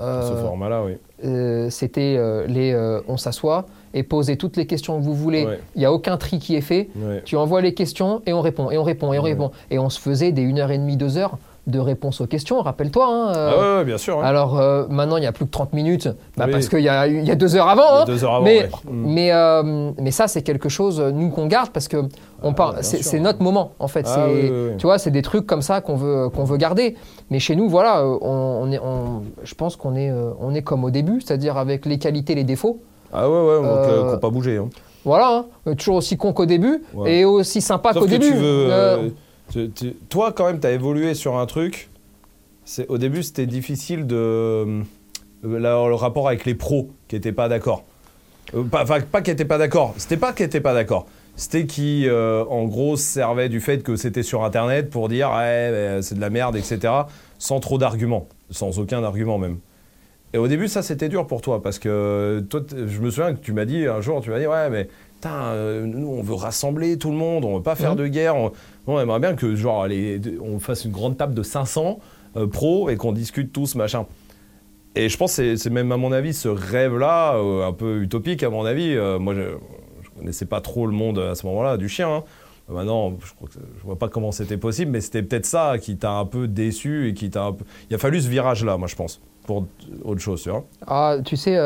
euh, 0.00 0.28
Ce 0.28 0.34
format-là, 0.42 0.82
oui. 0.84 0.92
euh, 1.24 1.70
c'était 1.70 2.16
euh, 2.18 2.46
les 2.48 2.72
euh, 2.72 3.00
on 3.06 3.16
s'assoit 3.16 3.66
et 3.94 4.02
posez 4.02 4.36
toutes 4.36 4.56
les 4.56 4.66
questions 4.66 4.98
que 4.98 5.04
vous 5.04 5.14
voulez. 5.14 5.44
Ouais. 5.46 5.60
Il 5.76 5.78
n'y 5.80 5.84
a 5.84 5.92
aucun 5.92 6.16
tri 6.16 6.38
qui 6.40 6.56
est 6.56 6.62
fait. 6.62 6.88
Ouais. 6.96 7.22
Tu 7.24 7.36
envoies 7.36 7.60
les 7.60 7.74
questions 7.74 8.22
et 8.26 8.32
on 8.32 8.40
répond, 8.40 8.70
et 8.72 8.78
on 8.78 8.82
répond, 8.82 9.12
et 9.12 9.18
on 9.18 9.22
Ouais. 9.22 9.30
répond. 9.30 9.52
Et 9.70 9.78
on 9.78 9.88
se 9.90 10.00
faisait 10.00 10.32
des 10.32 10.42
1h30, 10.42 10.96
2 10.96 11.16
heures 11.18 11.38
de 11.68 11.78
réponse 11.78 12.20
aux 12.20 12.26
questions, 12.26 12.60
rappelle-toi. 12.60 13.06
hein, 13.06 13.32
euh, 13.36 13.50
Ah 13.54 13.78
ouais, 13.78 13.84
bien 13.84 13.96
sûr. 13.98 14.18
hein. 14.18 14.24
Alors 14.24 14.58
euh, 14.58 14.86
maintenant, 14.88 15.16
il 15.16 15.20
n'y 15.20 15.26
a 15.26 15.32
plus 15.32 15.44
que 15.46 15.50
30 15.52 15.72
minutes, 15.74 16.08
bah, 16.36 16.44
Oui. 16.46 16.52
parce 16.52 16.68
qu'il 16.68 16.80
y 16.80 16.88
a, 16.88 17.06
il 17.06 17.24
y 17.24 17.30
a 17.30 17.36
deux 17.36 17.54
heures 17.54 17.68
avant. 17.68 17.98
Hein. 18.00 18.04
deux 18.04 18.24
heures 18.24 18.34
avant, 18.34 18.44
mais, 18.44 18.62
ouais. 18.62 18.70
Mm. 18.90 19.12
mais, 19.14 19.32
euh, 19.32 19.90
mais 20.00 20.10
ça, 20.10 20.26
c'est 20.26 20.42
quelque 20.42 20.68
chose, 20.68 21.00
nous, 21.00 21.30
qu'on 21.30 21.46
garde 21.46 21.70
parce 21.70 21.86
que 21.86 21.98
on 22.42 22.52
Ah, 22.58 22.74
c'est 22.82 23.20
notre 23.20 23.42
moment, 23.42 23.72
en 23.78 23.86
fait. 23.86 24.06
Ah, 24.08 24.26
oui, 24.28 24.50
oui. 24.50 24.70
Tu 24.78 24.86
vois, 24.86 24.98
c'est 24.98 25.12
des 25.12 25.22
trucs 25.22 25.46
comme 25.46 25.62
ça 25.62 25.80
qu'on 25.80 25.94
veut, 25.94 26.28
qu'on 26.30 26.42
veut 26.44 26.56
garder. 26.56 26.96
Mais 27.30 27.38
chez 27.38 27.54
nous, 27.54 27.68
voilà, 27.68 28.04
on, 28.04 28.18
on 28.62 28.72
est, 28.72 28.78
on- 28.80 29.22
je 29.44 29.54
pense 29.54 29.76
qu'on 29.76 29.94
est, 29.94 30.12
on 30.40 30.52
est 30.54 30.62
comme 30.62 30.82
au 30.82 30.90
début, 30.90 31.20
c'est-à-dire 31.20 31.56
avec 31.58 31.86
les 31.86 31.98
qualités, 31.98 32.34
les 32.34 32.44
défauts. 32.44 32.80
Ah 33.12 33.28
ouais, 33.30 33.36
ouais, 33.36 33.60
euh, 33.62 34.12
qu'on 34.14 34.18
pas 34.18 34.30
bougé. 34.30 34.56
Hein. 34.56 34.68
Voilà, 35.04 35.44
hein. 35.66 35.74
Toujours 35.76 35.96
aussi 35.96 36.16
con 36.16 36.32
qu'au 36.32 36.46
début 36.46 36.82
Ouais. 36.94 37.18
et 37.18 37.24
aussi 37.24 37.60
sympa 37.60 37.92
qu'au 37.92 38.00
que 38.00 38.06
début. 38.06 38.28
tu 38.28 38.34
veux. 38.34 38.66
Euh, 38.70 39.08
toi, 40.08 40.32
quand 40.32 40.46
même, 40.46 40.60
tu 40.60 40.66
as 40.66 40.72
évolué 40.72 41.14
sur 41.14 41.36
un 41.38 41.46
truc. 41.46 41.88
Au 42.88 42.98
début, 42.98 43.22
c'était 43.22 43.46
difficile 43.46 44.06
de. 44.06 44.16
euh, 44.16 44.82
le 45.42 45.94
rapport 45.94 46.28
avec 46.28 46.44
les 46.44 46.54
pros 46.54 46.90
qui 47.08 47.16
n'étaient 47.16 47.32
pas 47.32 47.48
d'accord. 47.48 47.84
Euh, 48.54 48.62
pas 48.62 48.82
enfin, 48.82 49.00
pas 49.00 49.20
qu'elle 49.20 49.34
était 49.34 49.44
pas 49.44 49.58
d'accord. 49.58 49.94
C'était 49.96 50.16
pas 50.16 50.32
qu'elle 50.32 50.46
était 50.46 50.60
pas 50.60 50.74
d'accord. 50.74 51.06
C'était 51.34 51.66
qui, 51.66 52.06
euh, 52.06 52.44
en 52.44 52.64
gros, 52.64 52.96
servait 52.96 53.48
du 53.48 53.60
fait 53.60 53.82
que 53.82 53.96
c'était 53.96 54.22
sur 54.22 54.44
Internet 54.44 54.90
pour 54.90 55.08
dire 55.08 55.30
ouais, 55.30 55.70
mais 55.70 56.02
c'est 56.02 56.14
de 56.14 56.20
la 56.20 56.30
merde, 56.30 56.56
etc. 56.56 56.92
Sans 57.38 57.58
trop 57.58 57.78
d'arguments, 57.78 58.28
sans 58.50 58.78
aucun 58.78 59.02
argument 59.02 59.38
même. 59.38 59.58
Et 60.34 60.38
au 60.38 60.48
début, 60.48 60.68
ça 60.68 60.82
c'était 60.82 61.08
dur 61.08 61.26
pour 61.26 61.42
toi 61.42 61.62
parce 61.62 61.78
que 61.78 62.44
toi, 62.48 62.60
je 62.70 63.00
me 63.00 63.10
souviens 63.10 63.34
que 63.34 63.40
tu 63.40 63.52
m'as 63.52 63.64
dit 63.64 63.86
un 63.86 64.00
jour, 64.00 64.20
tu 64.22 64.30
m'as 64.30 64.38
dit 64.38 64.46
ouais, 64.46 64.70
mais 64.70 64.88
euh, 65.30 65.84
nous 65.86 66.08
on 66.08 66.22
veut 66.22 66.34
rassembler 66.34 66.98
tout 66.98 67.10
le 67.10 67.16
monde, 67.16 67.44
on 67.44 67.56
veut 67.56 67.62
pas 67.62 67.74
faire 67.76 67.92
Mhm. 67.92 67.98
de 67.98 68.06
guerre. 68.08 68.36
On, 68.36 68.52
on 68.86 68.98
aimerait 69.00 69.20
bien 69.20 69.34
que 69.34 69.54
genre 69.54 69.86
les- 69.86 70.20
on 70.40 70.58
fasse 70.58 70.84
une 70.84 70.92
grande 70.92 71.16
table 71.16 71.34
de 71.34 71.42
500 71.42 71.98
euh, 72.36 72.46
pros 72.46 72.88
et 72.90 72.96
qu'on 72.96 73.12
discute 73.12 73.52
tous 73.52 73.74
machin. 73.74 74.06
Et 74.94 75.08
je 75.08 75.16
pense 75.16 75.36
que 75.36 75.56
c'est- 75.56 75.70
même 75.70 75.90
à 75.92 75.96
mon 75.96 76.12
avis 76.12 76.34
ce 76.34 76.48
rêve-là, 76.48 77.34
euh, 77.36 77.66
un 77.66 77.72
peu 77.72 78.02
utopique 78.02 78.42
à 78.42 78.50
mon 78.50 78.64
avis. 78.64 78.96
moi, 79.20 79.34
je, 79.34 79.40
je 80.02 80.10
connaissais 80.18 80.46
pas 80.46 80.60
trop 80.60 80.86
le 80.86 80.92
monde 80.92 81.18
à 81.18 81.34
ce 81.34 81.46
moment-là 81.46 81.76
du 81.76 81.88
chien. 81.88 82.08
hein. 82.10 82.24
Maintenant, 82.68 83.12
je 83.24 83.34
crois 83.34 83.48
que 83.48 83.54
je 83.78 83.82
vois 83.84 83.98
pas 83.98 84.08
comment 84.08 84.32
c'était 84.32 84.56
possible, 84.56 84.92
mais 84.92 85.00
c'était 85.00 85.22
peut-être 85.22 85.44
ça 85.46 85.74
qui 85.80 85.96
t'a 85.96 86.12
un 86.12 86.24
peu 86.24 86.46
déçu 86.48 87.08
et 87.08 87.12
qui 87.14 87.28
t'a 87.28 87.44
un 87.44 87.52
peu. 87.52 87.64
Il 87.90 87.94
a 87.94 87.98
fallu 87.98 88.20
ce 88.20 88.28
virage-là, 88.28 88.78
moi, 88.78 88.86
je 88.88 88.94
pense, 88.96 89.20
pour 89.46 89.66
autre 90.04 90.20
chose, 90.20 90.42
tu 90.42 90.48
vois. 90.50 90.64
Ah, 90.86 91.16
tu 91.24 91.36
sais, 91.36 91.58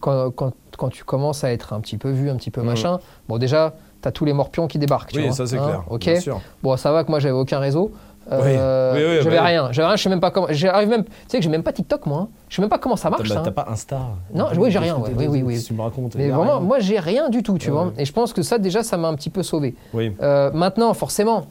quand, 0.00 0.30
quand- 0.32 0.54
quand 0.78 0.88
tu 0.88 1.04
commences 1.04 1.44
à 1.44 1.52
être 1.52 1.74
un 1.74 1.80
petit 1.80 1.98
peu 1.98 2.10
vu, 2.10 2.30
un 2.30 2.36
petit 2.36 2.50
peu 2.50 2.62
Mhm. 2.62 2.66
machin, 2.68 2.98
bon, 3.28 3.36
déjà, 3.36 3.74
tu 4.00 4.08
as 4.08 4.12
tous 4.12 4.24
les 4.24 4.32
morpions 4.32 4.66
qui 4.66 4.78
débarquent. 4.78 5.10
tu 5.12 5.18
Oui, 5.18 5.26
vois, 5.26 5.34
ça 5.36 5.46
c'est 5.46 5.58
hein, 5.58 5.64
clair. 5.66 5.82
Ok. 5.90 6.00
bien 6.04 6.20
sûr. 6.20 6.40
Bon, 6.62 6.74
ça 6.78 6.90
va 6.92 7.04
que 7.04 7.10
moi, 7.10 7.18
j'avais 7.20 7.34
aucun 7.34 7.58
réseau. 7.58 7.92
Euh, 8.30 8.92
Oui, 8.94 9.00
oui, 9.02 9.04
oui, 9.16 9.18
j'avais 9.24 9.36
bah 9.36 9.42
rien. 9.44 9.72
J'avais 9.72 9.86
rien, 9.88 9.96
je 9.96 10.02
sais 10.02 10.08
même 10.10 10.20
pas 10.20 10.30
comment. 10.30 10.46
J'arrive 10.50 10.88
même. 10.90 11.04
Tu 11.04 11.10
sais 11.28 11.38
que 11.38 11.42
j'ai 11.44 11.48
même 11.48 11.62
pas 11.62 11.72
TikTok, 11.72 12.04
moi. 12.06 12.18
hein. 12.20 12.28
Je 12.50 12.56
sais 12.56 12.62
même 12.62 12.68
pas 12.68 12.76
comment 12.78 12.94
ça 12.96 13.08
marche. 13.08 13.26
T'as 13.26 13.34
ça, 13.36 13.40
t'as 13.40 13.48
hein. 13.48 13.52
pas 13.52 13.66
Insta 13.70 14.00
Non, 14.34 14.48
oui, 14.58 14.70
j'ai 14.70 14.78
rien, 14.78 14.96
ouais, 14.98 15.10
oui, 15.16 15.26
oui, 15.28 15.42
oui. 15.42 15.62
Tu 15.62 15.72
me 15.72 15.80
racontes. 15.82 16.14
Mais 16.14 16.28
vraiment, 16.28 16.58
rien. 16.58 16.60
moi, 16.60 16.78
j'ai 16.78 16.98
rien 17.00 17.30
du 17.30 17.42
tout, 17.42 17.56
tu 17.58 17.68
Ouais, 17.68 17.72
vois. 17.72 17.84
ouais. 17.86 17.92
Et 17.96 18.04
je 18.04 18.12
pense 18.12 18.32
que 18.34 18.42
ça, 18.42 18.58
déjà, 18.58 18.82
ça 18.82 18.96
m'a 18.98 19.08
un 19.08 19.14
petit 19.14 19.30
peu 19.30 19.42
sauvé. 19.42 19.74
Oui. 19.94 20.14
Euh, 20.20 20.50
maintenant, 20.52 20.92
forcément, 20.92 21.46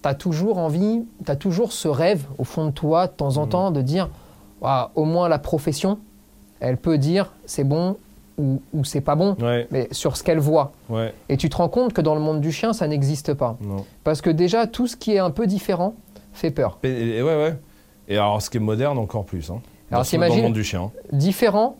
tu 0.00 0.08
as 0.08 0.14
toujours 0.14 0.58
envie, 0.58 1.04
tu 1.26 1.30
as 1.32 1.36
toujours 1.36 1.72
ce 1.72 1.88
rêve 1.88 2.22
au 2.38 2.44
fond 2.44 2.66
de 2.66 2.70
toi, 2.70 3.08
de 3.08 3.12
temps 3.12 3.36
en 3.36 3.42
Mhm. 3.44 3.48
temps, 3.48 3.70
de 3.72 3.82
dire 3.82 4.08
au 4.94 5.04
moins 5.04 5.28
la 5.28 5.38
profession, 5.40 5.98
elle 6.60 6.76
peut 6.76 6.96
dire 6.98 7.32
c'est 7.44 7.64
bon 7.64 7.96
ou, 8.38 8.60
ou 8.72 8.84
c'est 8.84 9.00
pas 9.00 9.14
bon, 9.16 9.36
Ouais, 9.40 9.66
mais 9.70 9.88
sur 9.90 10.16
ce 10.16 10.22
qu'elle 10.22 10.38
voit. 10.38 10.72
ouais, 10.88 11.12
Et 11.28 11.36
tu 11.36 11.48
te 11.50 11.56
rends 11.56 11.68
compte 11.68 11.92
que 11.92 12.00
dans 12.00 12.14
le 12.14 12.20
monde 12.20 12.40
du 12.40 12.52
chien, 12.52 12.72
ça 12.72 12.86
n'existe 12.86 13.34
pas. 13.34 13.56
non. 13.60 13.84
Parce 14.04 14.20
que 14.22 14.30
déjà, 14.30 14.66
tout 14.66 14.86
ce 14.86 14.96
qui 14.96 15.12
est 15.14 15.18
un 15.18 15.30
peu 15.30 15.46
différent 15.46 15.94
fait 16.32 16.50
peur. 16.50 16.78
Et, 16.84 17.16
et 17.18 17.22
ouais, 17.22 17.36
ouais. 17.36 17.56
Et 18.08 18.16
alors, 18.16 18.40
ce 18.40 18.48
qui 18.48 18.56
est 18.56 18.60
moderne 18.60 18.96
encore 18.98 19.24
plus. 19.24 19.50
Hein. 19.50 19.60
Alors, 19.90 20.00
Dans 20.00 20.04
ce- 20.04 20.16
dans 20.16 20.22
t'imagines- 20.22 20.36
le 20.38 20.42
monde 20.44 20.52
du 20.52 20.64
chien. 20.64 20.90
Différent 21.12 21.76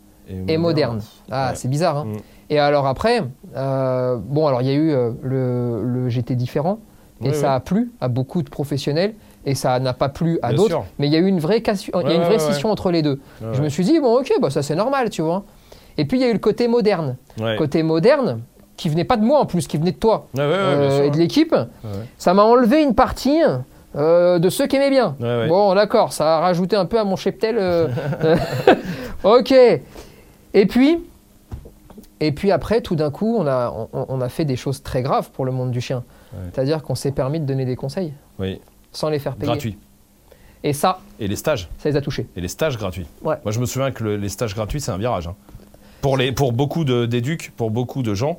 et 0.47 0.59
moderne. 0.59 1.01
Ah, 1.31 1.51
Ouais. 1.51 1.57
c'est 1.57 1.69
bizarre. 1.69 1.99
hein. 1.99 2.05
Mm. 2.07 2.17
Et 2.51 2.59
alors 2.59 2.87
après, 2.87 3.23
euh, 3.57 4.17
bon, 4.19 4.47
alors 4.47 4.61
il 4.63 4.69
y 4.69 4.71
a 4.71 4.75
eu 4.75 4.91
euh, 4.91 5.13
le, 5.23 5.83
le 5.85 6.09
GT 6.09 6.35
différent, 6.35 6.81
et 7.25 7.33
ça 7.33 7.55
a 7.55 7.61
plu 7.61 7.93
à 8.01 8.09
beaucoup 8.09 8.43
de 8.43 8.49
professionnels, 8.51 9.15
et 9.47 9.55
ça 9.55 9.79
n'a 9.81 9.93
pas 9.95 10.09
plu 10.09 10.39
à 10.43 10.49
Bien 10.49 10.57
d'autres. 10.57 10.69
sûr. 10.71 10.85
Mais 10.99 11.07
il 11.09 11.13
y 11.13 11.17
a 11.17 11.19
eu 11.19 11.27
une 11.27 11.41
vraie, 11.41 11.59
cassu- 11.61 11.91
il 11.95 12.09
y 12.09 12.13
a 12.13 12.15
une 12.15 12.23
vraie 12.23 12.33
ouais. 12.35 12.39
scission 12.39 12.71
entre 12.71 12.91
les 12.91 13.03
deux. 13.03 13.21
Je 13.53 13.61
me 13.63 13.69
suis 13.69 13.85
dit, 13.85 13.99
bon, 14.01 14.19
ok, 14.21 14.33
bah, 14.41 14.51
ça 14.51 14.63
c'est 14.63 14.75
normal, 14.77 15.11
tu 15.11 15.23
vois. 15.23 15.45
Et 15.99 16.05
puis 16.07 16.19
il 16.19 16.23
y 16.23 16.25
a 16.25 16.31
eu 16.31 16.33
le 16.33 16.39
côté 16.39 16.67
moderne. 16.69 17.17
ouais. 17.41 17.57
Côté 17.57 17.83
moderne, 17.83 18.41
qui 18.77 18.89
venait 18.89 19.05
pas 19.05 19.17
de 19.17 19.25
moi 19.25 19.41
en 19.41 19.47
plus, 19.47 19.67
qui 19.67 19.77
venait 19.77 19.93
de 19.93 19.97
toi 19.99 20.29
ouais, 20.35 20.41
ouais, 20.41 20.47
euh, 20.55 21.03
et 21.05 21.11
de 21.11 21.17
l'équipe, 21.19 21.55
ça 22.17 22.33
m'a 22.35 22.45
enlevé 22.45 22.83
une 22.83 22.95
partie 22.95 23.41
euh, 23.97 24.39
de 24.39 24.49
ceux 24.49 24.67
qui 24.69 24.77
aimaient 24.77 24.91
bien. 24.91 25.17
Bon, 25.19 25.75
d'accord, 25.75 26.13
ça 26.13 26.37
a 26.37 26.41
rajouté 26.41 26.77
un 26.77 26.87
peu 26.87 26.99
à 26.99 27.05
mon 27.05 27.17
cheptel. 27.17 27.57
euh, 27.59 27.89
ok. 29.25 29.53
Et 30.55 30.67
puis, 30.67 30.99
et 32.21 32.33
puis 32.33 32.51
après, 32.53 32.81
tout 32.81 32.95
d'un 32.97 33.11
coup, 33.11 33.37
on 33.39 33.47
a, 33.47 33.71
on, 33.93 34.07
on 34.09 34.21
a 34.21 34.29
fait 34.29 34.45
des 34.45 34.57
choses 34.57 34.83
très 34.83 35.03
graves 35.03 35.31
pour 35.33 35.45
le 35.45 35.53
monde 35.53 35.71
du 35.71 35.81
chien. 35.81 36.05
C'est-à-dire 36.53 36.83
qu'on 36.83 36.95
s'est 36.95 37.11
permis 37.13 37.41
de 37.41 37.47
donner 37.47 37.65
des 37.65 37.75
conseils 37.77 38.13
Oui, 38.39 38.61
sans 38.93 39.09
les 39.09 39.19
faire 39.19 39.35
payer. 39.35 39.47
gratuit. 39.47 39.79
Et 40.63 40.73
ça, 40.73 40.99
Et 41.21 41.27
les 41.29 41.37
stages. 41.37 41.69
ça 41.79 41.89
les 41.89 41.97
a 41.97 42.01
touchés. 42.01 42.27
Et 42.37 42.41
les 42.41 42.49
stages 42.49 42.77
gratuits. 42.77 43.07
Ouais. 43.23 43.37
Moi, 43.45 43.53
je 43.53 43.61
me 43.61 43.67
souviens 43.67 43.93
que 43.93 44.03
le- 44.05 44.17
les 44.17 44.29
stages 44.29 44.55
gratuits, 44.55 44.81
c'est 44.81 44.91
un 44.91 44.99
virage. 44.99 45.27
hein. 45.29 45.35
Pour, 46.01 46.17
les, 46.17 46.33
pour 46.33 46.53
beaucoup 46.53 46.85
d'éducs, 46.85 47.53
pour 47.57 47.71
beaucoup 47.71 48.03
de 48.03 48.15
gens, 48.15 48.39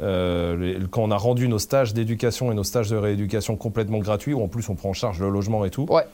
euh, 0.00 0.56
les- 0.56 0.86
quand 0.90 1.02
on 1.02 1.10
a 1.10 1.16
rendu 1.16 1.46
nos 1.48 1.58
stages 1.60 1.94
d'éducation 1.94 2.50
et 2.50 2.54
nos 2.54 2.64
stages 2.64 2.90
de 2.90 2.96
rééducation 2.96 3.56
complètement 3.56 3.98
gratuits, 3.98 4.34
où 4.34 4.42
en 4.42 4.48
plus 4.48 4.68
on 4.68 4.74
prend 4.74 4.90
en 4.90 4.92
charge 4.94 5.20
le 5.20 5.28
logement 5.30 5.64
et 5.64 5.70
tout, 5.70 5.86
Ouais. 5.88 6.04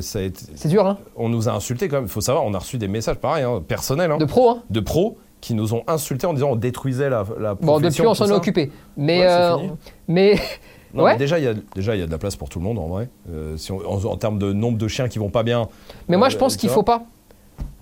C'est 0.00 0.32
dur, 0.66 0.84
hein 0.84 0.98
on 1.14 1.28
nous 1.28 1.48
a 1.48 1.52
insultés 1.52 1.86
quand 1.86 1.96
même. 1.96 2.06
Il 2.06 2.10
faut 2.10 2.20
savoir, 2.20 2.44
on 2.44 2.54
a 2.54 2.58
reçu 2.58 2.76
des 2.76 2.88
messages 2.88 3.18
pareils, 3.18 3.44
hein, 3.44 3.62
personnels, 3.66 4.10
hein, 4.10 4.16
De 4.18 4.24
pro, 4.24 4.48
hein 4.50 4.62
de 4.68 4.80
pros 4.80 5.16
qui 5.40 5.54
nous 5.54 5.74
ont 5.74 5.84
insultés 5.86 6.26
en 6.26 6.32
disant 6.34 6.50
on 6.50 6.56
détruisait 6.56 7.08
la, 7.08 7.24
la 7.38 7.54
Bon, 7.54 7.66
profession, 7.78 8.02
depuis, 8.04 8.10
on 8.10 8.14
s'en 8.14 8.26
est 8.26 8.36
occupé. 8.36 8.72
Mais, 8.96 9.20
Ouais, 9.20 9.26
euh, 9.28 9.56
mais 10.08 10.34
Non, 10.92 11.04
Ouais. 11.04 11.12
mais 11.12 11.18
déjà, 11.18 11.38
il 11.38 11.44
y 11.44 11.46
a, 11.46 11.54
déjà, 11.76 11.94
il 11.94 12.00
y 12.00 12.02
a 12.02 12.06
de 12.06 12.10
la 12.10 12.18
place 12.18 12.34
pour 12.34 12.48
tout 12.48 12.58
le 12.58 12.64
monde 12.64 12.80
en 12.80 12.88
vrai. 12.88 13.08
Euh, 13.32 13.56
si 13.56 13.70
on- 13.70 13.78
en, 13.88 14.04
en 14.06 14.16
termes 14.16 14.40
de 14.40 14.52
nombre 14.52 14.76
de 14.76 14.88
chiens 14.88 15.06
qui 15.08 15.20
vont 15.20 15.30
pas 15.30 15.44
bien. 15.44 15.68
Mais 16.08 16.16
moi, 16.16 16.26
Euh, 16.26 16.30
je 16.30 16.36
pense 16.36 16.56
qu'il 16.56 16.68
faut 16.68 16.82
pas. 16.82 17.04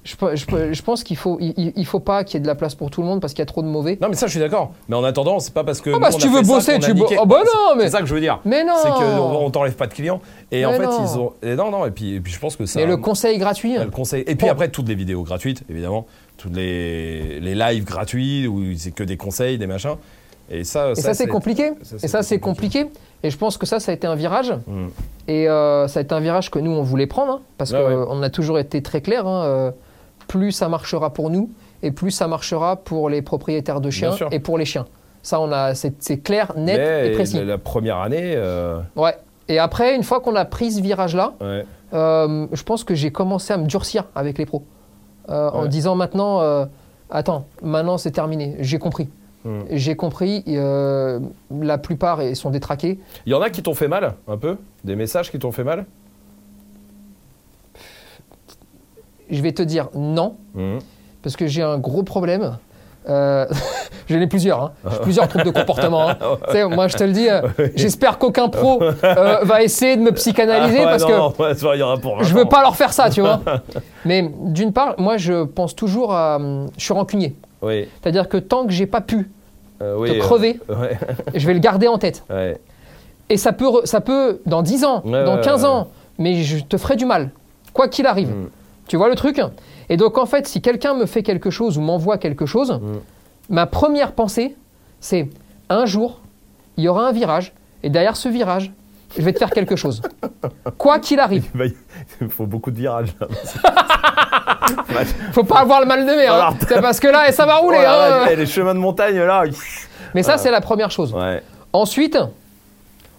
Je, 0.08 0.16
pe- 0.16 0.36
je 0.36 0.46
pe- 0.46 0.72
je 0.72 0.82
pense 0.82 1.04
qu'il 1.04 1.18
faut, 1.18 1.36
il, 1.38 1.84
faut 1.84 2.00
pas 2.00 2.24
qu'il 2.24 2.34
y 2.34 2.36
ait 2.38 2.40
de 2.40 2.46
la 2.46 2.54
place 2.54 2.74
pour 2.74 2.90
tout 2.90 3.02
le 3.02 3.06
monde 3.06 3.20
parce 3.20 3.34
qu'il 3.34 3.40
y 3.40 3.42
a 3.42 3.46
trop 3.46 3.60
de 3.60 3.66
mauvais. 3.66 3.98
Non, 4.00 4.08
mais 4.08 4.14
ça, 4.16 4.26
je 4.26 4.30
suis 4.30 4.40
d'accord. 4.40 4.72
Mais 4.88 4.96
en 4.96 5.04
attendant, 5.04 5.38
c'est 5.38 5.52
pas 5.52 5.64
parce 5.64 5.82
que. 5.82 5.90
Ah 5.94 5.98
bah, 5.98 6.10
si 6.10 6.16
tu 6.16 6.28
veux 6.28 6.42
ça 6.42 6.52
bosser, 6.54 6.78
tu 6.78 6.94
bo- 6.94 7.02
niqué. 7.02 7.16
Ah 7.20 7.26
bah 7.26 7.42
non, 7.44 7.76
mais- 7.76 7.84
C'est 7.84 7.90
ça 7.90 8.00
que 8.00 8.06
je 8.06 8.14
veux 8.14 8.20
dire. 8.20 8.40
Mais 8.46 8.64
non 8.64 8.72
C'est 8.82 8.88
qu'on 8.88 9.04
on 9.44 9.50
t'enlève 9.50 9.74
pas 9.76 9.86
de 9.86 9.92
clients. 9.92 10.20
Et 10.50 10.64
en 10.64 10.72
fait, 10.72 10.86
non. 10.86 10.98
ils 11.04 11.18
ont. 11.18 11.32
et 11.42 11.54
non, 11.56 11.70
non, 11.70 11.84
et 11.84 11.90
puis, 11.90 12.14
et 12.14 12.20
puis 12.20 12.32
je 12.32 12.38
pense 12.40 12.56
que 12.56 12.64
ça. 12.64 12.80
Mais 12.80 12.86
le 12.86 12.96
conseil 12.96 13.36
gratuit. 13.36 13.76
le 13.76 13.90
conseil. 13.90 14.22
Et 14.26 14.34
puis 14.34 14.46
Bon. 14.46 14.52
après, 14.52 14.68
toutes 14.70 14.88
les 14.88 14.94
vidéos 14.94 15.22
gratuites, 15.24 15.62
évidemment. 15.68 16.06
Toutes 16.38 16.56
les, 16.56 17.38
les 17.40 17.54
lives 17.54 17.84
gratuits 17.84 18.46
où 18.46 18.62
c'est 18.78 18.92
que 18.92 19.02
des 19.04 19.18
conseils, 19.18 19.58
des 19.58 19.66
machins. 19.66 19.96
Et 20.50 20.64
ça, 20.64 20.92
Et 20.92 20.94
ça, 20.94 21.12
c'est 21.12 21.26
compliqué. 21.26 21.72
ça, 21.82 21.96
Et 22.02 22.08
ça, 22.08 22.22
c'est 22.22 22.38
compliqué. 22.38 22.84
compliqué. 22.84 23.00
Et 23.22 23.30
je 23.30 23.36
pense 23.36 23.58
que 23.58 23.66
ça, 23.66 23.80
ça 23.80 23.90
a 23.92 23.94
été 23.94 24.06
un 24.06 24.14
virage. 24.14 24.54
Mm. 24.66 24.86
Et 25.26 25.46
euh, 25.48 25.86
ça 25.88 25.98
a 25.98 26.02
été 26.02 26.14
un 26.14 26.20
virage 26.20 26.50
que 26.50 26.58
nous, 26.58 26.70
on 26.70 26.82
voulait 26.82 27.06
prendre. 27.08 27.32
hein, 27.32 27.40
parce 27.58 27.72
qu'on 27.72 28.22
a 28.22 28.30
toujours 28.30 28.58
été 28.58 28.80
très 28.80 29.02
clair. 29.02 29.24
Plus 30.28 30.52
ça 30.52 30.68
marchera 30.68 31.12
pour 31.12 31.30
nous, 31.30 31.50
et 31.82 31.90
plus 31.90 32.12
ça 32.12 32.28
marchera 32.28 32.76
pour 32.76 33.10
les 33.10 33.22
propriétaires 33.22 33.80
de 33.80 33.90
chiens 33.90 34.14
et 34.30 34.38
pour 34.38 34.56
les 34.58 34.64
chiens. 34.64 34.86
Ça, 35.22 35.40
on 35.40 35.50
a, 35.50 35.74
c'est, 35.74 36.22
clair, 36.22 36.52
net 36.56 36.78
Mais 36.78 37.08
et 37.08 37.10
précis. 37.14 37.38
La, 37.38 37.44
la 37.44 37.58
première 37.58 37.98
année. 37.98 38.34
euh, 38.36 38.80
Ouais. 38.94 39.16
Et 39.48 39.58
après, 39.58 39.96
une 39.96 40.04
fois 40.04 40.20
qu'on 40.20 40.36
a 40.36 40.44
pris 40.44 40.70
ce 40.72 40.80
virage-là, 40.80 41.34
ouais. 41.40 41.64
euh, 41.92 42.46
je 42.52 42.62
pense 42.62 42.84
que 42.84 42.94
j'ai 42.94 43.10
commencé 43.10 43.52
à 43.52 43.56
me 43.56 43.66
durcir 43.66 44.04
avec 44.14 44.38
les 44.38 44.46
pros. 44.46 44.62
Euh, 45.28 45.50
En 45.50 45.66
disant 45.66 45.96
maintenant, 45.96 46.40
attends, 47.10 47.46
maintenant 47.62 47.98
c'est 47.98 48.12
terminé, 48.12 48.56
j'ai 48.60 48.78
compris. 48.78 49.08
Mm. 49.44 49.60
J'ai 49.72 49.96
compris, 49.96 50.44
la 50.46 51.78
plupart 51.78 52.20
sont 52.34 52.50
détraqués. 52.50 52.98
Il 53.26 53.32
y 53.32 53.34
en 53.34 53.40
a 53.42 53.50
qui 53.50 53.62
t'ont 53.62 53.74
fait 53.74 53.88
mal, 53.88 54.14
un 54.28 54.36
peu? 54.36 54.56
Des 54.84 54.96
messages 54.96 55.30
qui 55.30 55.38
t'ont 55.38 55.52
fait 55.52 55.64
mal? 55.64 55.84
Je 59.30 59.42
vais 59.42 59.52
te 59.52 59.62
dire 59.62 59.88
non, 59.94 60.36
Mhm. 60.54 60.78
parce 61.22 61.36
que 61.36 61.46
j'ai 61.46 61.62
un 61.62 61.78
gros 61.78 62.02
problème. 62.02 62.56
Euh, 63.08 63.46
J'en 64.08 64.20
ai 64.20 64.26
plusieurs, 64.26 64.62
hein. 64.62 64.72
J'ai 64.90 64.98
plusieurs 64.98 65.28
troubles 65.28 65.44
de 65.46 65.50
comportement. 65.50 66.10
hein. 66.10 66.16
Moi, 66.70 66.88
je 66.88 66.96
te 66.96 67.04
le 67.04 67.12
dis, 67.12 67.28
euh, 67.28 67.42
j'espère 67.76 68.18
qu'aucun 68.18 68.48
pro 68.48 68.82
euh, 68.82 69.38
va 69.42 69.62
essayer 69.62 69.96
de 69.96 70.02
me 70.02 70.12
psychanalyser 70.12 70.78
Ah 70.80 70.84
ouais, 70.84 70.90
parce 70.90 71.02
non, 71.02 71.08
que 71.30 71.42
non, 71.62 71.70
ouais, 71.70 71.78
y 71.96 72.00
pour 72.00 72.22
je 72.22 72.34
veux 72.34 72.44
pas 72.46 72.60
leur 72.62 72.76
faire 72.76 72.92
ça, 72.92 73.08
tu 73.10 73.20
vois. 73.22 73.40
Mais 74.04 74.30
d'une 74.44 74.72
part, 74.72 74.94
moi, 74.98 75.16
je 75.16 75.44
pense 75.44 75.74
toujours 75.74 76.12
à. 76.14 76.36
hum, 76.36 76.66
Je 76.76 76.84
suis 76.84 76.92
rancunier. 76.94 77.34
Oui, 77.62 77.88
C'est-à-dire 78.00 78.28
que 78.28 78.36
tant 78.36 78.64
que 78.66 78.72
j'ai 78.72 78.86
pas 78.86 79.00
pu 79.00 79.30
oui, 79.80 80.10
te 80.12 80.18
crever, 80.18 80.60
je 81.34 81.46
vais 81.46 81.54
le 81.54 81.60
garder 81.60 81.88
en 81.88 81.98
tête. 81.98 82.24
Et 83.30 83.36
ça 83.36 83.52
peut, 83.52 83.66
ça 83.84 84.00
peut 84.00 84.40
dans 84.46 84.62
10 84.62 84.84
ans, 84.84 85.02
dans 85.04 85.36
ouais, 85.36 85.40
15 85.42 85.62
ouais. 85.62 85.68
ans, 85.68 85.88
mais 86.18 86.42
je 86.42 86.62
te 86.64 86.76
ferai 86.78 86.96
du 86.96 87.04
mal, 87.04 87.30
quoi 87.74 87.88
qu'il 87.88 88.06
arrive. 88.06 88.28
Mm. 88.30 88.48
Tu 88.88 88.96
vois 88.96 89.08
le 89.08 89.14
truc? 89.14 89.40
Et 89.88 89.96
donc 89.96 90.18
en 90.18 90.26
fait, 90.26 90.46
si 90.48 90.60
quelqu'un 90.60 90.94
me 90.94 91.06
fait 91.06 91.22
quelque 91.22 91.50
chose 91.50 91.78
ou 91.78 91.80
m'envoie 91.80 92.18
quelque 92.18 92.46
chose, 92.46 92.72
Mm. 92.82 92.98
ma 93.50 93.66
première 93.66 94.12
pensée, 94.12 94.56
c'est 95.00 95.28
un 95.68 95.86
jour, 95.86 96.20
il 96.76 96.84
y 96.84 96.88
aura 96.88 97.06
un 97.08 97.12
virage, 97.12 97.52
et 97.82 97.90
derrière 97.90 98.16
ce 98.16 98.28
virage, 98.28 98.72
je 99.16 99.22
vais 99.22 99.32
te 99.32 99.38
faire 99.38 99.50
quelque 99.50 99.76
chose. 99.76 100.02
Quoi 100.76 100.98
qu'il 100.98 101.18
arrive. 101.20 101.46
Il 102.20 102.28
faut 102.28 102.44
beaucoup 102.46 102.70
de 102.70 102.76
virages. 102.76 103.14
là. 103.20 103.26
Faut 105.32 105.44
pas 105.44 105.60
avoir 105.60 105.80
le 105.80 105.86
mal 105.86 106.00
de 106.04 106.10
mer, 106.12 106.34
hein. 106.34 106.54
C'est 106.68 106.80
parce 106.82 107.00
que 107.00 107.08
là, 107.08 107.30
ça 107.32 107.46
va 107.46 107.56
rouler. 107.64 107.78
Oh 107.82 107.88
hein. 107.88 108.26
les 108.36 108.46
chemins 108.46 108.74
de 108.74 108.78
montagne 108.78 109.16
là. 109.18 109.44
Mais 110.14 110.22
ça, 110.22 110.36
c'est 110.38 110.50
la 110.50 110.60
première 110.60 110.90
chose. 110.90 111.12
Ouais, 111.14 111.42
Ensuite, 111.72 112.18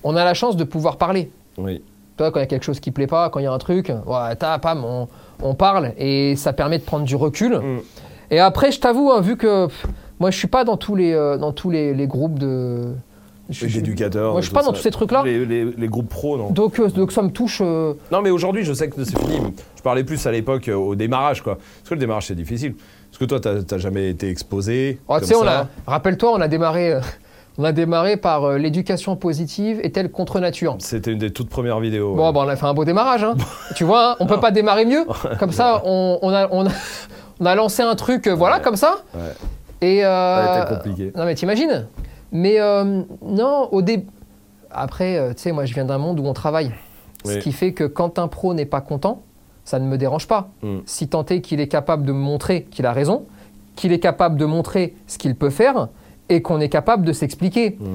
on 0.04 0.16
a 0.16 0.24
la 0.24 0.34
chance 0.34 0.56
de 0.56 0.64
pouvoir 0.64 0.98
parler. 0.98 1.32
oui. 1.58 1.82
Toi, 2.20 2.32
quand 2.32 2.40
il 2.40 2.44
y 2.44 2.44
a 2.44 2.48
quelque 2.48 2.66
chose 2.66 2.82
qui 2.82 2.92
plaît 2.92 3.08
pas, 3.08 3.30
quand 3.30 3.40
il 3.40 3.44
y 3.44 3.46
a 3.46 3.52
un 3.54 3.58
truc, 3.60 3.88
ouais, 4.06 4.36
t'as, 4.38 4.58
pam, 4.60 4.84
on, 4.84 5.08
on 5.42 5.54
parle 5.56 5.94
et 5.98 6.36
ça 6.36 6.52
permet 6.52 6.78
de 6.78 6.84
prendre 6.84 7.06
du 7.06 7.16
recul. 7.16 7.56
Mm. 7.58 7.80
Et 8.32 8.40
après, 8.42 8.74
je 8.74 8.82
t'avoue, 8.82 9.10
hein, 9.10 9.22
vu 9.22 9.38
que 9.38 9.68
pff, 9.68 9.86
moi, 10.20 10.30
je 10.30 10.38
suis 10.38 10.50
pas 10.50 10.66
dans 10.66 10.76
tous 10.76 10.96
les, 10.98 11.14
euh, 11.14 11.38
dans 11.38 11.54
tous 11.54 11.70
les, 11.70 11.94
les 11.94 12.08
groupes 12.08 12.38
de, 12.38 12.92
Je- 13.50 13.66
Et 13.66 13.70
je- 13.70 13.76
d'éducateurs. 13.80 14.34
Moi, 14.34 14.42
je 14.42 14.48
suis 14.48 14.54
pas 14.54 14.64
dans 14.64 14.72
ça. 14.72 14.74
tous 14.74 14.82
ces 14.82 14.92
trucs-là. 14.92 15.24
Les, 15.24 15.46
les- 15.46 15.64
les 15.72 15.88
groupes 15.88 16.10
pro, 16.10 16.36
non. 16.38 16.50
Donc, 16.50 16.78
euh, 16.82 16.90
donc 16.90 17.14
ça 17.14 17.22
me 17.22 17.30
touche. 17.30 17.62
euh, 17.64 17.94
Non, 18.12 18.22
mais 18.22 18.32
aujourd'hui, 18.32 18.66
je 18.66 18.74
sais 18.74 18.90
que 18.90 19.02
c'est 19.02 19.18
fini. 19.18 19.40
Je 19.78 19.82
parlais 19.82 20.04
plus 20.04 20.28
à 20.28 20.32
l'époque 20.34 20.68
euh, 20.68 20.76
au 20.76 20.96
démarrage, 20.96 21.42
quoi. 21.42 21.56
Parce 21.56 21.88
que 21.88 21.94
le 21.94 22.02
démarrage, 22.02 22.28
c'est 22.28 22.36
difficile. 22.36 22.76
Parce 23.10 23.18
que 23.18 23.24
toi, 23.24 23.40
t'as 23.40 23.64
t'as 23.64 23.78
jamais 23.78 24.10
été 24.10 24.30
exposé. 24.30 25.00
Oh, 25.08 25.16
tu 25.20 25.26
sais. 25.26 25.36
Rappelle-toi, 25.88 26.34
on 26.36 26.42
a 26.42 26.50
démarré. 26.50 27.00
On 27.60 27.66
a 27.66 27.74
démarré 27.74 28.16
par 28.16 28.46
euh, 28.46 28.58
l'éducation 28.58 29.18
positive 29.18 29.82
est-elle 29.84 30.10
contre 30.12 30.40
nature? 30.40 30.78
C'était 30.80 31.12
une 31.12 31.18
des 31.18 31.32
toutes 31.32 31.50
premières 31.50 31.82
vidéos. 31.82 32.16
Bon, 32.16 32.28
ouais. 32.28 32.34
bah, 32.34 32.40
on 32.46 32.48
a 32.48 32.56
fait 32.56 32.66
un 32.66 32.74
beau 32.74 32.86
démarrage. 32.86 33.26
Hein. 33.26 33.36
tu 33.76 33.84
vois, 33.84 34.12
hein, 34.12 34.16
on 34.22 34.28
peut 34.28 34.40
pas 34.40 34.52
démarrer 34.52 34.86
mieux. 34.86 35.06
Comme 35.40 35.52
ça, 35.52 35.82
on, 35.84 36.20
on 36.22 36.30
a, 36.30 36.48
on, 36.52 36.66
a, 36.68 36.72
on 37.42 37.46
a 37.46 37.56
lancé 37.56 37.84
un 37.84 37.96
truc, 37.96 38.28
euh, 38.28 38.34
voilà, 38.34 38.56
Ouais. 38.56 38.62
comme 38.62 38.78
ça. 38.78 39.00
Ouais. 39.14 39.34
Et. 39.82 40.02
Ça 40.02 40.08
euh, 40.08 40.54
a 40.54 40.64
été 40.64 40.74
compliqué. 40.74 41.12
Non, 41.18 41.26
mais 41.26 41.36
t'imagines 41.36 41.86
Mais 42.32 42.60
non, 43.22 43.68
au 43.72 43.82
début. 43.82 44.08
Après, 44.72 45.34
tu 45.36 45.42
sais, 45.42 45.52
moi, 45.52 45.66
je 45.66 45.74
viens 45.74 45.86
d'un 45.86 45.98
monde 45.98 46.22
où 46.22 46.26
on 46.26 46.34
travaille. 46.34 46.72
Ce 47.26 47.40
qui 47.40 47.52
fait 47.52 47.74
que 47.74 47.84
quand 47.84 48.20
un 48.20 48.30
pro 48.30 48.54
n'est 48.54 48.66
pas 48.66 48.80
content, 48.80 49.24
ça 49.66 49.80
ne 49.80 49.86
me 49.86 49.98
dérange 49.98 50.28
pas. 50.28 50.50
Mm. 50.62 50.78
Si 50.86 51.10
tant 51.10 51.26
est 51.26 51.42
qu'il 51.42 51.60
est 51.60 51.68
capable 51.68 52.06
de 52.06 52.14
montrer 52.14 52.64
qu'il 52.72 52.86
a 52.86 52.94
raison, 52.94 53.26
qu'il 53.76 53.92
est 53.92 54.00
capable 54.00 54.38
de 54.38 54.46
montrer 54.46 54.96
ce 55.08 55.18
qu'il 55.18 55.36
peut 55.36 55.50
faire 55.50 55.90
et 56.30 56.42
qu'on 56.42 56.60
est 56.60 56.70
capable 56.70 57.06
de 57.06 57.14
s'expliquer. 57.14 57.78
Mm. 57.80 57.86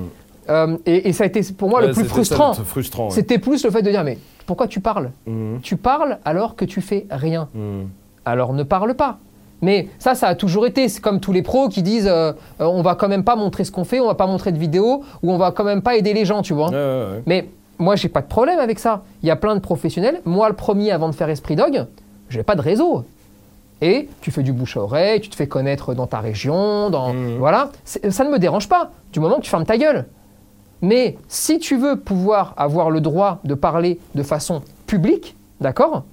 Euh, 0.51 0.77
et, 0.85 1.09
et 1.09 1.13
ça 1.15 1.25
a 1.25 1.27
été 1.27 1.41
pour 1.57 1.71
moi 1.71 1.81
Ouais, 1.81 1.87
le 1.89 1.93
plus 1.95 2.05
frustrant. 2.05 2.55
le- 2.59 2.65
frustrant. 2.65 3.05
ouais. 3.07 3.11
C'était 3.11 3.39
plus 3.39 3.65
le 3.65 3.71
fait 3.71 3.81
de 3.83 3.91
dire 3.91 4.05
mais 4.05 4.19
pourquoi 4.47 4.69
tu 4.69 4.81
parles? 4.81 5.11
Mhm. 5.27 5.61
Tu 5.63 5.77
parles 5.77 6.19
alors 6.25 6.55
que 6.55 6.67
tu 6.67 6.83
fais 6.83 7.07
rien. 7.11 7.49
Mhm. 7.55 7.89
Alors 8.27 8.53
ne 8.53 8.63
parle 8.63 8.95
pas. 8.95 9.19
Mais 9.63 9.89
ça, 9.99 10.15
ça 10.15 10.27
a 10.29 10.35
toujours 10.35 10.67
été. 10.67 10.89
C'est 10.91 11.01
comme 11.01 11.21
tous 11.21 11.33
les 11.33 11.41
pros 11.41 11.71
qui 11.71 11.83
disent 11.83 12.07
euh, 12.07 12.33
euh, 12.61 12.67
on 12.67 12.83
va 12.83 12.95
quand 12.95 13.09
même 13.09 13.25
pas 13.25 13.37
montrer 13.37 13.65
ce 13.65 13.73
qu'on 13.73 13.85
fait, 13.85 14.01
on 14.01 14.07
va 14.07 14.15
pas 14.15 14.27
montrer 14.27 14.53
de 14.53 14.59
vidéo 14.59 15.03
ou 15.23 15.33
on 15.33 15.39
va 15.39 15.51
quand 15.53 15.65
même 15.65 15.81
pas 15.81 15.97
aider 15.97 16.13
les 16.13 16.27
gens, 16.27 16.43
tu 16.43 16.53
vois. 16.53 16.69
Ouais. 16.71 17.23
Mais 17.25 17.49
moi, 17.79 17.97
j'ai 17.97 18.09
pas 18.11 18.21
de 18.21 18.27
problème 18.27 18.59
avec 18.59 18.79
ça. 18.79 19.03
Il 19.23 19.29
y 19.29 19.31
a 19.31 19.37
plein 19.37 19.55
de 19.55 19.61
professionnels. 19.61 20.21
Moi, 20.27 20.49
le 20.51 20.55
premier, 20.55 20.91
avant 20.91 21.09
de 21.09 21.15
faire 21.15 21.31
Esprit 21.31 21.57
Dog, 21.57 21.87
j'ai 22.29 22.43
pas 22.43 22.55
de 22.55 22.61
réseau. 22.61 23.05
Et 23.81 24.09
tu 24.21 24.31
fais 24.31 24.43
du 24.43 24.53
bouche 24.53 24.77
à 24.77 24.81
oreille, 24.81 25.21
tu 25.21 25.29
te 25.29 25.37
fais 25.37 25.47
connaître 25.49 25.95
dans 25.95 26.07
ta 26.07 26.21
région, 26.21 26.91
dans 26.91 27.13
Mhm. 27.13 27.37
voilà. 27.39 27.71
Ça 27.85 28.25
ne 28.25 28.31
me 28.31 28.39
dérange 28.39 28.69
pas 28.69 28.93
du 29.13 29.21
moment 29.21 29.37
que 29.37 29.43
tu 29.43 29.51
fermes 29.51 29.67
ta 29.67 29.77
gueule. 29.77 30.07
Mais 30.83 31.17
si 31.29 31.59
tu 31.59 31.77
veux 31.77 31.97
pouvoir 31.97 32.55
avoir 32.57 32.91
le 32.91 33.01
droit 33.01 33.41
de 33.45 33.55
parler 33.55 33.99
de 34.15 34.23
façon 34.23 34.63
publique, 34.87 35.37
d'accord 35.61 36.05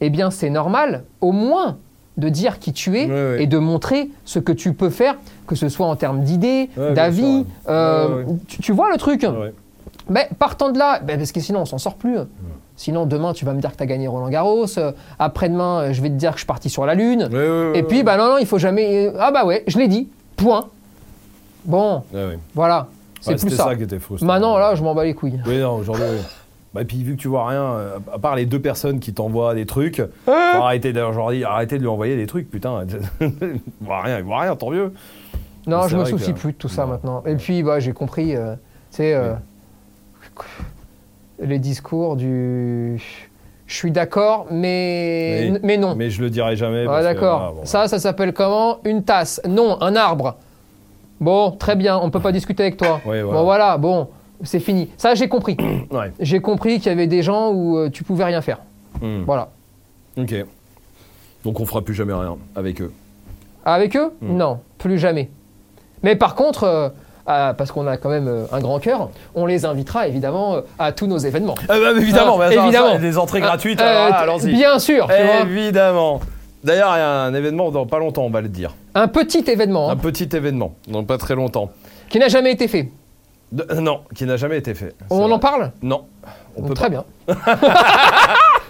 Eh 0.00 0.10
bien, 0.10 0.30
c'est 0.30 0.50
normal, 0.50 1.04
au 1.20 1.32
moins, 1.32 1.78
de 2.18 2.28
dire 2.28 2.58
qui 2.58 2.72
tu 2.74 2.98
es 2.98 3.06
Ouais, 3.06 3.10
ouais. 3.10 3.42
et 3.44 3.46
de 3.46 3.56
montrer 3.58 4.10
ce 4.24 4.38
que 4.38 4.52
tu 4.52 4.74
peux 4.74 4.90
faire, 4.90 5.16
que 5.46 5.54
ce 5.54 5.68
soit 5.70 5.86
en 5.86 5.96
termes 5.96 6.22
d'idées, 6.24 6.68
Ouais, 6.76 6.92
d'avis. 6.92 7.46
euh. 7.68 8.24
Tu, 8.48 8.58
tu 8.60 8.72
vois 8.72 8.90
le 8.90 8.98
truc 8.98 9.26
mais 10.10 10.28
partant 10.38 10.70
de 10.72 10.78
là, 10.78 10.98
ben, 10.98 11.16
parce 11.16 11.30
que 11.32 11.38
sinon 11.40 11.60
on 11.60 11.64
s'en 11.64 11.78
sort 11.78 11.94
plus. 11.94 12.16
Sinon 12.82 13.06
demain 13.06 13.32
tu 13.32 13.44
vas 13.44 13.52
me 13.54 13.60
dire 13.60 13.70
que 13.70 13.76
tu 13.76 13.82
as 13.84 13.86
gagné 13.86 14.08
Roland 14.08 14.28
Garros, 14.28 14.66
euh, 14.76 14.90
après-demain 15.20 15.80
euh, 15.82 15.92
je 15.92 16.02
vais 16.02 16.08
te 16.08 16.14
dire 16.14 16.30
que 16.32 16.36
je 16.38 16.40
suis 16.40 16.46
parti 16.48 16.68
sur 16.68 16.84
la 16.84 16.94
Lune. 16.96 17.28
Ouais, 17.30 17.38
ouais, 17.38 17.70
ouais, 17.70 17.78
Et 17.78 17.82
puis 17.84 18.02
bah 18.02 18.16
non 18.16 18.26
non, 18.30 18.38
il 18.38 18.46
faut 18.46 18.58
jamais 18.58 19.06
euh, 19.06 19.12
Ah 19.20 19.30
bah 19.30 19.44
ouais, 19.44 19.62
je 19.68 19.78
l'ai 19.78 19.86
dit. 19.86 20.08
Point. 20.36 20.66
Bon, 21.64 22.02
ouais. 22.12 22.38
voilà, 22.56 22.88
c'est 23.20 23.30
Ouais, 23.30 23.36
plus 23.36 23.50
ça. 23.50 23.64
ça 23.66 23.76
qui 23.76 23.84
était 23.84 24.00
frustrant. 24.00 24.26
Maintenant 24.26 24.58
là, 24.58 24.74
je 24.74 24.82
m'en 24.82 24.94
bats 24.96 25.04
les 25.04 25.14
couilles. 25.14 25.40
Oui, 25.46 25.58
non, 25.58 25.76
aujourd'hui. 25.76 26.04
Bah, 26.74 26.80
et 26.82 26.84
puis 26.84 27.04
vu 27.04 27.14
que 27.14 27.20
tu 27.20 27.28
vois 27.28 27.46
rien, 27.46 27.76
à 28.12 28.18
part 28.18 28.34
les 28.34 28.46
deux 28.46 28.60
personnes 28.60 28.98
qui 28.98 29.14
t'envoient 29.14 29.54
des 29.54 29.64
trucs, 29.66 30.02
faut 30.26 30.32
arrêter 30.32 30.92
d'ailleurs, 30.92 31.16
arrêtez 31.46 31.76
de 31.76 31.82
lui 31.82 31.88
envoyer 31.88 32.16
des 32.16 32.26
trucs, 32.26 32.50
putain. 32.50 32.84
il 33.20 33.60
voit 33.80 34.00
rien, 34.02 34.18
il 34.18 34.24
voit 34.24 34.40
rien, 34.40 34.56
tant 34.56 34.70
mieux. 34.70 34.92
Non, 35.68 35.82
C'est 35.82 35.90
je 35.90 35.96
me 35.98 36.04
soucie 36.04 36.32
que- 36.34 36.38
plus 36.40 36.50
de 36.52 36.56
tout 36.56 36.68
ça 36.68 36.82
Non. 36.82 36.88
maintenant. 36.88 37.22
Et 37.26 37.36
puis 37.36 37.62
bah 37.62 37.78
j'ai 37.78 37.92
compris 37.92 38.34
euh, 38.34 38.54
tu 38.90 38.96
sais 38.96 39.14
euh, 39.14 39.34
les 41.42 41.58
discours 41.58 42.16
du 42.16 43.00
je 43.66 43.74
suis 43.74 43.90
d'accord 43.90 44.46
mais 44.50 45.50
Oui. 45.52 45.58
mais 45.62 45.76
non. 45.78 45.94
Mais 45.96 46.10
je 46.10 46.20
le 46.20 46.28
dirai 46.30 46.56
jamais. 46.56 46.84
Que, 46.84 47.02
d'accord. 47.02 47.54
bon. 47.54 47.64
Ça, 47.64 47.88
ça 47.88 47.98
s'appelle 47.98 48.32
comment? 48.32 48.78
Une 48.84 49.02
tasse. 49.02 49.40
Non, 49.48 49.80
un 49.80 49.96
arbre. 49.96 50.36
Bon, 51.20 51.52
très 51.52 51.76
bien, 51.76 51.96
on 51.98 52.06
ne 52.06 52.10
peut 52.10 52.20
pas 52.20 52.32
discuter 52.32 52.64
avec 52.64 52.76
toi. 52.76 53.00
Voilà. 53.04 53.22
Bon, 53.24 53.44
voilà, 53.44 53.78
bon, 53.78 54.08
c'est 54.42 54.60
fini. 54.60 54.90
Ça, 54.96 55.14
j'ai 55.14 55.28
compris. 55.28 55.56
Ouais. 55.90 56.12
j'ai 56.20 56.40
compris 56.40 56.78
qu'il 56.78 56.86
y 56.86 56.92
avait 56.92 57.06
des 57.06 57.22
gens 57.22 57.50
où 57.52 57.76
euh, 57.78 57.90
tu 57.90 58.02
pouvais 58.02 58.24
rien 58.24 58.40
faire. 58.40 58.58
Hmm. 59.00 59.22
Voilà. 59.24 59.50
Ok. 60.18 60.34
Donc 61.44 61.60
on 61.60 61.66
fera 61.66 61.82
plus 61.82 61.94
jamais 61.94 62.14
rien 62.14 62.36
avec 62.54 62.80
eux. 62.80 62.92
Avec 63.64 63.96
eux? 63.96 64.12
Hmm. 64.20 64.36
Non, 64.36 64.60
plus 64.78 64.98
jamais. 64.98 65.30
Mais 66.02 66.16
par 66.16 66.34
contre, 66.34 66.64
euh, 66.64 66.88
ah, 67.26 67.54
parce 67.56 67.70
qu'on 67.72 67.86
a 67.86 67.96
quand 67.96 68.08
même 68.10 68.28
euh, 68.28 68.44
un 68.52 68.60
grand 68.60 68.78
cœur, 68.80 69.10
on 69.34 69.46
les 69.46 69.64
invitera 69.64 70.08
évidemment 70.08 70.54
euh, 70.56 70.60
à 70.78 70.92
tous 70.92 71.06
nos 71.06 71.18
événements. 71.18 71.54
Ah 71.68 71.78
bah, 71.78 71.92
évidemment, 71.96 72.38
Ah, 72.40 72.46
attends, 72.46 72.64
évidemment. 72.64 72.92
ça, 72.92 72.98
des 72.98 73.18
entrées 73.18 73.40
gratuites, 73.40 73.80
Euh, 73.80 74.08
ah, 74.12 74.18
allons-y. 74.20 74.52
Bien 74.52 74.78
sûr. 74.78 75.08
Évidemment. 75.10 76.20
D'ailleurs, 76.64 76.92
il 76.94 76.98
y 76.98 77.02
a 77.02 77.22
un 77.22 77.34
événement 77.34 77.70
dans 77.70 77.86
pas 77.86 77.98
longtemps, 77.98 78.22
on 78.22 78.30
va 78.30 78.40
le 78.40 78.48
dire. 78.48 78.74
Un 78.94 79.08
petit 79.08 79.44
événement 79.48 79.88
hein, 79.90 79.94
Un 79.94 79.96
petit 79.96 80.28
événement, 80.32 80.74
dans 80.88 81.02
pas 81.04 81.18
très 81.18 81.34
longtemps. 81.34 81.70
qui 82.08 82.18
n'a 82.18 82.28
jamais 82.28 82.52
été 82.52 82.68
fait. 82.68 82.90
De- 83.50 83.66
non, 83.80 84.00
qui 84.14 84.24
n'a 84.24 84.36
jamais 84.36 84.58
été 84.58 84.72
fait. 84.74 84.94
On 85.10 85.30
en 85.30 85.38
parle 85.38 85.72
Non, 85.82 86.04
on 86.56 86.62
peut 86.62 86.74
Très 86.74 86.88
pas. 86.88 86.90
bien. 86.90 87.04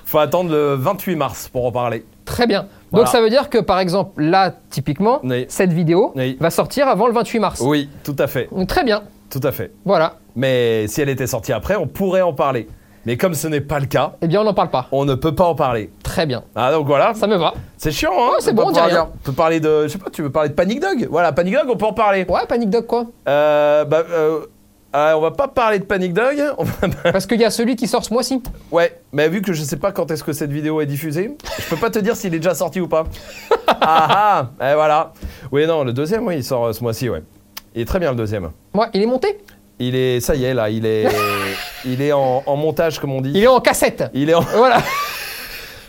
Faut 0.05 0.18
attendre 0.18 0.50
le 0.50 0.74
28 0.74 1.16
mars 1.16 1.48
pour 1.48 1.64
en 1.66 1.72
parler. 1.72 2.05
Très 2.24 2.46
bien. 2.46 2.66
Voilà. 2.93 3.05
Donc 3.05 3.12
ça 3.12 3.20
veut 3.20 3.30
dire 3.30 3.49
que 3.51 3.59
par 3.59 3.80
exemple, 3.80 4.22
là, 4.22 4.53
typiquement, 4.70 5.20
Oui. 5.24 5.47
cette 5.49 5.72
vidéo 5.72 6.12
Oui. 6.14 6.36
va 6.40 6.51
sortir 6.51 6.86
avant 6.88 7.07
le 7.09 7.12
28 7.12 7.38
mars. 7.40 7.61
Oui, 7.64 7.88
tout 8.05 8.16
à 8.18 8.26
fait, 8.28 8.49
Donc, 8.53 8.68
Très 8.68 8.84
bien. 8.84 9.03
tout 9.30 9.40
à 9.43 9.51
fait. 9.51 9.72
Voilà. 9.84 10.14
Mais 10.36 10.86
si 10.88 11.01
elle 11.01 11.09
était 11.09 11.26
sortie 11.26 11.53
après, 11.53 11.76
on 11.76 11.86
pourrait 11.86 12.22
en 12.22 12.32
parler. 12.32 12.68
Mais 13.05 13.16
comme 13.16 13.34
ce 13.34 13.49
n'est 13.49 13.61
pas 13.61 13.80
le 13.80 13.86
cas, 13.86 14.12
Eh 14.22 14.28
bien, 14.28 14.43
on 14.43 14.45
n'en 14.45 14.55
parle 14.55 14.70
pas. 14.70 14.86
on 14.93 15.05
ne 15.05 15.14
peut 15.16 15.34
pas 15.34 15.45
en 15.47 15.57
parler. 15.57 15.90
Très 16.05 16.24
bien. 16.24 16.45
Ah 16.55 16.70
donc 16.70 16.86
voilà, 16.86 17.14
Ça 17.14 17.26
me 17.26 17.34
va. 17.36 17.53
c'est 17.76 17.90
chiant 17.90 18.12
hein. 18.16 18.28
Ouais, 18.28 18.36
c'est 18.38 18.53
bon, 18.53 18.66
on 18.66 18.70
dit 18.70 18.78
rien. 18.78 19.09
On 19.12 19.18
peut 19.24 19.32
parler 19.32 19.59
de, 19.59 19.82
je 19.84 19.88
sais 19.88 19.99
pas, 19.99 20.09
tu 20.11 20.22
veux 20.22 20.30
parler 20.30 20.51
de 20.51 20.55
Panic 20.55 20.78
Dog? 20.80 21.09
Voilà, 21.11 21.32
Panic 21.32 21.53
Dog, 21.55 21.64
on 21.68 21.76
peut 21.76 21.86
en 21.86 21.93
parler. 21.95 22.24
Ouais, 22.28 22.43
Panic 22.49 22.70
Dog 22.70 22.86
quoi 22.86 23.07
Euh, 23.28 23.84
bah, 23.84 24.05
euh, 24.09 24.47
euh, 24.95 25.12
on 25.14 25.20
va 25.20 25.30
pas 25.30 25.49
parler 25.49 25.78
de 25.78 25.84
Panic 25.84 26.12
Dog. 26.12 26.43
on 26.59 26.64
va- 26.64 26.88
Parce 27.12 27.26
qu'il 27.26 27.40
y 27.40 27.45
a 27.45 27.51
celui 27.51 27.76
qui 27.76 27.86
sort 27.88 28.05
ce 28.05 28.12
mois-ci. 28.12 28.43
Ouais, 28.70 29.01
mais 29.12 29.28
vu 29.28 29.40
que 29.43 29.53
je 29.53 29.62
sais 29.62 29.76
pas 29.76 29.93
quand 29.93 30.11
est-ce 30.11 30.22
que 30.24 30.32
cette 30.32 30.53
vidéo 30.53 30.80
est 30.80 30.86
diffusée, 30.86 31.36
je 31.59 31.68
peux 31.68 31.76
pas 31.76 31.90
te 31.90 31.99
dire 31.99 32.16
s'il 32.16 32.34
est 32.34 32.38
déjà 32.38 32.55
sorti 32.55 32.80
ou 32.80 32.88
pas. 32.88 33.05
ah 33.66 34.51
ah, 34.61 34.70
et 34.70 34.74
voilà. 34.74 35.12
Oui, 35.51 35.66
non, 35.66 35.84
le 35.84 35.93
deuxième, 35.93 36.26
oui, 36.26 36.36
il 36.36 36.45
sort 36.45 36.66
euh, 36.66 36.72
ce 36.72 36.82
mois-ci, 36.82 37.09
ouais. 37.09 37.22
Il 37.74 37.82
est 37.82 37.86
très 37.86 37.99
bien 37.99 38.11
le 38.11 38.16
deuxième. 38.16 38.51
Ouais, 38.74 38.86
il 38.93 39.03
est 39.03 39.07
monté. 39.07 39.38
Il 39.78 39.97
est, 39.97 40.20
ça 40.20 40.34
y 40.34 40.45
est, 40.45 40.55
là, 40.55 40.68
il 40.70 40.84
est, 40.86 41.07
il 41.84 42.03
est 42.03 42.12
en, 42.12 42.43
en 42.45 42.57
montage, 42.57 42.99
comme 42.99 43.12
on 43.12 43.20
dit. 43.20 43.32
Il 43.34 43.43
est 43.43 43.47
en 43.49 43.61
cassette. 43.61 44.05
Il 44.14 44.28
est 44.30 44.34
en, 44.34 44.43
Voilà. 44.43 44.82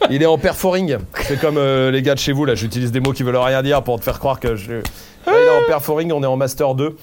il 0.10 0.22
est 0.24 0.26
en 0.26 0.38
perforing. 0.38 0.97
C'est 1.24 1.39
comme 1.39 1.58
euh, 1.58 1.91
les 1.91 2.01
gars 2.01 2.14
de 2.16 2.20
chez 2.20 2.32
vous, 2.32 2.45
là, 2.45 2.56
j'utilise 2.56 2.91
des 2.91 2.99
mots 3.01 3.12
qui 3.12 3.24
veulent 3.24 3.36
rien 3.36 3.62
dire 3.62 3.84
pour 3.84 3.99
te 3.99 4.04
faire 4.06 4.20
croire 4.20 4.39
que 4.39 4.56
je. 4.56 4.72
Là, 4.76 4.82
il 5.28 5.34
est 5.34 5.64
en 5.64 5.68
perforing, 5.68 6.12
on 6.14 6.24
est 6.24 6.28
en 6.28 6.38
Master 6.38 6.74
2. 6.76 6.95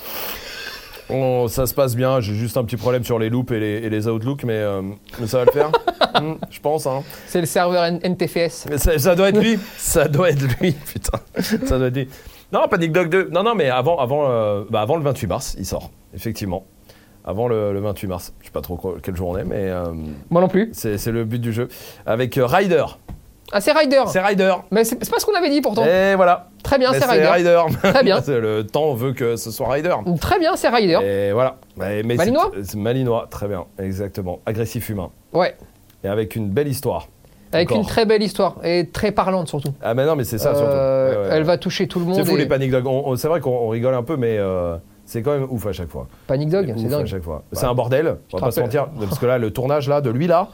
On- 1.13 1.49
ça 1.49 1.67
se 1.67 1.75
passe 1.75 1.97
bien, 1.97 2.21
j'ai 2.21 2.35
juste 2.35 2.57
un 2.57 2.65
petit 2.65 2.77
problème 2.77 3.05
sur 3.05 3.19
les 3.19 3.29
loops 3.31 3.51
et 3.53 3.61
les, 3.61 3.77
et 3.79 3.91
les 3.91 4.07
outlooks, 4.09 4.45
mais, 4.45 4.55
euh, 4.55 4.83
mais 5.19 5.27
ça 5.27 5.39
va 5.39 5.45
le 5.47 5.53
faire. 5.53 5.71
Hmm, 6.21 6.35
je 6.51 6.59
pense, 6.61 6.87
hein. 6.87 7.03
C'est 7.29 7.41
le 7.41 7.47
serveur 7.47 7.85
N- 7.85 8.01
NTFS. 8.03 8.67
Mais 8.69 8.79
ça, 8.79 8.99
ça 8.99 9.15
doit 9.15 9.29
être 9.29 9.39
lui. 9.41 9.59
ça 9.79 10.09
doit 10.09 10.29
être 10.31 10.43
lui, 10.61 10.73
putain. 10.93 11.19
Ça 11.39 11.79
doit 11.79 11.87
être 11.87 11.97
lui. 11.97 12.09
Non, 12.53 12.67
Panic 12.69 12.91
Dog 12.93 13.09
2. 13.09 13.29
Non, 13.31 13.45
non, 13.45 13.55
mais 13.55 13.71
avant, 13.71 13.97
avant, 13.99 14.29
euh, 14.29 14.65
bah, 14.69 14.81
avant 14.83 14.97
le 14.97 15.05
28 15.05 15.27
mars, 15.29 15.55
il 15.59 15.65
sort, 15.65 15.91
effectivement. 16.13 16.67
Avant 17.25 17.47
le, 17.49 17.73
le 17.73 17.81
28 17.81 18.07
mars. 18.09 18.35
Je 18.41 18.47
sais 18.47 18.51
pas 18.51 18.61
trop 18.61 18.77
quoi- 18.77 18.97
quelle 19.03 19.15
journée, 19.17 19.45
mais 19.47 19.69
euh, 19.71 19.93
Moi 20.31 20.41
non 20.41 20.49
plus. 20.49 20.71
c'est 20.73 21.07
le 21.07 21.25
but 21.25 21.39
du 21.41 21.53
jeu. 21.53 21.69
Avec 22.07 22.37
euh, 22.39 22.45
Ryder. 22.45 22.85
Ah, 23.53 23.61
c'est 23.61 23.73
Ryder. 23.73 24.03
C'est 24.07 24.21
Ryder. 24.21 24.55
Mais 24.71 24.85
c'est 24.85 24.97
c'est 25.03 25.11
pas 25.11 25.19
ce 25.19 25.27
qu'on 25.27 25.35
avait 25.35 25.51
dit 25.51 25.61
pourtant. 25.61 25.85
Et 25.85 26.15
voilà. 26.15 26.49
Très 26.63 26.79
bien, 26.79 26.93
Mais 26.93 27.01
c'est 27.01 27.07
Ryder. 27.07 27.63
Très 27.83 28.03
bien. 28.05 28.21
le 28.29 28.63
temps 28.63 28.95
veut 28.95 29.13
que 29.13 29.37
ce 29.37 29.51
soit 29.51 29.69
Ryder. 29.71 29.95
Très 30.21 30.39
bien, 30.39 30.55
c'est 30.57 30.69
Ryder. 30.69 30.99
Et 31.03 31.33
voilà. 31.33 31.57
Mais, 31.77 32.03
mais 32.05 32.15
Malinois 32.17 32.51
c'est- 32.63 32.77
Malinois, 32.77 33.27
très 33.31 33.49
bien. 33.49 33.65
Exactement. 33.79 34.39
Agressif 34.47 34.89
humain. 34.89 35.11
Ouais. 35.33 35.57
Et 36.05 36.09
avec 36.09 36.37
une 36.37 36.49
belle 36.51 36.69
histoire. 36.69 37.09
Avec 37.53 37.71
Encore. 37.71 37.83
une 37.83 37.89
très 37.89 38.07
belle 38.07 38.23
histoire 38.23 38.59
et 38.63 38.87
très 38.93 39.11
parlante 39.11 39.49
surtout. 39.49 39.73
Ah, 39.83 39.95
mais 39.95 40.07
non, 40.07 40.15
mais 40.15 40.23
c'est 40.23 40.39
ça 40.39 40.55
surtout. 40.55 40.71
Euh, 40.71 41.11
Ouais, 41.11 41.17
ouais, 41.17 41.29
Elle 41.33 41.39
ouais. 41.39 41.43
va 41.43 41.59
toucher 41.59 41.89
tout 41.89 41.99
le 41.99 42.05
monde. 42.05 42.15
C'est 42.15 42.25
fou 42.25 42.37
et- 42.37 42.39
les 42.41 42.47
Panic 42.47 42.71
Dog. 42.71 42.87
On- 42.87 43.03
on- 43.07 43.17
C'est 43.17 43.27
vrai 43.27 43.41
qu'on 43.41 43.51
on 43.51 43.69
rigole 43.69 43.95
un 43.95 44.05
peu, 44.05 44.17
mais 44.17 44.37
euh, 44.39 44.77
c'est 45.05 45.23
quand 45.23 45.33
même 45.33 45.49
ouf 45.51 45.67
à 45.67 45.73
chaque 45.73 45.89
fois. 45.89 46.07
Panic 46.29 46.49
Dog, 46.51 46.69
Ouf 46.69 46.77
c'est 46.79 46.87
à 46.87 46.89
dingue. 46.91 47.07
chaque 47.07 47.25
fois. 47.25 47.43
C'est 47.53 47.67
un 47.67 47.75
bordel. 47.75 48.19
On 48.33 48.37
va 48.39 48.45
pas 48.47 48.51
se 48.53 48.61
rappelle. 48.61 48.81
mentir. 48.81 48.89
Parce 49.09 49.19
que 49.19 49.27
là, 49.27 49.39
le 49.39 49.51
tournage 49.51 49.89
là, 49.89 50.01
de 50.01 50.11
lui 50.11 50.29
là. 50.29 50.47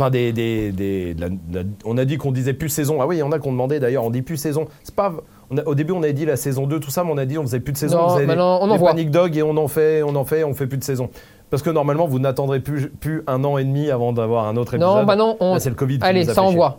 Enfin, 0.00 0.10
des, 0.10 0.32
des, 0.32 0.72
des- 0.72 1.12
de 1.14 1.20
la- 1.20 1.28
de 1.28 1.36
la- 1.58 1.62
on 1.84 1.98
a 1.98 2.04
dit 2.06 2.16
qu'on 2.16 2.32
disait 2.32 2.54
plus 2.54 2.68
saison. 2.70 3.02
Ah 3.02 3.06
oui, 3.06 3.16
il 3.16 3.18
y 3.18 3.22
en 3.22 3.32
a 3.32 3.38
qu'on 3.38 3.52
demandait 3.52 3.80
d'ailleurs. 3.80 4.04
On 4.04 4.10
dit 4.10 4.22
plus 4.22 4.36
saison. 4.38 4.66
C'est 4.82 4.94
pas. 4.94 5.12
on 5.50 5.58
a- 5.58 5.64
au 5.64 5.74
début, 5.74 5.92
on 5.92 6.02
avait 6.02 6.12
dit 6.14 6.24
la 6.24 6.36
saison 6.36 6.66
2, 6.66 6.80
tout 6.80 6.90
ça, 6.90 7.04
mais 7.04 7.10
on 7.12 7.18
a 7.18 7.26
dit 7.26 7.36
on 7.36 7.42
faisait 7.42 7.60
plus 7.60 7.72
de 7.74 7.78
saison. 7.78 7.98
Non, 7.98 8.14
on 8.14 8.26
maintenant, 8.26 8.58
on 8.62 8.70
en 8.70 8.76
voit. 8.76 8.90
Panic 8.90 9.10
Dog 9.10 9.36
et 9.36 9.42
on 9.42 9.56
en 9.56 9.68
fait, 9.68 10.02
on 10.02 10.14
en 10.16 10.24
fait, 10.24 10.42
on 10.44 10.54
fait 10.54 10.66
plus 10.66 10.78
de 10.78 10.84
saison. 10.84 11.10
Parce 11.50 11.62
que 11.62 11.68
normalement, 11.70 12.06
vous 12.06 12.18
n'attendrez 12.18 12.60
plus, 12.60 12.88
plus 12.88 13.22
un 13.26 13.44
an 13.44 13.58
et 13.58 13.64
demi 13.64 13.90
avant 13.90 14.12
d'avoir 14.12 14.46
un 14.46 14.56
autre 14.56 14.74
épisode. 14.74 14.96
Non, 15.00 15.04
bah 15.04 15.16
non, 15.16 15.36
on... 15.40 15.58
C'est 15.58 15.68
le 15.68 15.74
Covid. 15.74 15.98
qui 15.98 16.04
Allez, 16.04 16.24
nous 16.24 16.30
a 16.30 16.34
ça 16.34 16.42
envoie. 16.42 16.78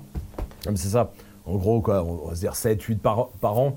Ah, 0.65 0.71
C'est 0.75 0.87
ça. 0.89 1.11
En 1.45 1.55
gros, 1.57 1.81
quoi, 1.81 2.03
on 2.03 2.29
va 2.29 2.35
se 2.35 2.39
dire 2.39 2.55
7, 2.55 2.81
8 2.81 3.01
par, 3.01 3.27
par 3.41 3.59
an. 3.59 3.73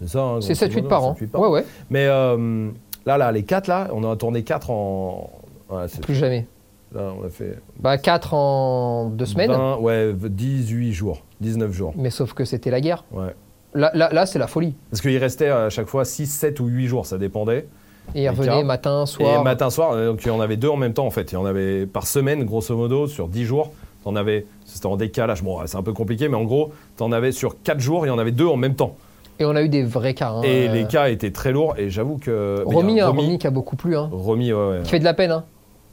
C'est 0.00 0.08
ça. 0.08 0.20
hein, 0.20 0.38
C'est 0.40 0.54
grosso 0.54 0.66
7-8 0.66 0.74
modo, 0.76 0.88
par 0.88 1.04
an. 1.04 1.16
7-8 1.20 1.36
Ouais, 1.38 1.48
ouais. 1.48 1.64
Mais, 1.90 2.06
euh, 2.06 2.70
Là, 3.04 3.18
là, 3.18 3.32
les 3.32 3.42
4 3.42 3.66
là, 3.66 3.88
on 3.92 4.04
en 4.04 4.12
a 4.12 4.16
tourné 4.16 4.44
4 4.44 4.70
en. 4.70 5.28
Ouais, 5.68 5.86
Plus 6.02 6.14
jamais. 6.14 6.46
Là, 6.94 7.12
on 7.20 7.24
a 7.24 7.30
fait. 7.30 7.58
Bah 7.80 7.98
4 7.98 8.34
en 8.34 9.06
2 9.10 9.24
semaines, 9.26 9.50
20, 9.50 9.76
ouais, 9.78 10.12
18 10.14 10.92
jours, 10.92 11.22
19 11.40 11.72
jours. 11.72 11.92
mais 11.96 12.10
sauf 12.10 12.32
que 12.34 12.44
c'était 12.44 12.70
la 12.70 12.80
guerre. 12.80 13.04
Ouais. 13.12 13.34
Là, 13.74 13.90
là, 13.94 14.10
là, 14.12 14.26
c'est 14.26 14.38
la 14.38 14.46
folie. 14.46 14.74
Parce 14.90 15.00
qu'il 15.00 15.16
restait 15.16 15.48
à 15.48 15.70
chaque 15.70 15.86
fois 15.88 16.04
6, 16.04 16.26
7 16.26 16.60
ou 16.60 16.66
8 16.66 16.86
jours, 16.88 17.06
ça 17.06 17.16
dépendait. 17.18 17.66
Et 18.14 18.24
il 18.24 18.28
revenait 18.28 18.64
matin, 18.64 19.06
soir. 19.06 19.40
Et 19.40 19.44
matin, 19.44 19.70
soir, 19.70 19.92
euh, 19.92 20.08
donc 20.10 20.22
il 20.24 20.28
y 20.28 20.30
en 20.30 20.40
avait 20.40 20.56
deux 20.56 20.68
en 20.68 20.76
même 20.76 20.92
temps 20.92 21.06
en 21.06 21.10
fait. 21.10 21.32
Il 21.32 21.34
y 21.34 21.38
en 21.38 21.46
avait 21.46 21.86
par 21.86 22.06
semaine, 22.06 22.44
grosso 22.44 22.76
modo, 22.76 23.06
sur 23.06 23.28
10 23.28 23.44
jours. 23.44 23.70
T'en 24.04 24.16
avais, 24.16 24.46
c'était 24.64 24.86
en 24.86 24.96
décalage. 24.96 25.42
Bon, 25.44 25.58
c'est 25.66 25.76
un 25.76 25.82
peu 25.82 25.92
compliqué, 25.92 26.28
mais 26.28 26.36
en 26.36 26.42
gros, 26.42 26.72
t'en 26.96 27.12
avais 27.12 27.30
sur 27.32 27.62
4 27.62 27.78
jours, 27.80 28.04
il 28.04 28.08
y 28.08 28.12
en 28.12 28.18
avait 28.18 28.32
deux 28.32 28.46
en 28.46 28.56
même 28.56 28.74
temps. 28.74 28.96
Et 29.38 29.44
on 29.44 29.54
a 29.56 29.62
eu 29.62 29.68
des 29.68 29.84
vrais 29.84 30.12
cas. 30.14 30.30
hein. 30.30 30.42
Et 30.42 30.68
Euh, 30.68 30.72
les 30.72 30.86
cas 30.86 31.08
étaient 31.08 31.30
très 31.30 31.52
lourds. 31.52 31.74
Et 31.78 31.88
j'avoue 31.88 32.18
que. 32.18 32.62
Romy, 32.66 33.00
a 33.00 33.06
hein, 33.06 33.08
Romy, 33.08 33.22
Romy 33.22 33.38
qui 33.38 33.46
a 33.46 33.50
beaucoup 33.50 33.76
plu, 33.76 33.96
hein. 33.96 34.08
Romy, 34.12 34.52
ouais, 34.52 34.68
ouais. 34.68 34.80
qui 34.82 34.90
fait 34.90 34.98
de 34.98 35.04
la 35.04 35.14
peine. 35.14 35.30
Hein. 35.30 35.44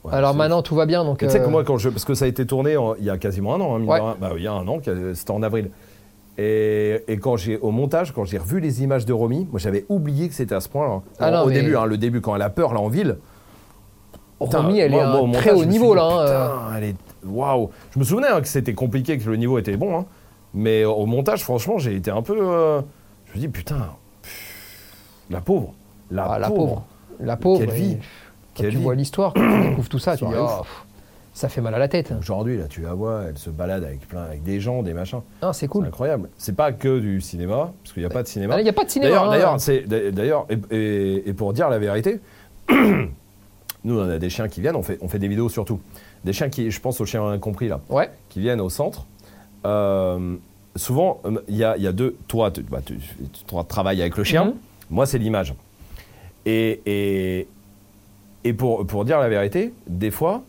Ouais, 0.04 0.14
Alors 0.14 0.34
maintenant, 0.34 0.62
tout 0.62 0.74
va 0.74 0.86
bien. 0.86 1.04
Donc, 1.04 1.18
Tu 1.18 1.28
sais 1.28 1.40
euh, 1.40 1.44
que 1.44 1.50
moi, 1.50 1.62
quand 1.62 1.76
je, 1.76 1.90
parce 1.90 2.04
que 2.06 2.14
ça 2.14 2.24
a 2.24 2.28
été 2.28 2.46
tourné 2.46 2.76
en- 2.76 2.94
il 2.94 3.04
y 3.04 3.10
a 3.10 3.18
quasiment 3.18 3.54
un 3.54 3.60
an, 3.60 3.76
hein, 3.76 3.84
Ouais. 3.84 4.00
Bah, 4.20 4.30
il 4.36 4.42
y 4.42 4.46
a 4.46 4.52
un 4.52 4.66
an, 4.66 4.78
que- 4.78 5.12
c'était 5.14 5.30
en 5.32 5.42
avril. 5.42 5.70
Et, 6.38 7.02
et 7.06 7.18
quand 7.18 7.36
j'ai 7.36 7.58
au 7.58 7.70
montage, 7.70 8.12
quand 8.12 8.24
j'ai 8.24 8.38
revu 8.38 8.60
les 8.60 8.82
images 8.82 9.04
de 9.04 9.12
Romy, 9.12 9.46
moi 9.50 9.58
j'avais 9.60 9.84
oublié 9.90 10.28
que 10.28 10.34
c'était 10.34 10.54
à 10.54 10.60
ce 10.60 10.70
point-là. 10.70 11.02
Ah 11.18 11.30
non, 11.30 11.42
au 11.42 11.46
mais- 11.48 11.54
début, 11.54 11.76
hein, 11.76 11.84
le 11.84 11.98
début 11.98 12.22
quand 12.22 12.34
elle 12.34 12.40
a 12.42 12.48
peur 12.48 12.72
là 12.72 12.80
en 12.80 12.88
ville. 12.88 13.18
Putain, 14.40 14.62
Romy, 14.62 14.78
elle 14.78 14.90
moi- 14.92 15.02
est 15.02 15.06
moi, 15.06 15.20
au 15.20 15.24
un 15.24 15.26
montage, 15.26 15.40
très 15.42 15.52
haut 15.52 15.64
niveau 15.66 15.90
dit, 15.90 15.96
là. 15.96 16.04
hein, 16.04 16.18
euh. 16.20 16.76
Elle 16.78 16.84
est 16.84 16.96
waouh. 17.26 17.68
Je 17.90 17.98
me 17.98 18.04
souvenais 18.04 18.28
hein, 18.28 18.40
que 18.40 18.48
c'était 18.48 18.72
compliqué, 18.72 19.18
que 19.18 19.28
le 19.28 19.36
niveau 19.36 19.58
était 19.58 19.76
bon, 19.76 19.98
hein. 19.98 20.06
mais 20.54 20.84
au 20.86 21.04
montage, 21.04 21.42
franchement, 21.44 21.76
j'ai 21.76 21.94
été 21.94 22.10
un 22.10 22.22
peu. 22.22 22.38
euh, 22.40 22.80
je 23.26 23.34
me 23.34 23.40
dis 23.40 23.48
putain, 23.48 23.90
pff, 24.22 24.96
la 25.28 25.42
pauvre, 25.42 25.74
la, 26.10 26.24
Ah, 26.24 26.38
la 26.38 26.48
pauvre. 26.48 26.58
pauvre. 26.66 26.84
La 27.20 27.36
pauvre. 27.36 27.60
Quelle 27.60 27.68
et 27.68 27.72
vie. 27.72 27.96
Quand 28.62 28.70
tu 28.70 28.76
vois 28.78 28.94
l'histoire, 28.94 29.34
quand 29.34 29.40
tu 29.40 29.60
découvres 29.70 29.88
tout 29.88 29.98
ça, 29.98 30.16
tu 30.16 30.24
dis, 30.26 30.32
oh, 30.38 30.46
pff, 30.62 30.84
ça 31.32 31.48
fait 31.48 31.60
mal 31.60 31.74
à 31.74 31.78
la 31.78 31.88
tête. 31.88 32.12
Aujourd'hui, 32.18 32.56
là, 32.58 32.64
tu 32.68 32.80
la 32.82 32.92
vois, 32.94 33.22
elle 33.28 33.38
se 33.38 33.50
balade 33.50 33.84
avec 33.84 34.06
plein, 34.08 34.22
avec 34.22 34.42
des 34.42 34.60
gens, 34.60 34.82
des 34.82 34.92
machins. 34.94 35.20
Ah, 35.42 35.52
c'est 35.52 35.68
cool. 35.68 35.86
incroyable. 35.86 36.28
C'est 36.38 36.54
pas 36.56 36.72
que 36.72 36.98
du 36.98 37.20
cinéma, 37.20 37.72
parce 37.82 37.92
qu'il 37.94 38.02
n'y 38.02 38.06
a 38.06 38.10
pas 38.10 38.22
de 38.22 38.28
cinéma. 38.28 38.60
Il 38.60 38.64
n'y 38.64 38.68
a 38.68 38.72
pas 38.72 38.84
de 38.84 38.90
cinéma. 38.90 39.10
D'ailleurs, 39.10 39.24
hein. 39.24 39.30
d'ailleurs, 39.30 39.60
c'est- 39.60 40.12
d'ailleurs, 40.12 40.46
et, 40.50 40.58
et- 40.76 41.28
et 41.28 41.32
pour 41.32 41.52
dire 41.52 41.68
la 41.68 41.78
vérité, 41.78 42.20
nous 43.84 43.98
on 43.98 44.08
a 44.08 44.18
des 44.18 44.30
chiens 44.30 44.48
qui 44.48 44.60
viennent, 44.60 44.76
on 44.76 44.82
fait, 44.82 44.98
on 45.00 45.08
fait 45.08 45.18
des 45.18 45.28
vidéos 45.28 45.48
surtout. 45.48 45.80
Des 46.24 46.32
chiens 46.32 46.48
qui, 46.50 46.70
je 46.70 46.80
pense 46.80 47.00
aux 47.00 47.06
chiens 47.06 47.26
incompris 47.28 47.68
là, 47.68 47.80
Ouais. 47.88 48.10
qui 48.28 48.40
viennent 48.40 48.60
au 48.60 48.68
centre. 48.68 49.06
Euh, 49.64 50.36
souvent, 50.76 51.20
euh, 51.24 51.38
il 51.48 51.56
y, 51.56 51.64
a, 51.64 51.76
y 51.78 51.86
a 51.86 51.92
deux. 51.92 52.16
Toi, 52.28 52.50
tu, 52.50 52.62
bah, 52.62 52.80
tu, 52.84 52.98
tu 52.98 53.54
travailles 53.68 54.00
avec 54.02 54.16
le 54.16 54.24
chien. 54.24 54.44
Mhm. 54.46 54.54
Moi, 54.90 55.06
c'est 55.06 55.18
l'image. 55.18 55.54
Et, 56.46 56.80
et, 56.86 57.48
et 58.44 58.52
pour, 58.52 58.86
pour 58.86 59.04
dire 59.04 59.18
la 59.20 59.28
vérité, 59.28 59.72
des 59.86 60.10
fois, 60.10 60.42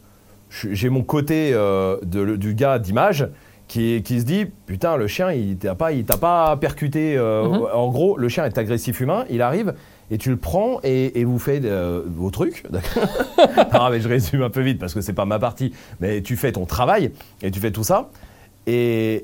j'ai 0.49 0.89
mon 0.89 1.03
côté 1.03 1.51
euh, 1.53 1.97
de- 2.03 2.35
du 2.35 2.53
gars 2.53 2.79
d'image 2.79 3.27
qui, 3.67 4.01
qui 4.03 4.19
se 4.19 4.25
dit 4.25 4.45
Putain, 4.65 4.97
le 4.97 5.07
chien, 5.07 5.31
il 5.31 5.57
t'a 5.57 5.75
pas, 5.75 5.91
il 5.93 6.03
t'a 6.03 6.17
pas 6.17 6.57
percuté. 6.57 7.15
euh, 7.17 7.47
Mhm. 7.47 7.67
En 7.73 7.89
gros, 7.89 8.17
le 8.17 8.27
chien 8.29 8.45
est 8.45 8.57
agressif 8.57 8.99
humain, 8.99 9.25
il 9.29 9.41
arrive. 9.41 9.73
Et 10.13 10.17
tu 10.17 10.29
le 10.29 10.35
prends 10.35 10.81
et, 10.83 11.21
et 11.21 11.23
vous 11.23 11.39
faites 11.39 11.63
euh, 11.63 12.01
vos 12.05 12.29
trucs. 12.31 12.65
ah, 13.71 13.87
mais 13.91 14.01
je 14.01 14.09
résume 14.09 14.41
un 14.41 14.49
peu 14.49 14.59
vite 14.61 14.77
parce 14.77 14.93
que 14.93 14.99
c'est 14.99 15.13
pas 15.13 15.23
ma 15.25 15.39
partie. 15.39 15.71
Mais 16.01 16.21
tu 16.21 16.35
fais 16.35 16.51
ton 16.51 16.65
travail 16.65 17.11
et 17.41 17.49
tu 17.49 17.61
fais 17.61 17.71
tout 17.71 17.85
ça. 17.85 18.09
Et, 18.67 19.23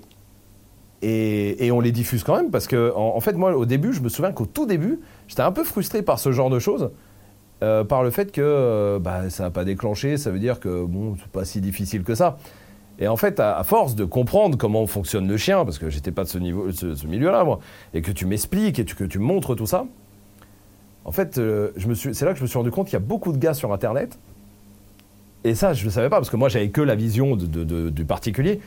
et, 1.02 1.66
et 1.66 1.72
on 1.72 1.80
les 1.82 1.92
diffuse 1.92 2.24
quand 2.24 2.36
même 2.38 2.50
parce 2.50 2.68
que, 2.68 2.94
en, 2.96 3.16
en 3.16 3.20
fait, 3.20 3.34
moi, 3.34 3.56
au 3.56 3.66
début, 3.66 3.92
je 3.94 4.02
me 4.02 4.10
souviens 4.10 4.32
qu'au 4.32 4.46
tout 4.46 4.66
début, 4.66 5.00
j'étais 5.28 5.42
un 5.42 5.52
peu 5.52 5.64
frustré 5.64 6.02
par 6.02 6.20
ce 6.20 6.32
genre 6.32 6.50
de 6.50 6.60
choses. 6.60 6.90
Euh, 7.64 7.84
par 7.84 8.04
le 8.04 8.12
fait 8.12 8.32
que 8.32 8.42
euh, 8.42 9.00
bah, 9.00 9.30
ça 9.30 9.44
n'a 9.44 9.50
pas 9.50 9.66
déclenché, 9.66 10.18
ça 10.18 10.32
veut 10.32 10.40
dire 10.40 10.60
que 10.60 10.86
bon, 10.86 11.16
c'est 11.20 11.32
pas 11.32 11.46
si 11.46 11.62
difficile 11.62 12.04
que 12.04 12.16
ça. 12.16 12.38
Et 13.00 13.08
en 13.08 13.18
fait, 13.18 13.40
à, 13.40 13.64
force 13.64 13.96
de 13.96 14.06
comprendre 14.06 14.58
comment 14.58 14.86
fonctionne 14.88 15.28
le 15.28 15.38
chien, 15.38 15.64
parce 15.66 15.78
que 15.78 15.90
j'étais 15.90 16.12
pas 16.12 16.24
de 16.24 16.30
ce, 16.30 16.40
niveau, 16.40 16.72
ce, 16.72 17.06
milieu-là, 17.06 17.44
moi, 17.44 17.60
et 17.94 18.02
que 18.02 18.12
tu 18.12 18.26
m'expliques 18.26 18.80
et 18.80 18.86
que 18.86 19.04
tu 19.04 19.20
montres 19.20 19.56
tout 19.56 19.68
ça, 19.68 19.86
en 21.06 21.12
fait, 21.12 21.38
euh, 21.38 21.72
c'est 22.14 22.26
là 22.26 22.34
que 22.34 22.40
je 22.40 22.44
me 22.44 22.48
suis 22.48 22.58
rendu 22.58 22.72
compte 22.72 22.88
qu'il 22.88 22.94
y 22.94 22.98
a 22.98 23.06
beaucoup 23.06 23.32
de 23.32 23.38
gars 23.38 23.54
sur 23.54 23.72
Internet, 23.72 24.18
et 25.44 25.54
ça, 25.54 25.74
je 25.74 25.86
ne 25.86 25.92
savais 25.92 26.10
pas, 26.10 26.18
parce 26.18 26.30
que 26.30 26.36
moi, 26.38 26.50
j'avais 26.50 26.70
que 26.70 26.82
la 26.82 26.96
vision 26.96 27.36
de- 27.36 27.46
de- 27.46 27.64
de- 27.64 27.90
du 27.90 28.04
particulier, 28.04 28.60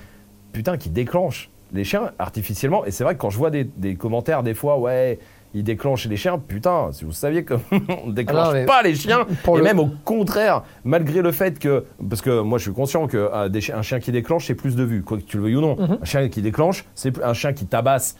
putain, 0.52 0.78
qui 0.78 0.88
déclenche 0.88 1.50
les 1.72 1.84
chiens 1.84 2.12
artificiellement. 2.18 2.84
Et 2.84 2.90
c'est 2.90 3.04
vrai 3.04 3.14
que 3.14 3.20
quand 3.20 3.30
je 3.30 3.38
vois 3.38 3.50
des, 3.50 3.64
des 3.64 3.96
commentaires, 3.96 4.42
des 4.42 4.54
fois, 4.54 4.78
ouais, 4.78 5.18
ils 5.52 5.64
déclenchent 5.64 6.06
les 6.06 6.16
chiens, 6.16 6.38
putain, 6.38 6.90
si 6.92 7.04
vous 7.04 7.12
saviez 7.12 7.44
qu'on 7.44 7.60
ne 8.06 8.12
déclenche 8.12 8.54
Ah 8.54 8.64
pas 8.66 8.82
les 8.82 8.94
chiens, 8.94 9.26
pour 9.42 9.56
et 9.56 9.58
le- 9.58 9.64
même 9.64 9.80
au 9.80 9.90
contraire, 10.04 10.62
malgré 10.84 11.22
le 11.22 11.32
fait 11.32 11.58
que, 11.58 11.84
parce 12.08 12.22
que 12.22 12.40
moi 12.40 12.58
je 12.58 12.64
suis 12.64 12.72
conscient 12.72 13.06
qu'un 13.08 13.82
chien 13.82 13.98
qui 14.00 14.12
déclenche, 14.12 14.46
c'est 14.46 14.54
plus 14.54 14.76
de 14.76 14.84
vues, 14.84 15.02
quoi 15.02 15.16
que 15.18 15.22
tu 15.22 15.36
le 15.38 15.42
veuilles 15.42 15.56
ou 15.56 15.60
non. 15.60 15.76
Mhm. 15.76 15.98
Un 16.02 16.04
chien 16.04 16.28
qui 16.28 16.40
déclenche, 16.42 16.84
c'est 16.94 17.20
un 17.22 17.34
chien 17.34 17.52
qui 17.52 17.66
tabasse, 17.66 18.16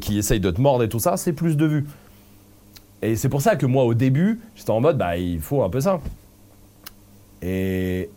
qui 0.00 0.18
essaye 0.18 0.40
de 0.40 0.50
te 0.50 0.60
mordre 0.60 0.84
et 0.84 0.88
tout 0.88 0.98
ça, 0.98 1.16
c'est 1.16 1.32
plus 1.32 1.56
de 1.56 1.64
vues. 1.66 1.86
Et 3.02 3.16
c'est 3.16 3.30
pour 3.30 3.40
ça 3.40 3.56
que 3.56 3.64
moi, 3.64 3.84
au 3.84 3.94
début, 3.94 4.40
j'étais 4.54 4.70
en 4.70 4.80
mode, 4.82 4.98
bah, 4.98 5.16
il 5.16 5.40
faut 5.40 5.62
un 5.62 5.70
peu 5.70 5.80
ça. 5.80 6.00
Et, 7.42 8.10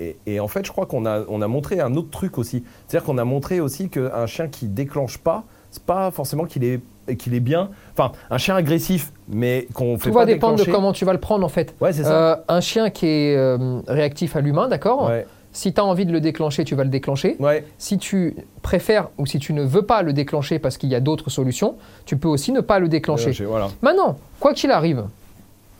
et, 0.00 0.16
et 0.26 0.40
en 0.40 0.48
fait, 0.48 0.66
je 0.66 0.72
crois 0.72 0.86
qu'on 0.86 1.06
a, 1.06 1.24
on 1.28 1.40
a 1.42 1.46
montré 1.48 1.80
un 1.80 1.94
autre 1.94 2.10
truc 2.10 2.38
aussi. 2.38 2.64
C'est-à-dire 2.86 3.06
qu'on 3.06 3.18
a 3.18 3.24
montré 3.24 3.60
aussi 3.60 3.88
qu'un 3.88 4.26
chien 4.26 4.48
qui 4.48 4.66
déclenche 4.66 5.18
pas, 5.18 5.44
c'est 5.70 5.82
pas 5.84 6.10
forcément 6.10 6.44
qu'il 6.46 6.64
est, 6.64 6.80
qu'il 7.16 7.34
est 7.34 7.40
bien. 7.40 7.70
Enfin, 7.92 8.12
un 8.30 8.38
chien 8.38 8.56
agressif, 8.56 9.12
mais 9.28 9.66
qu'on 9.74 9.98
fait 9.98 10.08
Tout 10.10 10.14
pas 10.14 10.20
va 10.20 10.26
dépendre 10.26 10.64
de 10.64 10.70
comment 10.70 10.92
tu 10.92 11.04
vas 11.04 11.12
le 11.12 11.20
prendre 11.20 11.44
en 11.44 11.48
fait. 11.48 11.74
Ouais, 11.80 11.92
c'est 11.92 12.04
ça. 12.04 12.12
Euh, 12.32 12.36
un 12.48 12.60
chien 12.60 12.90
qui 12.90 13.06
est 13.06 13.36
euh, 13.36 13.80
réactif 13.86 14.36
à 14.36 14.40
l'humain, 14.40 14.68
d'accord 14.68 15.08
Ouais, 15.08 15.26
Si 15.52 15.72
tu 15.72 15.80
as 15.80 15.84
envie 15.84 16.06
de 16.06 16.12
le 16.12 16.20
déclencher, 16.20 16.64
tu 16.64 16.74
vas 16.74 16.84
le 16.84 16.90
déclencher. 16.90 17.36
ouais. 17.40 17.64
Si 17.78 17.98
tu 17.98 18.36
préfères 18.62 19.08
ou 19.18 19.26
si 19.26 19.38
tu 19.38 19.52
ne 19.52 19.62
veux 19.62 19.82
pas 19.82 20.02
le 20.02 20.12
déclencher 20.12 20.58
parce 20.58 20.76
qu'il 20.78 20.90
y 20.90 20.94
a 20.94 21.00
d'autres 21.00 21.30
solutions, 21.30 21.76
tu 22.06 22.16
peux 22.16 22.28
aussi 22.28 22.52
ne 22.52 22.60
pas 22.60 22.78
le 22.78 22.88
déclencher. 22.88 23.32
Voilà. 23.44 23.68
Maintenant, 23.82 24.18
quoi 24.40 24.52
qu'il 24.54 24.70
arrive, 24.70 25.04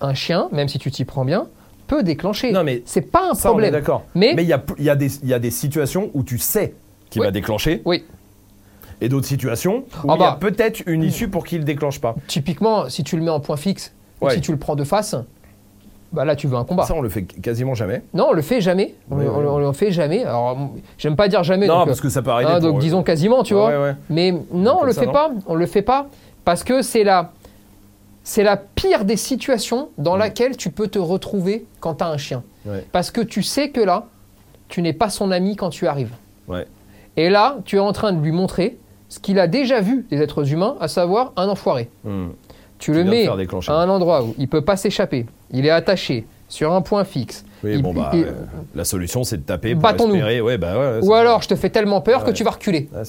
un 0.01 0.15
chien, 0.15 0.49
même 0.53 0.69
si 0.69 0.79
tu 0.79 0.91
t'y 0.91 1.05
prends 1.05 1.25
bien, 1.25 1.47
peut 1.87 2.03
déclencher. 2.03 2.53
Non, 2.53 2.65
mais 2.65 2.83
C'est 2.85 3.01
pas 3.11 3.31
un 3.31 3.35
ça, 3.35 3.49
problème. 3.49 3.73
d'accord. 3.73 4.05
Mais- 4.15 4.33
Mais 4.37 4.43
il 4.43 4.49
y 4.49 4.53
a, 4.53 4.63
y, 4.79 4.91
a 4.91 4.97
y 5.25 5.33
a 5.33 5.39
des 5.39 5.51
situations 5.51 6.11
où 6.15 6.23
tu 6.23 6.39
sais 6.39 6.75
qu'il 7.11 7.21
Oui. 7.23 7.27
va 7.27 7.31
déclencher 7.31 7.81
Oui, 7.87 8.05
et 9.01 9.09
d'autres 9.09 9.27
situations 9.27 9.85
où 10.05 10.11
Ah 10.11 10.15
il 10.17 10.21
y 10.21 10.25
a 10.25 10.31
bah. 10.33 10.39
peut-être 10.41 10.83
une 10.87 11.03
issue 11.03 11.29
pour 11.29 11.45
qu'il 11.47 11.61
ne 11.61 11.65
déclenche 11.65 12.01
pas. 12.01 12.15
typiquement, 12.27 12.89
si 12.89 13.05
tu 13.05 13.17
le 13.17 13.23
mets 13.23 13.31
en 13.31 13.41
point 13.41 13.57
fixe 13.57 13.93
ou 14.21 14.29
si 14.31 14.41
tu 14.41 14.51
le 14.53 14.59
prends 14.59 14.75
de 14.77 14.85
face, 14.85 15.15
bah 16.13 16.25
là 16.25 16.35
tu 16.37 16.47
veux 16.47 16.57
un 16.57 16.65
combat. 16.65 16.85
Ça, 16.85 16.95
on 16.95 17.03
le 17.03 17.09
fait 17.11 17.23
quasiment 17.25 17.75
jamais. 17.75 18.03
Non, 18.15 18.29
on 18.31 18.33
le 18.33 18.43
fait 18.43 18.61
jamais. 18.61 18.95
On, 19.11 19.17
Oui, 19.19 19.25
le- 19.25 19.31
oui. 19.31 19.37
on 19.37 19.41
le- 19.41 19.49
on 19.51 19.59
le 19.59 19.73
fait 19.73 19.93
jamais. 19.93 20.25
Alors, 20.25 20.57
j'aime 20.97 21.17
pas 21.17 21.29
dire 21.29 21.43
jamais. 21.45 21.67
non, 21.67 21.79
donc, 21.81 21.87
parce 21.89 22.01
que 22.01 22.09
ça 22.09 22.23
peut 22.23 22.31
arriver. 22.31 22.51
hein, 22.51 22.61
donc 22.61 22.73
pour- 22.73 22.79
disons 22.81 23.03
quasiment, 23.03 23.43
tu 23.43 23.55
vois. 23.55 23.69
ouais, 23.69 23.77
ouais. 23.77 23.95
Mais 24.11 24.33
non, 24.33 24.73
on 24.73 24.77
Comme 24.79 24.87
le 24.87 24.93
ça, 24.93 25.01
fait 25.01 25.07
non 25.07 25.13
pas. 25.13 25.31
On 25.47 25.55
le 25.55 25.67
fait 25.67 25.83
pas 25.83 26.09
parce 26.47 26.65
que 26.65 26.81
c'est 26.83 27.05
la, 27.05 27.33
c'est 28.25 28.43
la 28.43 28.57
pire 28.57 29.05
des 29.05 29.17
situations 29.19 29.91
dans 29.99 30.17
Mm. 30.17 30.21
laquelle 30.21 30.57
tu 30.57 30.71
peux 30.71 30.89
te 30.89 30.99
retrouver 30.99 31.67
quand 31.81 31.97
tu 31.97 32.05
as 32.05 32.09
un 32.09 32.17
chien. 32.17 32.43
Ouais. 32.67 32.85
Parce 32.91 33.11
que 33.11 33.21
tu 33.21 33.43
sais 33.43 33.69
que 33.71 33.81
là, 33.81 34.07
tu 34.69 34.81
n'es 34.83 34.93
pas 34.95 35.11
son 35.11 35.31
ami 35.31 35.57
quand 35.57 35.71
tu 35.71 35.87
arrives. 35.87 36.13
Et 37.17 37.31
là, 37.31 37.57
tu 37.65 37.77
es 37.77 37.81
en 37.81 37.93
train 37.93 38.13
de 38.13 38.23
lui 38.23 38.33
montrer 38.33 38.79
ce 39.09 39.19
qu'il 39.19 39.39
a 39.39 39.47
déjà 39.47 39.81
vu 39.81 40.07
des 40.11 40.19
êtres 40.21 40.53
humains, 40.53 40.77
à 40.81 40.89
savoir 40.89 41.33
un 41.37 41.49
enfoiré. 41.49 41.89
Hmm. 42.05 42.29
Tu 42.79 42.93
le 42.93 43.03
mets 43.05 43.27
à 43.27 43.73
un 43.73 43.89
endroit 43.89 44.23
où 44.23 44.35
il 44.39 44.49
peut 44.49 44.61
pas 44.63 44.77
s'échapper, 44.77 45.27
il 45.51 45.67
est 45.67 45.71
attaché 45.71 46.27
sur 46.49 46.73
un 46.73 46.81
point 46.81 47.05
fixe. 47.05 47.45
Oui, 47.65 47.73
Il- 47.75 47.83
bon, 47.83 47.93
bah, 47.93 48.11
il- 48.15 48.23
euh, 48.25 48.33
la 48.75 48.85
solution, 48.85 49.25
c'est 49.25 49.39
de 49.39 49.43
taper 49.43 49.75
pour 49.75 49.89
espérer. 49.91 50.41
Ouais, 50.41 50.59
bah, 50.59 50.79
ouais, 50.79 51.01
Ou 51.07 51.13
alors, 51.13 51.43
je 51.43 51.49
te 51.49 51.57
fais 51.57 51.71
tellement 51.71 52.01
peur 52.01 52.23
que 52.23 52.29
Ouais. 52.29 52.33
tu 52.35 52.45
vas 52.45 52.51
reculer. 52.53 52.89
Vrai. 52.93 53.03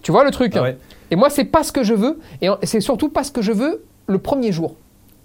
Tu 0.00 0.10
vois 0.12 0.24
le 0.24 0.30
truc 0.30 0.54
Ah 0.56 0.64
hein. 0.64 0.72
Et 1.10 1.16
moi, 1.16 1.28
c'est 1.28 1.44
pas 1.44 1.62
ce 1.62 1.72
que 1.72 1.84
je 1.84 1.92
veux. 1.94 2.18
Et 2.40 2.48
c'est 2.62 2.80
surtout 2.80 3.10
pas 3.10 3.22
ce 3.22 3.30
que 3.30 3.42
je 3.42 3.52
veux 3.52 3.84
le 4.06 4.18
premier 4.18 4.50
jour. 4.50 4.76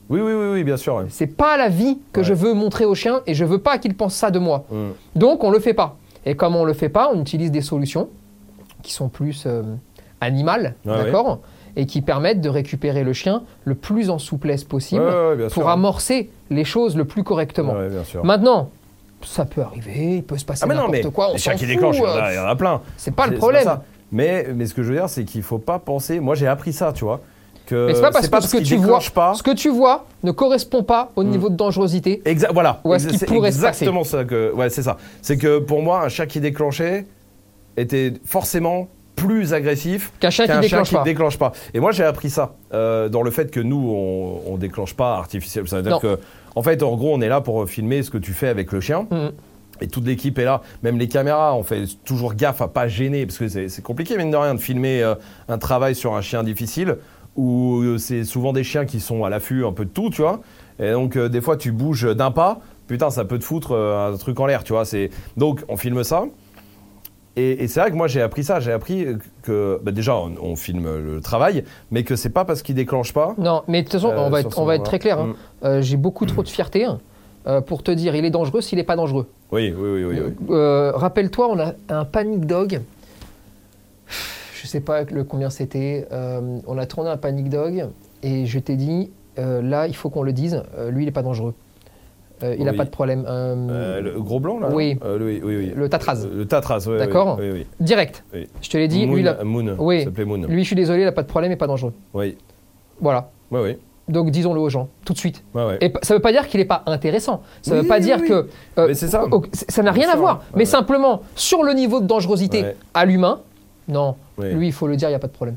Oui, 0.09 0.19
oui, 0.21 0.33
oui, 0.33 0.47
oui, 0.53 0.63
bien 0.65 0.77
sûr. 0.77 1.05
C'est 1.09 1.27
pas 1.27 1.57
la 1.57 1.69
vie 1.69 1.97
que 2.11 2.19
Ouais. 2.19 2.25
je 2.25 2.33
veux 2.33 2.53
montrer 2.53 2.83
au 2.85 2.93
chien 2.93 3.21
et 3.25 3.33
je 3.33 3.45
veux 3.45 3.57
pas 3.59 3.77
qu'il 3.77 3.93
pense 3.95 4.13
ça 4.15 4.31
de 4.31 4.39
moi. 4.39 4.65
Hmm. 4.69 4.89
Donc, 5.15 5.43
on 5.45 5.49
le 5.49 5.59
fait 5.59 5.73
pas. 5.73 5.95
Et 6.25 6.35
comme 6.35 6.55
on 6.57 6.65
le 6.65 6.73
fait 6.73 6.89
pas, 6.89 7.09
on 7.13 7.21
utilise 7.21 7.51
des 7.51 7.61
solutions 7.61 8.09
qui 8.83 8.91
sont 8.91 9.07
plus 9.07 9.43
euh, 9.45 9.63
Ouais, 10.21 10.73
d'accord 10.85 11.39
Et 11.75 11.85
qui 11.85 12.01
permettent 12.01 12.41
de 12.41 12.49
récupérer 12.49 13.03
le 13.03 13.13
chien 13.13 13.43
le 13.65 13.75
plus 13.75 14.09
en 14.09 14.17
souplesse 14.19 14.63
possible 14.63 15.01
Ouais, 15.03 15.35
ouais, 15.35 15.43
pour 15.45 15.63
sûr. 15.63 15.69
amorcer 15.69 16.29
les 16.49 16.63
choses 16.65 16.95
le 16.97 17.05
plus 17.05 17.23
correctement. 17.23 17.73
Ouais, 17.73 17.89
bien 17.89 18.03
sûr. 18.03 18.25
Maintenant, 18.25 18.69
ça 19.23 19.45
peut 19.45 19.61
arriver, 19.61 20.15
il 20.17 20.23
peut 20.23 20.37
se 20.37 20.45
passer 20.45 20.61
Ah, 20.63 20.67
mais 20.67 20.75
non, 20.75 20.81
n'importe 20.87 21.03
mais 21.05 21.11
quoi, 21.11 21.29
les 21.33 21.37
chiens 21.37 21.55
qui 21.55 21.65
déclenchent, 21.67 21.97
il 21.97 22.01
y 22.03 22.05
en 22.05 22.09
euh, 22.09 22.21
a- 22.21 22.33
il 22.33 22.35
y, 22.35 22.39
en 22.39 22.45
a 22.47 22.55
plein. 22.55 22.81
C'est 22.97 23.13
pas 23.15 23.27
le 23.27 23.37
problème. 23.37 23.67
Mais, 24.11 24.47
mais 24.55 24.65
ce 24.65 24.73
que 24.73 24.83
je 24.83 24.89
veux 24.89 24.95
dire, 24.95 25.09
c'est 25.09 25.25
qu'il 25.25 25.43
faut 25.43 25.57
pas 25.59 25.79
penser. 25.79 26.19
Moi, 26.19 26.33
j'ai 26.35 26.47
appris 26.47 26.71
ça, 26.73 26.93
tu 26.93 27.03
vois. 27.03 27.19
Que 27.65 27.87
Mais 27.87 27.93
c'est 27.95 28.01
pas 28.01 28.11
parce 28.11 28.27
que 28.29 28.41
ce 28.41 28.57
que 28.57 28.63
tu 28.63 28.77
vois, 28.77 28.99
pas. 29.13 29.33
ce 29.33 29.43
que 29.43 29.51
tu 29.51 29.67
vois 29.69 30.05
ne 30.23 30.31
correspond 30.31 30.83
pas 30.83 31.11
au 31.17 31.23
Hmm. 31.23 31.29
niveau 31.29 31.49
de 31.49 31.55
dangerosité. 31.55 32.21
Exact, 32.23 32.53
voilà. 32.53 32.79
C'est 32.97 33.25
pourrait 33.25 33.51
se 33.51 33.57
passer 33.59 33.83
exactement 33.83 34.05
ça 34.05 34.23
que. 34.23 34.53
Ouais, 34.53 34.69
c'est 34.69 34.83
ça. 34.83 34.95
C'est 35.21 35.37
que 35.37 35.59
pour 35.59 35.81
moi, 35.81 36.05
un 36.05 36.07
chien 36.09 36.25
qui 36.27 36.39
déclenchait 36.39 37.05
était 37.75 38.13
forcément 38.23 38.87
plus 39.17 39.53
agressif 39.53 40.13
Qu'un 40.21 40.29
chien 40.29 40.47
qui 40.47 40.59
déclenche 40.59 40.89
qui 40.89 40.95
pas. 40.95 41.03
déclenche 41.03 41.37
pas. 41.37 41.51
Et 41.73 41.81
moi, 41.81 41.91
j'ai 41.91 42.05
appris 42.05 42.29
ça 42.29 42.55
euh, 42.73 43.09
dans 43.09 43.23
le 43.23 43.31
fait 43.31 43.51
que 43.51 43.59
nous, 43.59 43.89
on, 43.89 44.53
on 44.53 44.57
déclenche 44.57 44.93
pas 44.93 45.15
artificiel. 45.17 45.63
Non. 45.65 45.69
C'est-à-dire 45.69 45.99
que, 45.99 46.19
en 46.55 46.63
fait, 46.63 46.81
en 46.83 46.95
gros, 46.95 47.13
on 47.13 47.19
est 47.19 47.27
là 47.27 47.41
pour 47.41 47.67
filmer 47.67 48.03
ce 48.03 48.09
que 48.11 48.17
tu 48.17 48.31
fais 48.31 48.47
avec 48.47 48.71
le 48.71 48.79
chien. 48.79 49.07
Mhm. 49.11 49.31
Et 49.81 49.87
toute 49.87 50.05
l'équipe 50.05 50.37
est 50.39 50.45
là, 50.45 50.61
même 50.83 50.97
les 50.97 51.07
caméras, 51.07 51.55
on 51.55 51.63
fait 51.63 51.83
toujours 52.03 52.33
gaffe 52.33 52.61
à 52.61 52.67
pas 52.67 52.87
gêner, 52.87 53.25
parce 53.25 53.37
que 53.37 53.47
c'est 53.47 53.81
compliqué, 53.83 54.17
mine 54.17 54.31
de 54.31 54.37
rien, 54.37 54.55
de 54.55 54.59
filmer 54.59 55.03
euh, 55.03 55.15
un 55.49 55.57
travail 55.57 55.93
sur 55.93 56.15
un 56.15 56.21
chien 56.21 56.43
difficile, 56.43 56.97
où 57.35 57.81
euh, 57.81 57.97
c'est 57.97 58.23
souvent 58.23 58.53
des 58.53 58.63
chiens 58.63 58.85
qui 58.85 58.99
sont 58.99 59.23
à 59.23 59.29
l'affût 59.29 59.65
un 59.65 59.71
peu 59.73 59.85
de 59.85 59.91
tout, 59.91 60.09
tu 60.09 60.21
vois. 60.21 60.41
Et 60.79 60.91
donc, 60.91 61.15
euh, 61.15 61.29
des 61.29 61.41
fois, 61.41 61.57
tu 61.57 61.71
bouges 61.71 62.15
d'un 62.15 62.31
pas, 62.31 62.59
putain, 62.87 63.09
ça 63.11 63.25
peut 63.25 63.37
te 63.37 63.43
foutre 63.43 63.75
un 63.75 64.15
truc 64.17 64.39
en 64.39 64.47
l'air, 64.47 64.63
tu 64.63 64.73
vois. 64.73 64.83
Donc, 65.37 65.63
on 65.67 65.77
filme 65.77 66.03
ça. 66.03 66.23
Et, 67.37 67.63
et 67.63 67.67
c'est 67.67 67.79
vrai 67.79 67.91
que 67.91 67.95
moi, 67.95 68.07
j'ai 68.07 68.21
appris 68.21 68.43
ça. 68.43 68.59
J'ai 68.59 68.71
appris 68.71 69.05
que, 69.43 69.79
bah, 69.83 69.91
déjà, 69.91 70.15
on, 70.15 70.33
on 70.41 70.55
filme 70.55 70.89
le 70.97 71.21
travail, 71.21 71.63
mais 71.91 72.03
que 72.03 72.15
c'est 72.15 72.31
pas 72.31 72.43
parce 72.45 72.61
qu'il 72.63 72.73
déclenche 72.75 73.13
pas. 73.13 73.35
Non, 73.37 73.61
mais 73.67 73.83
de 73.83 73.87
toute 73.87 73.93
façon, 73.93 74.09
Euh, 74.11 74.17
on 74.25 74.29
va 74.31 74.39
être, 74.41 74.51
ce 74.53 74.59
on 74.59 74.65
va 74.65 74.73
être 74.73 74.79
moment-là. 74.79 74.89
très 74.89 74.99
clair. 74.99 75.19
hein. 75.19 75.27
Mm. 75.27 75.65
Euh, 75.65 75.81
J'ai 75.81 75.97
beaucoup 75.97 76.25
trop 76.25 76.41
de 76.43 76.49
fierté 76.49 76.83
hein, 76.85 76.99
euh, 77.45 77.61
pour 77.61 77.83
te 77.83 77.91
dire 77.91 78.15
il 78.15 78.25
est 78.25 78.31
dangereux 78.31 78.61
s'il 78.61 78.77
n'est 78.79 78.83
pas 78.83 78.95
dangereux. 78.95 79.27
Oui, 79.51 79.71
oui, 79.77 79.89
oui, 79.89 80.03
oui. 80.03 80.19
oui. 80.25 80.33
Euh, 80.49 80.91
Rappelle-toi, 80.95 81.47
on 81.51 81.59
a 81.59 81.73
un 81.89 82.05
panic 82.05 82.45
dog. 82.47 82.81
Je 84.61 84.67
sais 84.67 84.79
pas 84.81 85.03
le 85.03 85.23
combien 85.23 85.49
c'était. 85.49 86.07
On 86.65 86.77
a 86.77 86.85
tourné 86.85 87.09
un 87.09 87.17
panic 87.17 87.49
dog 87.49 87.85
et 88.23 88.45
je 88.45 88.59
t'ai 88.59 88.75
dit 88.75 89.11
là, 89.37 89.87
il 89.87 89.95
faut 89.95 90.09
qu'on 90.09 90.23
le 90.23 90.33
dise. 90.33 90.63
lui, 90.89 91.03
il 91.03 91.05
n'est 91.05 91.11
pas 91.11 91.21
dangereux. 91.21 91.53
Euh, 92.43 92.55
il 92.57 92.65
n'a 92.65 92.71
Oui. 92.71 92.77
pas 92.77 92.85
de 92.85 92.89
problème. 92.89 93.25
Euh, 93.27 93.55
Euh, 93.69 94.01
le 94.01 94.21
gros 94.21 94.39
blanc, 94.39 94.59
là 94.59 94.69
Oui. 94.71 94.97
Oui, 95.03 95.41
oui, 95.43 95.55
oui. 95.57 95.73
Le 95.75 95.89
Tatraz. 95.89 96.27
Le 96.31 96.45
Tatraz, 96.45 96.85
oui. 96.87 96.97
D'accord. 96.97 97.39
Direct. 97.79 98.23
Je 98.61 98.69
te 98.69 98.77
l'ai 98.77 98.87
dit. 98.87 99.05
Moon, 99.07 99.15
lui, 99.15 99.25
Moon, 99.43 99.75
Oui. 99.79 100.05
Moon. 100.25 100.43
lui, 100.47 100.61
je 100.63 100.67
suis 100.67 100.75
désolé, 100.75 101.01
il 101.01 101.05
n'a 101.05 101.11
pas 101.11 101.23
de 101.23 101.27
problème 101.27 101.51
et 101.51 101.55
pas 101.55 101.67
dangereux. 101.67 101.93
Oui, 102.13 102.37
Voilà. 103.01 103.29
oui, 103.51 103.59
oui. 103.63 103.77
Donc 104.07 104.31
disons-le 104.31 104.61
aux 104.61 104.69
gens 104.69 104.87
tout 105.03 105.11
de 105.11 105.17
suite. 105.17 105.43
Ouais. 105.53 105.77
Et 105.81 105.91
ça 106.01 106.13
ne 106.13 106.19
veut 106.19 106.21
pas 106.21 106.31
dire 106.31 106.47
qu'il 106.47 106.59
n'est 106.61 106.65
pas 106.65 106.81
intéressant. 106.85 107.41
Ça 107.61 107.71
ne 107.71 107.77
Oui, 107.77 107.81
veut 107.83 107.87
pas 107.89 107.95
oui, 107.97 108.01
dire 108.05 108.17
oui. 108.21 108.27
que. 108.29 108.47
euh, 108.77 108.93
ça. 108.93 109.25
ça 109.67 109.83
n'a 109.83 109.91
rien 109.91 110.07
à 110.09 110.15
voir. 110.15 110.43
Mais 110.53 110.59
ouais. 110.59 110.65
simplement, 110.65 111.23
sur 111.35 111.61
le 111.63 111.73
niveau 111.73 111.99
de 111.99 112.05
dangerosité 112.05 112.61
Ouais. 112.63 112.75
à 112.93 113.03
l'humain, 113.05 113.41
non. 113.89 114.15
Lui, 114.39 114.67
il 114.67 114.71
faut 114.73 114.87
le 114.87 114.95
dire, 114.95 115.09
il 115.09 115.11
n'y 115.11 115.15
a 115.15 115.19
pas 115.19 115.27
de 115.27 115.33
problème. 115.33 115.55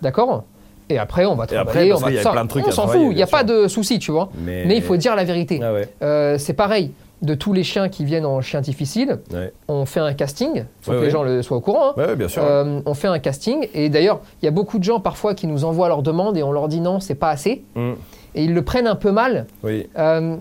D'accord? 0.00 0.44
Et 0.90 0.98
après, 0.98 1.24
on 1.26 1.34
va 1.34 1.44
après, 1.44 1.56
travailler, 1.56 1.90
parce 1.90 2.02
on 2.02 2.06
va 2.06 2.12
y 2.12 2.18
a 2.18 2.22
ça. 2.22 2.30
plein 2.32 2.44
de 2.44 2.48
trucs 2.50 2.66
On 2.66 2.70
s'en 2.70 2.86
fout, 2.88 3.00
il 3.10 3.14
n'y 3.16 3.22
a 3.22 3.26
pas 3.26 3.44
de 3.44 3.68
souci, 3.68 3.98
tu 3.98 4.10
vois. 4.12 4.28
Mais... 4.44 4.64
Mais 4.66 4.76
il 4.76 4.82
faut 4.82 4.96
dire 4.96 5.16
la 5.16 5.24
vérité. 5.24 5.60
Ah 5.62 5.72
ouais, 5.72 5.88
Euh, 6.02 6.36
c'est 6.38 6.52
pareil, 6.52 6.92
de 7.22 7.34
tous 7.34 7.54
les 7.54 7.62
chiens 7.62 7.88
qui 7.88 8.04
viennent 8.04 8.26
en 8.26 8.40
chien 8.42 8.60
difficile, 8.60 9.18
ouais. 9.32 9.50
on 9.68 9.86
fait 9.86 10.00
un 10.00 10.12
casting, 10.12 10.64
faut 10.82 10.92
Ouais, 10.92 10.98
que 10.98 11.04
les 11.04 11.10
gens 11.10 11.22
le 11.22 11.40
soient 11.42 11.56
au 11.56 11.60
courant. 11.60 11.92
hein. 11.96 12.14
Bien 12.16 12.28
sûr. 12.28 12.42
Euh, 12.44 12.80
on 12.84 12.92
fait 12.94 13.08
un 13.08 13.18
casting 13.18 13.66
et 13.72 13.88
d'ailleurs, 13.88 14.20
il 14.42 14.44
y 14.44 14.48
a 14.48 14.50
beaucoup 14.50 14.78
de 14.78 14.84
gens 14.84 15.00
parfois 15.00 15.34
qui 15.34 15.46
nous 15.46 15.64
envoient 15.64 15.88
leurs 15.88 16.02
demandes 16.02 16.36
et 16.36 16.42
on 16.42 16.52
leur 16.52 16.68
dit 16.68 16.80
non, 16.80 17.00
c'est 17.00 17.14
pas 17.14 17.30
assez. 17.30 17.64
Hum, 17.76 17.96
Et 18.34 18.44
ils 18.44 18.52
le 18.52 18.60
prennent 18.62 18.86
un 18.88 18.96
peu 18.96 19.10
mal. 19.10 19.46
Oui. 19.62 19.88
Euh, 19.96 20.36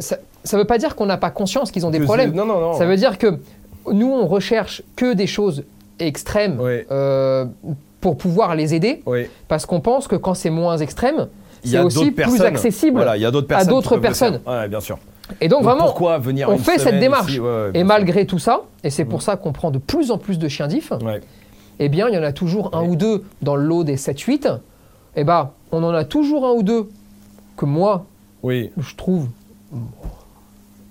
ça 0.00 0.16
ne 0.54 0.58
veut 0.58 0.66
pas 0.66 0.78
dire 0.78 0.96
qu'on 0.96 1.06
n'a 1.06 1.18
pas 1.18 1.30
conscience 1.30 1.70
qu'ils 1.70 1.86
ont 1.86 1.90
des 1.90 2.00
Que 2.00 2.04
problèmes. 2.04 2.32
Non, 2.34 2.44
non, 2.46 2.58
non. 2.60 2.72
Ça 2.74 2.84
veut 2.84 2.96
dire 2.96 3.16
que 3.16 3.38
nous, 3.92 4.10
on 4.12 4.26
recherche 4.26 4.82
que 4.96 5.12
des 5.14 5.28
choses 5.28 5.62
extrêmes 6.00 6.58
Oui. 6.60 6.80
euh, 6.90 7.44
pour 8.00 8.16
pouvoir 8.16 8.54
les 8.54 8.74
aider, 8.74 9.02
Oui. 9.06 9.26
parce 9.48 9.66
qu'on 9.66 9.80
pense 9.80 10.06
que 10.08 10.16
quand 10.16 10.34
c'est 10.34 10.50
moins 10.50 10.76
extrême, 10.78 11.28
c'est 11.64 11.78
aussi 11.80 12.10
plus 12.12 12.40
accessible. 12.42 12.96
Voilà, 12.96 13.16
il 13.16 13.22
y 13.22 13.26
a 13.26 13.30
d'autres 13.30 13.48
personnes. 13.48 13.68
d'autres. 14.38 14.50
Ouais, 14.50 14.68
bien 14.68 14.80
sûr. 14.80 14.98
Et 15.40 15.48
donc, 15.48 15.58
Donc, 15.60 15.64
vraiment, 15.70 15.84
pourquoi 15.84 16.18
venir 16.18 16.48
on 16.48 16.56
fait 16.56 16.78
cette 16.78 17.00
démarche. 17.00 17.30
ici 17.32 17.40
Ouais, 17.40 17.46
ouais, 17.48 17.70
et 17.74 17.84
malgré 17.84 18.24
tout 18.24 18.38
ça, 18.38 18.62
et 18.82 18.90
c'est 18.90 19.04
pour 19.04 19.20
ça 19.22 19.36
qu'on 19.36 19.52
prend 19.52 19.70
de 19.70 19.78
plus 19.78 20.10
en 20.10 20.16
plus 20.18 20.38
de 20.38 20.48
chiens. 20.48 20.68
Ouais. 20.68 21.20
eh 21.78 21.88
bien, 21.88 22.08
il 22.08 22.14
y 22.14 22.18
en 22.18 22.22
a 22.22 22.32
toujours 22.32 22.74
un 22.74 22.82
ou 22.84 22.96
deux 22.96 23.24
dans 23.42 23.54
le 23.56 23.62
lot 23.64 23.84
des 23.84 23.96
7-8. 23.96 24.58
Eh 25.16 25.24
ben, 25.24 25.50
on 25.72 25.82
en 25.82 25.92
a 25.92 26.04
toujours 26.04 26.46
un 26.46 26.52
ou 26.52 26.62
deux 26.62 26.88
que 27.56 27.66
moi, 27.66 28.06
Oui. 28.42 28.70
je 28.78 28.94
trouve, 28.94 29.26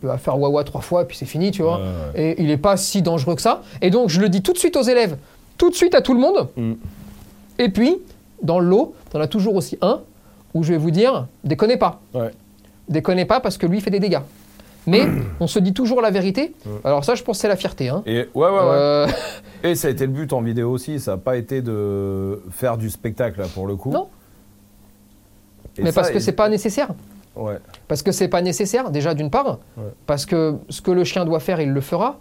il 0.03 0.07
va 0.07 0.17
faire 0.17 0.37
wawa 0.39 0.63
trois 0.63 0.81
fois 0.81 1.01
et 1.01 1.05
puis 1.05 1.17
c'est 1.17 1.25
fini, 1.25 1.49
tu 1.51 1.63
vois. 1.63 1.81
Et 2.15 2.39
il 2.41 2.47
n'est 2.47 2.57
pas 2.57 2.77
si 2.77 3.01
dangereux 3.01 3.35
que 3.35 3.41
ça. 3.41 3.63
Et 3.81 3.89
donc, 3.89 4.09
je 4.09 4.21
le 4.21 4.29
dis 4.29 4.41
tout 4.43 4.53
de 4.53 4.57
suite 4.59 4.75
aux 4.75 4.83
élèves, 4.83 5.17
tout 5.57 5.69
de 5.71 5.75
suite 5.75 5.95
à 5.95 6.01
tout 6.01 6.13
le 6.13 6.19
monde. 6.19 6.47
Mm. 6.55 6.73
Et 7.59 7.69
puis, 7.69 7.97
dans 8.41 8.59
le 8.59 8.67
lot, 8.67 8.93
tu 9.11 9.17
en 9.17 9.19
as 9.19 9.27
toujours 9.27 9.55
aussi 9.55 9.77
un 9.81 10.01
où 10.53 10.63
je 10.63 10.71
vais 10.73 10.77
vous 10.77 10.91
dire, 10.91 11.27
déconnez 11.43 11.77
pas. 11.77 11.99
Ouais. 12.13 12.31
Déconnez 12.89 13.25
pas 13.25 13.39
parce 13.39 13.57
que 13.57 13.65
lui 13.67 13.81
fait 13.81 13.89
des 13.91 13.99
dégâts. 13.99 14.19
Mais 14.85 15.05
on 15.39 15.47
se 15.47 15.59
dit 15.59 15.73
toujours 15.73 16.01
la 16.01 16.11
vérité. 16.11 16.53
Alors 16.83 17.03
ça, 17.03 17.15
je 17.15 17.23
pense 17.23 17.37
que 17.37 17.41
c'est 17.41 17.47
la 17.47 17.55
fierté. 17.57 17.89
hein. 17.89 18.03
Et 18.05 18.19
ouais, 18.33 18.47
ouais, 18.47 18.49
ouais. 18.49 18.59
Euh, 18.61 19.07
Et 19.63 19.75
ça 19.75 19.87
a 19.89 19.91
été 19.91 20.05
le 20.05 20.11
but 20.13 20.31
en 20.33 20.41
vidéo 20.41 20.71
aussi. 20.71 20.99
Ça 20.99 21.11
n'a 21.11 21.17
pas 21.17 21.35
été 21.37 21.61
de 21.61 22.41
faire 22.51 22.77
du 22.77 22.89
spectacle 22.89 23.39
là, 23.41 23.47
pour 23.53 23.67
le 23.67 23.75
coup. 23.75 23.91
Non. 23.91 24.07
Et 25.77 25.83
mais 25.83 25.91
ça, 25.91 26.01
parce 26.01 26.11
que 26.11 26.17
et- 26.17 26.21
c'est 26.21 26.31
pas 26.31 26.49
nécessaire. 26.49 26.89
Ouais. 27.35 27.57
Parce 27.87 28.01
que 28.01 28.11
c'est 28.11 28.29
pas 28.29 28.41
nécessaire, 28.41 28.89
déjà 28.89 29.13
d'une 29.13 29.29
part, 29.29 29.59
Ouais. 29.77 29.83
parce 30.07 30.25
que 30.25 30.55
ce 30.69 30.81
que 30.81 30.89
le 30.89 31.03
chien 31.03 31.23
doit 31.25 31.39
faire, 31.39 31.61
il 31.61 31.69
le 31.71 31.81
fera. 31.81 32.17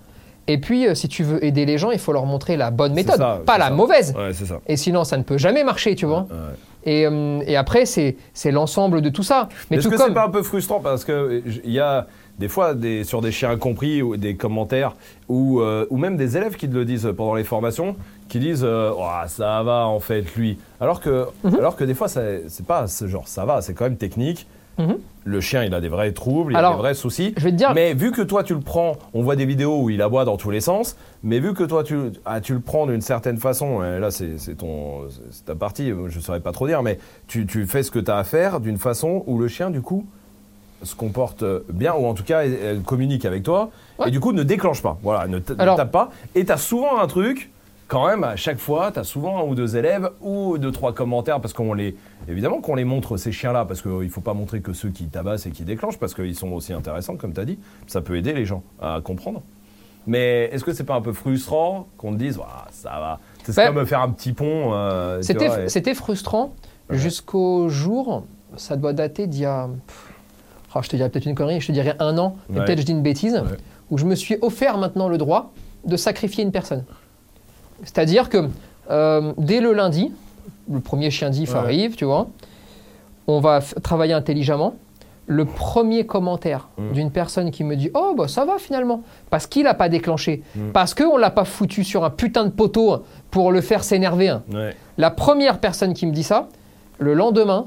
Et 0.48 0.58
puis, 0.58 0.86
euh, 0.86 0.94
si 0.94 1.08
tu 1.08 1.22
veux 1.24 1.44
aider 1.44 1.66
les 1.66 1.76
gens, 1.78 1.90
il 1.90 1.98
faut 1.98 2.12
leur 2.12 2.24
montrer 2.26 2.56
la 2.56 2.70
bonne 2.70 2.94
méthode, 2.94 3.16
ça, 3.16 3.40
pas 3.44 3.58
la 3.58 3.66
ça. 3.68 3.70
mauvaise. 3.74 4.14
Ouais, 4.16 4.32
c'est 4.32 4.46
ça. 4.46 4.60
Et 4.66 4.76
sinon, 4.76 5.04
ça 5.04 5.16
ne 5.16 5.22
peut 5.24 5.38
jamais 5.38 5.64
marcher, 5.64 5.94
tu 5.96 6.06
vois. 6.06 6.26
Ouais. 6.30 6.54
Et, 6.88 7.04
euh, 7.06 7.40
et 7.46 7.56
après, 7.56 7.84
c'est 7.84 8.16
l'ensemble 8.52 9.00
de 9.02 9.08
tout 9.08 9.24
ça. 9.24 9.48
Mais 9.70 9.78
Est-ce 9.78 9.88
que 9.88 9.96
comme. 9.96 10.06
c'est 10.06 10.14
pas 10.14 10.26
un 10.26 10.30
peu 10.30 10.44
frustrant 10.44 10.78
parce 10.80 11.04
que 11.04 11.42
il 11.64 11.72
y 11.72 11.80
a 11.80 12.06
des 12.38 12.46
fois 12.48 12.74
des, 12.74 13.02
sur 13.02 13.22
des 13.22 13.32
chiens 13.32 13.50
incompris 13.50 14.02
ou 14.02 14.16
des 14.16 14.36
commentaires 14.36 14.94
ou, 15.28 15.60
euh, 15.62 15.86
ou 15.90 15.96
même 15.96 16.16
des 16.16 16.36
élèves 16.36 16.54
qui 16.56 16.68
te 16.68 16.74
le 16.74 16.84
disent 16.84 17.10
pendant 17.16 17.34
les 17.34 17.44
formations 17.44 17.96
qui 18.28 18.38
disent 18.38 18.62
euh, 18.62 18.92
ça 19.26 19.62
va 19.62 19.86
en 19.86 20.00
fait 20.00 20.22
lui 20.36 20.58
alors 20.78 21.00
que 21.00 21.26
Mhm. 21.44 21.54
alors 21.58 21.76
que 21.76 21.84
des 21.84 21.94
fois 21.94 22.08
c'est 22.08 22.42
pas 22.66 22.88
ce 22.88 23.08
genre 23.08 23.26
ça 23.26 23.46
va 23.46 23.62
c'est 23.62 23.72
quand 23.72 23.84
même 23.84 23.96
technique 23.96 24.46
Mhm. 24.78 24.96
le 25.24 25.40
chien 25.40 25.64
il 25.64 25.72
a 25.74 25.80
des 25.80 25.88
vrais 25.88 26.12
troubles 26.12 26.52
il 26.52 26.56
a 26.56 26.70
des 26.70 26.76
vrais 26.76 26.94
soucis 26.94 27.32
Je 27.36 27.44
vais 27.44 27.50
te 27.50 27.56
dire, 27.56 27.72
mais 27.74 27.94
vu 27.94 28.12
que 28.12 28.20
toi 28.22 28.44
tu 28.44 28.54
le 28.54 28.60
prends, 28.60 28.96
on 29.14 29.22
voit 29.22 29.34
des 29.36 29.46
vidéos 29.46 29.80
où 29.82 29.90
il 29.90 30.02
aboie 30.02 30.24
dans 30.24 30.36
tous 30.36 30.50
les 30.50 30.60
sens, 30.60 30.96
mais 31.22 31.40
vu 31.40 31.54
que 31.54 31.64
toi 31.64 31.82
tu, 31.82 31.96
ah, 32.24 32.40
tu 32.40 32.52
le 32.54 32.60
prends 32.60 32.86
d'une 32.86 33.00
certaine 33.00 33.38
façon, 33.38 33.82
et 33.82 33.98
là 33.98 34.10
c'est 34.10 34.36
ton 34.56 35.02
ta 35.46 35.54
partie, 35.54 35.88
je 35.88 36.16
ne 36.16 36.22
saurais 36.22 36.40
pas 36.40 36.52
trop 36.52 36.66
dire, 36.66 36.82
mais 36.82 36.98
tu, 37.26 37.46
tu 37.46 37.66
fais 37.66 37.82
ce 37.82 37.90
que 37.90 37.98
tu 37.98 38.10
as 38.10 38.18
à 38.18 38.24
faire 38.24 38.60
d'une 38.60 38.78
façon 38.78 39.24
où 39.26 39.38
le 39.38 39.48
chien 39.48 39.70
du 39.70 39.80
coup 39.80 40.04
se 40.82 40.94
comporte 40.94 41.42
bien, 41.72 41.94
ou 41.94 42.04
en 42.06 42.12
tout 42.14 42.22
cas 42.24 42.44
elle, 42.44 42.82
communique 42.82 43.24
avec 43.24 43.42
toi, 43.42 43.70
Ouais. 43.98 44.08
et 44.08 44.10
du 44.10 44.20
coup 44.20 44.32
ne 44.32 44.42
déclenche 44.42 44.82
pas, 44.82 44.98
voilà, 45.02 45.26
ne, 45.26 45.36
ne 45.38 45.40
tape 45.40 45.90
pas, 45.90 46.10
et 46.34 46.44
tu 46.44 46.52
as 46.52 46.58
souvent 46.58 47.00
un 47.00 47.06
truc, 47.06 47.50
quand 47.88 48.06
même, 48.08 48.24
à 48.24 48.36
chaque 48.36 48.58
fois, 48.58 48.90
tu 48.92 48.98
as 48.98 49.04
souvent 49.04 49.38
un 49.38 49.42
ou 49.48 49.54
deux 49.54 49.76
élèves 49.76 50.10
ou 50.20 50.58
deux, 50.58 50.72
trois 50.72 50.92
commentaires, 50.94 51.40
parce 51.40 51.52
qu'on 51.54 51.72
les. 51.74 51.96
Évidemment 52.28 52.60
qu'on 52.60 52.74
les 52.74 52.84
montre, 52.84 53.16
ces 53.16 53.32
chiens-là, 53.32 53.64
parce 53.64 53.82
qu'il 53.82 53.90
ne 53.92 54.08
faut 54.08 54.20
pas 54.20 54.34
montrer 54.34 54.60
que 54.60 54.72
ceux 54.72 54.88
qui 54.90 55.06
tabassent 55.06 55.46
et 55.46 55.50
qui 55.50 55.62
déclenchent, 55.64 55.98
parce 55.98 56.14
qu'ils 56.14 56.34
sont 56.34 56.50
aussi 56.52 56.72
intéressants, 56.72 57.16
comme 57.16 57.32
tu 57.32 57.40
as 57.40 57.44
dit. 57.44 57.58
Ça 57.86 58.00
peut 58.00 58.16
aider 58.16 58.32
les 58.32 58.44
gens 58.44 58.62
à 58.80 59.00
comprendre. 59.02 59.42
Mais 60.08 60.44
est-ce 60.52 60.62
que 60.64 60.72
c'est 60.72 60.84
pas 60.84 60.94
un 60.94 61.00
peu 61.00 61.12
frustrant 61.12 61.88
qu'on 61.98 62.12
te 62.12 62.18
dise, 62.18 62.38
ça 62.70 62.90
va 62.90 63.18
C'est 63.44 63.54
Ben, 63.56 63.74
comme 63.74 63.86
faire 63.86 64.00
un 64.02 64.10
petit 64.10 64.32
pont. 64.32 64.72
euh, 64.72 65.20
c'était 65.22 65.90
et- 65.90 65.94
frustrant 65.94 66.52
Ouais. 66.88 66.96
jusqu'au 66.98 67.68
jour, 67.68 68.24
ça 68.56 68.76
doit 68.76 68.92
dater 68.92 69.26
d'il 69.26 69.40
y 69.40 69.44
a. 69.44 69.68
oh, 70.74 70.78
je 70.82 70.88
te 70.88 70.94
dirais 70.96 71.08
peut-être 71.10 71.26
une 71.26 71.34
connerie, 71.34 71.60
je 71.60 71.66
te 71.68 71.72
dirais 71.72 71.96
un 71.98 72.16
an, 72.18 72.36
mais 72.48 72.60
Ouais. 72.60 72.64
peut-être 72.66 72.80
je 72.80 72.84
dis 72.84 72.92
une 72.92 73.02
bêtise, 73.02 73.34
Ouais. 73.34 73.56
où 73.90 73.98
je 73.98 74.04
me 74.04 74.14
suis 74.14 74.36
offert 74.42 74.78
maintenant 74.78 75.08
le 75.08 75.18
droit 75.18 75.52
de 75.84 75.96
sacrifier 75.96 76.44
une 76.44 76.52
personne. 76.52 76.84
C'est-à-dire 77.82 78.28
que 78.28 78.48
euh, 78.90 79.32
dès 79.38 79.60
le 79.60 79.72
lundi, 79.72 80.12
le 80.70 80.80
premier 80.80 81.10
chien 81.10 81.30
diff 81.30 81.52
Ouais. 81.52 81.58
arrive, 81.58 81.96
tu 81.96 82.04
vois, 82.04 82.28
on 83.26 83.40
va 83.40 83.60
travailler 83.82 84.12
intelligemment. 84.14 84.74
Le 85.28 85.44
premier 85.44 86.06
commentaire 86.06 86.68
Mm. 86.78 86.92
d'une 86.92 87.10
personne 87.10 87.50
qui 87.50 87.64
me 87.64 87.74
dit 87.74 87.90
Oh, 87.94 88.14
bah 88.16 88.28
ça 88.28 88.44
va 88.44 88.58
finalement, 88.58 89.02
parce 89.28 89.46
qu'il 89.48 89.64
n'a 89.64 89.74
pas 89.74 89.88
déclenché, 89.88 90.42
Mm. 90.54 90.70
parce 90.72 90.94
qu'on 90.94 91.16
ne 91.16 91.20
l'a 91.20 91.30
pas 91.30 91.44
foutu 91.44 91.82
sur 91.82 92.04
un 92.04 92.10
putain 92.10 92.44
de 92.44 92.50
poteau 92.50 93.02
pour 93.32 93.50
le 93.50 93.60
faire 93.60 93.82
s'énerver. 93.82 94.28
hein. 94.28 94.42
Ouais. 94.52 94.74
La 94.98 95.10
première 95.10 95.58
personne 95.58 95.94
qui 95.94 96.06
me 96.06 96.12
dit 96.12 96.22
ça, 96.22 96.48
le 96.98 97.12
lendemain, 97.14 97.66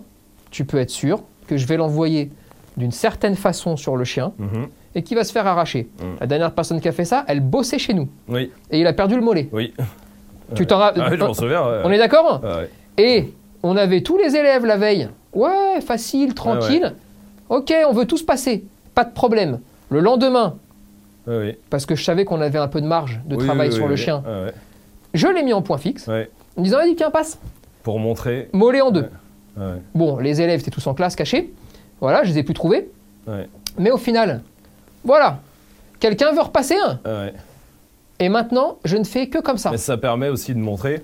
tu 0.52 0.64
peux 0.64 0.78
être 0.80 0.90
sûr 0.90 1.22
que 1.48 1.58
je 1.58 1.68
vais 1.68 1.76
l'envoyer 1.78 2.32
d'une 2.78 2.92
certaine 2.94 3.36
façon 3.36 3.76
sur 3.76 3.98
le 3.98 4.06
chien 4.06 4.32
Mhm. 4.40 4.68
Et 4.96 5.04
qui 5.04 5.16
va 5.16 5.24
se 5.24 5.32
faire 5.32 5.46
arracher. 5.48 5.88
Mm. 6.00 6.04
La 6.22 6.28
dernière 6.28 6.52
personne 6.52 6.80
qui 6.82 6.88
a 6.88 6.92
fait 6.92 7.06
ça, 7.06 7.24
elle 7.28 7.42
bossait 7.42 7.80
chez 7.80 7.94
nous 7.94 8.08
Oui, 8.28 8.52
et 8.72 8.80
il 8.80 8.88
a 8.88 8.94
perdu 8.94 9.16
le 9.16 9.22
mollet. 9.22 9.50
oui. 9.52 9.74
Tu 10.56 10.66
t'en 10.66 10.80
ra- 10.80 10.94
Ah 10.96 11.10
oui, 11.12 11.18
ouais. 11.20 11.82
On 11.84 11.92
est 11.92 12.00
d'accord 12.00 12.42
ouais. 12.44 12.70
Et 12.98 13.32
on 13.62 13.78
avait 13.78 14.02
tous 14.02 14.18
les 14.18 14.36
élèves 14.36 14.66
la 14.66 14.78
veille. 14.78 15.08
Ouais, 15.34 15.80
facile, 15.80 16.34
tranquille. 16.34 16.96
Ok, 17.50 17.72
on 17.88 17.94
veut 17.94 18.06
tous 18.06 18.24
passer. 18.24 18.64
Pas 18.96 19.04
de 19.04 19.14
problème. 19.14 19.60
Le 19.92 20.00
lendemain, 20.00 20.56
ouais. 21.28 21.60
parce 21.70 21.86
que 21.86 21.96
je 21.96 22.04
savais 22.04 22.26
qu'on 22.26 22.42
avait 22.42 22.58
un 22.58 22.68
peu 22.68 22.82
de 22.82 22.88
marge 22.88 23.20
de 23.26 23.36
Oui, 23.36 23.46
travail 23.46 23.70
oui, 23.70 23.74
sur 23.76 23.84
oui, 23.84 23.90
le 23.90 23.96
oui. 23.96 24.02
chien, 24.02 24.24
ouais. 24.26 24.52
je 25.14 25.28
l'ai 25.28 25.44
mis 25.44 25.54
en 25.54 25.62
point 25.62 25.78
fixe 25.78 26.10
en 26.10 26.62
disant 26.64 26.78
Vas-y, 26.78 26.96
tiens, 26.96 27.12
passe. 27.12 27.38
Pour 27.84 28.00
montrer. 28.00 28.50
Mollet 28.52 28.82
en 28.82 28.90
deux. 28.90 29.08
Ouais. 29.56 29.66
Bon, 29.94 30.18
les 30.18 30.42
élèves 30.42 30.62
étaient 30.62 30.72
tous 30.72 30.88
en 30.88 30.96
classe 30.96 31.16
cachés. 31.16 31.54
Voilà, 32.02 32.24
je 32.24 32.30
les 32.32 32.40
ai 32.40 32.44
plus 32.44 32.56
trouvés. 32.56 32.90
Mais 33.78 33.92
au 33.92 33.98
final, 33.98 34.42
voilà. 35.04 35.40
Quelqu'un 36.00 36.32
veut 36.32 36.42
repasser 36.42 36.76
un 36.76 37.00
Ouais. 37.06 37.34
Et 38.20 38.30
maintenant, 38.30 38.78
je 38.84 38.98
ne 38.98 39.04
fais 39.04 39.28
que 39.28 39.40
comme 39.40 39.58
ça. 39.58 39.72
Mais 39.72 39.78
ça 39.78 39.98
permet 39.98 40.30
aussi 40.30 40.54
de 40.54 40.60
montrer 40.60 41.02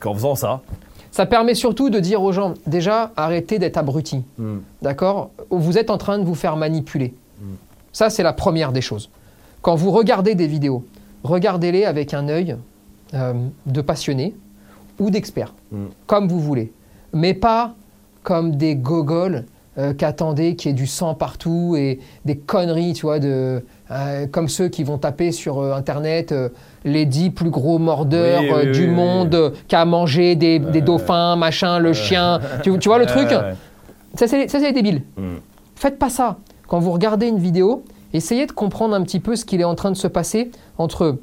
qu'en 0.00 0.14
faisant 0.14 0.34
ça, 0.34 0.60
Ça 1.10 1.26
permet 1.26 1.54
surtout 1.54 1.90
de 1.90 2.00
dire 2.00 2.22
aux 2.22 2.32
gens, 2.32 2.54
déjà, 2.66 3.12
arrêtez 3.16 3.58
d'être 3.58 3.76
abrutis. 3.78 4.22
Hmm. 4.36 4.58
D'accord? 4.82 5.30
Vous 5.50 5.78
êtes 5.78 5.88
en 5.90 5.96
train 5.98 6.18
de 6.18 6.24
vous 6.24 6.34
faire 6.34 6.56
manipuler. 6.56 7.14
Ça, 7.92 8.10
c'est 8.10 8.24
la 8.24 8.32
première 8.32 8.72
des 8.72 8.80
choses. 8.80 9.08
Quand 9.62 9.76
vous 9.76 9.92
regardez 9.92 10.34
des 10.34 10.48
vidéos, 10.48 10.84
regardez-les 11.22 11.84
avec 11.84 12.12
un 12.14 12.28
œil 12.28 12.56
euh, 13.14 13.32
de 13.66 13.80
passionné 13.80 14.34
ou 14.98 15.10
d'expert, 15.10 15.54
Mm. 15.70 15.86
comme 16.06 16.28
vous 16.28 16.40
voulez. 16.40 16.72
Mais 17.12 17.32
pas 17.34 17.74
comme 18.24 18.56
des 18.56 18.74
gogoles 18.74 19.44
euh, 19.78 19.92
qui 19.92 20.04
attendaient 20.04 20.54
qu'il 20.54 20.70
y 20.70 20.72
ait 20.72 20.76
du 20.76 20.86
sang 20.86 21.14
partout 21.14 21.74
et 21.76 21.98
des 22.24 22.36
conneries, 22.36 22.92
tu 22.92 23.06
vois, 23.06 23.18
de, 23.18 23.64
euh, 23.90 24.26
comme 24.26 24.48
ceux 24.48 24.68
qui 24.68 24.84
vont 24.84 24.98
taper 24.98 25.32
sur 25.32 25.58
euh, 25.58 25.74
Internet 25.74 26.34
les 26.84 27.06
dix 27.06 27.30
plus 27.30 27.50
gros 27.50 27.78
mordeurs 27.78 28.42
Oui, 28.42 28.50
oui, 28.66 28.72
du 28.72 28.84
oui, 28.84 28.94
monde 28.94 29.52
qui 29.66 29.74
a 29.74 29.84
mangé 29.84 30.36
des, 30.36 30.58
des 30.58 30.80
dauphins, 30.80 31.36
machin, 31.36 31.78
le 31.78 31.92
chien. 31.92 32.40
Tu, 32.62 32.78
tu 32.78 32.88
vois 32.88 32.98
le 32.98 33.06
truc. 33.06 33.28
Ça, 34.14 34.26
c'est 34.28 34.46
les 34.46 34.72
débiles. 34.72 35.02
Hmm. 35.16 35.38
Faites 35.74 35.98
pas 35.98 36.10
ça. 36.10 36.36
Quand 36.68 36.78
vous 36.78 36.92
regardez 36.92 37.26
une 37.26 37.38
vidéo, 37.38 37.84
essayez 38.12 38.46
de 38.46 38.52
comprendre 38.52 38.94
un 38.94 39.02
petit 39.02 39.20
peu 39.20 39.34
ce 39.36 39.44
qu'il 39.44 39.60
est 39.60 39.64
en 39.64 39.74
train 39.74 39.90
de 39.90 39.96
se 39.96 40.06
passer 40.06 40.50
entre 40.78 41.18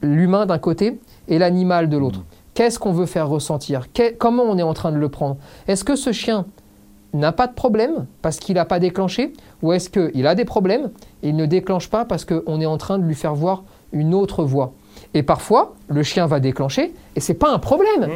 l'humain 0.00 0.46
d'un 0.46 0.58
côté 0.58 0.98
et 1.28 1.38
l'animal 1.38 1.88
de 1.88 1.96
l'autre. 1.96 2.24
Qu'est-ce 2.54 2.78
qu'on 2.78 2.92
veut 2.92 3.06
faire 3.06 3.28
ressentir? 3.28 3.88
Comment 4.18 4.44
on 4.44 4.56
est 4.58 4.62
en 4.62 4.74
train 4.74 4.92
de 4.92 4.96
le 4.96 5.08
prendre? 5.08 5.36
Est-ce 5.66 5.84
que 5.84 5.96
ce 5.96 6.12
chien 6.12 6.46
n'a 7.18 7.32
pas 7.32 7.46
de 7.46 7.54
problème 7.54 8.06
parce 8.22 8.38
qu'il 8.38 8.56
n'a 8.56 8.64
pas 8.64 8.78
déclenché 8.80 9.32
Ou 9.62 9.72
est-ce 9.72 9.88
qu'il 9.90 10.26
a 10.26 10.34
des 10.34 10.44
problèmes 10.44 10.90
et 11.22 11.28
il 11.28 11.36
ne 11.36 11.46
déclenche 11.46 11.88
pas 11.88 12.04
parce 12.04 12.24
qu'on 12.24 12.60
est 12.60 12.66
en 12.66 12.76
train 12.78 12.98
de 12.98 13.04
lui 13.04 13.14
faire 13.14 13.34
voir 13.34 13.62
une 13.92 14.14
autre 14.14 14.44
voie 14.44 14.72
Et 15.14 15.22
parfois, 15.22 15.74
le 15.88 16.02
chien 16.02 16.26
va 16.26 16.40
déclencher 16.40 16.92
et 17.16 17.20
c'est 17.20 17.34
pas 17.34 17.50
un 17.52 17.58
problème. 17.58 18.08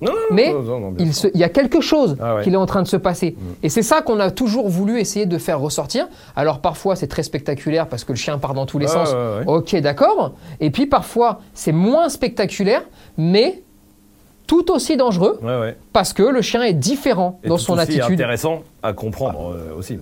Non, 0.00 0.12
Mais 0.32 0.52
non, 0.52 0.62
non, 0.80 0.94
Il, 0.98 1.12
sûr. 1.12 1.28
se- 1.28 1.34
il 1.34 1.38
y 1.40 1.44
a 1.44 1.50
quelque 1.50 1.80
chose 1.82 2.16
Ah 2.18 2.36
ouais. 2.36 2.42
qui 2.42 2.48
est 2.50 2.56
en 2.56 2.64
train 2.64 2.82
de 2.82 2.88
se 2.88 2.96
passer. 2.96 3.36
Et 3.62 3.68
c'est 3.68 3.82
ça 3.82 4.00
qu'on 4.00 4.18
a 4.20 4.30
toujours 4.30 4.68
voulu 4.68 4.98
essayer 4.98 5.26
de 5.26 5.36
faire 5.36 5.60
ressortir. 5.60 6.08
Alors 6.34 6.60
parfois 6.60 6.96
c'est 6.96 7.06
très 7.08 7.22
spectaculaire 7.22 7.86
parce 7.86 8.02
que 8.02 8.12
le 8.12 8.16
chien 8.16 8.38
part 8.38 8.54
dans 8.54 8.64
tous 8.64 8.78
les 8.78 8.86
sens. 8.88 9.12
ouais, 9.12 9.44
ouais. 9.46 9.54
Ok, 9.54 9.76
d'accord. 9.76 10.32
Et 10.60 10.70
puis 10.70 10.86
parfois 10.86 11.40
c'est 11.52 11.72
moins 11.72 12.08
spectaculaire, 12.08 12.82
mais 13.18 13.62
tout 14.46 14.70
aussi 14.72 14.96
dangereux 14.96 15.38
Ouais, 15.42 15.58
ouais. 15.58 15.76
parce 15.92 16.12
que 16.12 16.22
le 16.22 16.42
chien 16.42 16.62
est 16.62 16.74
différent 16.74 17.40
Et 17.44 17.48
dans 17.48 17.56
tout 17.56 17.62
son 17.62 17.72
aussi 17.74 17.82
attitude. 17.82 18.12
intéressant 18.14 18.62
à 18.82 18.92
comprendre 18.92 19.54
euh, 19.54 19.74
aussi. 19.76 19.98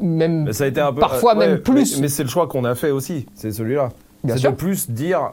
Même 0.00 0.44
Mais 0.44 0.52
ça 0.52 0.64
a 0.64 0.66
été 0.66 0.80
un 0.80 0.92
peu. 0.92 1.00
Parfois 1.00 1.34
euh, 1.34 1.38
même 1.38 1.58
plus. 1.58 1.96
Mais, 1.96 2.02
mais 2.02 2.08
c'est 2.08 2.22
le 2.22 2.28
choix 2.28 2.46
qu'on 2.46 2.64
a 2.64 2.74
fait 2.74 2.90
aussi, 2.90 3.26
c'est 3.34 3.52
celui-là. 3.52 3.90
C'est 4.26 4.42
de 4.42 4.48
plus 4.50 4.90
dire, 4.90 5.32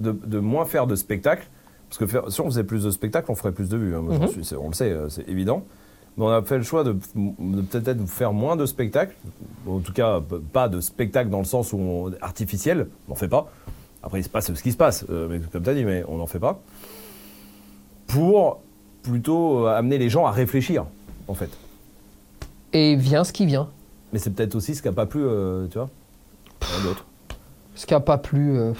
de, 0.00 0.12
de 0.12 0.38
moins 0.38 0.64
faire 0.64 0.86
de 0.86 0.96
spectacle. 0.96 1.46
Parce 1.88 1.98
que 1.98 2.06
faire- 2.06 2.30
si 2.32 2.40
on 2.40 2.46
faisait 2.46 2.64
plus 2.64 2.82
de 2.84 2.90
spectacles, 2.90 3.30
on 3.30 3.36
ferait 3.36 3.52
plus 3.52 3.68
de 3.68 3.76
vues. 3.76 3.94
hein. 3.94 4.00
Moi, 4.02 4.18
Mhm. 4.18 4.42
suis- 4.42 4.56
on 4.56 4.68
le 4.68 4.74
sait, 4.74 4.90
euh, 4.90 5.08
c'est 5.08 5.28
évident. 5.28 5.62
Mais 6.16 6.24
on 6.24 6.28
a 6.30 6.42
fait 6.42 6.56
le 6.56 6.64
choix 6.64 6.82
de, 6.82 6.96
de 7.14 7.60
peut-être 7.62 8.04
faire 8.08 8.32
moins 8.32 8.56
de 8.56 8.66
spectacles. 8.66 9.14
En 9.68 9.78
tout 9.78 9.92
cas, 9.92 10.20
pas 10.52 10.68
de 10.68 10.80
spectacles 10.80 11.30
dans 11.30 11.38
le 11.38 11.44
sens 11.44 11.72
où 11.72 11.78
on, 11.78 12.10
artificiel. 12.22 12.88
On 13.06 13.10
n'en 13.12 13.14
fait 13.16 13.28
pas. 13.28 13.52
Après, 14.02 14.20
il 14.20 14.24
se 14.24 14.28
passe 14.28 14.52
ce 14.52 14.62
qui 14.62 14.72
se 14.72 14.76
passe, 14.76 15.04
euh, 15.10 15.28
mais 15.30 15.40
comme 15.52 15.62
tu 15.62 15.68
as 15.70 15.74
dit, 15.74 15.84
mais 15.84 16.04
on 16.08 16.16
n'en 16.16 16.26
fait 16.26 16.38
pas. 16.38 16.60
Pour 18.06 18.60
plutôt 19.02 19.66
euh, 19.66 19.76
amener 19.76 19.98
les 19.98 20.08
gens 20.08 20.26
à 20.26 20.30
réfléchir, 20.30 20.84
en 21.28 21.34
fait. 21.34 21.50
et 22.72 22.96
vient 22.96 23.24
ce 23.24 23.32
qui 23.32 23.46
vient. 23.46 23.68
Mais 24.12 24.18
c'est 24.18 24.30
peut-être 24.30 24.54
aussi 24.54 24.74
ce 24.74 24.82
qui 24.82 24.88
n'a 24.88 24.94
pas 24.94 25.06
plu, 25.06 25.22
euh, 25.24 25.66
tu 25.68 25.78
vois, 25.78 25.88
d'autres. 26.82 27.04
Ce 27.74 27.86
qui 27.86 27.92
n'a 27.94 28.00
pas 28.00 28.18
plu. 28.18 28.56
euh, 28.58 28.72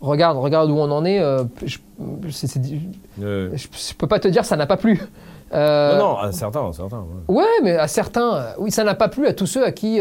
Regarde, 0.00 0.38
regarde 0.38 0.70
où 0.70 0.74
on 0.76 0.90
en 0.90 1.04
est. 1.04 1.20
euh, 1.20 1.44
je, 1.64 1.76
je 3.20 3.94
peux 3.98 4.06
pas 4.06 4.18
te 4.18 4.28
dire 4.28 4.44
ça 4.44 4.56
n'a 4.56 4.66
pas 4.66 4.76
plu. 4.78 4.98
Non, 5.52 5.98
non, 5.98 6.16
à 6.18 6.32
certains, 6.32 6.66
à 6.68 6.72
certains. 6.72 7.04
ouais. 7.28 7.36
Ouais, 7.36 7.60
mais 7.62 7.72
à 7.76 7.88
certains, 7.88 8.54
oui, 8.58 8.70
ça 8.70 8.84
n'a 8.84 8.94
pas 8.94 9.08
plu 9.08 9.26
à 9.26 9.34
tous 9.34 9.46
ceux 9.46 9.64
à 9.64 9.72
qui, 9.72 9.98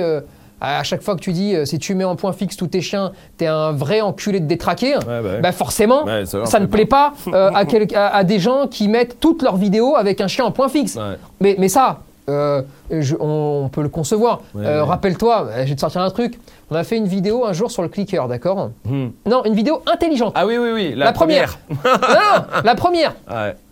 à 0.62 0.84
chaque 0.84 1.02
fois 1.02 1.16
que 1.16 1.22
tu 1.22 1.32
dis, 1.32 1.56
euh, 1.56 1.66
si 1.66 1.80
tu 1.80 1.96
mets 1.96 2.04
en 2.04 2.16
point 2.16 2.34
fixe 2.34 2.58
tous 2.58 2.68
tes 2.68 2.82
chiens, 2.82 3.12
t'es 3.38 3.48
un 3.48 3.72
vrai 3.72 4.02
enculé 4.02 4.40
de 4.40 4.46
détraqué, 4.46 4.96
Ouais, 4.96 5.02
bah 5.06 5.22
ouais. 5.22 5.40
bah 5.42 5.52
forcément, 5.52 6.04
Ouais, 6.06 6.24
ça 6.26 6.60
ne 6.60 6.66
plaît 6.66 6.86
pas 6.86 7.14
euh, 7.28 7.50
à, 7.54 7.66
quel- 7.66 7.88
à- 7.96 8.16
à 8.16 8.24
des 8.24 8.40
gens 8.40 8.68
qui 8.68 8.88
mettent 8.88 9.20
toutes 9.20 9.42
leurs 9.42 9.56
vidéos 9.58 9.96
avec 9.96 10.22
un 10.22 10.28
chien 10.28 10.46
en 10.46 10.52
point 10.52 10.70
fixe. 10.70 10.96
Ouais. 10.96 11.16
Mais, 11.40 11.56
mais 11.60 11.70
ça, 11.70 12.00
euh, 12.30 12.62
je- 12.92 13.16
on, 13.20 13.64
on 13.66 13.70
peut 13.70 13.82
le 13.82 13.90
concevoir. 13.90 14.42
Rappelle-toi, 14.56 15.48
je 15.64 15.70
vais 15.70 15.76
te 15.76 15.80
sortir 15.80 16.02
un 16.02 16.10
truc. 16.10 16.40
On 16.72 16.76
a 16.76 16.84
fait 16.84 16.98
une 16.98 17.08
vidéo 17.08 17.46
un 17.46 17.54
jour 17.54 17.72
sur 17.72 17.82
le 17.82 17.90
clicker, 17.90 18.28
d'accord? 18.28 18.70
Hmm. 18.86 19.08
Non, 19.26 19.44
une 19.46 19.56
vidéo 19.56 19.82
intelligente. 19.92 20.34
Ah 20.36 20.46
oui, 20.46 20.58
oui, 20.58 20.70
oui, 20.74 20.94
la, 20.96 21.06
La 21.06 21.12
première. 21.14 21.58
non, 21.70 21.78
non, 21.84 22.62
la 22.64 22.76
première. 22.76 23.16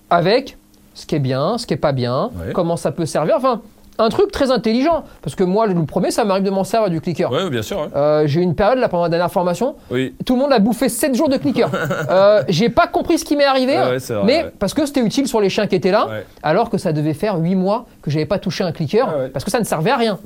Avec 0.09 0.57
ce 0.95 1.05
qui 1.05 1.15
est 1.15 1.19
bien, 1.19 1.57
ce 1.59 1.68
qui 1.68 1.73
est 1.76 1.77
pas 1.77 1.91
bien, 1.91 2.31
comment 2.53 2.76
ça 2.77 2.91
peut 2.91 3.05
servir. 3.05 3.35
Enfin, 3.38 3.61
un 3.97 4.09
truc 4.09 4.31
très 4.31 4.51
intelligent. 4.51 5.03
Parce 5.21 5.35
que 5.35 5.43
moi, 5.43 5.67
le 5.67 5.85
premier, 5.85 6.11
ça 6.11 6.23
m'arrive 6.23 6.43
de 6.43 6.49
m'en 6.49 6.63
servir 6.63 6.89
du 6.89 7.01
clicker. 7.01 7.31
Ouais, 7.31 7.49
bien 7.49 7.61
sûr. 7.61 7.89
Euh, 7.95 8.23
j'ai 8.27 8.39
eu 8.39 8.43
une 8.43 8.55
période, 8.55 8.79
là, 8.79 8.89
pendant 8.89 9.03
ma 9.03 9.09
dernière 9.09 9.31
formation, 9.31 9.75
Oui. 9.89 10.15
tout 10.25 10.35
le 10.35 10.41
monde 10.41 10.53
a 10.53 10.59
bouffé 10.59 10.89
7 10.89 11.15
jours 11.15 11.29
de 11.29 11.37
clicker. 11.37 11.69
euh, 12.09 12.43
j'ai 12.47 12.69
pas 12.69 12.87
compris 12.87 13.17
ce 13.17 13.25
qui 13.25 13.35
m'est 13.35 13.45
arrivé, 13.45 13.73
ouais, 13.77 13.97
vrai, 13.97 14.23
mais 14.25 14.43
ouais. 14.43 14.51
parce 14.59 14.73
que 14.73 14.85
c'était 14.85 15.01
utile 15.01 15.27
sur 15.27 15.41
les 15.41 15.49
chiens 15.49 15.67
qui 15.67 15.75
étaient 15.75 15.91
là, 15.91 16.07
alors 16.43 16.69
que 16.69 16.77
ça 16.77 16.93
devait 16.93 17.13
faire 17.13 17.37
8 17.37 17.55
mois 17.55 17.85
que 18.01 18.11
j'avais 18.11 18.25
pas 18.25 18.39
touché 18.39 18.63
un 18.63 18.71
clicker, 18.71 19.07
parce 19.33 19.45
que 19.45 19.51
ça 19.51 19.59
ne 19.59 19.65
servait 19.65 19.91
à 19.91 19.97
rien. 19.97 20.19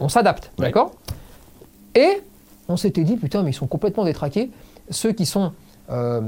On 0.00 0.08
s'adapte, 0.08 0.50
d'accord? 0.58 0.92
Et 1.94 2.22
on 2.68 2.76
s'était 2.76 3.02
dit, 3.02 3.16
putain, 3.16 3.42
mais 3.42 3.50
ils 3.50 3.54
sont 3.54 3.66
complètement 3.66 4.04
détraqués. 4.04 4.50
Ceux 4.90 5.12
qui 5.12 5.26
sont 5.26 5.52
euh, 5.90 6.20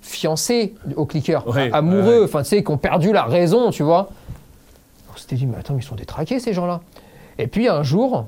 fiancés 0.00 0.74
au 0.96 1.06
clicker, 1.06 1.44
amoureux, 1.72 2.22
enfin, 2.24 2.42
tu 2.42 2.48
sais, 2.48 2.64
qui 2.64 2.70
ont 2.70 2.78
perdu 2.78 3.12
la 3.12 3.24
raison, 3.24 3.70
tu 3.70 3.82
vois. 3.82 4.08
On 5.12 5.16
s'était 5.16 5.36
dit, 5.36 5.46
mais 5.46 5.56
attends, 5.58 5.76
ils 5.76 5.82
sont 5.82 5.94
détraqués, 5.96 6.38
ces 6.40 6.52
gens-là. 6.52 6.80
Et 7.38 7.46
puis, 7.46 7.68
un 7.68 7.82
jour, 7.82 8.26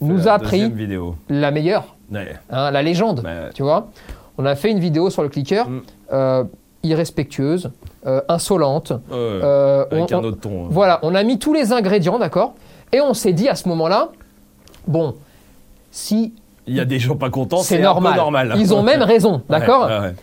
nous 0.00 0.28
a 0.28 0.32
appris 0.32 0.70
vidéo. 0.70 1.16
la 1.28 1.50
meilleure, 1.50 1.96
Ouais. 2.12 2.34
hein, 2.50 2.70
la 2.70 2.82
légende, 2.82 3.22
tu 3.54 3.62
vois. 3.62 3.88
On 4.38 4.44
a 4.44 4.54
fait 4.54 4.70
une 4.70 4.78
vidéo 4.80 5.08
sur 5.10 5.22
le 5.22 5.28
clicker, 5.28 5.68
Mm. 5.68 5.80
euh, 6.12 6.44
irrespectueuse, 6.82 7.70
euh, 8.06 8.20
insolente. 8.28 8.92
Euh, 9.10 9.84
Avec 9.90 10.12
on- 10.12 10.18
un 10.18 10.24
autre 10.24 10.40
ton. 10.40 10.64
hein. 10.64 10.68
voilà, 10.70 11.00
on 11.02 11.14
a 11.14 11.22
mis 11.22 11.38
tous 11.38 11.52
les 11.52 11.72
ingrédients, 11.72 12.18
d'accord 12.18 12.54
Et 12.92 13.00
on 13.00 13.14
s'est 13.14 13.32
dit 13.32 13.48
à 13.48 13.54
ce 13.56 13.68
moment-là, 13.68 14.10
bon, 14.86 15.14
si 15.90 16.34
Il 16.68 16.74
y 16.74 16.80
a 16.80 16.84
des 16.84 16.98
gens 16.98 17.16
pas 17.16 17.30
contents, 17.30 17.58
c'est 17.58 17.78
normal. 17.80 18.12
un 18.12 18.14
peu 18.16 18.20
normal. 18.20 18.54
Ils 18.58 18.74
ont 18.74 18.82
même 18.82 19.02
raison, 19.02 19.42
d'accord 19.48 19.86
ouais, 19.88 19.98
ouais. 20.00 20.14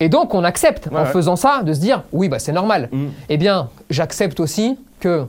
Et 0.00 0.08
donc 0.10 0.34
on 0.34 0.44
accepte 0.44 0.88
en 0.94 1.04
faisant 1.06 1.36
ça 1.36 1.62
de 1.62 1.72
se 1.72 1.80
dire 1.80 2.02
oui 2.12 2.28
bah 2.28 2.38
c'est 2.38 2.52
normal. 2.52 2.88
Mm. 2.92 3.06
Eh 3.30 3.36
bien 3.38 3.68
j'accepte 3.90 4.40
aussi 4.40 4.78
que 5.00 5.26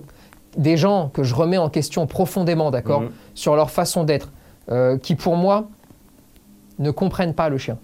des 0.58 0.78
gens 0.78 1.10
que 1.14 1.24
je 1.24 1.36
remets 1.36 1.58
en 1.58 1.70
question 1.70 2.08
profondément, 2.08 2.72
d'accord, 2.72 3.02
Mhm. 3.02 3.10
sur 3.36 3.56
leur 3.56 3.70
façon 3.70 4.04
d'être, 4.04 4.32
euh, 4.70 4.98
qui 4.98 5.16
pour 5.16 5.36
moi 5.36 5.68
ne 6.80 6.92
comprennent 6.92 7.34
pas 7.34 7.50
le 7.50 7.58
chien, 7.58 7.78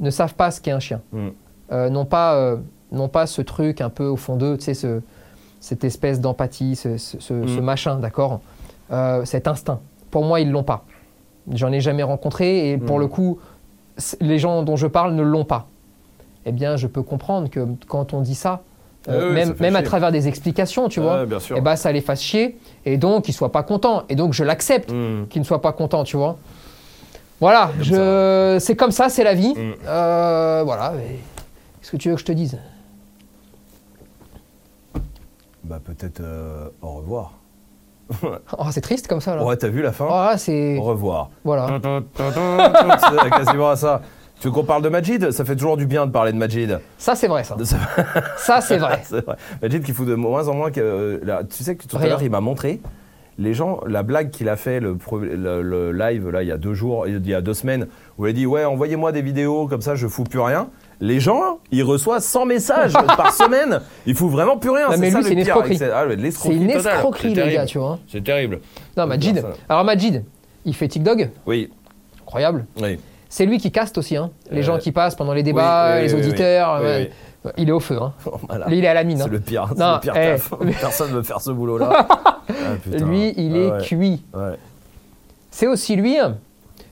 ne 0.00 0.10
savent 0.10 0.34
pas 0.34 0.50
ce 0.50 0.60
qu'est 0.60 0.70
un 0.70 0.80
chien, 0.80 1.00
Mm. 1.12 1.28
euh, 1.72 1.90
n'ont 1.90 2.04
pas, 2.04 2.34
euh, 2.34 2.56
n'ont 2.92 3.08
pas 3.08 3.26
ce 3.26 3.42
truc 3.42 3.80
un 3.80 3.90
peu 3.90 4.06
au 4.06 4.16
fond 4.16 4.36
d'eux, 4.36 4.56
tu 4.58 4.64
sais, 4.64 4.74
ce- 4.74 5.00
cette 5.60 5.84
espèce 5.84 6.20
d'empathie, 6.20 6.76
ce, 6.76 6.96
ce- 6.96 7.20
ce- 7.20 7.34
Mm. 7.34 7.48
ce 7.48 7.60
machin, 7.60 7.96
d'accord, 7.96 8.40
cet 9.24 9.46
instinct. 9.46 9.78
Pour 10.10 10.24
moi 10.24 10.40
ils 10.40 10.50
l'ont 10.50 10.64
pas. 10.64 10.84
J'en 11.52 11.70
ai 11.70 11.80
jamais 11.80 12.02
rencontré 12.02 12.70
et 12.70 12.78
pour 12.78 12.96
Mm. 12.98 13.00
le 13.00 13.06
coup, 13.06 13.38
les 14.20 14.38
gens 14.38 14.62
dont 14.64 14.76
je 14.76 14.86
parle 14.88 15.14
ne 15.14 15.22
l'ont 15.22 15.44
pas. 15.44 15.68
Eh 16.46 16.52
bien, 16.52 16.76
je 16.76 16.86
peux 16.86 17.02
comprendre 17.02 17.48
que 17.50 17.66
quand 17.86 18.14
on 18.14 18.20
dit 18.22 18.34
ça, 18.34 18.62
euh, 19.08 19.34
ouais, 19.34 19.54
même, 19.60 19.76
à 19.76 19.82
travers 19.82 20.12
des 20.12 20.28
explications, 20.28 20.88
tu 20.88 21.00
vois, 21.00 21.20
Ouais, 21.20 21.26
bien 21.26 21.40
sûr. 21.40 21.56
eh 21.56 21.60
ben, 21.60 21.74
ça 21.76 21.90
les 21.90 22.00
fasse 22.02 22.20
chier 22.22 22.58
et 22.84 22.96
donc 22.98 23.28
ils 23.28 23.32
soient 23.32 23.52
pas 23.52 23.62
contents. 23.62 24.02
Et 24.08 24.14
donc 24.14 24.32
je 24.34 24.44
l'accepte 24.44 24.90
Mm. 24.92 25.26
qu'ils 25.28 25.40
ne 25.40 25.46
soient 25.46 25.62
pas 25.62 25.72
contents, 25.72 26.04
tu 26.04 26.16
vois. 26.16 26.36
Voilà, 27.40 27.70
je... 27.80 28.58
c'est 28.60 28.76
comme 28.76 28.90
ça, 28.90 29.08
c'est 29.08 29.24
la 29.24 29.32
vie. 29.34 29.54
Mm. 29.56 29.72
Euh, 29.86 30.62
voilà. 30.64 30.92
mais 30.94 31.16
Qu'est-ce 31.80 31.92
que 31.92 31.96
tu 31.96 32.08
veux 32.10 32.14
que 32.16 32.20
je 32.20 32.26
te 32.26 32.32
dise? 32.32 32.58
Bah 35.64 35.78
peut-être 35.82 36.20
euh, 36.20 36.68
au 36.82 36.92
revoir. 36.96 37.32
Oh, 38.58 38.64
c'est 38.72 38.80
triste 38.80 39.06
comme 39.06 39.20
ça 39.20 39.36
là. 39.36 39.44
Ouais, 39.44 39.56
t'as 39.56 39.68
vu 39.68 39.82
la 39.82 39.92
fin? 39.92 40.04
Oh, 40.08 40.12
là, 40.12 40.36
c'est 40.36 40.76
Au 40.78 40.82
revoir. 40.82 41.30
voilà. 41.44 41.78
C'est 42.18 43.30
quasiment 43.30 43.70
à 43.70 43.76
ça. 43.76 44.02
Tu 44.40 44.46
veux 44.48 44.52
qu'on 44.52 44.64
parle 44.64 44.82
de 44.82 44.88
Majid? 44.88 45.30
Ça 45.32 45.44
fait 45.44 45.54
toujours 45.54 45.76
du 45.76 45.86
bien 45.86 46.06
de 46.06 46.10
parler 46.12 46.32
de 46.32 46.38
Majid. 46.38 46.78
Ça 46.98 47.14
c'est 47.14 47.28
vrai 47.28 47.44
ça. 47.44 47.56
Ça- 47.62 47.76
Ça 48.38 48.60
c'est 48.60 48.78
vrai. 48.78 49.00
C'est 49.04 49.24
vrai. 49.24 49.36
Majid 49.62 49.82
qui 49.82 49.92
fout 49.92 50.08
de 50.08 50.14
moins 50.14 50.48
en 50.48 50.54
moins 50.54 50.70
que. 50.70 50.80
euh, 50.80 51.18
là, 51.22 51.42
tu 51.44 51.62
sais 51.62 51.76
que 51.76 51.86
tout 51.86 51.96
à 51.98 52.06
l'heure, 52.06 52.22
il 52.22 52.30
m'a 52.30 52.40
montré. 52.40 52.80
Les 53.38 53.54
gens, 53.54 53.80
la 53.86 54.02
blague 54.02 54.30
qu'il 54.30 54.50
a 54.50 54.56
fait, 54.56 54.80
le, 54.80 54.94
pre- 54.96 55.20
le- 55.22 55.62
le 55.62 55.92
live, 55.92 56.28
là, 56.28 56.42
il 56.42 56.48
y 56.48 56.52
a 56.52 56.58
deux 56.58 56.74
jours, 56.74 57.06
il 57.06 57.26
y 57.26 57.34
a 57.34 57.40
deux 57.40 57.54
semaines, 57.54 57.86
où 58.18 58.26
il 58.26 58.30
a 58.30 58.32
dit 58.34 58.44
Ouais, 58.44 58.64
envoyez-moi 58.66 59.12
des 59.12 59.22
vidéos, 59.22 59.66
comme 59.66 59.80
ça, 59.80 59.94
je 59.94 60.06
fous 60.08 60.24
plus 60.24 60.40
rien. 60.40 60.68
Les 61.00 61.20
gens, 61.20 61.58
ils 61.70 61.82
reçoivent 61.82 62.20
100 62.22 62.44
messages 62.44 62.92
par 63.16 63.32
semaine. 63.32 63.80
Ils 64.04 64.14
foutent 64.14 64.32
vraiment 64.32 64.58
plus 64.58 64.68
rien. 64.70 64.88
Non, 64.90 64.98
mais 64.98 65.10
lui, 65.10 65.22
c'est 65.22 65.32
une 65.32 65.38
escroquerie. 65.38 65.78
C'est 65.78 65.90
ah, 65.90 66.04
une 66.04 66.66
totale. 66.70 66.94
escroquerie 66.94 67.28
les 67.28 67.34
terrible. 67.34 67.54
gars, 67.54 67.66
tu 67.66 67.78
vois. 67.78 67.98
C'est 68.08 68.22
terrible. 68.24 68.60
Non, 68.96 69.06
Majid. 69.06 69.42
Alors 69.70 69.84
Majid, 69.84 70.22
il 70.66 70.74
fait 70.74 70.88
TikTok, 70.88 71.28
Oui, 71.46 71.70
incroyable. 72.22 72.66
oui. 72.80 72.98
C'est 73.32 73.46
lui 73.46 73.56
qui 73.58 73.70
caste 73.72 73.96
aussi, 73.96 74.16
hein. 74.16 74.30
les 74.50 74.58
Euh, 74.60 74.62
gens 74.64 74.76
qui 74.78 74.90
passent 74.92 75.14
pendant 75.14 75.32
les 75.32 75.42
débats, 75.44 75.94
oui, 75.96 76.02
les 76.02 76.14
oui, 76.14 76.20
auditeurs. 76.20 76.82
oui. 76.82 77.08
Il 77.56 77.68
est 77.70 77.72
au 77.72 77.80
feu. 77.80 77.96
Hein. 78.02 78.12
Voilà. 78.48 78.66
Lui, 78.66 78.78
il 78.78 78.84
est 78.84 78.88
à 78.88 78.92
la 78.92 79.02
mine. 79.04 79.16
C'est 79.16 79.24
hein. 79.24 79.28
le 79.30 79.40
pire, 79.40 79.72
Non, 79.78 79.94
le 79.94 80.00
pire 80.00 80.14
eh. 80.16 80.72
Personne 80.78 81.10
ne 81.10 81.16
veut 81.16 81.22
faire 81.22 81.40
ce 81.40 81.50
boulot-là. 81.50 82.06
Ah. 82.50 82.74
Lui, 83.04 83.32
il 83.36 83.56
est 83.56 83.70
Ah 83.70 83.76
ouais. 83.76 83.82
cuit. 83.82 84.24
Ouais. 84.34 84.56
C'est 85.52 85.68
aussi 85.68 85.94
lui 85.94 86.18
hein, 86.18 86.36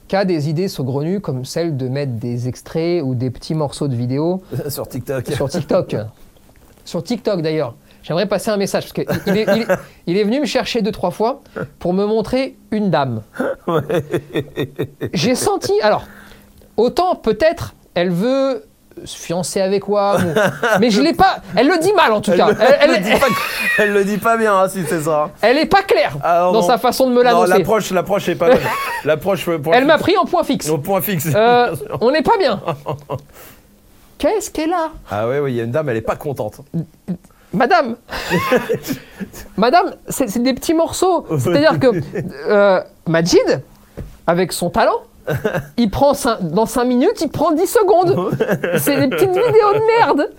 qui 0.06 0.15
a 0.15 0.24
des 0.24 0.48
idées 0.48 0.69
saugrenues 0.69 1.20
comme 1.20 1.44
celle 1.44 1.77
de 1.77 1.89
mettre 1.89 2.12
des 2.12 2.47
extraits 2.47 3.02
ou 3.02 3.16
des 3.16 3.31
petits 3.31 3.55
morceaux 3.55 3.89
de 3.89 3.97
vidéo 3.97 4.40
Sur 4.69 4.86
TikTok. 4.89 5.27
sur 5.27 5.48
TikTok. 5.48 5.97
sur 6.85 7.02
TikTok 7.02 7.43
d'ailleurs. 7.43 7.74
J'aimerais 8.05 8.27
passer 8.27 8.51
un 8.51 8.56
message 8.56 8.85
parce 8.85 8.93
qu'il 8.93 9.05
il 9.27 9.36
est, 9.36 9.47
il 9.56 9.62
est- 9.62 9.66
il 10.06 10.16
est 10.16 10.24
venu 10.24 10.40
me 10.40 10.47
chercher 10.47 10.81
deux, 10.81 10.93
trois 10.93 11.10
fois 11.10 11.43
pour 11.81 11.93
me 11.93 12.06
montrer 12.06 12.56
une 12.70 12.89
dame. 12.90 13.23
J'ai 15.12 15.35
senti. 15.35 15.73
Alors, 15.82 16.05
autant 16.79 17.15
peut-être 17.15 17.75
elle 17.95 18.11
veut 18.11 18.65
se 19.05 19.17
fiancer 19.17 19.61
avec 19.61 19.87
moi, 19.87 20.19
mais 20.81 20.91
je 20.91 21.01
l'ai 21.01 21.13
pas. 21.13 21.37
Elle 21.55 21.69
le 21.69 21.79
dit 21.79 21.93
mal 21.93 22.11
en 22.13 22.21
tout 22.21 22.33
cas. 22.33 22.49
Elle, 22.49 22.57
Elle, 22.61 22.77
elle- 22.81 22.91
le 22.91 22.99
dit 23.05 23.21
pas, 23.21 23.27
elle 23.79 23.93
le 23.93 24.05
dit 24.05 24.19
pas 24.19 24.37
bien, 24.37 24.57
hein, 24.59 24.69
si 24.69 24.83
c'est 24.89 25.03
ça. 25.03 25.31
elle 25.41 25.57
est 25.59 25.67
pas 25.67 25.83
claire 25.83 26.17
Ah, 26.23 26.41
dans 26.53 26.55
non. 26.55 26.63
sa 26.63 26.79
façon 26.79 27.07
de 27.07 27.11
me 27.13 27.19
Non, 27.19 27.23
l'annoncer. 27.23 27.59
l'approche, 27.59 27.91
l'approche 27.93 28.29
est 28.29 28.35
pas. 28.35 28.49
L'approche 29.05 29.49
pour 29.63 29.73
Elle 29.73 29.85
m'a 29.85 29.99
pris 29.99 30.17
en 30.17 30.25
point 30.25 30.43
fixe. 30.43 30.69
au 30.69 30.79
point 30.79 31.01
fixe. 31.01 31.29
Euh, 31.33 31.77
on 32.01 32.11
n'est 32.11 32.23
pas 32.23 32.37
bien. 32.39 32.61
Qu'est-ce 34.19 34.51
qu'elle 34.51 34.73
a 34.73 34.89
Ah 35.11 35.29
ouais, 35.29 35.39
ouais, 35.39 35.53
il 35.53 35.57
y 35.57 35.61
a 35.61 35.65
une 35.65 35.71
dame, 35.71 35.89
elle 35.91 35.97
est 35.99 36.01
pas 36.01 36.17
contente. 36.17 36.61
Madame 37.53 37.97
Madame, 39.57 39.95
c'est 40.09 40.29
c'est 40.29 40.43
des 40.43 40.55
petits 40.55 40.75
morceaux. 40.75 41.25
C'est-à-dire 41.39 41.79
que 41.79 41.87
euh, 42.49 42.81
Majid, 43.07 43.63
avec 44.27 44.53
son 44.53 44.71
talent, 44.71 44.99
il 45.77 45.91
prend 45.91 46.13
cin- 46.13 46.39
dans 46.41 46.67
5 46.67 46.85
minutes, 46.85 47.21
il 47.21 47.29
prend 47.29 47.53
10 47.53 47.67
secondes. 47.67 48.31
C'est 48.79 48.97
des 49.01 49.09
petites 49.09 49.31
vidéos 49.31 49.73
de 49.75 49.99
merde. 49.99 50.31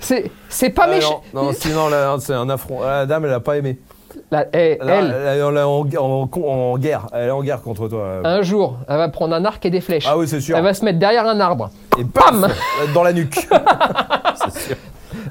C'est 0.00 0.30
c'est 0.48 0.70
pas 0.70 0.84
Ah, 0.86 0.90
méchant. 0.90 1.22
non, 1.34 1.44
non, 1.44 1.52
sinon, 1.52 1.88
là, 1.88 2.16
c'est 2.18 2.34
un 2.34 2.48
affront. 2.50 2.82
La 2.82 3.06
dame, 3.06 3.24
elle 3.24 3.32
a 3.32 3.40
pas 3.40 3.56
aimé. 3.56 3.78
La- 4.30 4.46
eh, 4.52 4.78
Là, 4.80 4.94
elle, 4.96 5.14
elle, 5.14 5.26
elle 5.26 5.56
est 5.56 5.62
en, 5.62 5.86
en- 5.98 6.30
en 6.34 6.78
guerre. 6.78 7.06
Elle 7.12 7.28
est 7.28 7.30
en 7.30 7.42
guerre 7.42 7.62
contre 7.62 7.88
toi. 7.88 8.20
un 8.24 8.42
jour, 8.42 8.76
elle 8.88 8.96
va 8.96 9.08
prendre 9.08 9.34
un 9.34 9.44
arc 9.44 9.64
et 9.66 9.70
des 9.70 9.80
flèches. 9.80 10.06
Ah 10.08 10.16
oui, 10.16 10.26
c'est 10.28 10.40
sûr. 10.40 10.56
Elle 10.56 10.64
va 10.64 10.74
se 10.74 10.84
mettre 10.84 10.98
derrière 10.98 11.26
un 11.26 11.38
arbre. 11.40 11.70
Et 11.98 12.04
Bam 12.04 12.46
Dans 12.94 13.02
la 13.02 13.12
nuque. 13.12 13.34
c'est 14.34 14.58
sûr. 14.68 14.76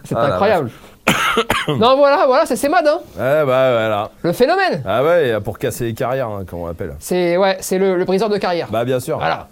C'est 0.04 0.16
Ah, 0.16 0.26
incroyable. 0.34 0.70
non, 1.68 1.98
voilà, 1.98 2.26
voilà, 2.26 2.46
c'est 2.46 2.56
c'est 2.56 2.70
Mad, 2.70 2.86
hein, 2.88 3.00
Ouais, 3.18 3.46
bah 3.46 3.72
voilà. 3.72 4.10
le 4.24 4.34
phénomène. 4.34 4.82
Ah 4.86 5.04
ouais, 5.04 5.40
pour 5.44 5.58
casser 5.60 5.86
les 5.86 5.94
carrières, 5.94 6.30
hein, 6.30 6.44
comme 6.50 6.60
on 6.60 6.68
l'appelle. 6.68 6.96
C'est 7.00 7.38
ouais, 7.38 7.58
c'est 7.60 7.78
le, 7.78 7.98
le 7.98 8.06
briseur 8.06 8.30
de 8.30 8.38
carrière. 8.38 8.68
Bah 8.72 8.86
bien 8.86 9.00
sûr. 9.00 9.18
Voilà, 9.18 9.48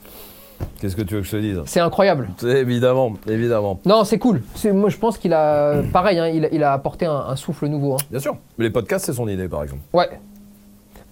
Qu'est-ce 0.79 0.95
que 0.95 1.01
tu 1.01 1.15
veux 1.15 1.21
que 1.21 1.27
je 1.27 1.31
te 1.31 1.35
dise? 1.37 1.61
C'est 1.65 1.81
incroyable. 1.81 2.29
Évidemment, 2.43 3.13
évidemment. 3.27 3.79
Non, 3.85 4.03
c'est 4.05 4.17
cool. 4.17 4.41
Moi, 4.71 4.89
je 4.89 4.97
pense 4.97 5.17
qu'il 5.17 5.33
a, 5.33 5.81
pareil, 5.93 6.17
hein, 6.19 6.27
il, 6.27 6.45
a- 6.45 6.49
il 6.53 6.63
a 6.63 6.71
apporté 6.73 7.05
un, 7.05 7.11
un 7.27 7.35
souffle 7.35 7.67
nouveau. 7.67 7.93
hein. 7.95 7.97
Bien 8.09 8.19
sûr. 8.19 8.37
Mais 8.57 8.65
les 8.65 8.69
podcasts, 8.71 9.05
c'est 9.05 9.13
son 9.13 9.27
idée, 9.27 9.47
par 9.49 9.63
exemple. 9.63 9.81
Ouais. 9.91 10.09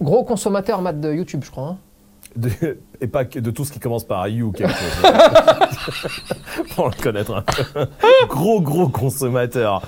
Gros 0.00 0.24
consommateur, 0.24 0.80
Matt, 0.80 1.00
de 1.00 1.12
YouTube, 1.12 1.42
je 1.44 1.50
crois. 1.50 1.64
hein. 1.64 1.76
De- 2.34 2.78
et 3.02 3.08
pas 3.08 3.26
que 3.26 3.38
de 3.40 3.50
tout 3.50 3.64
ce 3.66 3.72
qui 3.72 3.78
commence 3.78 4.04
par 4.04 4.26
You 4.26 4.52
quelque 4.52 4.70
chose. 4.72 5.12
Pour 6.74 6.88
le 6.88 7.02
connaître 7.02 7.34
un 7.34 7.42
peu. 7.42 7.86
Gros, 8.28 8.60
gros 8.62 8.88
consommateur 8.88 9.82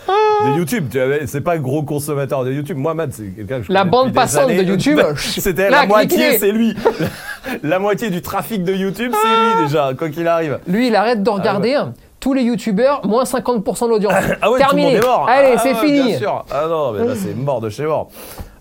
de 0.52 0.56
YouTube. 0.58 0.88
Tu 0.90 1.00
avais- 1.00 1.26
C'est 1.26 1.40
pas 1.40 1.58
gros 1.58 1.82
consommateur 1.82 2.44
de 2.44 2.52
YouTube. 2.52 2.76
Moi, 2.76 2.94
Matt, 2.94 3.10
c'est 3.12 3.24
quelqu'un 3.34 3.58
que 3.60 3.66
je 3.66 3.72
La 3.72 3.84
bande 3.84 4.12
passante 4.12 4.44
années. 4.50 4.62
de 4.62 4.68
YouTube. 4.70 5.00
C'était 5.16 5.70
Là, 5.70 5.80
la 5.82 5.86
moitié, 5.86 6.38
c'est 6.38 6.52
lui. 6.52 6.74
La, 7.62 7.78
moitié 7.78 8.08
du 8.10 8.22
trafic 8.22 8.64
de 8.64 8.72
YouTube, 8.72 9.12
c'est 9.12 9.28
lui 9.60 9.66
déjà, 9.66 9.90
quoi 9.98 10.08
qu'il 10.08 10.26
arrive. 10.26 10.58
Lui, 10.66 10.86
il 10.88 10.96
arrête 10.96 11.22
de 11.22 11.28
regarder 11.30 11.74
hein, 11.74 11.92
tous 12.18 12.32
les 12.32 12.42
YouTubeurs, 12.42 13.06
moins 13.06 13.24
50% 13.24 13.84
de 13.84 13.90
l'audience. 13.90 14.14
Ah 14.40 14.50
ouais, 14.50 14.58
Terminé. 14.58 14.96
tout 14.98 15.02
le 15.02 15.02
monde 15.02 15.04
est 15.04 15.06
mort. 15.06 15.28
Allez, 15.28 15.54
Ah 15.56 15.60
c'est 15.62 15.74
ouais, 15.74 15.80
fini. 15.86 16.02
Bien 16.08 16.18
sûr. 16.18 16.44
Ah 16.50 16.64
non, 16.68 16.92
mais 16.92 17.04
là 17.06 17.14
c'est 17.14 17.34
mort 17.36 17.60
de 17.60 17.68
chez 17.68 17.84
mort. 17.84 18.08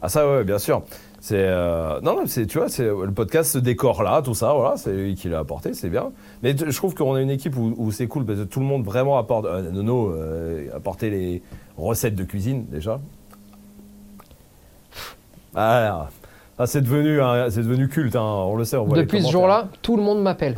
Ah 0.02 0.10
ça 0.10 0.28
ouais, 0.28 0.44
bien 0.44 0.58
sûr. 0.60 0.82
C'est 1.24 1.38
euh, 1.38 2.02
non 2.02 2.18
non, 2.18 2.24
c'est 2.26 2.46
tu 2.48 2.58
vois, 2.58 2.68
c'est 2.68 2.84
le 2.84 3.12
podcast 3.14 3.54
ce 3.54 3.58
décor 3.58 4.04
là, 4.04 4.22
tout 4.22 4.34
ça, 4.34 4.52
voilà, 4.52 4.76
c'est 4.76 4.92
lui 4.92 5.16
qui 5.16 5.30
l'a 5.30 5.40
apporté, 5.40 5.74
c'est 5.74 5.88
bien. 5.88 6.12
Mais 6.42 6.54
je 6.58 6.76
trouve 6.76 6.96
qu'on 6.96 7.16
a 7.16 7.22
une 7.22 7.30
équipe 7.30 7.56
où, 7.56 7.74
où 7.78 7.94
c'est 7.94 8.08
cool 8.08 8.26
parce 8.26 8.40
que 8.40 8.44
tout 8.44 8.60
le 8.60 8.66
monde 8.66 8.84
vraiment 8.84 9.18
apporte. 9.18 9.46
Euh, 9.46 9.72
Nono 9.72 10.10
euh, 10.10 10.68
apporter 10.76 11.10
les 11.10 11.42
recettes 11.78 12.16
de 12.16 12.26
cuisine 12.26 12.66
déjà. 12.66 13.00
Ah, 15.56 16.10
ah, 16.58 16.68
c'est 16.68 16.82
devenu 16.82 17.22
c'est 17.52 17.64
devenu 17.64 17.88
culte, 17.88 18.18
hein, 18.18 18.22
on 18.22 18.58
le 18.58 18.66
sait. 18.66 18.76
On 18.76 18.84
voit 18.84 18.98
les 18.98 19.04
Depuis 19.04 19.22
ce 19.22 19.32
jour-là, 19.32 19.70
tout 19.82 19.96
le 19.96 20.04
monde 20.04 20.22
m'appelle. 20.22 20.58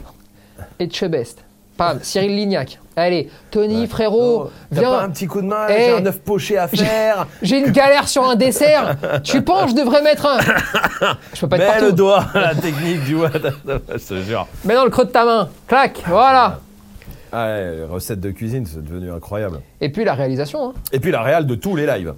Etchebest. 0.80 1.45
Pam, 1.78 2.00
Cyril 2.02 2.36
Lignac. 2.36 2.80
Allez, 2.96 3.30
Tony, 3.52 3.88
frérot, 3.88 4.50
T'as 4.74 4.82
pas 4.82 4.88
un 4.88 5.00
viens. 5.02 5.10
petit 5.10 5.28
coup 5.28 5.42
de 5.42 5.48
main, 5.48 5.68
Eh. 5.70 5.74
j'ai 5.74 5.92
un 5.98 6.06
œuf 6.06 6.20
poché 6.20 6.58
à 6.58 6.70
faire. 6.70 7.28
J'ai 7.42 7.60
une 7.60 7.72
galère 7.72 8.08
sur 8.08 8.24
un 8.30 8.36
dessert. 8.36 8.96
Tu 9.24 9.42
penses 9.42 9.66
que 9.66 9.72
je 9.72 9.84
devrais 9.84 10.02
mettre 10.02 10.26
un. 10.26 10.40
Je 11.34 11.42
peux 11.42 11.50
pas 11.50 11.58
être 11.58 11.62
Mets 11.64 11.68
partout. 11.68 11.86
le 11.86 11.92
doigt, 11.92 12.26
la 12.34 12.56
technique 12.56 13.04
du 13.04 13.14
doigt. 13.16 13.30
je 13.36 14.08
te 14.08 14.22
jure. 14.22 14.48
Mets 14.64 14.76
dans 14.76 14.86
le 14.86 14.90
creux 14.90 15.04
de 15.06 15.10
ta 15.12 15.26
main. 15.26 15.50
Clac, 15.68 16.02
voilà. 16.08 16.60
Ah 17.34 17.58
les 17.60 17.84
recettes 17.84 18.22
de 18.22 18.32
cuisine, 18.32 18.66
c'est 18.66 18.82
devenu 18.82 19.12
incroyable. 19.12 19.60
Et 19.82 19.90
puis 19.90 20.06
la 20.06 20.14
réalisation. 20.14 20.70
hein. 20.70 20.74
Et 20.94 21.00
puis 21.02 21.12
la 21.12 21.22
réal 21.22 21.46
de 21.46 21.56
tous 21.56 21.76
les 21.76 21.86
lives. 21.86 22.14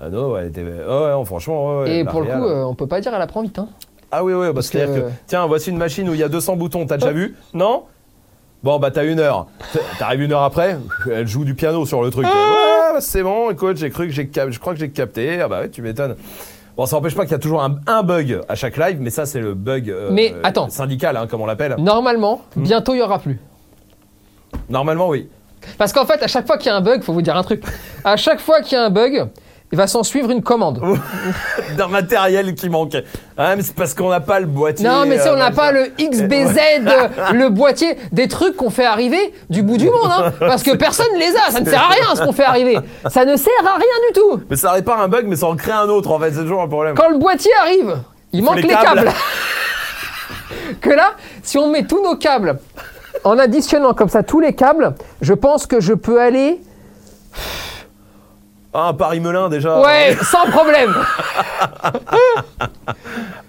Ah 0.00 0.08
non, 0.10 0.36
elle 0.38 0.46
était. 0.46 0.64
oh 0.88 1.04
ouais, 1.06 1.10
non, 1.10 1.24
franchement. 1.24 1.80
ouais, 1.80 1.96
Et 1.98 2.04
pour 2.04 2.20
le 2.20 2.26
coup, 2.28 2.44
euh, 2.44 2.62
on 2.62 2.76
peut 2.76 2.86
pas 2.86 3.00
dire 3.00 3.12
elle 3.12 3.20
apprend 3.22 3.42
vite. 3.42 3.58
Hein. 3.58 3.68
Ah 4.12 4.22
oui, 4.22 4.32
oui, 4.32 4.46
parce, 4.54 4.70
que- 4.70 4.78
que, 4.78 5.00
que. 5.00 5.06
Tiens, 5.26 5.44
voici 5.46 5.70
une 5.70 5.76
machine 5.76 6.08
où 6.08 6.14
il 6.14 6.20
y 6.20 6.22
a 6.22 6.28
200 6.28 6.54
boutons, 6.54 6.86
t'as 6.86 6.98
déjà 6.98 7.10
vu? 7.10 7.34
Non? 7.52 7.82
Bon, 8.62 8.78
bah 8.78 8.90
t'as 8.90 9.04
une 9.04 9.20
heure. 9.20 9.46
T'arrives 9.98 10.22
une 10.22 10.32
heure 10.32 10.42
après, 10.42 10.78
elle 11.10 11.26
joue 11.28 11.44
du 11.44 11.54
piano 11.54 11.86
sur 11.86 12.02
le 12.02 12.10
truc. 12.10 12.26
Ah. 12.28 12.92
Ouais, 12.94 13.00
c'est 13.00 13.22
bon, 13.22 13.50
écoute, 13.50 13.76
j'ai 13.76 13.90
cru 13.90 14.06
que 14.06 14.12
j'ai 14.12 14.26
cap- 14.28 14.50
je 14.50 14.58
crois 14.58 14.72
que 14.74 14.80
j'ai 14.80 14.90
capté. 14.90 15.40
Ah 15.40 15.46
bah 15.48 15.60
ouais, 15.60 15.70
tu 15.70 15.80
m'étonnes. 15.82 16.16
Bon, 16.76 16.86
ça 16.86 16.96
n'empêche 16.96 17.14
pas 17.14 17.22
qu'il 17.22 17.32
y 17.32 17.34
a 17.34 17.38
toujours 17.38 17.62
un, 17.62 17.76
un 17.86 18.02
bug 18.02 18.40
à 18.48 18.54
chaque 18.54 18.76
live, 18.76 18.98
mais 19.00 19.10
ça, 19.10 19.26
c'est 19.26 19.40
le 19.40 19.54
bug 19.54 19.90
euh, 19.90 20.10
Mais, 20.12 20.32
euh, 20.32 20.40
attends. 20.44 20.68
syndical, 20.70 21.16
hein, 21.16 21.26
comme 21.28 21.40
on 21.40 21.46
l'appelle. 21.46 21.76
Normalement, 21.78 22.42
Hmm. 22.56 22.62
bientôt 22.62 22.94
il 22.94 22.98
y 22.98 23.02
aura 23.02 23.18
plus. 23.18 23.38
Normalement, 24.68 25.08
oui. 25.08 25.28
Parce 25.76 25.92
qu'en 25.92 26.06
fait, 26.06 26.22
à 26.22 26.26
chaque 26.28 26.46
fois 26.46 26.56
qu'il 26.56 26.66
y 26.66 26.70
a 26.72 26.76
un 26.76 26.80
bug, 26.80 27.02
faut 27.02 27.12
vous 27.12 27.22
dire 27.22 27.36
un 27.36 27.42
truc. 27.42 27.62
À 28.04 28.16
chaque 28.16 28.40
fois 28.40 28.60
qu'il 28.62 28.76
y 28.78 28.80
a 28.80 28.84
un 28.84 28.90
bug, 28.90 29.28
il 29.70 29.76
va 29.78 29.86
s'en 29.86 30.02
suivre 30.02 30.30
une 30.30 30.42
commande. 30.42 30.80
D'un 31.76 31.88
matériel 31.88 32.54
qui 32.54 32.68
manque. 32.68 32.96
Ah, 33.36 33.54
mais 33.54 33.62
c'est 33.62 33.74
parce 33.74 33.94
qu'on 33.94 34.08
n'a 34.08 34.20
pas 34.20 34.40
le 34.40 34.46
boîtier. 34.46 34.86
Non, 34.86 35.04
mais 35.06 35.18
si 35.18 35.28
euh, 35.28 35.34
on 35.34 35.36
n'a 35.36 35.50
machin. 35.50 35.56
pas 35.56 35.72
le 35.72 35.92
XBZ, 35.98 36.58
euh, 36.86 37.32
le 37.32 37.48
boîtier, 37.50 37.96
des 38.12 38.28
trucs 38.28 38.56
qu'on 38.56 38.70
fait 38.70 38.86
arriver 38.86 39.34
du 39.50 39.62
bout 39.62 39.76
du 39.76 39.86
monde, 39.86 40.10
hein, 40.10 40.32
parce 40.40 40.62
que 40.62 40.74
personne 40.74 41.14
les 41.18 41.34
a, 41.36 41.50
ça 41.50 41.60
ne 41.60 41.68
sert 41.68 41.82
à 41.82 41.88
rien 41.88 42.14
ce 42.14 42.22
qu'on 42.22 42.32
fait 42.32 42.44
arriver. 42.44 42.78
Ça 43.08 43.24
ne 43.24 43.36
sert 43.36 43.52
à 43.66 43.76
rien 43.76 44.08
du 44.08 44.14
tout. 44.14 44.40
Mais 44.48 44.56
ça 44.56 44.72
répare 44.72 45.00
un 45.00 45.08
bug, 45.08 45.26
mais 45.26 45.36
ça 45.36 45.46
en 45.46 45.56
crée 45.56 45.72
un 45.72 45.88
autre, 45.88 46.10
en 46.10 46.18
fait, 46.18 46.32
c'est 46.32 46.42
toujours 46.42 46.62
un 46.62 46.68
problème. 46.68 46.94
Quand 46.94 47.10
le 47.10 47.18
boîtier 47.18 47.52
arrive, 47.60 47.98
il 48.32 48.42
manque 48.42 48.56
les 48.56 48.62
les 48.62 48.68
câbles. 48.68 49.04
câbles. 49.04 49.12
que 50.80 50.90
là, 50.90 51.12
si 51.42 51.58
on 51.58 51.70
met 51.70 51.84
tous 51.84 52.02
nos 52.02 52.16
câbles, 52.16 52.58
en 53.24 53.38
additionnant 53.38 53.94
comme 53.94 54.08
ça 54.08 54.22
tous 54.22 54.40
les 54.40 54.54
câbles, 54.54 54.94
je 55.20 55.34
pense 55.34 55.66
que 55.66 55.80
je 55.80 55.92
peux 55.92 56.20
aller, 56.20 56.60
Ah, 58.74 58.88
un 58.88 58.94
Paris-Melun, 58.94 59.48
déjà. 59.48 59.80
ouais, 59.80 60.14
sans 60.22 60.44
problème. 60.50 60.94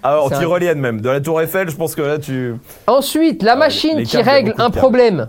Ah, 0.03 0.19
un- 0.25 0.29
tyrolienne 0.37 0.79
même. 0.79 1.01
De 1.01 1.09
la 1.09 1.19
Tour 1.21 1.41
Eiffel, 1.41 1.69
je 1.69 1.75
pense 1.75 1.95
que 1.95 2.01
là, 2.01 2.17
tu. 2.19 2.55
Ensuite, 2.87 3.43
la 3.43 3.55
machine 3.55 3.97
les 3.97 4.03
qui 4.05 4.21
règle 4.21 4.53
un 4.57 4.69
problème 4.69 5.27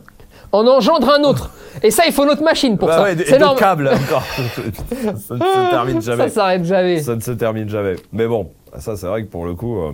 en 0.53 0.67
engendre 0.67 1.11
un 1.13 1.23
autre. 1.23 1.51
Et 1.83 1.91
ça, 1.91 2.05
il 2.07 2.13
faut 2.13 2.25
notre 2.25 2.43
machine 2.43 2.77
pour 2.79 2.89
Bah 2.89 2.97
ça. 2.97 3.03
ouais, 3.05 3.17
C'est 3.27 3.39
normal. 3.39 3.59
câbles 3.59 3.89
encore. 3.95 4.23
ça 4.25 5.35
ne 5.35 5.41
se 5.41 5.71
termine 5.71 6.01
Ça 6.01 6.17
jamais. 6.17 6.29
s'arrête 6.29 6.65
jamais. 6.65 7.01
Ça 7.03 7.15
ne 7.15 7.21
se 7.21 7.31
termine 7.33 7.69
jamais. 7.69 7.97
Mais 8.13 8.27
bon, 8.27 8.51
ça, 8.79 8.97
c'est 8.97 9.07
vrai 9.07 9.23
que 9.25 9.29
pour 9.29 9.45
le 9.47 9.55
coup, 9.55 9.81
euh, 9.81 9.93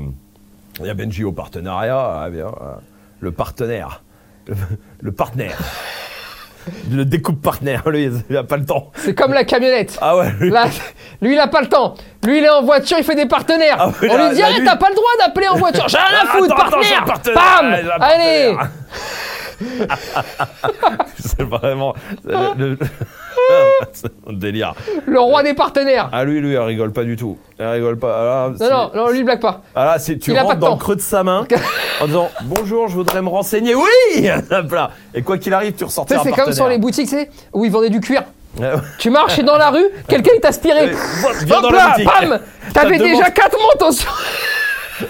il 0.81 0.87
y 0.87 0.91
a 0.91 0.95
Benji 0.95 1.25
au 1.25 1.33
partenariat. 1.33 2.23
Ah, 2.25 2.31
bien. 2.31 2.47
ah, 2.61 2.79
le 3.21 3.33
partenaire. 3.33 4.03
Le, 4.47 4.55
le 5.01 5.13
partenaire. 5.13 5.59
Le 6.91 7.05
découpe 7.05 7.41
partenaire. 7.43 7.89
Lui, 7.89 8.05
il 8.05 8.35
n'a 8.35 8.45
pas 8.45 8.57
le 8.57 8.65
temps. 8.65 8.91
C'est 8.97 9.15
comme 9.15 9.33
la 9.33 9.45
camionnette. 9.45 9.99
Ah 10.01 10.17
ouais, 10.17 10.33
lui, 10.41 10.51
Là, 10.51 10.65
lui, 11.23 11.35
il 11.35 11.39
a 11.39 11.47
pas 11.47 11.61
le 11.61 11.69
temps. 11.69 11.95
Lui, 12.25 12.39
il 12.39 12.45
est 12.45 12.49
en 12.49 12.63
voiture, 12.63 12.97
il 12.99 13.05
fait 13.05 13.15
des 13.15 13.27
partenaires. 13.27 13.77
Ah 13.79 13.91
oui, 14.03 14.09
On 14.11 14.17
là- 14.17 14.29
lui 14.29 14.35
dit, 14.35 14.41
là, 14.41 14.51
lui- 14.51 14.65
t'as 14.65 14.77
pas 14.77 14.89
le 14.89 14.95
droit 14.97 15.11
d'appeler 15.21 15.49
en 15.49 15.57
voiture. 15.57 15.89
J'ai 15.89 15.97
rien 15.99 16.19
à 16.19 16.23
Ah, 16.23 16.37
foutre, 16.37 16.55
attends, 16.55 16.67
attends, 16.67 16.71
partenaire. 16.81 17.05
partenaire. 17.05 17.83
Bam 17.85 17.91
Ah, 18.01 18.05
Allez 18.05 18.57
c'est 21.19 21.43
vraiment 21.43 21.95
le- 22.25 22.77
c'est 23.93 24.13
un 24.29 24.33
délire. 24.33 24.75
Le 25.07 25.21
roi 25.21 25.43
des 25.43 25.55
partenaires. 25.55 26.09
Ah 26.13 26.25
lui, 26.25 26.41
lui, 26.41 26.55
elle 26.55 26.61
rigole 26.63 26.93
pas 26.93 27.05
du 27.05 27.17
tout. 27.17 27.39
Elle 27.59 27.69
rigole 27.69 27.99
pas. 27.99 28.17
Ah, 28.19 28.25
là, 28.59 28.69
Non, 28.71 28.77
non, 28.77 28.91
non, 29.05 29.11
lui, 29.11 29.19
il 29.21 29.25
blague 29.25 29.41
pas. 29.41 29.63
Ah 29.75 29.85
là, 29.85 29.99
c'est- 29.99 30.19
tu 30.19 30.31
Il 30.33 30.37
a 30.39 30.41
pas 30.41 30.47
rentres 30.49 30.57
de 30.57 30.61
dans 30.61 30.67
temps. 30.69 30.75
le 30.75 30.81
creux 30.81 30.97
de 30.97 31.01
sa 31.01 31.23
main 31.23 31.47
en 32.01 32.07
disant 32.07 32.31
bonjour, 32.43 32.89
je 32.89 32.95
voudrais 32.95 33.23
me 33.23 33.29
renseigner. 33.29 33.75
Oui, 33.75 34.31
Hop 34.51 34.73
là. 34.73 34.91
Et 35.15 35.23
quoi 35.23 35.39
qu'il 35.39 35.53
arrive, 35.55 35.73
tu 35.73 35.79
Tu 35.79 35.85
ressortiras 35.85 36.23
c'est 36.25 36.33
comme 36.33 36.53
sur 36.53 36.69
les 36.69 36.79
boutiques, 36.79 37.09
tu 37.09 37.17
sais, 37.17 37.31
où 37.53 37.65
ils 37.65 37.71
vendaient 37.71 37.91
du 37.91 38.01
cuir. 38.01 38.23
Ouais, 38.59 38.67
ouais. 38.67 38.81
Tu 38.99 39.11
marches 39.11 39.39
dans 39.41 39.59
la 39.59 39.71
rue, 39.71 39.85
quelqu'un 40.09 40.33
il 40.35 40.41
t'a 40.41 40.49
aspiré. 40.49 40.91
Viens 41.45 41.57
Hop 41.59 41.63
dans 41.65 41.71
la 41.71 41.77
là, 41.79 41.89
boutique. 41.91 42.09
bam 42.29 42.41
T'avais 42.73 42.99
demande- 42.99 43.13
déjà 43.13 43.31
quatre 43.31 43.59
manteaux 43.61 43.93
sur... 43.93 44.17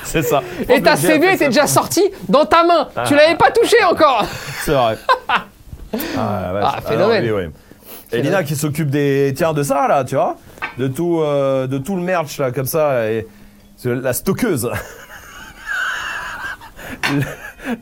C'est 0.02 0.22
ça. 0.22 0.42
Et 0.68 0.82
ta 0.82 0.96
Franck 0.96 1.02
Levier 1.10 1.28
a 1.28 1.30
CV 1.30 1.34
était 1.34 1.46
déjà 1.48 1.66
sortie 1.68 2.10
dans 2.28 2.44
ta 2.44 2.64
main. 2.64 2.88
Tu 3.06 3.14
l'avais 3.14 3.36
pas 3.36 3.52
touché 3.52 3.76
encore. 3.88 4.24
C'est 4.64 4.72
vrai. 4.72 4.98
Ah, 5.28 5.44
la 6.46 6.52
vache. 6.52 6.74
Ah, 6.76 6.80
phénomène. 6.88 7.24
Alors, 7.24 7.38
oui, 7.38 7.44
oui. 7.46 7.52
Et 8.12 8.23
Lina 8.23 8.43
qui 8.45 8.55
s'occupe 8.57 8.89
des 8.91 9.33
tiens 9.37 9.53
de 9.53 9.62
ça 9.62 9.89
là, 9.89 10.05
tu 10.05 10.15
vois, 10.15 10.37
de 10.78 10.87
tout 10.89 11.20
euh, 11.20 11.66
de 11.66 11.78
tout 11.78 11.97
le 11.97 12.03
merch 12.03 12.39
là 12.39 12.51
comme 12.53 12.66
ça 12.66 13.11
et 13.11 13.27
la 13.85 14.12
stockeuse. 14.12 14.70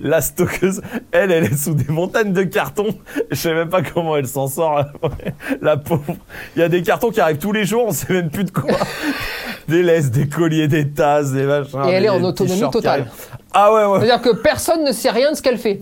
La 0.01 0.23
stockeuse, 0.23 0.81
elle, 1.13 1.31
elle 1.31 1.45
est 1.45 1.57
sous 1.57 1.75
des 1.75 1.93
montagnes 1.93 2.33
de 2.33 2.43
cartons. 2.43 2.95
Je 3.31 3.37
sais 3.37 3.53
même 3.53 3.69
pas 3.69 3.83
comment 3.83 4.17
elle 4.17 4.27
s'en 4.27 4.47
sort. 4.49 4.83
La 5.61 5.77
pauvre. 5.77 6.17
Il 6.57 6.61
y 6.61 6.63
a 6.63 6.71
des 6.71 6.83
cartons 6.83 7.11
qui 7.11 7.21
arrivent 7.21 7.37
tous 7.39 7.53
les 7.53 7.67
jours, 7.67 7.85
on 7.89 7.93
sait 7.93 8.11
même 8.13 8.31
plus 8.31 8.45
de 8.45 8.51
quoi. 8.51 8.65
Des 9.69 9.83
laisses, 9.83 10.11
des 10.11 10.29
colliers, 10.29 10.69
des 10.69 10.91
tasses, 10.91 11.33
des 11.33 11.45
machins. 11.45 11.81
Et 11.89 11.93
elle 11.93 12.05
est 12.05 12.09
en 12.11 12.23
autonomie 12.23 12.69
totale. 12.71 13.11
Ah 13.55 13.73
ouais, 13.73 13.85
ouais. 13.87 14.01
C'est-à-dire 14.01 14.21
que 14.21 14.37
personne 14.37 14.85
ne 14.85 14.93
sait 14.93 15.09
rien 15.09 15.31
de 15.33 15.37
ce 15.37 15.41
qu'elle 15.43 15.57
fait. 15.57 15.79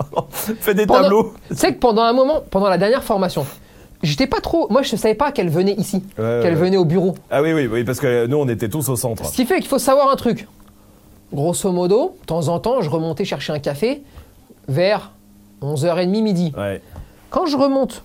Fais 0.61 0.73
des 0.75 0.87
Pendant- 0.87 1.03
tableaux. 1.03 1.35
Tu 1.49 1.57
sais 1.57 1.75
que 1.75 1.81
pendant 1.81 2.03
un 2.03 2.13
moment, 2.13 2.45
pendant 2.49 2.69
la 2.69 2.79
dernière 2.79 3.03
formation, 3.03 3.45
j'étais 4.03 4.27
pas 4.27 4.41
trop. 4.41 4.69
Moi, 4.71 4.83
je 4.83 4.97
savais 4.97 5.15
pas 5.15 5.33
qu'elle 5.33 5.49
venait 5.49 5.75
ici, 5.75 6.03
qu'elle 6.17 6.57
venait 6.57 6.77
au 6.77 6.85
bureau. 6.85 7.15
Ah 7.31 7.43
oui, 7.43 7.53
oui, 7.53 7.67
oui, 7.67 7.85
parce 7.85 8.01
que 8.01 8.27
nous, 8.27 8.37
on 8.37 8.49
était 8.49 8.69
tous 8.69 8.89
au 8.89 8.97
centre. 8.97 9.25
Ce 9.27 9.35
qui 9.35 9.47
fait 9.47 9.61
qu'il 9.61 9.69
faut 9.69 9.79
savoir 9.79 10.11
un 10.11 10.17
truc. 10.17 10.47
Grosso 11.33 11.73
modo, 11.73 12.17
de 12.21 12.27
temps 12.27 12.49
en 12.49 12.59
temps, 12.59 12.83
je 12.83 12.91
remontais 12.91 13.25
chercher 13.25 13.53
un 13.53 13.59
café 13.59 14.03
vers 14.69 15.13
11h30 15.63 16.23
midi. 16.23 16.53
Ouais. 16.57 16.83
Quand 17.31 17.47
je 17.47 17.57
remonte, 17.57 18.03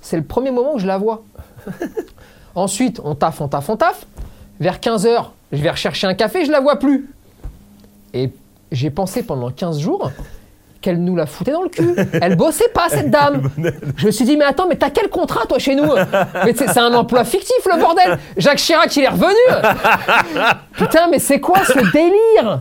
c'est 0.00 0.16
le 0.16 0.24
premier 0.24 0.50
moment 0.50 0.74
où 0.74 0.78
je 0.78 0.86
la 0.86 0.96
vois. 0.96 1.22
Ensuite, 2.54 3.00
on 3.04 3.14
taffe, 3.14 3.40
on 3.40 3.48
taffe, 3.48 3.68
on 3.68 3.76
taffe. 3.76 4.06
Vers 4.60 4.78
15h, 4.78 5.26
je 5.52 5.62
vais 5.62 5.70
rechercher 5.70 6.06
un 6.06 6.14
café, 6.14 6.44
je 6.44 6.52
la 6.52 6.60
vois 6.60 6.78
plus. 6.78 7.10
Et 8.14 8.30
j'ai 8.72 8.90
pensé 8.90 9.22
pendant 9.22 9.50
15 9.50 9.78
jours 9.80 10.10
qu'elle 10.84 11.02
nous 11.02 11.16
la 11.16 11.24
foutait 11.24 11.52
dans 11.52 11.62
le 11.62 11.70
cul. 11.70 11.94
Elle 12.20 12.36
bossait 12.36 12.68
pas, 12.74 12.90
cette 12.90 13.10
dame. 13.10 13.48
Je 13.96 14.06
me 14.06 14.10
suis 14.10 14.26
dit, 14.26 14.36
mais 14.36 14.44
attends, 14.44 14.66
mais 14.68 14.76
t'as 14.76 14.90
quel 14.90 15.08
contrat, 15.08 15.46
toi, 15.48 15.58
chez 15.58 15.74
nous? 15.74 15.90
Mais 16.44 16.52
c'est 16.54 16.68
c'est 16.68 16.80
un 16.80 16.92
emploi 16.92 17.24
fictif, 17.24 17.56
le 17.72 17.80
bordel. 17.80 18.18
Jacques 18.36 18.58
Chirac, 18.58 18.94
il 18.94 19.04
est 19.04 19.08
revenu. 19.08 19.34
Putain, 20.76 21.08
mais 21.10 21.18
c'est 21.18 21.40
quoi 21.40 21.64
ce 21.64 21.90
délire? 21.90 22.60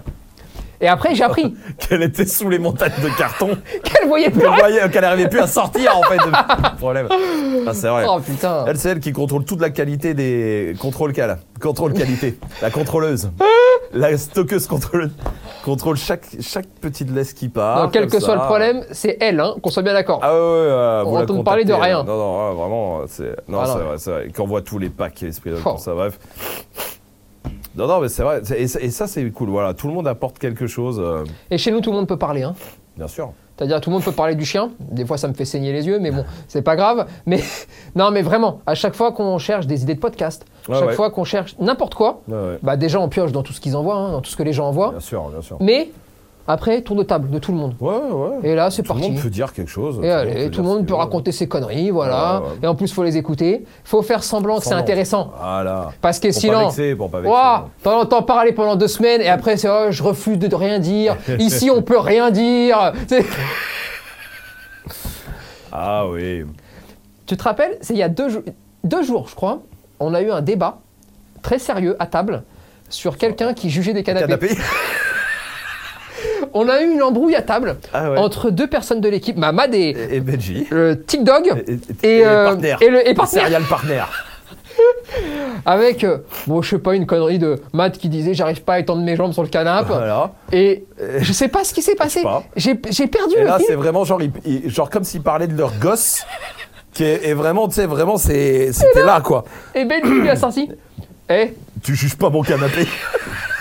Et 0.84 0.88
après, 0.89 1.15
j'ai 1.15 1.23
appris 1.23 1.55
Qu'elle 1.80 2.03
était 2.03 2.26
sous 2.26 2.49
les 2.49 2.60
montagnes 2.60 2.91
de 3.01 3.07
carton. 3.18 3.57
qu'elle 3.84 4.07
voyait 4.07 4.30
plus 4.30 4.41
Qu'elle 4.41 4.91
qu'elle 4.91 5.01
n'arrivait 5.01 5.30
plus 5.30 5.39
à 5.39 5.47
sortir, 5.47 5.97
en 5.97 6.01
fait. 6.03 6.18
de- 6.18 6.76
Problème. 6.77 7.07
Ah, 7.65 7.73
c'est 7.73 7.88
vrai. 7.88 8.05
Oh 8.07 8.19
putain 8.19 8.65
Elle, 8.68 8.77
c'est 8.77 8.89
elle 8.89 8.99
qui 8.99 9.14
contrôle 9.14 9.45
toute 9.45 9.61
la 9.61 9.69
qualité 9.69 10.14
des. 10.14 10.76
Contrôle 10.80 11.14
cal. 11.14 11.38
Contrôle 11.61 11.93
qualité. 11.93 12.38
La 12.61 12.69
contrôleuse. 12.69 13.31
La 13.93 14.18
stockeuse 14.18 14.68
contrôle. 14.68 15.10
Contrôle 15.64 15.95
chaque, 15.95 16.26
chaque 16.41 16.68
petite 16.81 17.10
laisse 17.11 17.31
qui 17.34 17.47
part. 17.47 17.89
Quel 17.91 18.07
que 18.07 18.19
soit 18.19 18.35
le 18.35 18.41
problème, 18.41 18.84
c'est 18.91 19.18
elle, 19.22 19.39
hein, 19.39 19.55
qu'on 19.64 19.69
soit 19.69 19.84
bien 19.84 19.93
d'accord. 19.93 20.19
Ah 20.22 20.34
ouais, 20.34 21.03
vous 21.05 21.15
On 21.15 21.22
entend 21.22 21.43
parler 21.43 21.64
de 21.64 21.72
rien. 21.72 22.03
Non, 22.03 22.18
non, 22.18 22.49
ouais, 22.49 22.55
vraiment, 22.55 23.01
c'est. 23.07 23.34
Non, 23.47 23.60
Ah, 23.61 23.65
c'est 23.68 23.84
vrai, 23.84 23.97
c'est 23.97 24.11
vrai. 24.11 24.27
Qu'on 24.35 24.47
voit 24.47 24.61
tous 24.61 24.80
les 24.80 24.89
packs, 24.89 25.23
esprit 25.23 25.51
de 25.51 25.57
Oh. 25.64 25.77
ça, 25.77 25.93
bref. 25.93 26.19
Non, 27.75 27.87
non, 27.87 27.99
mais 27.99 28.09
c'est 28.09 28.23
vrai. 28.23 28.41
Et, 28.57 28.67
ça- 28.67 28.79
et 28.79 28.89
ça, 28.91 29.07
c'est 29.07 29.27
cool. 29.31 29.49
Voilà, 29.49 29.73
tout 29.73 29.87
le 29.87 29.93
monde 29.93 30.07
apporte 30.07 30.37
quelque 30.39 30.67
chose, 30.67 30.99
euh, 30.99 31.23
Et 31.51 31.57
chez 31.57 31.71
nous, 31.71 31.81
tout 31.81 31.89
le 31.91 31.97
monde 31.97 32.07
peut 32.07 32.17
parler. 32.17 32.43
Hein. 32.43 32.53
bien 32.97 33.07
sûr. 33.07 33.31
C'est-à-dire, 33.57 33.79
tout 33.81 33.91
le 33.91 33.95
monde 33.95 34.03
peut 34.03 34.11
parler 34.11 34.33
du 34.33 34.45
chien. 34.45 34.71
Des 34.79 35.05
fois, 35.05 35.17
ça 35.17 35.27
me 35.27 35.33
fait 35.33 35.45
saigner 35.45 35.71
les 35.71 35.85
yeux, 35.85 35.99
mais 35.99 36.09
bon, 36.09 36.25
c'est 36.47 36.63
pas 36.63 36.75
grave. 36.75 37.05
Mais 37.27 37.39
non, 37.95 38.09
mais 38.09 38.23
vraiment, 38.23 38.61
à 38.65 38.73
chaque 38.73 38.95
fois 38.95 39.11
qu'on 39.11 39.37
cherche 39.37 39.67
des 39.67 39.83
idées 39.83 39.93
de 39.95 39.99
podcast, 39.99 40.45
Ouais, 40.67 40.75
chaque 40.79 40.87
ouais. 40.89 40.93
fois 40.95 41.11
qu'on 41.11 41.23
cherche 41.23 41.55
n'importe 41.59 41.93
quoi, 41.93 42.21
Ouais, 42.27 42.33
ouais. 42.35 42.59
bah 42.63 42.77
déjà, 42.77 42.99
on 42.99 43.09
pioche 43.09 43.31
dans 43.31 43.43
tout 43.43 43.53
ce 43.53 43.61
qu'ils 43.61 43.75
envoient, 43.75 43.95
hein, 43.95 44.11
dans 44.11 44.21
tout 44.21 44.31
ce 44.31 44.37
que 44.37 44.43
les 44.43 44.53
gens 44.53 44.67
envoient. 44.67 44.89
Bien 44.91 44.99
sûr, 44.99 45.29
bien 45.29 45.41
sûr. 45.41 45.57
Mais 45.59 45.91
après, 46.47 46.81
tour 46.81 46.95
de 46.97 47.03
table 47.03 47.29
de 47.29 47.39
tout 47.39 47.51
le 47.53 47.57
monde. 47.57 47.75
Ouais, 47.79 47.93
ouais. 47.95 48.37
Et 48.43 48.55
là, 48.55 48.69
c'est 48.69 48.83
tout 48.83 48.93
le 48.93 48.99
parti. 48.99 49.11
monde 49.11 49.21
peut 49.21 49.29
dire 49.29 49.53
quelque 49.53 49.69
chose. 49.71 49.99
Et 50.03 50.09
allez, 50.11 50.45
peut 50.45 50.51
tout 50.51 50.61
le 50.61 50.67
monde 50.67 50.85
peut 50.85 50.93
raconter 50.93 51.31
ses 51.31 51.47
conneries, 51.47 51.89
voilà. 51.89 52.41
Ouais, 52.41 52.47
ouais. 52.47 52.53
Et 52.63 52.67
en 52.67 52.75
plus, 52.75 52.91
faut 52.91 53.03
les 53.03 53.15
écouter. 53.15 53.63
Faut 53.85 54.01
faire 54.01 54.23
semblant 54.23 54.59
que 54.59 54.65
c'est 54.65 54.73
intéressant. 54.73 55.31
Voilà. 55.39 55.91
Parce 56.01 56.19
que 56.19 56.27
Pour 56.27 56.35
sinon, 56.35 56.53
pas 56.53 56.63
vexer, 56.65 56.95
pour 56.95 57.09
pas 57.09 57.21
vexer. 57.21 57.37
T'en 57.83 57.99
entends 58.01 58.23
parler 58.23 58.51
pendant 58.51 58.75
deux 58.75 58.87
semaines 58.89 59.21
et 59.21 59.29
après 59.29 59.55
c'est 59.57 59.69
oh, 59.69 59.87
je 59.91 60.03
refuse 60.03 60.37
de 60.37 60.53
rien 60.55 60.79
dire. 60.79 61.15
Ici 61.39 61.69
on 61.71 61.81
peut 61.81 61.99
rien 61.99 62.29
dire. 62.31 62.91
Ah 65.71 66.07
oui. 66.07 66.43
Tu 67.25 67.37
te 67.37 67.43
rappelles, 67.43 67.77
c'est 67.81 67.93
il 67.93 67.97
y 67.99 68.03
a 68.03 68.09
deux, 68.09 68.29
jours- 68.29 68.43
deux 68.83 69.03
jours, 69.03 69.27
je 69.29 69.35
crois, 69.35 69.61
on 69.99 70.13
a 70.13 70.21
eu 70.21 70.29
un 70.31 70.41
débat 70.41 70.79
très 71.41 71.57
sérieux 71.57 71.95
à 71.99 72.05
table 72.05 72.43
sur 72.89 73.17
quelqu'un 73.17 73.53
qui 73.53 73.69
jugeait 73.69 73.93
des 73.93 74.03
canapés. 74.03 74.27
Canapé. 74.27 74.49
On 76.53 76.69
a 76.69 76.81
eu 76.81 76.91
une 76.91 77.01
embrouille 77.03 77.35
à 77.35 77.41
table 77.41 77.77
Ah 77.93 78.11
ouais. 78.11 78.17
entre 78.17 78.49
deux 78.51 78.67
personnes 78.67 79.01
de 79.01 79.09
l'équipe, 79.09 79.38
Mamad 79.38 79.73
et 79.73 79.89
Et, 79.89 80.15
et 80.15 80.19
Benji. 80.19 80.67
le 80.69 81.01
Tic 81.03 81.23
Dog, 81.23 81.51
Et, 82.03 82.19
et, 82.19 82.25
euh, 82.25 82.45
partner. 82.45 82.75
et 82.81 82.89
le- 82.89 83.07
et 83.09 83.13
partner. 83.13 83.39
Serial 83.41 83.63
partner. 83.63 84.03
avec, 85.65 86.03
euh, 86.03 86.17
bon, 86.47 86.61
je 86.61 86.69
sais 86.71 86.80
pas, 86.80 86.95
une 86.95 87.05
connerie 87.05 87.39
de 87.39 87.61
Matt 87.73 87.97
qui 87.97 88.09
disait 88.09 88.34
j'arrive 88.34 88.63
pas 88.63 88.73
à 88.75 88.80
étendre 88.80 89.01
mes 89.03 89.15
jambes 89.15 89.34
sur 89.34 89.43
le 89.43 89.49
canapé. 89.49 89.89
Voilà. 89.93 90.31
Et 90.51 90.85
je 91.19 91.31
sais 91.34 91.47
pas 91.47 91.63
ce 91.63 91.73
qui 91.73 91.81
s'est 91.81 91.95
passé. 91.95 92.23
pas. 92.23 92.43
J'ai 92.55 92.75
perdu 92.75 93.35
Et 93.38 93.41
le 93.41 93.45
là, 93.45 93.57
c'est 93.65 93.75
vraiment 93.75 94.03
genre, 94.03 94.19
ils- 94.45 94.69
genre 94.69 94.89
comme 94.89 95.03
s'ils 95.03 95.21
parlaient 95.21 95.47
de 95.47 95.57
leur 95.57 95.73
gosse. 95.80 96.23
Qui 96.93 97.03
est, 97.05 97.27
et 97.27 97.34
vraiment, 97.34 97.67
tu 97.67 97.73
sais, 97.73 97.88
vraiment, 97.88 98.17
c'est, 98.17 98.71
c'était 98.71 99.03
là, 99.03 99.19
quoi. 99.21 99.45
Et 99.73 99.84
Benji 99.85 100.11
lui 100.21 100.30
a 100.30 100.35
sorti. 100.35 100.69
Eh, 101.30 101.53
Tu 101.81 101.95
juges 101.95 102.17
pas 102.17 102.30
mon 102.30 102.41
canapé. 102.43 102.85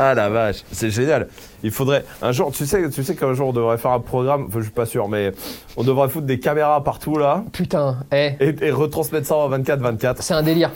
ah 0.00 0.14
la 0.14 0.28
vache, 0.30 0.64
c'est 0.72 0.90
génial. 0.90 1.28
Il 1.62 1.70
faudrait 1.70 2.04
un 2.22 2.32
jour, 2.32 2.50
tu 2.52 2.64
sais, 2.64 2.88
tu 2.90 3.04
sais 3.04 3.14
qu'un 3.14 3.34
jour 3.34 3.48
on 3.48 3.52
devrait 3.52 3.76
faire 3.78 3.90
un 3.90 4.00
programme. 4.00 4.46
Enfin, 4.48 4.58
je 4.60 4.64
suis 4.64 4.72
pas 4.72 4.86
sûr, 4.86 5.08
mais 5.08 5.32
on 5.76 5.82
devrait 5.84 6.08
foutre 6.08 6.26
des 6.26 6.40
caméras 6.40 6.82
partout 6.82 7.18
là 7.18 7.44
putain, 7.52 7.98
eh, 8.10 8.32
et, 8.40 8.54
et 8.62 8.70
retransmettre 8.70 9.26
ça 9.26 9.36
en 9.36 9.50
24-24. 9.50 10.16
c'est 10.20 10.34
un 10.34 10.42
délire. 10.42 10.70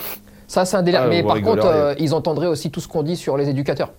Ça, 0.46 0.64
c'est 0.66 0.76
un 0.76 0.82
délire. 0.82 1.00
Ah, 1.04 1.08
Mais 1.08 1.22
par 1.22 1.40
contre, 1.40 1.64
euh, 1.66 1.94
ils 1.98 2.12
entendraient 2.14 2.46
aussi 2.46 2.70
tout 2.70 2.80
ce 2.80 2.86
qu'on 2.86 3.02
dit 3.02 3.16
sur 3.16 3.36
les 3.38 3.48
éducateurs. 3.48 3.92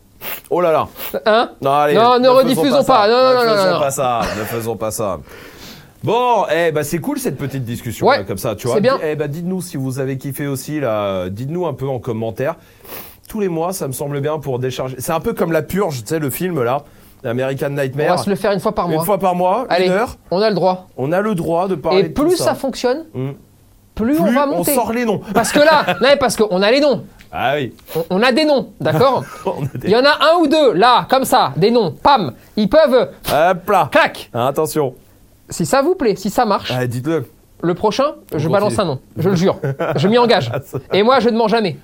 Oh 0.50 0.62
là 0.62 0.72
là. 0.72 0.88
Hein 1.26 1.50
Non, 1.62 1.72
allez, 1.72 1.96
Non, 1.96 2.20
ne 2.20 2.30
rediffusons 2.30 2.84
pas. 2.84 3.08
Non, 3.08 3.16
non, 3.16 3.42
ne 3.42 3.46
non, 3.48 3.56
faisons 3.56 3.74
non, 3.74 3.80
pas 3.80 3.92
ça. 3.92 4.22
Ne 4.38 4.44
faisons 4.46 4.76
pas 4.78 4.92
ça. 4.92 5.20
Bon, 6.04 6.46
eh 6.56 6.72
ben 6.72 6.84
c'est 6.84 7.00
cool 7.00 7.18
cette 7.18 7.38
petite 7.38 7.64
discussion 7.66 8.06
Ouais, 8.06 8.20
là, 8.20 8.24
comme 8.26 8.38
ça, 8.38 8.56
tu 8.56 8.68
vois. 8.68 8.76
c'est 8.76 8.82
bien. 8.82 9.00
Eh 9.04 9.16
ben 9.16 9.28
dites-nous 9.28 9.62
si 9.62 9.76
vous 9.76 9.98
avez 10.00 10.20
kiffé 10.20 10.46
aussi 10.46 10.80
là, 10.80 11.30
dites-nous 11.30 11.66
un 11.66 11.74
peu 11.74 11.88
en 11.90 11.98
commentaire. 11.98 12.56
Tous 13.30 13.40
les 13.40 13.48
mois, 13.50 13.74
ça 13.74 13.88
me 13.88 13.94
semble 13.94 14.22
bien 14.22 14.38
pour 14.40 14.60
décharger. 14.60 14.96
C'est 15.00 15.12
un 15.12 15.20
peu 15.20 15.34
comme 15.34 15.52
la 15.52 15.62
purge, 15.64 16.02
tu 16.04 16.08
sais 16.08 16.20
le 16.20 16.30
film 16.30 16.62
là, 16.64 16.84
American 17.24 17.68
On 17.68 17.82
Nightmare. 17.82 18.18
va 18.18 18.24
se 18.24 18.30
le 18.30 18.36
faire 18.36 18.52
une 18.52 18.60
fois 18.60 18.74
par 18.76 18.86
Une 18.88 18.94
mois. 18.96 19.04
fois 19.04 19.18
par 19.18 19.34
mois, 19.36 19.66
Allez, 19.70 19.88
une 19.88 19.92
heure. 19.94 20.16
on 20.32 20.42
a 20.42 20.50
le 20.50 20.56
droit. 20.56 20.88
On 20.96 21.12
a 21.12 21.22
le 21.22 21.34
droit 21.34 21.68
de 21.68 21.76
parler 21.76 22.00
Et 22.02 22.04
de 22.04 22.08
tout 22.14 22.24
plus 22.24 22.38
ça. 22.38 22.46
ça 22.46 22.56
fonctionne, 22.56 23.06
Hmm. 23.14 23.32
plus, 23.96 24.16
Plus 24.16 24.20
on 24.20 24.32
va 24.32 24.46
on 24.48 24.58
monter. 24.58 24.76
sort 24.76 24.94
les 24.94 25.06
noms. 25.06 25.22
Parce 25.34 25.52
que 25.52 25.60
là, 25.60 25.98
non, 26.02 26.10
parce 26.20 26.36
qu'on 26.36 26.62
a 26.62 26.70
les 26.72 26.80
noms. 26.82 27.04
Ah 27.32 27.54
oui. 27.56 27.74
On, 27.96 28.06
on 28.12 28.22
a 28.22 28.32
des 28.32 28.46
noms, 28.46 28.70
d'accord 28.80 29.24
On 29.46 29.62
des- 29.62 29.70
Il 29.86 29.90
y 29.90 29.96
en 29.96 30.06
a 30.06 30.34
un 30.34 30.40
ou 30.42 30.48
deux, 30.48 30.74
là, 30.74 31.08
comme 31.10 31.26
ça, 31.26 31.52
des 31.58 31.72
noms, 31.72 31.92
pam. 31.92 32.32
Ils 32.56 32.70
peuvent, 32.70 33.10
Hop 33.34 33.70
là. 33.70 33.90
clac. 33.92 34.30
Attention. 34.34 34.94
Si 35.50 35.66
ça 35.66 35.82
vous 35.82 35.96
plaît, 35.96 36.16
si 36.16 36.30
ça 36.30 36.46
marche, 36.46 36.72
Ah, 36.76 36.86
dites-le. 36.88 37.26
Le 37.66 37.74
prochain, 37.74 38.14
je 38.32 38.34
continue. 38.36 38.52
balance 38.54 38.80
un 38.80 38.86
nom. 38.86 39.00
Je 39.18 39.30
le 39.30 39.36
jure. 39.36 39.58
Je 39.96 40.08
m'y 40.08 40.18
engage. 40.18 40.52
Et 40.94 41.04
moi, 41.04 41.20
je 41.20 41.30
ne 41.30 41.38
mens 41.38 41.48
jamais. 41.48 41.78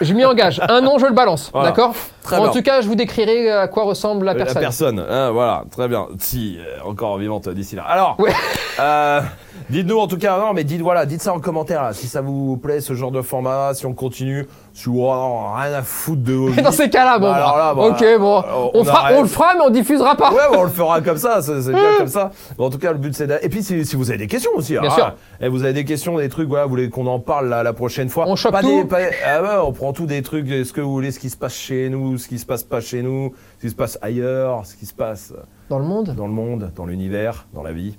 Je 0.00 0.12
m'y 0.14 0.24
engage. 0.24 0.60
Un 0.68 0.80
nom, 0.80 0.98
je 0.98 1.06
le 1.06 1.12
balance. 1.12 1.50
Voilà. 1.52 1.68
D'accord 1.68 1.94
Très 2.22 2.36
En 2.36 2.42
bien. 2.44 2.52
tout 2.52 2.62
cas, 2.62 2.80
je 2.80 2.88
vous 2.88 2.94
décrirai 2.94 3.50
à 3.50 3.68
quoi 3.68 3.84
ressemble 3.84 4.26
la 4.26 4.32
Euh, 4.32 4.36
personne. 4.36 4.54
La 4.54 4.60
personne, 4.60 5.06
hein, 5.08 5.30
voilà, 5.30 5.64
très 5.70 5.88
bien. 5.88 6.06
Si, 6.18 6.58
euh, 6.58 6.88
encore 6.88 7.16
vivante 7.18 7.48
d'ici 7.48 7.76
là. 7.76 7.84
Alors, 7.86 8.16
Ouais. 8.20 8.32
euh, 8.80 9.20
dites-nous 9.70 9.98
en 9.98 10.06
tout 10.06 10.18
cas, 10.18 10.38
non, 10.38 10.52
mais 10.54 10.64
dites 10.64 10.80
voilà, 10.80 11.06
dites 11.06 11.20
ça 11.22 11.32
en 11.32 11.40
commentaire 11.40 11.82
là, 11.82 11.92
si 11.92 12.06
ça 12.06 12.20
vous 12.20 12.56
plaît 12.56 12.80
ce 12.80 12.94
genre 12.94 13.10
de 13.10 13.22
format, 13.22 13.74
si 13.74 13.86
on 13.86 13.92
continue, 13.94 14.46
si 14.72 14.88
oh, 14.88 15.10
rien 15.54 15.72
à 15.74 15.82
foutre 15.82 16.22
de 16.22 16.32
vos 16.32 16.50
dans 16.50 16.72
ces 16.72 16.88
cas-là, 16.90 17.18
bon, 17.18 17.26
Bah, 17.30 17.34
alors 17.36 17.56
là, 17.58 17.74
bah, 17.74 17.80
bah, 17.82 17.88
ok, 17.88 18.18
bon, 18.20 18.38
euh, 18.38 18.70
on, 18.74 18.80
on 18.80 18.84
fera, 18.84 18.98
arrête. 19.06 19.18
on 19.18 19.22
le 19.22 19.28
fera, 19.28 19.54
mais 19.54 19.60
on 19.66 19.70
diffusera 19.70 20.16
pas. 20.16 20.30
Ouais, 20.30 20.38
bah, 20.50 20.56
on 20.58 20.62
le 20.64 20.68
fera 20.70 21.00
comme 21.00 21.16
ça, 21.18 21.40
c'est 21.42 21.70
bien 21.72 21.80
comme 21.98 22.08
ça. 22.08 22.30
Bon, 22.56 22.66
en 22.66 22.70
tout 22.70 22.78
cas, 22.78 22.92
le 22.92 22.98
but 22.98 23.14
c'est 23.14 23.26
d'a- 23.26 23.42
Et 23.42 23.48
puis, 23.48 23.62
si, 23.62 23.84
si 23.84 23.96
vous 23.96 24.10
avez 24.10 24.18
des 24.18 24.26
questions 24.26 24.50
aussi, 24.54 24.72
Bien 24.72 24.90
ah, 24.90 24.94
sûr. 24.94 25.14
Et 25.40 25.48
vous 25.48 25.64
avez 25.64 25.72
des 25.72 25.84
questions, 25.84 26.16
des 26.18 26.28
trucs, 26.28 26.48
voilà, 26.48 26.64
vous 26.64 26.70
voulez 26.70 26.90
qu'on 26.90 27.06
en 27.06 27.18
parle 27.20 27.48
là, 27.48 27.62
la 27.62 27.72
prochaine 27.72 28.08
fois. 28.08 28.24
On 28.28 28.36
chope 28.36 28.52
pas 28.52 28.60
tout. 28.62 28.82
Des, 28.82 28.84
pas- 28.84 28.98
ah 29.26 29.42
ouais, 29.42 29.48
on 29.66 29.72
prend 29.72 29.92
tout 29.92 30.06
des 30.06 30.22
trucs, 30.22 30.48
ce 30.48 30.72
que 30.72 30.80
vous 30.80 30.92
voulez, 30.92 31.10
ce 31.10 31.18
qui 31.18 31.30
se 31.30 31.36
passe 31.36 31.54
chez 31.54 31.88
nous, 31.90 32.18
ce 32.18 32.28
qui 32.28 32.38
se 32.38 32.46
passe 32.46 32.62
pas 32.62 32.80
chez 32.80 33.02
nous, 33.02 33.34
ce 33.58 33.62
qui 33.66 33.70
se 33.70 33.74
passe 33.76 33.98
ailleurs, 34.02 34.66
ce 34.66 34.76
qui 34.76 34.86
se 34.86 34.94
passe 34.94 35.32
Dans 35.70 35.78
le 35.78 35.84
monde? 35.84 36.14
Dans 36.16 36.26
le 36.26 36.32
monde, 36.32 36.70
dans 36.76 36.86
l'univers, 36.86 37.46
dans 37.54 37.62
la 37.62 37.72
vie. 37.72 37.96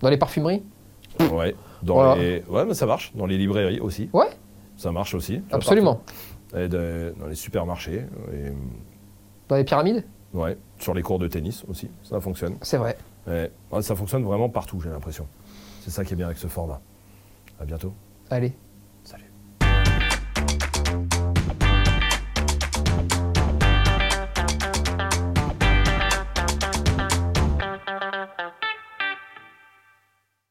Dans 0.00 0.08
les 0.08 0.16
parfumeries? 0.18 0.62
Ouais. 1.32 1.54
Dans 1.82 1.94
Voilà. 1.94 2.16
les... 2.22 2.42
Ouais, 2.48 2.64
mais 2.64 2.74
ça 2.74 2.86
marche. 2.86 3.12
Dans 3.14 3.26
les 3.26 3.38
librairies 3.38 3.80
aussi. 3.80 4.08
Ouais, 4.12 4.28
Ça 4.76 4.92
marche 4.92 5.14
aussi. 5.14 5.42
absolument. 5.50 6.00
Et 6.56 6.68
de- 6.68 7.14
dans 7.18 7.26
les 7.26 7.34
supermarchés. 7.34 8.04
Et... 8.32 8.52
Dans 9.48 9.56
les 9.56 9.64
pyramides 9.64 10.04
Ouais. 10.34 10.56
Sur 10.78 10.94
les 10.94 11.02
cours 11.02 11.18
de 11.18 11.28
tennis 11.28 11.64
aussi. 11.68 11.90
Ça 12.02 12.20
fonctionne. 12.20 12.56
C'est 12.62 12.78
vrai. 12.78 12.96
Ouais, 13.26 13.50
ça 13.82 13.94
fonctionne 13.94 14.24
vraiment 14.24 14.48
partout, 14.48 14.80
j'ai 14.80 14.88
l'impression. 14.90 15.26
C'est 15.82 15.90
ça 15.90 16.04
qui 16.04 16.14
est 16.14 16.16
bien 16.16 16.26
avec 16.26 16.38
ce 16.38 16.46
format. 16.48 16.80
À 17.60 17.64
bientôt. 17.64 17.92
Allez. 18.30 18.52